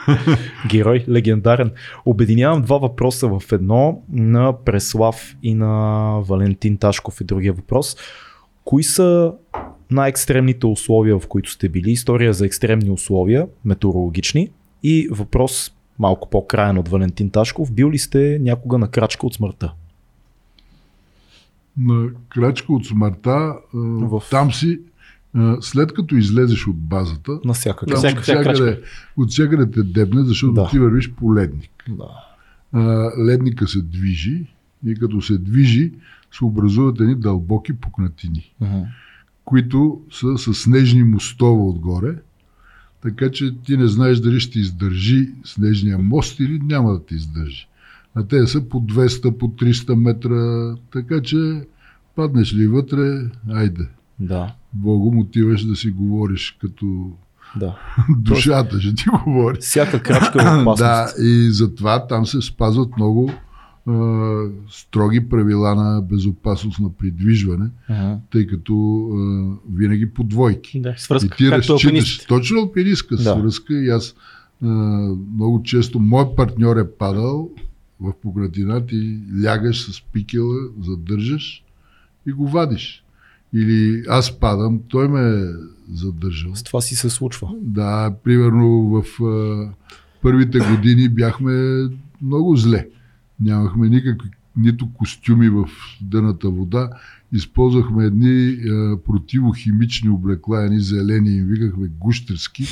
Герой, 0.68 1.04
легендарен. 1.08 1.70
Обединявам 2.04 2.62
два 2.62 2.78
въпроса 2.78 3.28
в 3.28 3.52
едно 3.52 4.02
на 4.08 4.64
Преслав 4.64 5.36
и 5.42 5.54
на 5.54 5.72
Валентин 6.20 6.76
Ташков 6.76 7.20
е 7.20 7.24
другия 7.24 7.52
въпрос. 7.52 7.96
Кои 8.64 8.82
са 8.82 9.32
най-екстремните 9.90 10.66
условия, 10.66 11.18
в 11.18 11.26
които 11.26 11.50
сте 11.50 11.68
били? 11.68 11.90
История 11.90 12.32
за 12.32 12.46
екстремни 12.46 12.90
условия, 12.90 13.46
метеорологични. 13.64 14.50
И 14.82 15.08
въпрос 15.10 15.72
малко 15.98 16.30
по-краен 16.30 16.78
от 16.78 16.88
Валентин 16.88 17.30
Ташков. 17.30 17.72
Бил 17.72 17.90
ли 17.90 17.98
сте 17.98 18.38
някога 18.40 18.78
на 18.78 18.88
крачка 18.88 19.26
от 19.26 19.34
смъртта? 19.34 19.72
на 21.78 22.08
крачка 22.28 22.72
от 22.72 22.86
смъртта, 22.86 23.54
В- 23.74 24.22
там 24.30 24.52
си, 24.52 24.80
след 25.60 25.92
като 25.92 26.16
излезеш 26.16 26.66
от 26.66 26.76
базата, 26.78 27.38
На 27.44 27.52
всяка 27.52 27.86
там 27.86 27.96
всяка- 27.96 28.16
от, 28.16 28.22
всяка 28.22 28.42
всякъде, 28.42 28.80
от 29.16 29.30
всякъде 29.30 29.70
те 29.70 29.82
дебне, 29.82 30.22
защото 30.22 30.52
Да. 30.52 30.68
ти 30.68 30.78
вървиш 30.78 31.10
по 31.10 31.34
ледник. 31.34 31.70
Да. 31.88 32.08
а, 32.72 32.80
ледника 33.20 33.68
се 33.68 33.82
движи 33.82 34.46
и 34.86 34.94
като 34.94 35.22
се 35.22 35.38
движи, 35.38 35.92
се 36.32 36.44
образуват 36.44 37.00
едни 37.00 37.14
дълбоки 37.14 37.72
пукнатини, 37.72 38.52
Мгм. 38.60 38.78
които 39.44 40.00
са 40.12 40.38
с 40.38 40.54
снежни 40.54 41.02
мостове 41.02 41.62
отгоре, 41.62 42.14
така 43.02 43.30
че 43.30 43.54
ти 43.56 43.76
не 43.76 43.86
знаеш 43.86 44.18
дали 44.18 44.40
ще 44.40 44.58
издържи 44.58 45.30
снежния 45.44 45.98
мост 45.98 46.40
или 46.40 46.60
няма 46.60 46.92
да 46.92 47.04
ти 47.04 47.14
издържи. 47.14 47.68
А 48.14 48.22
те 48.22 48.46
са 48.46 48.60
по 48.62 48.78
200, 48.78 49.30
по 49.30 49.48
300 49.48 49.94
метра, 49.94 50.74
така 50.92 51.22
че 51.22 51.62
паднеш 52.16 52.54
ли 52.54 52.66
вътре, 52.66 53.20
айде. 53.50 53.88
Да. 54.20 54.54
Богом 54.72 55.18
отиваш 55.18 55.64
да 55.64 55.76
си 55.76 55.90
говориш 55.90 56.56
като 56.60 57.10
Да. 57.56 57.76
душата 58.18 58.80
ще 58.80 58.94
ти 58.94 59.04
говори. 59.24 59.56
Всяка 59.60 60.02
крачка 60.02 60.42
е 60.42 60.46
опасност. 60.62 60.78
Да, 60.78 61.22
и 61.22 61.50
затова 61.50 62.06
там 62.06 62.26
се 62.26 62.42
спазват 62.42 62.96
много 62.96 63.30
е, 63.30 63.92
строги 64.70 65.28
правила 65.28 65.74
на 65.74 66.02
безопасност 66.02 66.80
на 66.80 66.92
придвижване, 66.92 67.68
Мгм. 67.90 68.12
тъй 68.32 68.46
като 68.46 68.72
е, 69.08 69.72
винаги 69.72 70.10
по 70.10 70.24
двойки. 70.24 70.80
Да, 70.80 70.90
И 70.90 70.94
свръзка, 70.98 71.36
ти 71.36 71.48
както 71.50 71.72
разчиташ 71.72 72.18
точно 72.18 72.60
алпинистка 72.60 73.16
Да. 73.16 73.22
свръзка 73.22 73.74
и 73.74 73.88
аз 73.88 74.14
е, 74.62 74.66
много 75.34 75.62
често 75.64 76.00
мой 76.00 76.34
партньор 76.36 76.76
е 76.76 76.90
падал 76.90 77.50
в 78.00 78.12
погратина, 78.22 78.86
ти 78.86 79.18
лягаш 79.44 79.82
с 79.82 80.02
пикела, 80.02 80.56
задържаш 80.82 81.62
и 82.26 82.32
го 82.32 82.48
вадиш. 82.48 83.02
Или 83.56 84.04
аз 84.08 84.40
падам, 84.40 84.80
той 84.88 85.08
ме 85.08 85.40
е 85.40 85.44
задържал. 85.92 86.54
С 86.54 86.62
това 86.62 86.80
си 86.80 86.96
се 86.96 87.10
случва. 87.10 87.48
Да, 87.62 88.14
примерно 88.24 88.68
в 88.68 89.22
а, 89.24 89.68
първите 90.22 90.58
години 90.58 91.08
бяхме 91.08 91.86
много 92.22 92.56
зле. 92.56 92.88
Нямахме 93.40 93.88
никакви 93.88 94.30
нито 94.56 94.92
костюми 94.92 95.48
в 95.48 95.68
дъната 96.00 96.50
вода. 96.50 96.90
Използвахме 97.32 98.04
едни 98.04 98.48
а, 98.48 98.96
противохимични 99.06 100.10
облекла, 100.10 100.62
едни 100.62 100.80
зелени, 100.80 101.36
им 101.36 101.46
викахме 101.46 101.88
гущерски. 102.00 102.64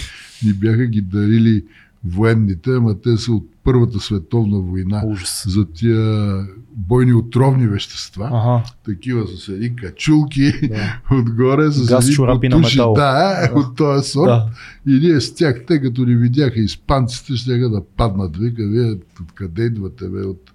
Ни 0.45 0.53
бяха 0.53 0.87
ги 0.87 1.01
дарили 1.01 1.65
военните, 2.05 2.71
ама 2.71 3.01
те 3.01 3.17
са 3.17 3.33
от 3.33 3.54
Първата 3.65 4.01
световна 4.01 4.59
война 4.59 5.03
Ужас. 5.07 5.45
за 5.49 5.65
тия 5.73 6.37
бойни 6.77 7.13
отровни 7.13 7.67
вещества. 7.67 8.29
Ага. 8.33 8.63
Такива 8.85 9.27
с 9.27 9.49
едни 9.49 9.77
качулки 9.77 10.53
Да. 10.69 11.01
отгоре 11.19 11.71
с 11.71 11.87
Газ, 11.87 12.05
едни 12.05 12.15
чорапи 12.15 12.49
на 12.49 12.59
метал. 12.59 12.93
Да, 12.93 13.51
от 13.55 13.77
този 13.77 14.11
сорт. 14.11 14.27
Да. 14.27 14.47
И 14.87 14.99
ние 15.09 15.21
с 15.21 15.35
тях, 15.35 15.65
те 15.67 15.81
като 15.81 16.03
ни 16.05 16.15
видяха 16.15 16.61
испанците, 16.61 17.37
ще 17.37 17.59
да 17.59 17.83
паднат. 17.97 18.37
Вика, 18.37 18.63
вие 18.69 18.97
откъде 19.23 19.63
идвате, 19.63 20.09
бе? 20.09 20.21
От, 20.21 20.53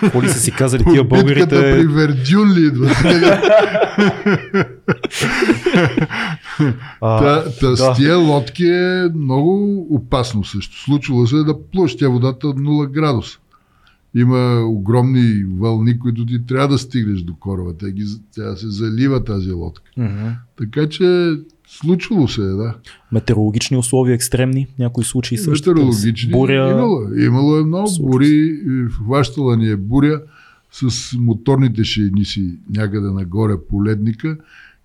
Какво 0.00 0.22
ли 0.22 0.28
са 0.28 0.38
си 0.38 0.50
казали 0.50 0.84
тия 0.84 1.02
от 1.02 1.08
битката 1.08 1.24
българите? 1.24 1.48
при 1.48 1.86
Вердюн 1.86 2.52
ли 2.52 2.66
идвате? 2.66 3.38
А, 7.00 7.18
Та, 7.18 7.44
та 7.60 7.70
да. 7.70 7.76
с 7.76 7.96
тия 7.96 8.16
лодки 8.16 8.64
е 8.64 9.08
много 9.14 9.86
опасно 9.90 10.44
също. 10.44 10.80
Случвало 10.82 11.26
се 11.26 11.36
е 11.36 11.38
да 11.38 11.54
плуваш 11.72 11.96
тя 11.96 12.08
водата 12.08 12.37
от 12.46 12.58
0 12.58 12.90
градуса. 12.90 13.38
Има 14.14 14.60
огромни 14.66 15.44
вълни, 15.58 15.98
които 15.98 16.26
ти 16.26 16.46
трябва 16.46 16.68
да 16.68 16.78
стигнеш 16.78 17.20
до 17.20 17.34
кораба. 17.34 17.72
Тя, 17.78 17.90
ги, 17.90 18.04
тя 18.34 18.56
се 18.56 18.70
залива 18.70 19.24
тази 19.24 19.52
лодка. 19.52 19.90
Мгм. 19.96 20.28
Така 20.58 20.88
че 20.88 21.36
случвало 21.68 22.28
се 22.28 22.40
е, 22.40 22.44
да. 22.44 22.74
Метеорологични 23.12 23.76
условия 23.76 24.14
екстремни, 24.14 24.66
някои 24.78 25.04
случаи 25.04 25.38
също. 25.38 25.70
Метеорологични. 25.70 26.30
Буря. 26.32 26.70
Имало, 26.70 27.14
имало 27.14 27.56
е 27.56 27.64
много 27.64 27.88
Случва 27.88 28.10
бури. 28.10 28.60
Хващала 28.90 29.56
ни 29.56 29.70
е 29.70 29.76
буря 29.76 30.20
с 30.72 31.12
моторните 31.18 31.84
шейни 31.84 32.24
си 32.24 32.52
някъде 32.76 33.10
нагоре 33.10 33.54
по 33.68 33.84
ледника 33.84 34.36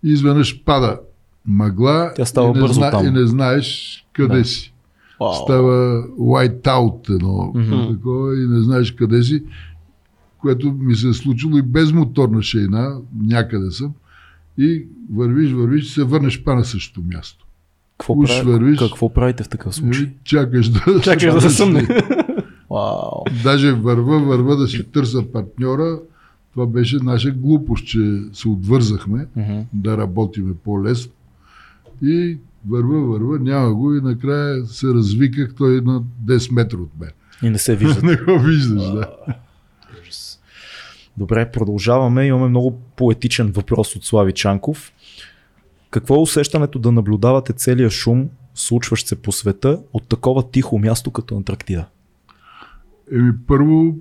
и 0.04 0.10
изведнъж 0.12 0.64
пада 0.64 1.00
мъгла 1.46 2.12
Тя 2.16 2.26
става 2.26 2.50
и, 2.50 2.54
не 2.54 2.60
бързо 2.60 2.80
там. 2.82 3.08
и 3.08 3.12
не 3.12 3.28
знаеш 3.28 4.00
къде 4.14 4.38
Да. 4.38 4.46
си. 4.46 4.73
Става 5.36 5.74
white 6.10 6.62
out 6.62 7.10
едно 7.10 7.52
Мгм. 7.56 7.94
такова 7.94 8.36
и 8.36 8.48
не 8.48 8.62
знаеш 8.62 8.92
къде 8.92 9.24
си, 9.24 9.44
което 10.38 10.72
ми 10.72 10.96
се 10.96 11.10
е 11.10 11.14
случило 11.14 11.58
и 11.58 11.62
без 11.62 11.92
моторна 11.92 12.42
шейна, 12.42 12.96
някъде 13.20 13.72
съм. 13.72 13.94
и 14.58 14.86
вървиш, 15.14 15.52
вървиш, 15.52 15.88
се 15.88 16.04
върнеш 16.04 16.44
па 16.44 16.56
на 16.56 16.66
същото 16.66 17.02
място. 17.08 17.46
Какво, 17.98 18.14
Уж 18.14 18.30
прави, 18.30 18.52
вървиш. 18.52 18.80
какво 18.80 19.14
правите 19.14 19.44
в 19.44 19.50
такъв 19.50 19.76
случай? 19.76 20.04
И 20.04 20.10
чакаш 20.24 20.70
да, 20.70 20.80
Чакаш 21.04 21.34
да 21.34 21.42
се 21.42 21.50
съмне. 21.50 21.88
Вау. 22.72 23.24
Даже 23.44 23.72
върва, 23.74 24.20
върва 24.20 24.56
да 24.56 24.68
си 24.68 24.84
търся 24.84 25.24
партньора. 25.24 26.00
Това 26.54 26.66
беше 26.68 26.98
наша 26.98 27.32
глупост, 27.32 27.86
че 27.86 28.00
се 28.34 28.48
отвързахме 28.50 29.28
Мгм. 29.36 29.60
да 29.74 29.98
работиме 29.98 30.54
по-лесно. 30.56 31.12
И 32.02 32.38
върва, 32.70 33.02
върва, 33.02 33.40
няма 33.40 33.74
го 33.74 33.96
и 33.96 34.02
накрая 34.02 34.66
се 34.66 34.88
развиках, 34.88 35.56
той 35.58 35.78
е 35.78 35.82
на 35.82 36.04
10 36.26 36.52
метра 36.54 36.78
от 36.78 37.00
мен. 37.00 37.10
И 37.44 37.50
не 37.50 37.58
се 37.58 37.76
виждат. 37.76 38.04
Не 38.04 38.16
го 38.16 38.40
виждаш, 38.40 38.84
да. 38.84 39.10
Добре, 41.18 41.52
продължаваме. 41.52 42.26
Имаме 42.26 42.48
много 42.48 42.80
поетичен 42.96 43.52
въпрос 43.52 43.96
от 43.96 44.06
Слави 44.06 44.34
Чанков. 44.34 44.94
Какво 45.90 46.16
е 46.16 46.22
усещането 46.22 46.80
да 46.80 46.92
наблюдавате 46.92 47.54
целия 47.54 47.90
шум, 47.90 48.30
случващ 48.56 49.08
се 49.08 49.16
по 49.16 49.32
света, 49.32 49.80
от 49.94 50.08
такова 50.08 50.52
тихо 50.52 50.80
място 50.80 51.12
като 51.12 51.38
Антарктида? 51.38 51.86
Еми, 53.12 53.32
първо, 53.48 53.96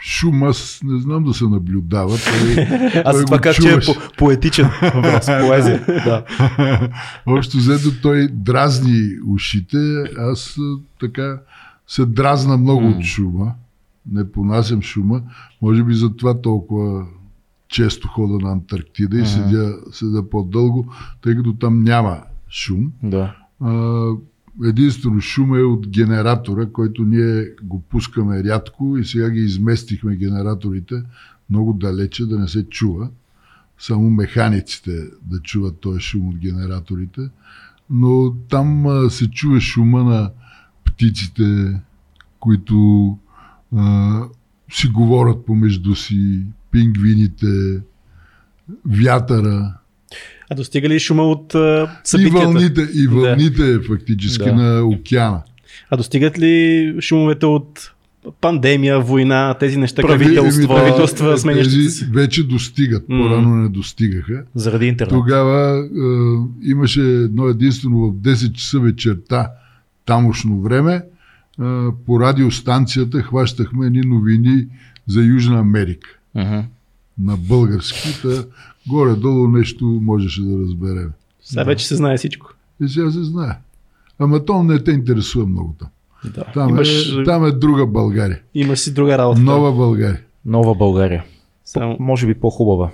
шум 0.00 0.42
аз 0.42 0.80
не 0.84 1.00
знам 1.00 1.24
да 1.24 1.34
се 1.34 1.44
наблюдава. 1.44 2.16
Той, 2.18 2.64
Аз 3.04 3.24
това 3.24 3.38
казах, 3.38 3.62
че 3.62 3.72
е 3.72 3.78
по- 3.78 4.16
поетичен 4.18 4.68
въпрос, 4.82 5.26
поезия. 5.46 5.84
Да. 5.86 6.24
Общо 7.26 7.56
взето 7.56 8.00
той 8.02 8.28
дразни 8.28 9.08
ушите. 9.26 9.76
Аз 10.18 10.56
така 11.00 11.40
се 11.88 12.06
дразна 12.06 12.56
много 12.56 12.88
от 12.88 13.02
шума. 13.04 13.52
Не 14.12 14.32
понасям 14.32 14.82
шума. 14.82 15.22
Може 15.62 15.84
би 15.84 15.94
затова 15.94 16.40
толкова 16.40 17.06
често 17.68 18.08
хода 18.08 18.38
на 18.38 18.52
Антарктида 18.52 19.18
и 19.18 19.26
седя, 19.26 19.74
седя 19.92 20.30
по-дълго, 20.30 20.92
тъй 21.22 21.36
като 21.36 21.52
там 21.52 21.82
няма 21.82 22.18
шум. 22.50 22.92
да. 23.02 23.34
А, 23.60 24.06
единствено 24.64 25.20
шум 25.20 25.54
е 25.54 25.62
от 25.62 25.88
генератора, 25.88 26.66
който 26.66 27.04
ние 27.04 27.48
го 27.62 27.80
пускаме 27.80 28.44
рядко 28.44 28.96
и 28.96 29.04
сега 29.04 29.30
ги 29.30 29.40
изместихме 29.40 30.16
генераторите 30.16 31.02
много 31.50 31.72
далече 31.72 32.26
да 32.26 32.38
не 32.38 32.48
се 32.48 32.64
чува. 32.64 33.08
Само 33.78 34.10
механиците 34.10 35.10
да 35.22 35.40
чуват 35.40 35.80
този 35.80 36.00
шум 36.00 36.28
от 36.28 36.36
генераторите. 36.36 37.20
Но 37.90 38.34
там 38.48 38.86
се 39.10 39.30
чува 39.30 39.60
шума 39.60 40.04
на 40.04 40.30
птиците, 40.84 41.80
които 42.40 43.18
а, 43.76 44.22
си 44.70 44.88
говорят 44.88 45.46
помежду 45.46 45.94
си, 45.94 46.42
пингвините, 46.70 47.80
вятъра. 48.84 49.74
А 50.50 50.54
достига 50.54 50.88
ли 50.88 50.98
шума 50.98 51.22
от 51.22 51.54
а, 51.54 51.88
И 51.94 52.08
събитията? 52.08 52.38
вълните, 52.38 52.88
и 52.94 53.06
вълните 53.06 53.62
фактически 53.80 54.44
Да. 54.44 54.52
на 54.54 54.84
океана. 54.84 55.42
А 55.90 55.96
достигат 55.96 56.38
ли 56.38 56.54
шумовете 57.00 57.46
от 57.46 57.90
пандемия, 58.40 59.00
война, 59.00 59.54
тези 59.54 59.76
неща, 59.76 60.02
Правителства, 60.02 60.34
правителства, 60.42 60.76
правителства 60.76 61.38
сменящите 61.38 61.88
се? 61.90 62.06
вече 62.06 62.42
достигат, 62.42 63.08
М. 63.08 63.18
по-рано 63.18 63.56
не 63.56 63.68
достигаха. 63.68 64.42
Заради 64.54 64.86
интернет. 64.86 65.10
Тогава 65.10 65.78
е, 65.78 65.88
имаше 66.64 67.00
едно 67.00 67.48
единствено 67.48 67.98
в 68.00 68.12
10 68.12 68.52
часа 68.52 68.80
вечерта 68.80 69.50
тамошно 70.06 70.60
време. 70.60 70.94
Е, 70.94 71.02
по 72.06 72.20
радиостанцията 72.20 73.22
хващахме 73.22 73.86
едни 73.86 74.00
новини 74.00 74.66
за 75.06 75.20
Южна 75.22 75.58
Америка 75.58 76.08
Мгм. 76.34 76.58
на 77.18 77.36
български. 77.38 78.08
Горе-долу 78.88 79.48
нещо 79.48 79.84
можеше 79.84 80.42
да 80.42 80.58
разберем. 80.58 81.12
Сега 81.42 81.64
вече 81.64 81.86
се 81.86 81.96
знае 81.96 82.16
всичко. 82.16 82.54
И 82.84 82.88
сега 82.88 83.10
се 83.10 83.24
знае. 83.24 83.58
Ама 84.18 84.44
то 84.44 84.62
не 84.62 84.84
те 84.84 84.90
интересува 84.90 85.46
много 85.46 85.74
там. 85.78 85.88
Да. 86.34 86.44
Там, 86.54 86.68
Имаш, 86.68 87.12
е, 87.12 87.24
там 87.24 87.44
е 87.44 87.50
друга 87.50 87.86
България. 87.86 88.40
имаш 88.54 88.78
си 88.78 88.94
друга 88.94 89.18
работа. 89.18 89.40
Нова 89.40 89.72
България. 89.72 90.20
Нова 90.44 90.74
България. 90.74 91.24
Само... 91.64 91.96
Може 92.00 92.26
би 92.26 92.34
по-хубава. 92.34 92.90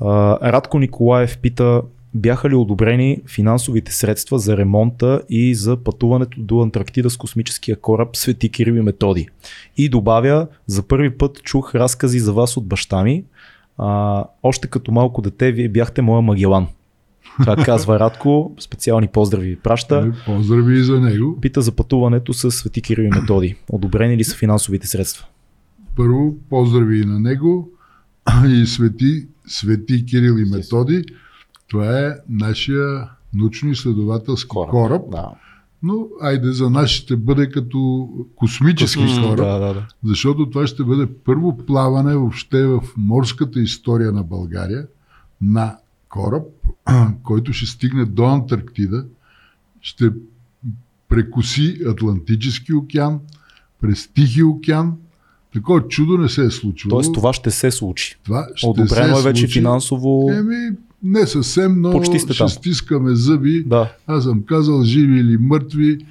А, 0.00 0.38
Радко 0.52 0.78
Николаев 0.78 1.38
пита, 1.38 1.82
бяха 2.14 2.50
ли 2.50 2.54
одобрени 2.54 3.22
финансовите 3.28 3.92
средства 3.92 4.38
за 4.38 4.56
ремонта 4.56 5.22
и 5.28 5.54
за 5.54 5.76
пътуването 5.76 6.40
до 6.40 6.62
Антарктида 6.62 7.10
с 7.10 7.16
космическия 7.16 7.76
кораб 7.80 8.16
Свети 8.16 8.48
Кирил 8.48 8.74
и 8.74 8.80
Методи? 8.80 9.28
И 9.76 9.88
добавя, 9.88 10.46
за 10.66 10.82
първи 10.82 11.10
път 11.18 11.42
чух 11.42 11.74
разкази 11.74 12.20
за 12.20 12.32
вас 12.32 12.56
от 12.56 12.66
баща 12.66 13.02
ми. 13.02 13.24
А, 13.82 14.24
още 14.42 14.68
като 14.68 14.92
малко 14.92 15.22
дете, 15.22 15.52
вие 15.52 15.68
бяхте 15.68 16.02
моя 16.02 16.22
Магелан. 16.22 16.66
Това 17.42 17.56
казва 17.56 18.00
Радко, 18.00 18.54
специални 18.60 19.08
поздрави 19.08 19.48
ви 19.48 19.56
праща. 19.56 20.12
Е, 20.12 20.24
Поздрави 20.26 20.78
и 20.78 20.84
за 20.84 21.00
него. 21.00 21.38
Пита 21.40 21.62
за 21.62 21.72
пътуването 21.72 22.32
с 22.32 22.50
Свети 22.50 22.82
Кирил 22.82 23.02
и 23.02 23.08
Методи. 23.20 23.56
Одобрени 23.68 24.16
ли 24.16 24.24
са 24.24 24.36
финансовите 24.36 24.86
средства? 24.86 25.26
Първо, 25.96 26.36
поздрави 26.50 27.00
и 27.00 27.04
на 27.04 27.20
него 27.20 27.68
и 28.48 28.66
свети, 28.66 29.26
свети 29.46 30.06
Кирил 30.06 30.38
и 30.38 30.44
Методи. 30.44 31.04
Това 31.68 31.98
е 32.06 32.12
нашия 32.28 33.08
научно-изследователски 33.36 34.48
кораб. 34.48 34.70
кораб, 34.70 35.02
Да. 35.10 35.30
Но 35.82 36.06
айде 36.20 36.52
за 36.52 36.70
нас 36.70 36.90
ще 36.90 37.16
бъде 37.16 37.50
като 37.50 38.08
космически 38.36 39.02
М, 39.02 39.22
кораб, 39.22 39.36
Да, 39.36 39.58
да, 39.58 39.74
да. 39.74 39.86
защото 40.04 40.50
това 40.50 40.66
ще 40.66 40.84
бъде 40.84 41.06
първо 41.24 41.56
плаване 41.56 42.16
въобще 42.16 42.66
в 42.66 42.80
морската 42.96 43.60
история 43.60 44.12
на 44.12 44.22
България 44.22 44.86
на 45.40 45.76
кораб, 46.08 46.42
който 47.22 47.52
ще 47.52 47.66
стигне 47.66 48.04
до 48.04 48.24
Антарктида, 48.24 49.04
ще 49.80 50.10
прекуси 51.08 51.80
Атлантически 51.88 52.74
океан, 52.74 53.20
през 53.80 54.08
Тихи 54.08 54.42
океан. 54.42 54.92
Такова 55.52 55.88
чудо 55.88 56.18
не 56.18 56.28
се 56.28 56.44
е 56.44 56.50
случвало. 56.50 56.90
Тоест 56.90 57.14
това 57.14 57.32
ще 57.32 57.50
се 57.50 57.70
случи. 57.70 58.18
Това 58.24 58.46
ще 58.54 58.66
Одобрено 58.66 59.16
се 59.16 59.20
е 59.20 59.24
вече 59.24 59.40
случи. 59.40 59.52
финансово. 59.58 60.30
Еми, 60.32 60.70
не 61.02 61.26
съвсем, 61.26 61.80
но 61.80 61.90
Почти 61.90 62.18
сте 62.18 62.32
ще 62.32 62.38
там. 62.38 62.48
стискаме 62.48 63.14
зъби. 63.14 63.64
Да. 63.66 63.92
Аз 64.06 64.24
съм 64.24 64.42
казал, 64.42 64.82
живи 64.84 65.20
или 65.20 65.36
мъртви, 65.36 66.06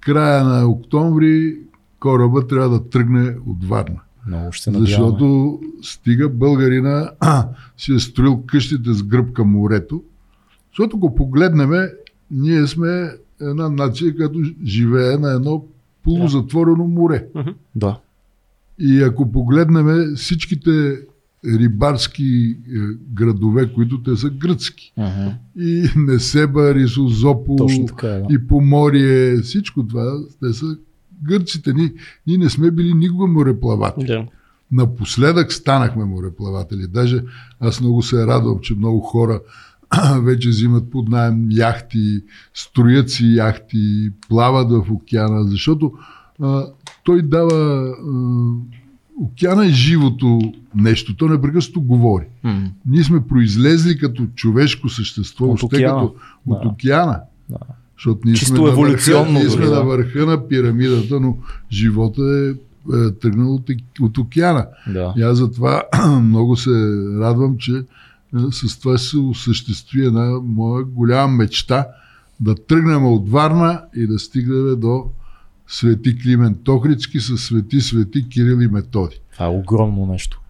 края 0.00 0.44
на 0.44 0.66
октомври 0.68 1.56
кораба 2.00 2.46
трябва 2.46 2.68
да 2.68 2.88
тръгне 2.88 3.36
от 3.46 3.64
Варна. 3.64 4.00
Много 4.26 4.52
ще 4.52 4.64
се 4.64 4.70
надяваме. 4.70 4.90
Защото 4.90 5.60
стига 5.82 6.28
българина 6.28 7.10
си 7.76 7.94
е 7.94 7.98
строил 7.98 8.42
къщите 8.46 8.92
с 8.92 9.02
гръб 9.02 9.32
към 9.32 9.48
морето. 9.50 10.02
Защото 10.70 10.98
го 10.98 11.14
погледнем, 11.14 11.70
ние 12.30 12.66
сме 12.66 13.10
една 13.40 13.68
нация, 13.68 14.16
която 14.16 14.42
живее 14.64 15.16
на 15.16 15.32
едно 15.32 15.64
полузатворено 16.04 16.86
море. 16.86 17.26
Да. 17.74 17.98
И 18.78 19.02
ако 19.02 19.32
погледнем 19.32 20.14
всичките 20.16 20.98
рибарски 21.46 22.56
е, 22.68 22.78
градове, 23.12 23.72
които 23.72 24.02
те 24.02 24.16
са 24.16 24.30
гръцки. 24.30 24.92
Мгм. 24.98 25.28
И 25.58 25.88
Несеба, 25.96 26.74
Рисозопол, 26.74 27.68
е. 28.02 28.22
И 28.30 28.46
Поморие, 28.46 29.36
всичко 29.36 29.86
това, 29.86 30.18
те 30.42 30.52
са 30.52 30.76
гърците. 31.22 31.72
Ние, 31.72 31.92
ние 32.26 32.38
не 32.38 32.50
сме 32.50 32.70
били 32.70 32.94
никога 32.94 33.26
мореплаватели. 33.26 34.06
Да. 34.06 34.26
Напоследък 34.72 35.52
станахме 35.52 36.04
мореплаватели. 36.04 36.86
Даже 36.86 37.24
аз 37.60 37.80
много 37.80 38.02
се 38.02 38.26
радвам, 38.26 38.58
че 38.62 38.74
много 38.74 39.00
хора 39.00 39.40
вече 40.22 40.48
взимат 40.48 40.90
под 40.90 41.08
найем 41.08 41.46
яхти, 41.50 42.22
строят 42.54 43.10
си 43.10 43.34
яхти, 43.34 44.10
плават 44.28 44.70
в 44.70 44.92
океана, 44.92 45.44
защото 45.44 45.92
а, 46.42 46.66
той 47.04 47.22
дава... 47.22 47.88
А, 47.88 48.73
океана 49.20 49.66
е 49.66 49.70
живото 49.70 50.40
нещо, 50.74 51.16
то 51.16 51.28
непрекъснато 51.28 51.80
говори. 51.80 52.24
М. 52.42 52.70
Ние 52.86 53.04
сме 53.04 53.26
произлезли 53.26 53.98
като 53.98 54.26
човешко 54.26 54.88
същество, 54.88 55.44
От 55.46 55.52
още 55.54 55.66
океана. 55.66 56.00
като 56.00 56.14
от 56.46 56.62
Да. 56.62 56.68
океана. 56.68 57.20
Да. 57.50 57.56
Защото 57.96 58.20
ние 58.24 58.34
Чисто 58.34 58.56
сме, 58.56 58.58
на 58.58 58.64
върха, 58.64 58.80
еволюционно 58.82 59.32
ние 59.38 59.50
сме 59.50 59.66
да. 59.66 59.74
на 59.74 59.84
върха 59.84 60.26
на 60.26 60.48
пирамидата, 60.48 61.20
но 61.20 61.36
живота 61.72 62.22
е, 62.22 62.50
е 62.96 63.10
тръгнал 63.20 63.54
от, 63.54 63.70
от 64.00 64.18
океана. 64.18 64.66
Да. 64.86 65.14
И 65.16 65.22
аз 65.22 65.38
затова 65.38 65.82
много 66.22 66.56
се 66.56 66.70
радвам, 67.20 67.56
че 67.58 67.72
е, 67.72 67.82
с 68.50 68.78
това 68.80 68.98
се 68.98 69.18
осъществи 69.18 70.06
една 70.06 70.40
моя 70.44 70.84
голяма 70.84 71.32
мечта 71.32 71.86
да 72.40 72.54
тръгнем 72.54 73.06
от 73.06 73.28
Варна 73.28 73.82
и 73.96 74.06
да 74.06 74.18
стигнем 74.18 74.80
до 74.80 75.04
Свети 75.68 76.18
Климент 76.18 76.64
Тохрицки 76.64 77.20
с 77.20 77.38
Свети 77.38 77.80
Свети 77.80 78.28
Кирил 78.28 78.60
и 78.60 78.68
Методи. 78.68 79.20
Това 79.32 79.46
е 79.46 79.48
огромно 79.48 80.06
нещо. 80.06 80.40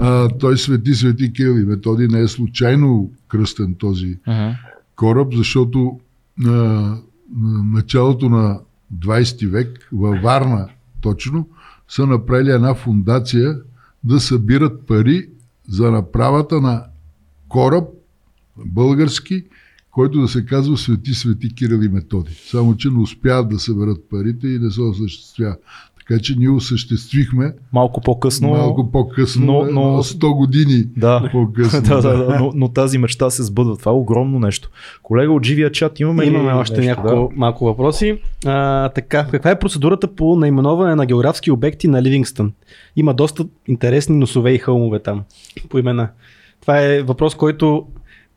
А, 0.00 0.28
той 0.28 0.58
Свети 0.58 0.94
Свети 0.94 1.32
Кирил 1.32 1.58
и 1.60 1.64
Методи 1.64 2.08
не 2.08 2.20
е 2.20 2.28
случайно 2.28 3.12
кръстен 3.28 3.74
този 3.74 4.18
Мгм. 4.26 4.50
кораб, 4.96 5.34
защото 5.34 6.00
на 6.38 6.96
началото 7.64 8.28
на 8.28 8.60
20 8.98 9.48
век 9.48 9.88
във 9.92 10.22
Варна 10.22 10.68
точно 11.00 11.48
са 11.88 12.06
направили 12.06 12.50
една 12.50 12.74
фундация 12.74 13.58
да 14.04 14.20
събират 14.20 14.86
пари 14.86 15.28
за 15.68 15.90
направата 15.90 16.60
на 16.60 16.84
кораб, 17.48 17.88
български, 18.66 19.44
който 19.92 20.20
да 20.20 20.28
се 20.28 20.44
казва 20.46 20.76
Свети 20.76 21.14
Свети 21.14 21.54
Кирил 21.54 21.82
и 21.82 21.88
Методи. 21.88 22.30
Само, 22.46 22.76
че 22.76 22.88
не 22.90 22.98
успяват 22.98 23.48
да 23.48 23.58
съберат 23.58 23.98
парите 24.10 24.46
и 24.46 24.58
не 24.58 24.70
се 24.70 24.80
осъществява. 24.80 25.56
Така 25.98 26.20
че 26.20 26.34
ние 26.38 26.48
осъществихме 26.50 27.52
Малко 27.72 28.00
по-късно. 28.00 28.48
малко 28.48 28.90
по-късно, 28.92 29.46
но- 29.46 29.64
но, 29.72 29.92
но- 29.92 30.02
100 30.02 30.36
години 30.36 30.84
Да. 30.96 31.28
по-късно. 31.32 31.82
да, 31.88 32.00
да, 32.00 32.16
да, 32.16 32.38
но, 32.38 32.52
но 32.54 32.68
тази 32.68 32.98
мечта 32.98 33.30
се 33.30 33.42
сбъдва. 33.42 33.76
Това 33.76 33.92
е 33.92 33.94
огромно 33.94 34.38
нещо. 34.38 34.70
Колега 35.02 35.32
от 35.32 35.46
живия 35.46 35.72
чат, 35.72 36.00
имаме, 36.00 36.24
ли 36.24 36.28
Имаме 36.28 36.52
още 36.52 36.80
нещо, 36.80 36.88
няколко 37.02 37.32
малко 37.36 37.64
въпроси. 37.64 38.18
А, 38.46 38.88
така, 38.88 39.26
каква 39.30 39.50
е 39.50 39.58
процедурата 39.58 40.14
по 40.14 40.36
наименоване 40.36 40.94
на 40.94 41.06
географски 41.06 41.50
обекти 41.50 41.88
на 41.88 42.02
Ливингстън? 42.02 42.52
Има 42.96 43.14
доста 43.14 43.46
интересни 43.66 44.16
носове 44.16 44.52
и 44.52 44.58
хълмове 44.58 45.02
там 45.02 45.22
по 45.68 45.78
имена. 45.78 46.08
Това 46.60 46.80
е 46.82 47.02
въпрос, 47.02 47.34
който 47.34 47.86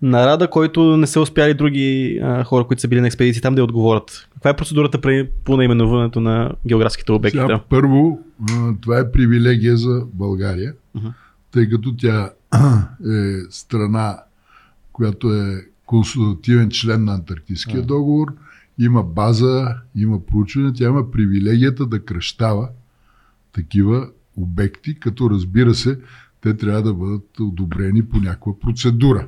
на 0.02 0.26
Рада, 0.26 0.50
който 0.50 0.98
не 0.98 1.08
са 1.08 1.22
успяли 1.22 1.54
други 1.54 2.20
а, 2.24 2.44
хора, 2.44 2.68
които 2.68 2.82
са 2.82 2.88
били 2.88 3.02
на 3.02 3.08
експедиции 3.08 3.42
там 3.42 3.56
да 3.56 3.62
я 3.62 3.64
отговорят. 3.64 4.28
Каква 4.34 4.50
е 4.50 4.56
процедурата 4.56 5.02
при, 5.02 5.30
по 5.44 5.58
наименуването 5.58 6.22
на 6.22 6.52
географските 6.68 7.12
обекти? 7.12 7.38
Сега, 7.38 7.60
първо, 7.70 8.20
това 8.82 9.00
е 9.00 9.12
привилегия 9.12 9.78
за 9.78 10.04
България, 10.14 10.74
Мгм. 10.96 11.08
тъй 11.52 11.70
като 11.70 11.96
тя 11.98 12.30
е 13.12 13.38
страна, 13.50 14.18
която 14.92 15.34
е 15.34 15.66
консултативен 15.86 16.70
член 16.70 17.04
на 17.04 17.14
Антарктическия 17.14 17.82
договор, 17.82 18.34
има 18.80 19.04
база, 19.04 19.76
има 19.96 20.26
проучване, 20.26 20.74
тя 20.74 20.86
има 20.86 21.12
привилегията 21.12 21.86
да 21.86 22.06
кръщава 22.06 22.70
такива 23.54 24.08
обекти, 24.38 25.00
като 25.00 25.30
разбира 25.30 25.76
се, 25.76 26.00
те 26.42 26.58
трябва 26.58 26.82
да 26.82 26.94
бъдат 26.94 27.40
одобрени 27.40 28.06
по 28.06 28.18
някаква 28.18 28.60
процедура. 28.60 29.28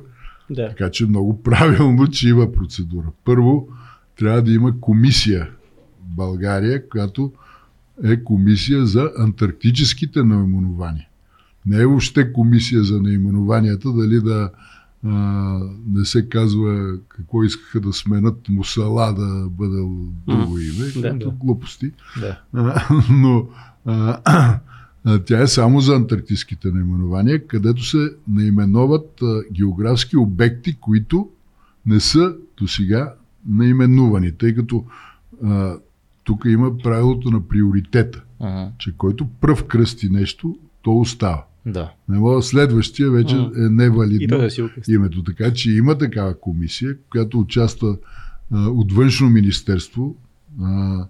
Да. 0.50 0.68
Така 0.68 0.90
че 0.90 1.06
много 1.06 1.42
правилно, 1.42 2.06
че 2.06 2.28
има 2.28 2.52
процедура. 2.52 3.06
Първо, 3.24 3.68
трябва 4.18 4.42
да 4.42 4.52
има 4.52 4.80
комисия 4.80 5.50
в 6.02 6.16
България, 6.16 6.88
която 6.88 7.32
е 8.04 8.24
комисия 8.24 8.86
за 8.86 9.10
антарктическите 9.18 10.22
наименования. 10.22 11.06
Не 11.66 11.76
е 11.80 11.86
въобще 11.86 12.32
комисия 12.32 12.84
за 12.84 13.02
наименованията, 13.02 13.92
дали 13.92 14.20
да 14.20 14.50
а, 15.04 15.10
не 15.86 16.04
се 16.04 16.28
казва 16.28 16.98
какво 17.08 17.44
искаха 17.44 17.80
да 17.80 17.92
сменят 17.92 18.48
Мусала 18.48 19.12
да 19.12 19.48
бъде 19.50 19.76
друго 20.26 20.58
име, 20.58 20.84
Да. 20.96 21.10
като 21.10 21.30
глупости. 21.30 21.92
Да. 22.20 22.40
А, 22.52 22.82
но 23.10 23.48
а, 23.84 24.58
тя 25.26 25.42
е 25.42 25.46
само 25.46 25.80
за 25.80 25.94
антарктическите 25.94 26.68
наименования, 26.68 27.46
където 27.46 27.84
се 27.84 28.10
наименоват 28.28 29.22
а, 29.22 29.42
географски 29.52 30.16
обекти, 30.16 30.76
които 30.80 31.28
не 31.86 32.00
са 32.00 32.34
до 32.56 32.68
сега 32.68 33.14
наименувани, 33.48 34.32
тъй 34.32 34.54
като 34.54 34.84
а, 35.44 35.74
тук 36.24 36.44
има 36.46 36.78
правилото 36.78 37.30
на 37.30 37.48
приоритета, 37.48 38.22
Ага. 38.40 38.70
че 38.78 38.96
който 38.96 39.26
пръв 39.40 39.64
кръсти 39.64 40.08
нещо, 40.10 40.58
то 40.82 40.98
остава. 40.98 41.44
Да. 41.66 41.92
Не 42.08 42.18
мога 42.18 42.42
следващия 42.42 43.10
вече 43.10 43.36
М. 43.36 43.50
е 43.56 43.60
невалидно 43.60 44.38
да 44.38 44.48
името. 44.88 45.22
Така 45.22 45.52
че 45.52 45.72
има 45.72 45.98
такава 45.98 46.40
комисия, 46.40 46.96
която 47.10 47.40
участва 47.40 47.96
а, 48.52 48.68
от 48.68 48.92
външно 48.92 49.30
министерство, 49.30 50.16
а, 50.62 51.04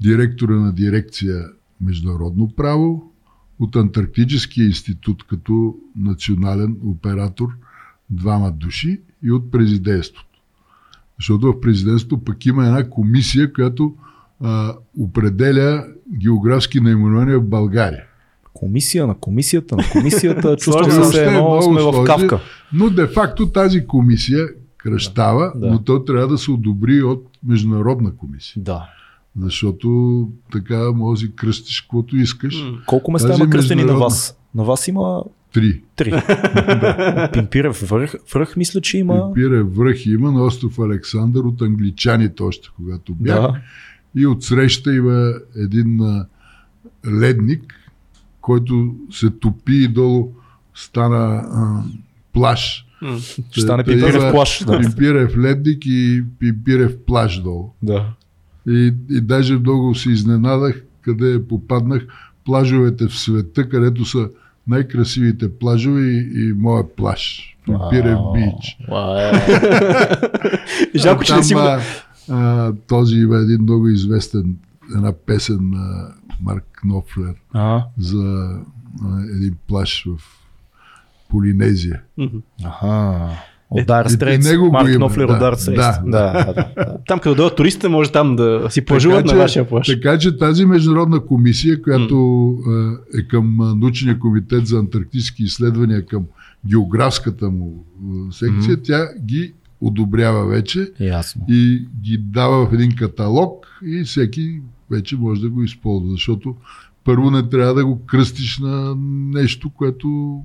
директора 0.00 0.54
на 0.54 0.72
дирекция 0.72 1.44
Международно 1.80 2.52
право, 2.56 3.12
от 3.58 3.76
Антарктическия 3.76 4.66
институт 4.66 5.26
като 5.26 5.74
национален 5.96 6.76
оператор 6.84 7.48
двама 8.10 8.52
души 8.52 9.00
и 9.22 9.32
от 9.32 9.50
президентството. 9.50 10.40
Защото 11.18 11.52
в 11.52 11.60
президентството 11.60 12.24
пък 12.24 12.46
има 12.46 12.66
една 12.66 12.90
комисия, 12.90 13.52
която 13.52 13.94
а, 14.40 14.74
определя 14.98 15.86
географски 16.18 16.80
наименования 16.80 17.38
в 17.38 17.48
България. 17.48 18.04
Комисия 18.54 19.06
на 19.06 19.14
комисията 19.14 19.76
на 19.76 19.84
комисията. 19.92 20.56
Чувствам 20.60 20.90
се 20.90 21.00
все 21.00 21.24
е, 21.24 21.26
едно 21.28 21.62
сме 21.62 21.74
в 21.74 21.80
сложно. 21.80 22.04
кавка. 22.04 22.40
Но 22.72 22.90
де-факто 22.90 23.48
тази 23.52 23.86
комисия 23.86 24.48
кръщава, 24.76 25.52
Да, 25.54 25.60
да. 25.60 25.72
но 25.72 25.82
то 25.82 26.04
трябва 26.04 26.28
да 26.28 26.38
се 26.38 26.50
одобри 26.50 27.02
от 27.02 27.26
международна 27.46 28.16
комисия. 28.16 28.62
Да. 28.62 28.88
Защото 29.40 30.28
така 30.52 30.92
може 30.92 31.26
да 31.26 31.32
кръстиш 31.32 31.80
каквото 31.80 32.16
искаш. 32.16 32.64
Колко 32.86 33.12
места 33.12 33.28
Тази 33.28 33.42
има 33.42 33.50
кръстени 33.50 33.84
на 33.84 33.94
вас? 33.94 34.38
На 34.54 34.64
вас 34.64 34.88
има 34.88 35.24
Три. 35.52 35.82
три. 35.96 36.10
да. 36.66 37.30
Пимпирев 37.32 37.88
връх, 37.88 38.14
връх, 38.34 38.56
мисля, 38.56 38.80
че 38.80 38.98
има. 38.98 39.32
Пира 39.34 39.64
връх 39.64 40.06
има 40.06 40.32
на 40.32 40.44
остров 40.44 40.78
Александър 40.78 41.40
от 41.40 41.62
англичаните 41.62 42.42
още, 42.42 42.68
когато 42.76 43.14
бях. 43.14 43.40
Да. 43.40 43.60
И 44.16 44.26
отсреща 44.26 44.94
има 44.94 45.32
един 45.56 46.00
ледник, 47.20 47.74
който 48.40 48.94
се 49.10 49.30
топи 49.30 49.76
и 49.76 49.88
долу 49.88 50.32
стана 50.74 51.44
а, 51.52 51.82
плаж. 52.32 52.86
М. 53.02 53.18
Ще 53.50 53.60
стане 53.60 53.84
Та 53.84 53.90
Пимпирев 53.90 54.22
има 54.22 54.30
плаш. 54.30 54.64
Да. 54.66 54.80
Пимпирев 54.80 55.36
ледник 55.38 55.82
и 55.86 56.24
Пимпирев 56.38 56.96
плаж 57.06 57.42
долу. 57.42 57.70
да. 57.82 58.06
И, 58.68 58.94
и 59.10 59.20
даже 59.20 59.58
много 59.58 59.94
се 59.94 60.10
изненадах 60.10 60.82
къде 61.02 61.46
попаднах. 61.48 62.06
Плажовете 62.44 63.08
в 63.08 63.18
света, 63.18 63.68
където 63.68 64.04
са 64.04 64.28
най-красивите 64.66 65.58
плажове 65.58 66.02
и, 66.02 66.30
и 66.34 66.52
моя 66.52 66.96
плаж. 66.96 67.52
Пирев 67.90 68.18
бич. 68.34 68.78
Жалко, 70.94 71.24
че 71.24 71.36
не 71.36 71.42
си 71.42 71.54
го... 71.54 71.60
а, 71.60 71.80
а, 72.28 72.72
този 72.86 73.16
има 73.16 73.36
един 73.36 73.62
много 73.62 73.88
известен 73.88 74.56
една 74.94 75.12
песен 75.12 75.58
на 75.60 76.08
Марк 76.42 76.64
Кнофлер 76.72 77.34
А, 77.52 77.84
за 77.98 78.48
а, 79.04 79.20
един 79.36 79.56
плаж 79.68 80.06
в 80.06 80.22
Полинезия. 81.28 82.02
Мгм. 82.18 82.38
Е, 83.76 83.84
Дар 83.84 84.04
и- 84.04 84.08
и 84.08 84.10
Стрейц. 84.10 84.50
него 84.50 84.66
го 84.66 84.72
Марк 84.72 84.98
Нофлер 84.98 85.26
да, 85.26 85.32
от 85.32 85.38
Дар 85.38 85.54
Стрейц. 85.54 85.78
да. 85.78 86.02
да, 86.06 86.32
да, 86.32 86.54
да. 86.76 86.96
Там, 87.06 87.18
като 87.18 87.34
дойдат 87.34 87.56
туристите, 87.56 87.88
може 87.88 88.12
там 88.12 88.36
да 88.36 88.66
си 88.70 88.84
плажуват 88.84 89.24
на 89.26 89.34
вашия 89.36 89.68
плаж. 89.68 89.86
Така 89.86 90.18
че 90.18 90.38
тази 90.38 90.64
международна 90.64 91.20
комисия, 91.20 91.82
която 91.82 92.56
е 93.18 93.26
към 93.26 93.56
научния 93.80 94.18
комитет 94.18 94.66
за 94.66 94.78
антарктически 94.78 95.42
изследвания, 95.42 96.06
към 96.06 96.24
географската 96.66 97.50
му 97.50 97.84
секция, 98.30 98.82
тя 98.82 99.08
ги 99.24 99.52
одобрява 99.80 100.46
вече 100.46 100.92
Ясно. 101.00 101.44
и 101.48 101.86
ги 102.02 102.18
дава 102.18 102.66
в 102.66 102.74
един 102.74 102.96
каталог 102.96 103.66
и 103.86 104.04
всеки 104.04 104.60
вече 104.90 105.16
може 105.16 105.40
да 105.40 105.48
го 105.48 105.62
използва, 105.62 106.10
защото 106.10 106.54
първо 107.04 107.30
не 107.30 107.48
трябва 107.48 107.74
да 107.74 107.86
го 107.86 108.06
кръстиш 108.06 108.58
на 108.58 108.94
нещо, 109.32 109.70
което 109.70 110.40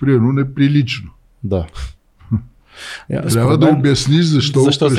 примерно 0.00 0.32
неприлично. 0.32 1.10
Да. 1.44 1.66
Я, 3.10 3.22
Трябва 3.22 3.58
да 3.58 3.66
обясниш 3.68 4.24
защо, 4.24 4.60
Защо 4.60 4.84
Но 4.84 4.90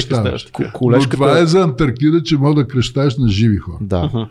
колежката... 0.74 1.10
това 1.10 1.40
е 1.40 1.46
за 1.46 1.60
Антарктида, 1.60 2.24
че 2.24 2.38
мога 2.38 2.56
да 2.56 2.68
кръщаш 2.68 3.18
на 3.18 3.28
живи 3.28 3.58
хора. 3.58 3.78
Да. 3.82 4.28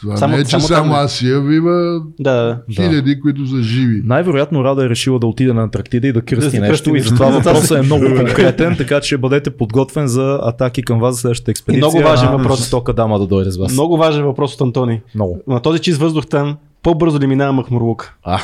Това 0.00 0.16
Само- 0.16 0.34
не 0.34 0.40
е, 0.40 0.44
че 0.44 0.50
само 0.50 0.62
само, 0.62 0.92
е. 0.92 0.96
аз 0.96 1.22
я 1.22 1.40
вива 1.40 2.02
Да, 2.20 2.32
да. 2.34 2.58
хиляди, 2.72 3.20
които 3.20 3.46
са 3.46 3.62
живи. 3.62 4.02
Най-вероятно 4.04 4.64
Рада 4.64 4.84
е 4.84 4.88
решила 4.88 5.18
да 5.18 5.26
отиде 5.26 5.52
на 5.52 5.62
Антарктида 5.62 6.06
и 6.06 6.12
да 6.12 6.22
кръсти 6.22 6.56
Да 6.56 6.60
нещо 6.62 6.90
кръсти 6.90 6.98
и 6.98 7.10
затова 7.10 7.26
Да, 7.26 7.32
въпросът 7.32 7.68
да. 7.68 7.78
е 7.78 7.82
много 7.82 8.04
конкретен, 8.16 8.76
така 8.76 9.00
че 9.00 9.18
бъдете 9.18 9.50
подготвен 9.50 10.06
за 10.06 10.38
атаки 10.42 10.82
към 10.82 11.00
вас 11.00 11.14
за 11.14 11.20
следващата 11.20 11.50
експедиция. 11.50 11.88
много 11.88 12.08
важен 12.08 12.28
въпрос. 12.30 12.58
Жестока 12.58 12.92
дама 12.92 13.18
да 13.18 13.26
дойде 13.26 13.50
с 13.50 13.56
вас. 13.56 13.72
Много 13.72 13.96
важен 13.96 14.24
въпрос 14.24 14.54
от 14.54 14.60
Антони. 14.60 15.00
Много. 15.14 15.40
На 15.46 15.60
този 15.60 15.78
чист 15.78 15.98
въздух 15.98 16.26
там, 16.26 16.56
по-бързо 16.82 17.20
ли 17.20 17.26
минава 17.26 17.52
Махмурлук? 17.52 18.14
А, 18.22 18.40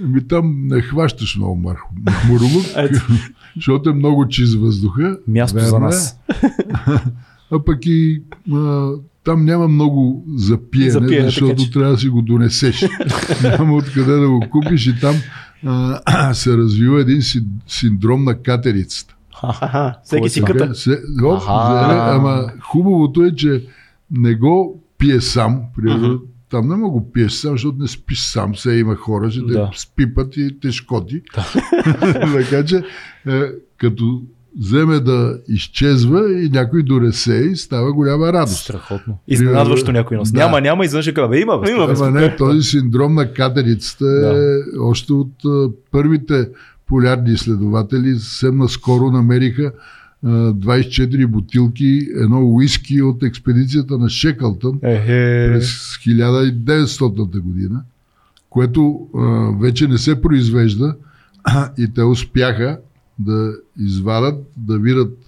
Ами 0.00 0.28
там 0.28 0.66
не 0.66 0.80
хващаш 0.80 1.36
много 1.36 1.56
мар- 1.58 2.02
махмурлук, 2.06 2.64
защото 3.56 3.90
е 3.90 3.94
много 3.94 4.28
чист 4.28 4.54
въздуха. 4.54 5.18
място 5.28 5.58
за 5.58 5.64
верно 5.64 5.76
е. 5.76 5.80
нас. 5.80 6.18
А 7.50 7.64
пък 7.64 7.78
и 7.82 8.22
а, 8.52 8.90
там 9.24 9.44
няма 9.44 9.68
много 9.68 10.24
за 10.28 10.58
пиене, 10.70 10.90
За 10.90 11.00
пиене, 11.00 11.24
защото 11.24 11.48
така 11.48 11.62
че. 11.62 11.70
трябва 11.70 11.92
да 11.92 11.98
си 11.98 12.08
го 12.08 12.22
донесеш. 12.22 12.84
няма 13.42 13.74
откъде 13.74 14.12
да 14.12 14.28
го 14.28 14.44
купиш 14.50 14.86
и 14.86 15.00
там 15.00 15.14
а, 15.64 16.34
се 16.34 16.56
развива 16.56 17.00
един 17.00 17.22
си, 17.22 17.44
синдром 17.66 18.24
на 18.24 18.34
катерицата. 18.34 19.14
Аха, 19.42 19.94
всеки 20.04 20.28
си 20.28 20.40
е 20.40 20.42
къта. 20.42 20.74
Се, 20.74 20.98
оп, 21.24 21.42
ама 21.48 22.46
хубавото 22.62 23.24
е, 23.24 23.34
че 23.34 23.64
не 24.10 24.34
го 24.34 24.82
пие 24.98 25.20
сам. 25.20 25.60
Примерно, 25.76 26.20
Там 26.54 26.68
не 26.68 26.76
мога 26.76 26.90
го 26.90 27.12
пиеш 27.12 27.32
сам, 27.32 27.52
защото 27.52 27.78
не 27.78 27.88
спиш 27.88 28.20
сам. 28.20 28.52
Все 28.54 28.72
има 28.72 28.96
хора, 28.96 29.30
че 29.30 29.40
Да. 29.40 29.46
да. 29.46 29.70
те 29.72 29.78
спипат 29.80 30.36
и 30.36 30.60
те 30.60 30.72
шкоди. 30.72 31.22
така 32.32 32.64
че, 32.64 32.82
е, 33.26 33.42
като 33.76 34.22
вземе 34.58 35.00
да 35.00 35.38
изчезва 35.48 36.42
и 36.42 36.48
някой 36.48 36.82
донесе 36.82 37.34
и 37.34 37.56
става 37.56 37.92
голяма 37.92 38.32
радост. 38.32 38.62
Страхотно. 38.62 39.18
Изненадващо 39.28 39.92
някой 39.92 40.16
нос. 40.16 40.32
Да. 40.32 40.38
Няма, 40.38 40.60
няма, 40.60 40.84
изведнъж 40.84 41.12
бе, 41.14 41.40
има. 41.40 41.62
Има, 41.70 41.86
бе. 41.86 41.92
Ама 41.96 42.10
не, 42.10 42.36
този 42.36 42.62
синдром 42.62 43.14
на 43.14 43.32
катерицата 43.32 44.06
е 44.36 44.78
още 44.78 45.12
от 45.12 45.32
а, 45.46 45.70
първите 45.90 46.48
полярни 46.86 47.32
изследователи 47.32 48.14
съвсем 48.14 48.58
наскоро 48.58 49.10
намериха 49.10 49.72
24 50.24 51.26
бутилки, 51.26 52.08
едно 52.16 52.44
уиски 52.44 53.02
от 53.02 53.22
експедицията 53.22 53.98
на 53.98 54.08
Шекълтън 54.08 54.78
Ехе. 54.82 55.50
през 55.52 55.96
1900 55.96 57.40
година, 57.40 57.82
което 58.50 59.08
а, 59.14 59.20
вече 59.60 59.88
не 59.88 59.98
се 59.98 60.20
произвежда 60.20 60.96
и 61.78 61.88
те 61.94 62.02
успяха 62.02 62.78
да 63.18 63.52
извадат, 63.78 64.46
да 64.56 64.78
видят 64.78 65.18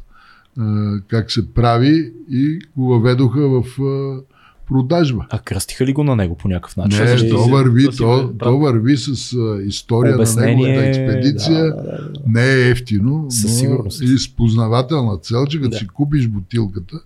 а, 0.59 0.95
как 1.09 1.33
се 1.33 1.53
прави 1.53 2.13
и 2.31 2.59
го 2.77 2.89
въведоха 2.89 3.41
в 3.41 3.83
а, 3.83 4.21
продажба. 4.69 5.27
А 5.31 5.39
кръстиха 5.39 5.87
ли 5.87 5.93
го 5.93 6.05
на 6.05 6.17
него 6.17 6.35
по 6.37 6.49
някакъв 6.49 6.77
начин? 6.77 7.05
Не, 7.05 7.11
Или- 7.11 7.31
то 7.31 7.39
върви, 7.39 7.87
то 7.87 7.93
си 7.93 7.99
то, 8.39 8.59
върви 8.59 8.97
с 8.97 9.09
а, 9.33 9.63
история 9.63 10.15
Обяснение, 10.15 10.55
на 10.75 10.81
неговата 10.81 11.01
експедиция. 11.03 11.65
да, 11.65 11.71
да, 11.71 11.83
да, 11.83 11.83
да. 11.83 12.21
Не 12.27 12.45
е 12.47 12.71
ефтино, 12.71 13.27
Със 13.31 13.43
но 13.45 13.49
сигурност. 13.51 14.03
и 14.03 14.19
с 14.19 14.29
познавателна 14.29 15.19
цел, 15.19 15.47
че 15.47 15.59
като 15.59 15.71
Да. 15.71 15.77
си 15.77 15.87
купиш 15.87 16.29
бутилката, 16.29 16.97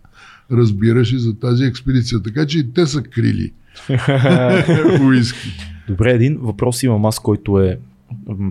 разбираш 0.52 1.12
и 1.12 1.18
за 1.18 1.34
тази 1.34 1.64
експедиция. 1.64 2.22
Така 2.22 2.46
че 2.46 2.58
и 2.58 2.72
те 2.72 2.86
са 2.86 3.02
крили 3.02 3.52
уиски. 5.02 5.48
Добре, 5.88 6.10
един 6.12 6.38
въпрос 6.40 6.82
имам 6.82 7.06
аз, 7.06 7.18
който 7.18 7.60
е 7.60 7.78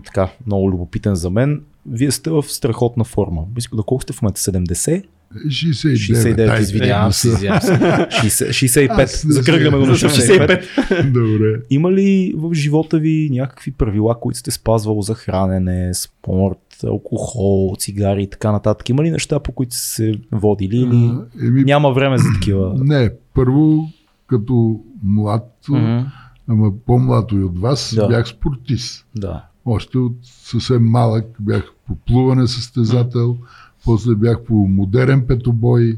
така 0.06 0.28
много 0.46 0.72
любопитен 0.72 1.16
за 1.16 1.30
мен. 1.30 1.62
Вие 1.90 2.12
сте 2.12 2.30
в 2.30 2.44
страхотна 2.44 3.04
форма. 3.04 3.42
Мисля, 3.56 3.78
да 3.78 3.84
колко 3.84 4.02
сте 4.04 4.14
в 4.14 4.22
момента? 4.22 4.42
70? 4.42 5.04
69. 5.48 5.94
69, 5.96 6.50
Ай, 6.50 6.62
извинявам 6.62 7.14
се, 7.14 7.20
са. 7.22 7.28
извинявам 7.28 7.62
се. 7.62 7.72
60, 7.72 8.50
65. 8.50 9.04
Аз 9.04 9.24
не 9.26 9.34
Закръгляме 9.34 9.78
го 9.78 9.86
на 9.86 9.96
За 9.96 10.08
65. 10.08 10.62
65. 10.80 11.12
Добре. 11.12 11.62
Има 11.70 11.92
ли 11.92 12.34
в 12.38 12.54
живота 12.54 13.00
ви 13.00 13.30
някакви 13.32 13.72
правила, 13.72 14.20
които 14.20 14.40
сте 14.40 14.52
спазвал 14.52 15.02
за 15.02 15.14
хранене, 15.16 15.94
спорт, 15.94 16.58
алкохол, 16.84 17.76
цигари 17.80 18.24
и 18.24 18.30
така 18.30 18.52
нататък? 18.52 18.90
Има 18.90 19.04
ли 19.04 19.12
неща, 19.12 19.40
по 19.40 19.52
които 19.52 19.76
сте 19.76 19.88
се 19.88 20.14
водили 20.32 20.78
или 20.78 21.12
А, 21.14 21.26
Еми, 21.42 21.64
няма 21.64 21.92
време 21.92 22.18
за 22.18 22.26
такива? 22.34 22.74
Не, 22.78 23.10
първо 23.34 23.88
като 24.28 24.80
млад, 25.04 25.56
Мгм. 25.70 26.00
ама 26.48 26.72
по-млад 26.86 27.32
и 27.32 27.36
от 27.36 27.60
вас, 27.60 27.94
Да. 27.96 28.08
бях 28.08 28.28
спортист. 28.28 29.06
Да. 29.16 29.46
Още 29.66 29.98
от 29.98 30.16
съвсем 30.24 30.84
малък 30.84 31.26
бях 31.40 31.72
по 31.90 31.96
плуване 31.96 32.48
състезател, 32.48 33.38
после 33.86 34.16
бях 34.16 34.38
по 34.48 34.54
модерен 34.54 35.22
петобой, 35.28 35.98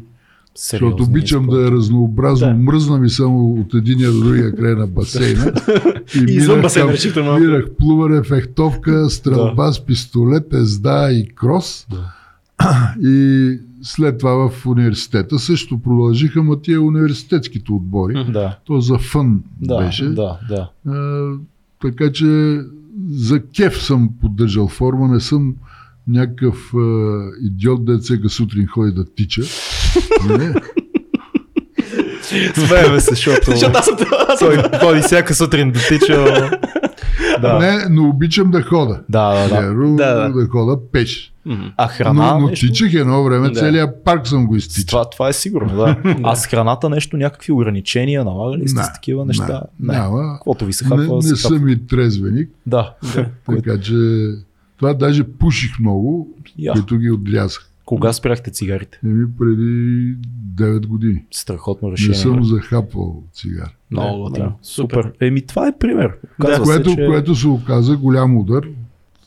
защото 0.55 0.85
Сериозни 0.85 1.05
обичам 1.05 1.43
спорт. 1.43 1.55
да 1.61 1.67
е 1.67 1.71
разнообразно. 1.71 2.47
Да. 2.47 2.53
Мръзна 2.53 2.97
ми 2.97 3.09
само 3.09 3.53
от 3.53 3.73
единия 3.73 4.11
до 4.11 4.19
другия 4.19 4.55
край 4.55 4.75
на 4.75 4.87
басейна. 4.87 5.53
И 6.15 6.19
извън 6.33 6.55
минах 6.55 6.61
басейна, 6.61 6.87
там- 6.87 6.93
решихте 6.95 7.21
малко. 7.21 7.39
Минах 7.41 7.65
плуване, 7.77 8.23
фехтовка, 8.23 9.09
стрелба 9.09 9.71
с 9.73 9.85
пистолет, 9.85 10.53
езда 10.53 11.11
и 11.11 11.27
крос. 11.35 11.87
Да. 11.89 12.13
И 13.09 13.57
след 13.81 14.17
това 14.17 14.49
в 14.49 14.65
университета 14.65 15.39
също 15.39 15.79
продължиха, 15.81 16.43
ма 16.43 16.61
тия 16.61 16.81
университетските 16.81 17.71
отбори. 17.71 18.25
Да, 18.31 18.57
То 18.65 18.81
за 18.81 18.97
фън 18.97 19.43
да, 19.61 19.77
беше. 19.77 20.05
да, 20.05 20.39
да. 20.49 20.69
А, 20.91 21.31
така 21.81 22.11
че 22.11 22.59
за 23.09 23.43
кеф 23.55 23.83
съм 23.83 24.09
поддържал 24.21 24.67
форма, 24.67 25.07
не 25.07 25.19
съм 25.19 25.55
някакъв 26.11 26.73
а, 26.73 26.79
идиот, 27.41 27.85
дет 27.85 28.01
всека 28.01 28.29
сутрин 28.29 28.67
ходи 28.67 28.91
да 28.91 29.05
тича. 29.07 29.41
Не, 30.29 30.53
Смееме 32.67 32.99
се, 32.99 33.09
защото 33.09 33.41
Защото 33.45 33.77
аз 33.77 33.85
съм 33.85 33.95
аз 34.29 34.39
съм- 34.39 34.49
той 34.51 34.79
ходи 34.79 35.01
всяка 35.01 35.35
сутрин 35.35 35.71
да 35.71 35.79
тича. 35.79 36.49
Да. 37.41 37.59
не, 37.59 37.85
но 37.89 38.09
обичам 38.09 38.51
да 38.51 38.61
хода. 38.61 39.01
Да, 39.09 39.33
да, 39.33 39.49
да. 39.49 39.61
Верно, 39.61 39.95
Да, 39.95 40.13
да. 40.13 40.29
да 40.31 40.47
хода 40.47 40.77
пеш. 40.91 41.33
А 41.77 41.87
храна 41.87 42.33
но, 42.33 42.39
но 42.39 42.47
нещо? 42.47 42.65
тичах 42.65 42.93
едно 42.93 43.23
време, 43.23 43.49
Да. 43.49 43.59
целият 43.59 44.03
парк 44.03 44.27
съм 44.27 44.47
го 44.47 44.55
изтичал. 44.55 44.85
Това, 44.87 45.09
това 45.09 45.29
е 45.29 45.33
сигурно, 45.33 45.75
да. 45.75 45.97
А 46.23 46.35
с 46.35 46.47
храната 46.47 46.89
нещо, 46.89 47.17
някакви 47.17 47.51
ограничения, 47.51 48.23
налагали 48.23 48.67
сте 48.67 48.79
Не, 48.79 48.85
с 48.85 48.93
такива 48.93 49.25
неща? 49.25 49.61
не, 49.79 49.93
няма. 49.93 50.33
Каквото 50.33 50.65
ви 50.65 50.73
се 50.73 50.83
Не, 50.83 50.89
хапва, 50.89 51.03
не 51.05 51.21
хапва. 51.21 51.37
съм 51.37 51.67
и 51.67 51.87
трезвеник, 51.87 52.49
Да. 52.65 52.93
Така 53.47 53.79
че 53.79 53.93
това 54.81 54.93
даже 54.93 55.23
пуших 55.23 55.79
много, 55.79 56.27
Я. 56.57 56.73
като 56.73 56.97
ги 56.97 57.11
отрязах. 57.11 57.69
Кога 57.85 58.13
спряхте 58.13 58.51
цигарите? 58.51 58.99
Еми 59.05 59.25
преди 59.39 60.15
9 60.55 60.85
години. 60.87 61.25
Страхотно 61.31 61.87
Не 61.87 61.91
решение. 61.91 62.15
съм 62.15 62.43
захапвал 62.43 63.23
цигар. 63.33 63.75
Много 63.91 64.29
да, 64.29 64.39
да. 64.39 64.53
Супер. 64.61 65.11
Еми 65.19 65.41
това 65.41 65.67
е 65.67 65.77
пример. 65.79 66.11
Да, 66.39 66.61
което, 66.63 66.89
се, 66.89 66.95
че... 66.95 67.05
което 67.05 67.35
се 67.35 67.47
оказа 67.47 67.97
голям 67.97 68.37
удар, 68.37 68.67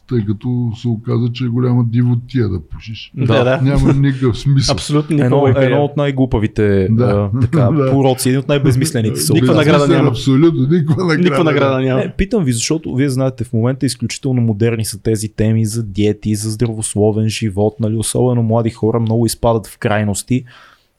тъй 0.08 0.24
като 0.26 0.72
се 0.76 0.88
оказа, 0.88 1.32
че 1.32 1.44
е 1.44 1.48
голяма 1.48 1.84
дивотия 1.84 2.48
да 2.48 2.60
пушиш. 2.68 3.12
Да, 3.16 3.44
да. 3.44 3.60
Няма 3.62 3.92
никакъв 3.92 4.38
смисъл. 4.38 4.72
Абсолютно 4.72 5.24
Едно, 5.24 5.46
никога 5.46 5.62
е 5.62 5.64
едно 5.64 5.84
от 5.84 5.96
най-глупавите 5.96 6.88
Да. 6.90 7.30
а, 7.34 7.40
така, 7.40 7.70
Да. 7.72 7.90
пороци, 7.90 8.28
един 8.28 8.38
от 8.38 8.48
най-безмислените 8.48 9.20
се 9.20 9.32
Никаква 9.32 9.54
награда 9.54 9.88
няма. 9.88 10.08
Абсолютно, 10.08 10.66
никаква 10.70 11.04
награда. 11.04 11.22
Никаква 11.22 11.44
награда 11.44 11.80
няма. 11.80 12.00
Не, 12.00 12.12
питам 12.16 12.44
ви, 12.44 12.52
защото 12.52 12.94
вие 12.94 13.08
знаете, 13.08 13.44
в 13.44 13.52
момента 13.52 13.86
изключително 13.86 14.40
модерни 14.40 14.84
са 14.84 15.02
тези 15.02 15.28
теми 15.28 15.66
за 15.66 15.82
диети, 15.82 16.34
за 16.34 16.50
здравословен 16.50 17.28
живот, 17.28 17.74
нали, 17.80 17.96
особено 17.96 18.42
млади 18.42 18.70
хора 18.70 19.00
много 19.00 19.26
изпадат 19.26 19.66
в 19.66 19.78
крайности, 19.78 20.44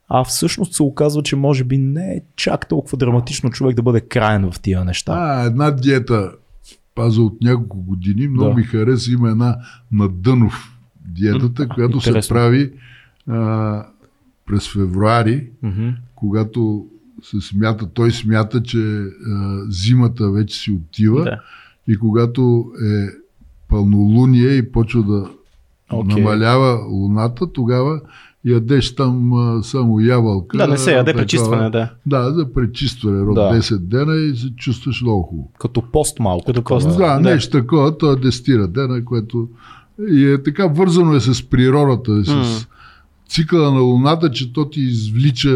а 0.09 0.23
всъщност 0.23 0.73
се 0.73 0.83
оказва, 0.83 1.23
че 1.23 1.35
може 1.35 1.63
би 1.63 1.77
не 1.77 2.13
е 2.13 2.21
чак 2.35 2.67
толкова 2.69 2.97
драматично 2.97 3.49
човек 3.49 3.75
да 3.75 3.81
бъде 3.81 4.01
крайен 4.01 4.51
в 4.51 4.59
тия 4.59 4.85
неща. 4.85 5.13
А, 5.15 5.45
една 5.45 5.71
диета 5.71 6.31
паза 6.95 7.21
от 7.21 7.37
няколко 7.41 7.77
години. 7.77 8.27
Много 8.27 8.49
Да. 8.49 8.55
ми 8.55 8.63
хареса. 8.63 9.11
Има 9.11 9.29
една 9.29 9.55
на 9.91 10.09
Дънов 10.09 10.77
диетата, 11.07 11.67
която 11.67 12.01
се 12.01 12.09
интересно. 12.09 12.33
прави 12.33 12.71
а, 13.29 13.85
през 14.45 14.73
февруари, 14.73 15.47
Мгм. 15.63 15.89
когато 16.15 16.87
се 17.23 17.41
смята, 17.41 17.87
той 17.87 18.11
смята, 18.11 18.63
че 18.63 18.77
а, 18.77 19.61
зимата 19.69 20.31
вече 20.31 20.57
си 20.57 20.71
отива 20.71 21.23
Да. 21.23 21.41
и 21.87 21.97
когато 21.97 22.65
е 22.85 23.07
пълнолуние 23.69 24.47
и 24.49 24.71
почва 24.71 25.03
да 25.03 25.29
Окей. 25.91 26.15
намалява 26.15 26.85
луната, 26.87 27.53
тогава 27.53 28.01
ядеш 28.45 28.95
там 28.95 29.33
а, 29.33 29.63
само 29.63 29.99
ябълка. 29.99 30.57
Да, 30.57 30.67
не 30.67 30.77
се 30.77 30.91
яде 30.91 31.05
такова. 31.05 31.21
пречистване, 31.21 31.69
да. 31.69 31.89
Да, 32.05 32.33
за 32.33 32.53
пречистване, 32.53 33.21
род 33.21 33.35
Да. 33.35 33.41
10 33.51 33.77
дена 33.77 34.15
и 34.15 34.35
се 34.35 34.49
чувстваш 34.49 35.01
много 35.01 35.23
хубаво. 35.23 35.51
Като 35.59 35.83
пост 35.83 36.19
малко. 36.19 36.45
Като 36.45 36.63
пост. 36.63 36.87
Да, 36.87 37.13
Да. 37.13 37.19
нещо 37.19 37.51
такова, 37.51 37.97
то 37.97 38.11
е 38.11 38.15
10 38.15 38.67
дена, 38.67 39.05
което 39.05 39.47
и 40.11 40.25
е 40.25 40.43
така 40.43 40.65
вързано 40.67 41.15
е 41.15 41.19
с 41.19 41.49
природата, 41.49 42.25
с 42.25 42.29
М. 42.29 42.43
цикъла 43.29 43.71
на 43.71 43.79
Луната, 43.81 44.31
че 44.31 44.53
то 44.53 44.69
ти 44.69 44.81
извлича 44.81 45.49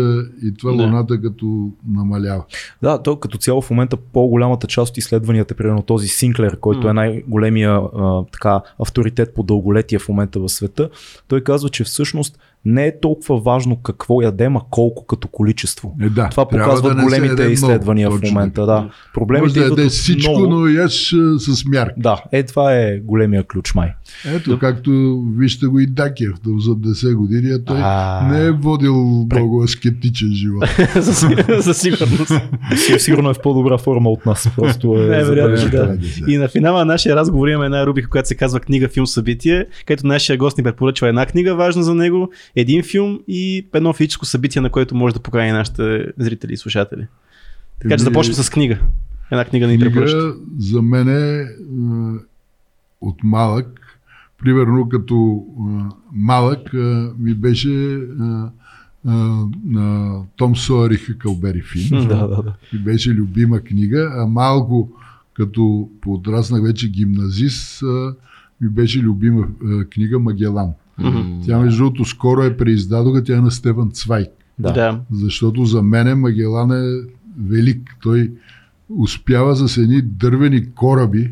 и 0.44 0.54
това 0.58 0.72
Да. 0.72 0.84
Луната 0.84 1.22
като 1.22 1.70
намалява. 1.90 2.44
Да, 2.82 3.02
то 3.04 3.16
като 3.16 3.38
цяло 3.38 3.62
в 3.62 3.70
момента 3.70 3.98
по-голямата 3.98 4.68
част 4.68 4.92
от 4.92 4.98
изследванията, 4.98 5.56
примерно 5.56 5.82
този 5.82 6.08
Синклер, 6.08 6.60
който 6.60 6.80
М. 6.84 6.90
е 6.90 6.94
най-големия 6.94 7.72
а, 7.72 8.24
така, 8.32 8.62
авторитет 8.80 9.34
по 9.36 9.44
дълголетие 9.44 10.00
в 10.00 10.10
момента 10.10 10.40
в 10.40 10.50
света, 10.50 10.90
той 11.28 11.42
казва, 11.42 11.70
че 11.70 11.84
всъщност 11.84 12.40
не 12.66 12.88
е 12.88 13.00
толкова 13.00 13.40
важно 13.40 13.82
какво 13.82 14.22
ядем, 14.22 14.58
а 14.58 14.62
колко 14.70 15.06
като 15.06 15.28
количество. 15.28 15.96
Е, 16.02 16.10
да, 16.10 16.30
Това 16.30 16.48
показват 16.48 16.98
да 16.98 17.04
големите 17.04 17.32
яде 17.32 17.44
много, 17.44 17.54
изследвания 17.54 18.12
в 18.12 18.22
момента. 18.22 18.66
Да. 18.66 18.82
Може 18.82 18.94
Проблемите 19.14 19.60
да 19.60 19.66
идват 19.66 19.78
яде 19.78 19.86
от 19.86 19.92
всичко, 19.92 20.40
много... 20.40 20.56
но 20.56 20.66
а, 20.66 21.40
с 21.40 21.66
мярка. 21.66 21.94
Да, 21.98 22.24
е 22.32 22.44
това 22.44 22.76
е 22.76 23.00
големия 23.00 23.44
ключ 23.44 23.76
май. 23.76 23.94
Ето, 24.26 24.60
както 24.60 24.92
вижте 25.30 25.66
го 25.66 25.80
и 25.80 25.88
Дакиев, 25.88 26.34
да 26.34 26.60
за 26.60 26.72
10 26.72 27.16
години, 27.16 27.52
а 27.52 27.64
той 27.64 27.78
А. 27.80 28.28
не 28.28 28.42
е 28.42 28.52
водил 28.52 28.96
много 29.26 29.64
аскетичен 29.64 30.32
живот. 30.32 30.64
За 30.96 31.14
сиг- 31.14 31.60
За 31.60 31.74
сигурност. 31.74 32.32
Сиг- 32.72 32.98
Сигурно 32.98 33.30
е 33.30 33.34
в 33.34 33.42
по-добра 33.44 33.78
форма 33.78 34.10
от 34.10 34.26
нас. 34.26 34.50
Просто 34.56 34.88
е 34.90 35.00
Не, 35.00 35.24
вероятно, 35.24 35.58
забележително. 35.58 35.98
да. 36.20 36.32
И 36.32 36.38
на 36.38 36.48
финала 36.48 36.80
на 36.80 36.86
нашия 36.86 37.16
разговор 37.16 37.48
имаме 37.48 37.66
една 37.66 37.86
рубрика, 37.86 38.10
която 38.10 38.28
се 38.28 38.36
казва 38.36 38.60
книга, 38.60 38.88
филм, 38.90 39.08
събитие, 39.08 39.66
където 39.80 40.08
нашия 40.08 40.38
гост 40.38 40.58
ни 40.58 40.64
препоръчва 40.64 41.08
една 41.08 41.26
книга, 41.26 41.56
важна 41.56 41.84
за 41.84 41.96
него, 41.96 42.30
един 42.56 42.84
филм 42.84 43.20
и 43.28 43.68
едно 43.74 43.94
физическо 43.94 44.26
събитие, 44.26 44.62
на 44.62 44.70
което 44.70 44.96
може 44.96 45.14
да 45.14 45.22
покани 45.22 45.52
нашите 45.52 45.82
зрители 46.18 46.54
и 46.54 46.58
слушатели. 46.58 47.08
Така 47.82 47.90
че 47.90 47.94
Еми, 47.94 48.00
започвам 48.02 48.34
с 48.36 48.50
книга. 48.50 48.78
Една 49.32 49.46
книга 49.46 49.66
да 49.68 49.72
ни 49.72 49.80
препоръча. 49.80 50.12
книга 50.14 50.34
за 50.60 50.82
мен 50.82 51.08
е 51.10 51.46
от 53.02 53.16
малък. 53.24 53.79
Примерно 54.40 54.90
като 54.90 55.46
а, 55.60 55.90
малък 56.14 56.74
а, 56.74 57.12
ми 57.20 57.34
беше 57.34 57.96
а, 58.20 58.50
а, 59.06 59.46
на 59.66 60.18
Том 60.36 60.56
Сойер 60.56 60.92
и 60.92 60.98
Хъкълбери 60.98 61.62
Фин. 61.62 62.08
Да, 62.08 62.28
да, 62.28 62.44
да. 62.44 62.54
Ми 62.74 62.80
беше 62.80 63.12
любима 63.12 63.60
книга, 63.60 64.12
а 64.16 64.26
малко 64.26 64.92
като 65.34 65.90
подраснах 66.02 66.64
вече 66.64 66.92
гимназист, 66.92 67.84
а, 67.84 68.16
ми 68.62 68.70
беше 68.70 69.00
любима 69.00 69.48
а, 69.66 69.86
книга 69.86 70.20
Магелан. 70.20 70.70
Мгм. 70.98 71.42
Тя 71.46 71.60
между 71.60 71.84
другото 71.84 72.06
скоро 72.06 72.42
е 72.42 72.58
преиздадоха, 72.58 73.24
тя 73.24 73.38
е 73.38 73.42
на 73.42 73.52
Стефан 73.52 73.92
Цвайк. 73.92 74.30
Да. 74.60 74.72
Да. 74.72 75.00
Защото 75.12 75.66
за 75.66 75.84
мен 75.84 76.20
Магелан 76.20 76.72
е 76.72 77.02
велик. 77.40 77.96
Той 78.02 78.32
успява 78.90 79.56
с 79.56 79.78
едни 79.78 80.02
дървени 80.02 80.72
кораби 80.72 81.32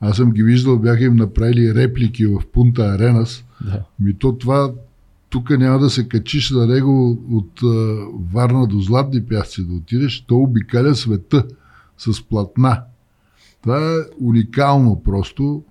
Аз 0.00 0.16
съм 0.16 0.30
ги 0.30 0.42
виждал, 0.42 0.78
бяха 0.78 1.04
им 1.04 1.16
направили 1.16 1.74
реплики 1.74 2.26
в 2.26 2.40
Пунта 2.52 2.82
Аренас. 2.82 3.44
Да. 3.64 3.82
Ми 4.00 4.14
то 4.14 4.38
това, 4.38 4.72
тук 5.30 5.50
няма 5.50 5.78
да 5.78 5.90
се 5.90 6.08
качиш 6.08 6.50
на 6.50 6.66
него 6.66 7.22
от 7.30 7.62
а, 7.62 7.66
Варна 8.32 8.66
до 8.66 8.80
Златни 8.80 9.22
пясъци 9.22 9.64
да 9.68 9.74
отидеш. 9.74 10.20
То 10.20 10.36
обикаля 10.36 10.94
света 10.94 11.44
с 11.98 12.22
платна. 12.22 12.82
Това 13.62 13.92
е 13.92 13.96
уникално 14.20 15.02
просто 15.04 15.62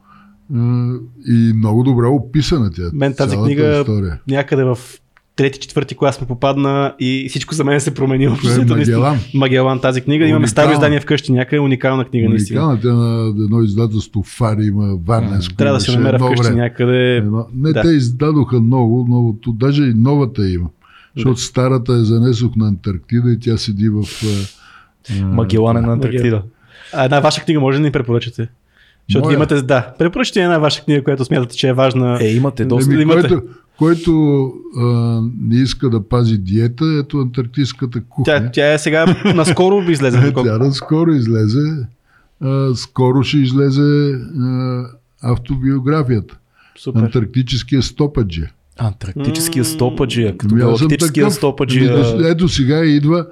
и 1.28 1.54
много 1.56 1.84
добре 1.84 2.06
описана 2.06 2.72
тя. 2.72 2.84
Мен 2.94 3.14
тази 3.16 3.38
книга 3.38 3.80
История. 3.80 4.22
някъде 4.28 4.64
в 4.64 4.78
трети, 5.36 5.60
четвърти 5.60 5.96
клас 5.96 6.22
ме 6.22 6.28
попадна 6.28 6.94
и 7.00 7.30
всичко 7.30 7.54
за 7.54 7.64
мен 7.64 7.82
се 7.82 7.94
промени. 7.94 8.24
Е 8.24 8.30
Магелан. 8.68 9.20
Магелан 9.34 9.80
тази 9.80 10.02
книга. 10.02 10.28
Имаме 10.28 10.48
старо 10.48 10.72
издание 10.72 11.00
вкъщи 11.00 11.32
някъде, 11.32 11.60
уникална 11.60 12.06
книга. 12.06 12.28
Уникална, 12.28 12.80
тя 12.82 12.94
на 12.94 13.28
едно 13.44 13.62
издателство 13.64 14.24
Фари 14.24 14.66
има 14.66 14.98
Варненско. 15.06 15.56
Трябва 15.56 15.78
да 15.78 15.80
се 15.82 15.92
намеря 15.98 16.20
вкъщи 16.20 16.44
време. 16.44 16.62
някъде. 16.62 17.16
Едно... 17.16 17.48
Не, 17.56 17.74
Да. 17.74 17.82
те 17.82 17.88
издадоха 17.88 18.62
ново, 18.62 19.06
новото, 19.10 19.52
даже 19.52 19.84
и 19.84 19.94
новата 19.94 20.50
има. 20.50 20.70
Защото 21.16 21.42
старата 21.42 21.94
я 21.94 22.04
занесох 22.04 22.56
на 22.56 22.68
Антарктида 22.68 23.32
и 23.32 23.40
тя 23.40 23.58
седи 23.58 23.90
в... 23.90 24.04
а, 24.24 24.28
а, 25.22 25.26
Магелан 25.26 25.78
е 25.78 25.82
на 25.82 25.94
Антарктида. 25.94 26.42
А 26.94 27.06
една 27.06 27.20
ваша 27.20 27.42
книга 27.42 27.60
може 27.60 27.78
да 27.78 27.84
ни 27.84 27.92
препоръчате? 27.92 28.48
Защото 29.10 29.24
Моя? 29.24 29.36
имате, 29.36 29.56
да. 29.56 29.94
Препоръчате 30.00 30.42
една 30.42 30.58
ваша 30.58 30.84
книга, 30.84 31.04
която 31.04 31.26
смятате, 31.26 31.56
че 31.56 31.68
е 31.68 31.74
важна. 31.74 32.18
Е, 32.22 32.28
имате 32.28 32.66
доста. 32.66 32.94
Еми, 32.94 33.02
имате. 33.02 33.22
който, 33.22 33.42
който 33.78 34.12
а, 34.78 34.84
не 35.42 35.56
иска 35.56 35.90
да 35.90 36.02
пази 36.02 36.38
диета, 36.38 37.00
ето 37.00 37.18
антарктическата 37.18 38.02
кухня. 38.02 38.24
Тя, 38.26 38.52
тя 38.52 38.74
е 38.74 38.80
сега, 38.80 39.06
наскоро 39.26 39.82
би 39.82 39.92
излезе. 39.92 40.18
доколко- 40.32 40.60
Тя 40.60 40.72
скоро 40.72 41.12
излезе. 41.12 41.78
А, 42.42 42.76
скоро 42.76 43.24
ще 43.24 43.38
излезе 43.38 44.12
а, 44.42 44.84
автобиографията. 45.24 46.38
Супер. 46.78 47.00
Антарктическия 47.00 47.82
стопаджи. 47.82 48.44
Антарктическия 48.80 49.66
стопаджия, 49.66 50.38
като 50.38 50.56
Ами 50.56 50.62
галактическия 50.62 51.24
такъв. 51.24 51.34
стопаджия. 51.34 52.04
Ами, 52.16 52.28
Ето 52.28 52.50
сега 52.50 52.86
идва, 52.86 53.26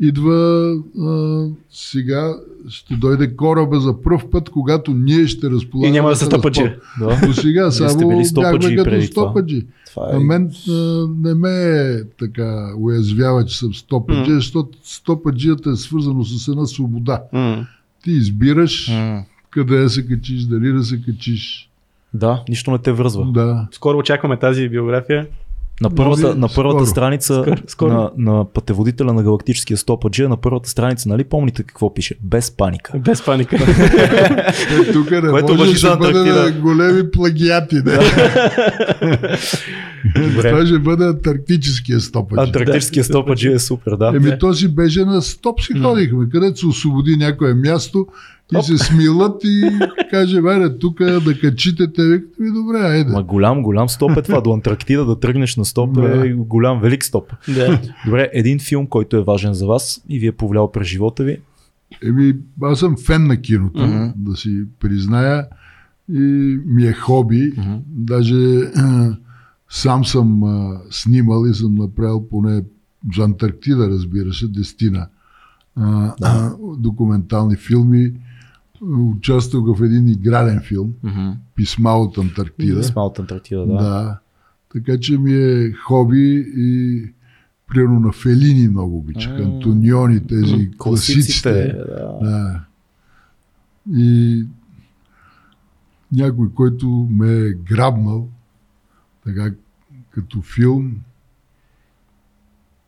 идва 0.00 0.72
а, 1.00 1.44
сега 1.70 2.34
ще 2.68 2.94
дойде 2.94 3.36
кораба 3.36 3.80
за 3.80 4.02
пръв 4.02 4.30
път, 4.30 4.50
когато 4.50 4.90
ние 4.92 5.26
ще 5.26 5.50
разполагаме. 5.50 5.88
И 5.88 5.92
няма 5.92 6.08
да 6.08 6.16
се 6.16 6.24
с 6.24 6.26
стопаджи. 6.26 6.60
разпор. 6.60 7.20
Да. 7.20 7.26
До 7.26 7.32
сега 7.32 7.70
сте 7.70 7.88
само 7.88 8.08
бяхме 8.34 8.76
като 8.76 9.02
стопаджи. 9.02 9.66
Това 9.86 10.08
А 10.12 10.16
е... 10.16 10.18
мен 10.18 10.50
а, 10.68 10.72
не 11.18 11.34
ме 11.34 12.02
така 12.18 12.72
уязвява, 12.78 13.44
че 13.44 13.58
съм 13.58 13.74
стопаджи, 13.74 14.30
М. 14.30 14.36
защото 14.36 14.78
стопаджията 14.82 15.70
е 15.70 15.76
свързано 15.76 16.24
с 16.24 16.48
една 16.48 16.66
свобода. 16.66 17.22
М. 17.32 17.66
Ти 18.04 18.10
избираш 18.10 18.88
М, 18.88 19.22
къде 19.50 19.78
да 19.78 19.90
се 19.90 20.06
качиш, 20.06 20.42
дали 20.42 20.72
да 20.72 20.84
се 20.84 21.02
качиш. 21.02 21.70
Да, 22.14 22.42
нищо 22.48 22.70
не 22.70 22.78
те 22.78 22.92
връзва. 22.92 23.26
Да. 23.32 23.68
Скоро 23.72 23.98
очакваме 23.98 24.38
тази 24.38 24.68
биография. 24.68 25.26
На 25.80 25.90
първата, 25.90 26.22
Нови- 26.22 26.38
на 26.38 26.48
първата 26.48 26.78
скоро. 26.78 26.86
страница 26.86 27.34
Скоро, 27.42 27.56
скоро. 27.66 27.92
На, 27.92 28.10
на 28.18 28.44
пътеводителя 28.44 29.12
на 29.12 29.22
галактическия 29.22 29.76
стопаджия, 29.76 30.28
на 30.28 30.36
първата 30.36 30.68
страница, 30.68 31.08
нали 31.08 31.24
помните 31.24 31.62
какво 31.62 31.94
пише? 31.94 32.14
Без 32.22 32.50
паника. 32.50 32.98
Без 32.98 33.24
паника. 33.24 33.56
Е, 33.56 33.60
тук 34.92 35.10
не 35.10 35.20
Което 35.20 35.46
може 35.48 35.58
важи 35.60 35.80
да 35.82 35.96
бъдем 35.96 36.16
Антарктида. 36.22 36.60
големи 36.60 37.10
плагиати. 37.10 37.74
Не? 37.76 37.82
Добре. 40.16 40.50
Това 40.50 40.66
ще 40.66 40.78
бъде 40.78 41.04
антарктическия 41.04 42.00
стопаджи. 42.00 42.40
Антарктическия 42.40 43.04
стопаджия 43.04 43.54
е 43.54 43.58
супер, 43.58 43.92
да. 43.92 44.12
Еми 44.16 44.38
то 44.40 44.54
си 44.54 44.68
беше 44.68 45.04
на 45.04 45.22
стоп 45.22 45.60
си 45.60 45.72
ходихме, 45.74 46.28
където 46.28 46.58
се 46.58 46.66
освободи 46.66 47.16
някое 47.16 47.54
място 47.54 48.06
и 48.52 48.62
се 48.62 48.78
смилат 48.78 49.40
и 49.44 49.70
каже, 50.10 50.40
варе, 50.40 50.78
тук 50.78 50.98
да 50.98 51.38
качите 51.40 51.92
те. 51.92 52.02
Викат, 52.04 52.38
Ми 52.38 52.50
добре, 52.52 52.78
айде. 52.78 53.12
Ма 53.12 53.22
голям, 53.22 53.62
голям 53.62 53.88
стоп 53.88 54.16
е 54.16 54.22
това. 54.22 54.40
До 54.40 54.52
Антарктида 54.52 55.04
да 55.04 55.20
тръгнеш 55.20 55.56
на 55.56 55.64
стоп 55.64 55.92
Да. 55.92 56.26
е 56.26 56.32
голям, 56.32 56.80
велик 56.80 57.04
стоп. 57.04 57.32
да. 57.48 57.80
Добре, 58.06 58.30
един 58.32 58.58
филм, 58.58 58.86
който 58.86 59.16
е 59.16 59.22
важен 59.22 59.54
за 59.54 59.66
вас 59.66 60.02
и 60.08 60.18
ви 60.18 60.26
е 60.26 60.32
повлиял 60.32 60.72
през 60.72 60.88
живота 60.88 61.24
ви. 61.24 61.38
Еми, 62.04 62.34
аз 62.62 62.78
съм 62.78 62.96
фен 62.96 63.26
на 63.26 63.36
киното, 63.36 63.86
Мгм. 63.86 64.06
да 64.16 64.36
си 64.36 64.64
призная. 64.80 65.46
И 66.12 66.20
ми 66.66 66.84
е 66.84 66.92
хоби. 66.92 67.52
Мгм. 67.58 67.74
Даже 67.88 68.60
сам 69.70 70.04
съм 70.04 70.44
а, 70.44 70.80
снимал 70.90 71.46
и 71.46 71.54
съм 71.54 71.74
направил 71.74 72.28
поне 72.28 72.62
за 73.16 73.22
Антарктида, 73.22 73.88
разбира 73.88 74.32
се, 74.32 74.48
дестина 74.48 75.06
а, 75.76 76.14
а, 76.22 76.50
документални 76.78 77.56
филми. 77.56 78.12
Участвах 78.86 79.78
в 79.78 79.84
един 79.84 80.08
игрален 80.08 80.60
филм, 80.60 80.94
Писма 81.54 81.90
от 81.90 82.18
Антарктида. 82.18 82.80
Писма 82.80 83.02
от 83.02 83.18
Антарктида, 83.18 83.66
да. 83.66 83.74
Да. 83.74 84.18
Така 84.72 85.00
че 85.00 85.18
ми 85.18 85.34
е 85.34 85.72
хоби 85.72 86.44
и 86.56 87.02
примерно 87.68 88.00
на 88.00 88.12
Фелини 88.12 88.68
много 88.68 88.98
обичах. 88.98 89.32
М. 89.32 89.44
Антониони, 89.44 90.26
тези 90.26 90.70
Класиците. 90.78 90.78
класиците. 90.78 91.72
Да. 91.72 92.18
Да. 92.22 92.64
И 93.92 94.44
някой, 96.12 96.52
който 96.54 97.08
ме 97.10 97.32
е 97.32 97.50
грабнал, 97.50 98.28
така 99.24 99.50
като 100.10 100.42
филм, 100.42 100.96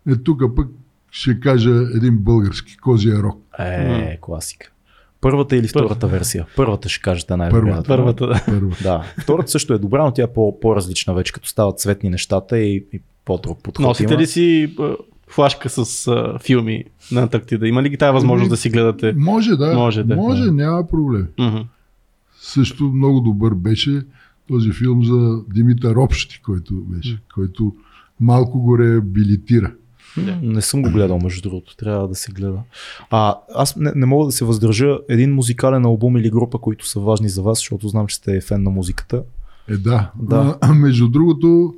е 0.08 0.16
тук 0.16 0.42
пък 0.56 0.68
ще 1.10 1.40
кажа 1.40 1.86
един 1.94 2.18
български 2.18 2.76
Козия 2.76 3.22
рок. 3.22 3.42
Е, 3.58 4.18
класика. 4.20 4.72
Първата 5.20 5.56
или 5.56 5.68
втората 5.68 6.06
версия? 6.06 6.46
Първата 6.56 6.88
ще 6.88 7.02
кажете 7.02 7.36
най-вероятно. 7.36 7.84
Първата, 7.84 8.26
да. 8.26 8.42
Първо. 8.46 8.70
Да. 8.82 9.02
Втората 9.22 9.50
също 9.50 9.74
е 9.74 9.78
добра, 9.78 10.04
но 10.04 10.12
тя 10.12 10.22
е 10.22 10.26
по- 10.26 10.60
по-различна 10.60 11.14
вече, 11.14 11.32
като 11.32 11.48
стават 11.48 11.80
цветни 11.80 12.10
нещата 12.10 12.58
и, 12.58 12.84
и 12.92 13.00
по-друг 13.24 13.62
подход 13.62 13.86
Носите 13.86 14.12
има. 14.12 14.22
ли 14.22 14.26
си 14.26 14.74
флашка 15.28 15.68
с 15.68 16.06
а, 16.08 16.38
филми 16.38 16.84
на 17.12 17.22
Антарктида? 17.22 17.68
Има 17.68 17.82
ли 17.82 17.88
ги 17.88 17.96
тази 17.96 18.12
възможност 18.12 18.50
да 18.50 18.56
си 18.56 18.70
гледате? 18.70 19.12
Може, 19.16 19.50
да. 19.50 19.74
Може, 19.74 20.02
да. 20.04 20.16
Може, 20.16 20.50
няма 20.50 20.86
проблем. 20.86 21.28
Мгм. 21.38 21.58
Също 22.40 22.84
много 22.84 23.20
добър 23.20 23.54
беше 23.54 24.02
този 24.48 24.72
филм 24.72 25.04
за 25.04 25.40
Димитър 25.54 25.96
Общи, 25.96 26.40
който 26.42 26.74
беше, 26.74 27.18
който 27.34 27.74
малко 28.20 28.60
го 28.60 28.78
реабилитира. 28.78 29.72
М, 30.18 30.38
Не 30.42 30.60
съм 30.62 30.82
го 30.82 30.90
гледал, 30.90 31.18
между 31.18 31.42
другото. 31.42 31.76
Трябва 31.76 32.08
да 32.08 32.14
се 32.14 32.32
гледа. 32.32 32.58
А, 33.10 33.34
аз 33.54 33.76
не, 33.76 33.92
не 33.94 34.06
мога 34.06 34.26
да 34.26 34.32
се 34.32 34.44
въздържа 34.44 34.98
един 35.08 35.34
музикален 35.34 35.84
албум 35.84 36.16
или 36.16 36.30
група, 36.30 36.58
които 36.58 36.88
са 36.88 37.00
важни 37.00 37.28
за 37.28 37.42
вас, 37.42 37.58
защото 37.58 37.88
знам, 37.88 38.06
че 38.06 38.16
сте 38.16 38.40
фен 38.40 38.62
на 38.62 38.70
музиката. 38.70 39.22
Е, 39.68 39.76
да. 39.76 40.10
Да. 40.22 40.58
А, 40.60 40.74
между 40.74 41.08
другото, 41.08 41.74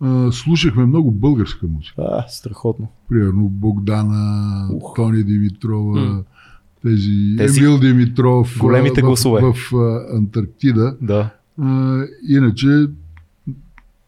а, 0.00 0.32
слушахме 0.32 0.86
много 0.86 1.10
българска 1.10 1.66
музика. 1.66 1.94
А, 1.98 2.24
страхотно. 2.28 2.88
Примерно 3.08 3.48
Богдана, 3.48 4.68
Ух. 4.74 4.92
Тони 4.96 5.22
Димитрова, 5.24 6.00
М. 6.00 6.22
тези, 6.82 7.34
Тези 7.38 7.60
Емил 7.60 7.78
Димитров 7.78 8.56
големите 8.60 9.00
в, 9.00 9.04
гласове. 9.04 9.40
в, 9.42 9.52
в 9.52 9.74
Антарктида. 10.14 10.96
Да. 11.02 11.30
А, 11.62 12.02
иначе 12.28 12.86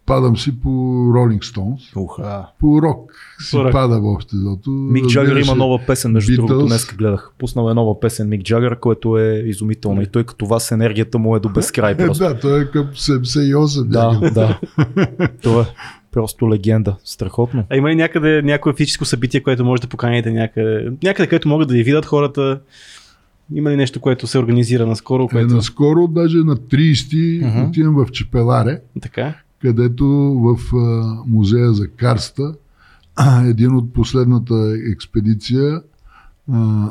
падам 0.07 0.37
си 0.37 0.61
по 0.61 0.69
Ролинг 1.15 1.45
Стоунс. 1.45 1.97
Ух, 1.97 2.19
а. 2.19 2.47
По 2.61 2.83
рок 2.83 3.13
си 3.41 3.51
По 3.51 3.65
рок. 3.65 3.73
пада 3.73 4.01
в 4.01 4.05
обществото. 4.05 4.71
Мик 4.71 5.07
Джагър 5.07 5.37
има 5.37 5.55
нова 5.55 5.81
песен, 5.87 6.13
между 6.13 6.33
Beatles. 6.33 6.37
другото, 6.37 6.67
днес 6.67 6.87
гледах. 6.89 7.31
Пуснал 7.39 7.71
е 7.71 7.75
нова 7.75 8.01
песен 8.01 8.29
Мик 8.29 8.43
Джагър, 8.43 8.77
което 8.77 9.19
е 9.19 9.43
изумително. 9.47 10.03
И 10.03 10.07
той 10.07 10.25
като 10.25 10.47
вас 10.47 10.73
енергията 10.73 11.19
му 11.19 11.37
е 11.37 11.41
до 11.41 11.49
безкрай 11.49 11.93
Е, 11.93 11.97
просто. 11.97 12.25
да, 12.25 12.41
той 12.41 12.63
е 12.63 12.67
към 12.67 12.87
78. 12.87 13.85
Да, 13.85 14.13
някъде. 14.13 14.31
да. 14.31 14.61
Това 15.43 15.63
е 15.63 15.67
просто 16.13 16.51
легенда. 16.51 16.97
Страхотно. 17.05 17.65
А 17.71 17.77
има 17.77 17.91
ли 17.91 17.95
някъде 17.95 18.43
някое 18.43 18.73
физическо 18.73 19.05
събитие, 19.05 19.41
което 19.41 19.65
може 19.65 19.83
да 19.83 19.89
поканите 19.89 20.31
някъде? 20.33 20.93
Някъде, 21.03 21.29
където 21.29 21.49
могат 21.49 21.69
да 21.69 21.75
ви 21.75 21.83
видят 21.83 22.07
хората? 22.07 22.61
Има 23.55 23.71
ли 23.71 23.77
нещо, 23.77 24.01
което 24.01 24.27
се 24.27 24.39
организира 24.39 24.87
наскоро? 24.87 25.25
Е, 25.25 25.29
Което... 25.29 25.55
наскоро, 25.55 26.07
даже 26.09 26.37
на 26.37 26.57
30 26.57 27.47
Мгм. 27.47 27.69
отивам 27.69 27.95
в 27.97 28.11
Чепеларе, 28.11 28.81
Така? 29.03 29.35
Където 29.63 30.07
в 30.41 30.77
а, 30.77 31.17
музея 31.27 31.73
за 31.73 31.89
карста 31.89 32.55
а, 33.17 33.45
един 33.45 33.77
от 33.77 33.93
последната 33.93 34.77
експедиция 34.93 35.83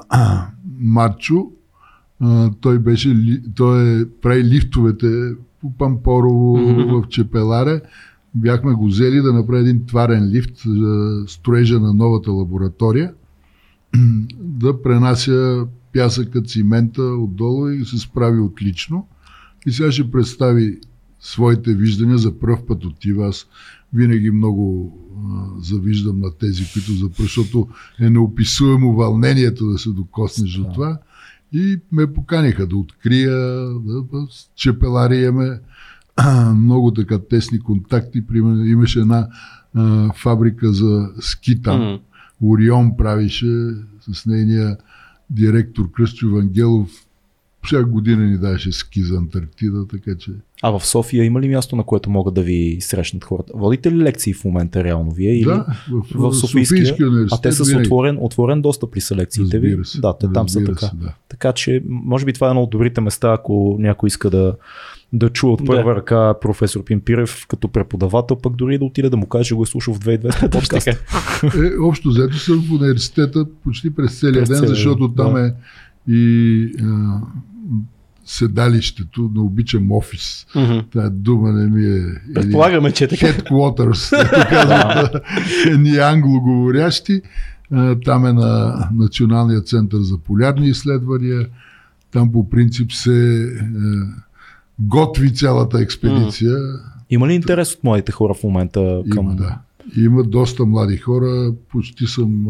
а, 0.10 0.48
Марчо 0.80 1.52
той 2.62 2.80
беше 2.80 3.42
той 3.56 4.02
е, 4.02 4.06
прави 4.22 4.44
лифтовете 4.44 5.34
по 5.62 5.78
Пампорово 5.78 6.58
Мгм. 6.58 6.82
в 6.82 7.08
Чепеларе 7.08 7.82
бяхме 8.36 8.74
го 8.74 8.86
взели 8.86 9.22
да 9.22 9.34
направи 9.34 9.62
един 9.62 9.86
тварен 9.86 10.28
лифт 10.28 10.58
за 10.66 11.24
строежа 11.28 11.80
на 11.80 11.94
новата 11.94 12.32
лаборатория 12.32 13.14
да 14.40 14.82
пренася 14.82 15.68
пясъка, 15.94 16.42
цимента 16.42 17.02
отдолу 17.02 17.70
и 17.70 17.86
се 17.86 17.98
справи 17.98 18.40
отлично. 18.40 19.08
И 19.66 19.72
сега 19.72 19.92
ще 19.92 20.12
представи 20.12 20.80
своите 21.22 21.74
виждания 21.74 22.18
за 22.18 22.40
пръв 22.40 22.66
път 22.66 22.86
отива. 22.86 23.28
Аз 23.28 23.48
винаги 23.94 24.32
много 24.32 24.98
а, 25.16 25.62
завиждам 25.64 26.20
на 26.20 26.32
тези, 26.38 26.64
които 26.74 26.92
за 26.92 27.10
защото 27.20 27.68
е 28.00 28.10
неописуемо 28.10 28.94
вълнението 28.94 29.68
да 29.68 29.78
се 29.78 29.90
докоснеш 29.90 30.54
до 30.54 30.64
Да. 30.64 30.74
това. 30.74 30.98
И 31.54 31.80
ме 31.92 32.14
поканиха 32.14 32.68
да 32.68 32.78
открия, 32.78 33.36
да, 33.80 34.04
с 34.30 34.50
Чепелари 34.56 35.18
имаме 35.18 35.60
много 36.56 36.94
така 36.94 37.20
тесни 37.20 37.60
контакти. 37.60 38.28
Примерно, 38.28 38.66
имаше 38.66 39.00
една 39.00 39.28
а, 39.76 40.14
фабрика 40.14 40.74
за 40.74 41.10
ски 41.20 41.62
там. 41.62 41.80
М. 41.82 42.00
Орион 42.44 42.98
правише 42.98 43.68
с 44.12 44.26
нейния 44.26 44.78
директор 45.30 45.92
Кръстю 45.92 46.32
Вангелов. 46.32 46.90
Всяка 47.66 47.86
година 47.86 48.24
ни 48.24 48.38
даваше 48.38 48.72
ски 48.72 49.04
за 49.04 49.18
Антарктида, 49.18 49.88
така 49.88 50.18
че 50.18 50.32
А 50.62 50.80
в 50.80 50.86
София 50.86 51.26
има 51.26 51.42
ли 51.42 51.48
място, 51.48 51.76
на 51.76 51.84
което 51.84 52.10
могат 52.10 52.34
да 52.34 52.42
ви 52.42 52.78
срещнат 52.80 53.24
хората? 53.24 53.54
Водите 53.56 53.92
ли 53.92 53.98
лекции 53.98 54.34
в 54.34 54.44
момента 54.44 54.84
реално 54.84 55.12
вие? 55.12 55.36
Или... 55.36 55.46
да, 55.46 55.66
в, 55.92 56.32
в 56.32 56.34
Софийския, 56.34 56.86
Софийския 56.86 57.08
университет. 57.10 57.40
А 57.40 57.42
те 57.42 57.52
са 57.52 57.66
с 57.66 57.74
отворен, 57.74 58.18
отворен 58.22 58.62
достъп 58.62 58.92
при 58.92 59.02
селекциите 59.02 59.60
ви? 59.60 59.78
Се, 59.84 60.02
Да, 60.02 60.18
те 60.18 60.28
там 60.34 60.50
са 60.50 60.64
така. 60.64 60.86
се, 60.86 60.96
да. 60.96 61.14
Така 61.30 61.54
че, 61.54 61.84
може 61.88 62.26
би 62.26 62.34
това 62.34 62.48
е 62.48 62.50
едно 62.50 62.64
от 62.64 62.70
добрите 62.70 63.02
места, 63.02 63.34
ако 63.34 63.76
някой 63.80 64.08
иска 64.08 64.30
да, 64.30 64.56
да 65.14 65.30
чуе 65.30 65.52
от 65.52 65.66
първа 65.66 65.94
Да. 65.94 65.96
ръка 65.96 66.34
професор 66.42 66.84
Пимпирев 66.84 67.46
като 67.48 67.68
преподавател, 67.68 68.38
пък 68.38 68.56
дори 68.56 68.78
да 68.78 68.86
отиде 68.86 69.10
да 69.10 69.18
му 69.18 69.28
каже, 69.28 69.48
че 69.48 69.56
го 69.56 69.64
е 69.64 69.66
слушал 69.66 69.94
в 69.94 70.00
2200 70.00 70.52
подкаста. 70.52 70.92
Е, 70.92 71.80
общо 71.82 72.10
взето 72.10 72.38
съм 72.38 72.62
в 72.62 72.72
университета 72.72 73.46
почти 73.64 73.96
през 73.96 74.20
целия 74.20 74.42
През 74.42 74.50
ден, 74.50 74.58
целия 74.58 74.70
защото 74.70 75.08
ден, 75.08 75.16
там 75.16 75.34
да. 75.34 75.48
е 75.48 75.54
и 76.08 76.64
а, 76.82 77.22
седалището, 78.26 79.32
не 79.36 79.42
обичам 79.42 79.92
офис. 79.92 80.46
Мгм. 80.56 80.80
Тая 80.94 81.10
дума 81.10 81.52
не 81.52 81.68
ми 81.68 81.86
е... 81.86 82.34
Предполагаме, 82.34 82.92
че 82.92 83.04
е 83.04 83.08
така. 83.08 83.26
Headquarters, 83.26 84.30
казват 84.50 85.24
ни 85.80 85.98
англоговорящи. 85.98 87.22
Там 88.06 88.26
е 88.26 88.34
на 88.34 88.90
Националния 88.94 89.62
център 89.62 90.00
за 90.00 90.18
полярни 90.18 90.68
изследвания. 90.68 91.48
Там 92.12 92.32
по 92.32 92.50
принцип 92.50 92.92
се 92.92 93.44
е, 93.44 93.48
готви 94.80 95.34
цялата 95.34 95.82
експедиция. 95.82 96.58
Има 97.10 97.28
ли 97.28 97.34
интерес 97.34 97.74
от 97.74 97.84
младите 97.84 98.12
хора 98.12 98.34
в 98.34 98.44
момента 98.44 99.04
към... 99.10 99.26
Има, 99.26 99.36
да. 99.36 99.58
Има 99.98 100.24
доста 100.24 100.66
млади 100.66 100.98
хора. 100.98 101.54
Почти 101.72 102.08
съм 102.08 102.46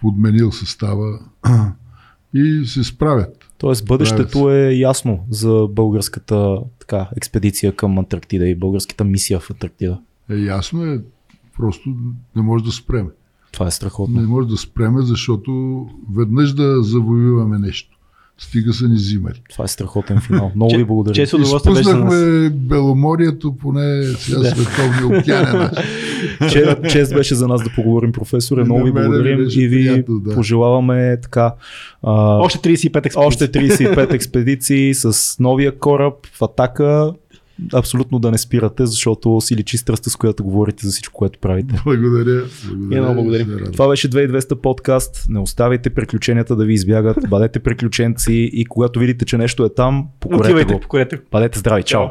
подменил 0.00 0.52
състава 0.52 1.18
и 2.34 2.62
се 2.66 2.84
справят. 2.84 3.45
Тоест 3.58 3.86
бъдещето 3.86 4.50
е 4.50 4.72
ясно 4.72 5.26
за 5.30 5.68
българската 5.70 6.58
така, 6.78 7.08
експедиция 7.16 7.76
към 7.76 7.98
Антарктида 7.98 8.48
и 8.48 8.54
българската 8.54 9.04
мисия 9.04 9.40
в 9.40 9.50
Антарктида. 9.50 10.00
Е, 10.30 10.34
ясно 10.34 10.84
е, 10.84 11.02
просто 11.56 11.94
не 12.36 12.42
може 12.42 12.64
да 12.64 12.72
спреме. 12.72 13.10
Това 13.52 13.66
е 13.66 13.70
страхотно. 13.70 14.20
Не 14.20 14.26
може 14.26 14.48
да 14.48 14.56
спреме, 14.56 15.02
защото 15.02 15.80
веднъж 16.14 16.52
да 16.52 16.82
завоюваме 16.82 17.58
нещо. 17.58 17.95
Стига 18.38 18.72
са 18.72 18.88
ни 18.88 18.98
зимари. 18.98 19.42
Това 19.50 19.64
е 19.64 19.68
страхотен 19.68 20.20
финал. 20.20 20.52
Много 20.56 20.76
ви 20.76 20.84
благодаря. 20.84 21.14
че- 21.14 21.26
С 21.26 21.32
удоволствие 21.32 21.74
беше 21.74 21.82
за 21.84 21.96
нас. 21.96 22.50
Беломорието, 22.50 23.54
поне 23.54 24.02
сега 24.04 24.44
световния 24.44 25.20
океан 25.20 25.46
е 25.46 25.58
наш. 25.58 25.70
Че, 26.52 26.76
чест 26.88 27.14
беше 27.14 27.34
за 27.34 27.48
нас 27.48 27.62
да 27.62 27.70
поговорим, 27.70 28.12
професоре. 28.12 28.64
Много 28.64 28.84
ви 28.84 28.92
благодарим 28.92 29.40
и 29.50 29.68
ви 29.68 29.86
приятно, 29.86 30.20
да. 30.20 30.34
пожелаваме 30.34 31.18
така. 31.22 31.54
А, 32.02 32.12
Още 32.36 32.58
35 32.60 33.06
експедиции. 33.06 33.18
още 33.18 33.48
35 33.48 34.12
експедиции 34.12 34.94
с 34.94 35.12
новия 35.40 35.78
кораб 35.78 36.14
в 36.32 36.42
атака. 36.42 37.12
Абсолютно 37.74 38.18
да 38.18 38.30
не 38.30 38.38
спирате, 38.38 38.86
защото 38.86 39.40
си 39.40 39.56
личи 39.56 39.76
страстта, 39.76 40.10
с 40.10 40.16
която 40.16 40.44
говорите 40.44 40.86
за 40.86 40.92
всичко, 40.92 41.14
което 41.18 41.38
правите. 41.38 41.80
Благодаря. 41.84 42.42
благодаря 42.68 43.12
много 43.12 43.32
радвам. 43.32 43.72
Това 43.72 43.88
беше 43.88 44.10
2200 44.10 44.54
подкаст. 44.54 45.26
Не 45.28 45.38
оставяйте 45.38 45.90
приключенията 45.90 46.56
да 46.56 46.64
ви 46.64 46.74
избягат. 46.74 47.18
Бъдете 47.28 47.58
приключенци 47.58 48.50
и 48.52 48.64
когато 48.64 49.00
видите, 49.00 49.24
че 49.24 49.38
нещо 49.38 49.64
е 49.64 49.74
там, 49.74 50.06
покорете 50.20 50.44
Отивайте, 50.44 50.74
го. 50.74 50.80
покорете. 50.80 51.18
Бъдете 51.32 51.58
здрави. 51.58 51.82
Чао. 51.82 52.06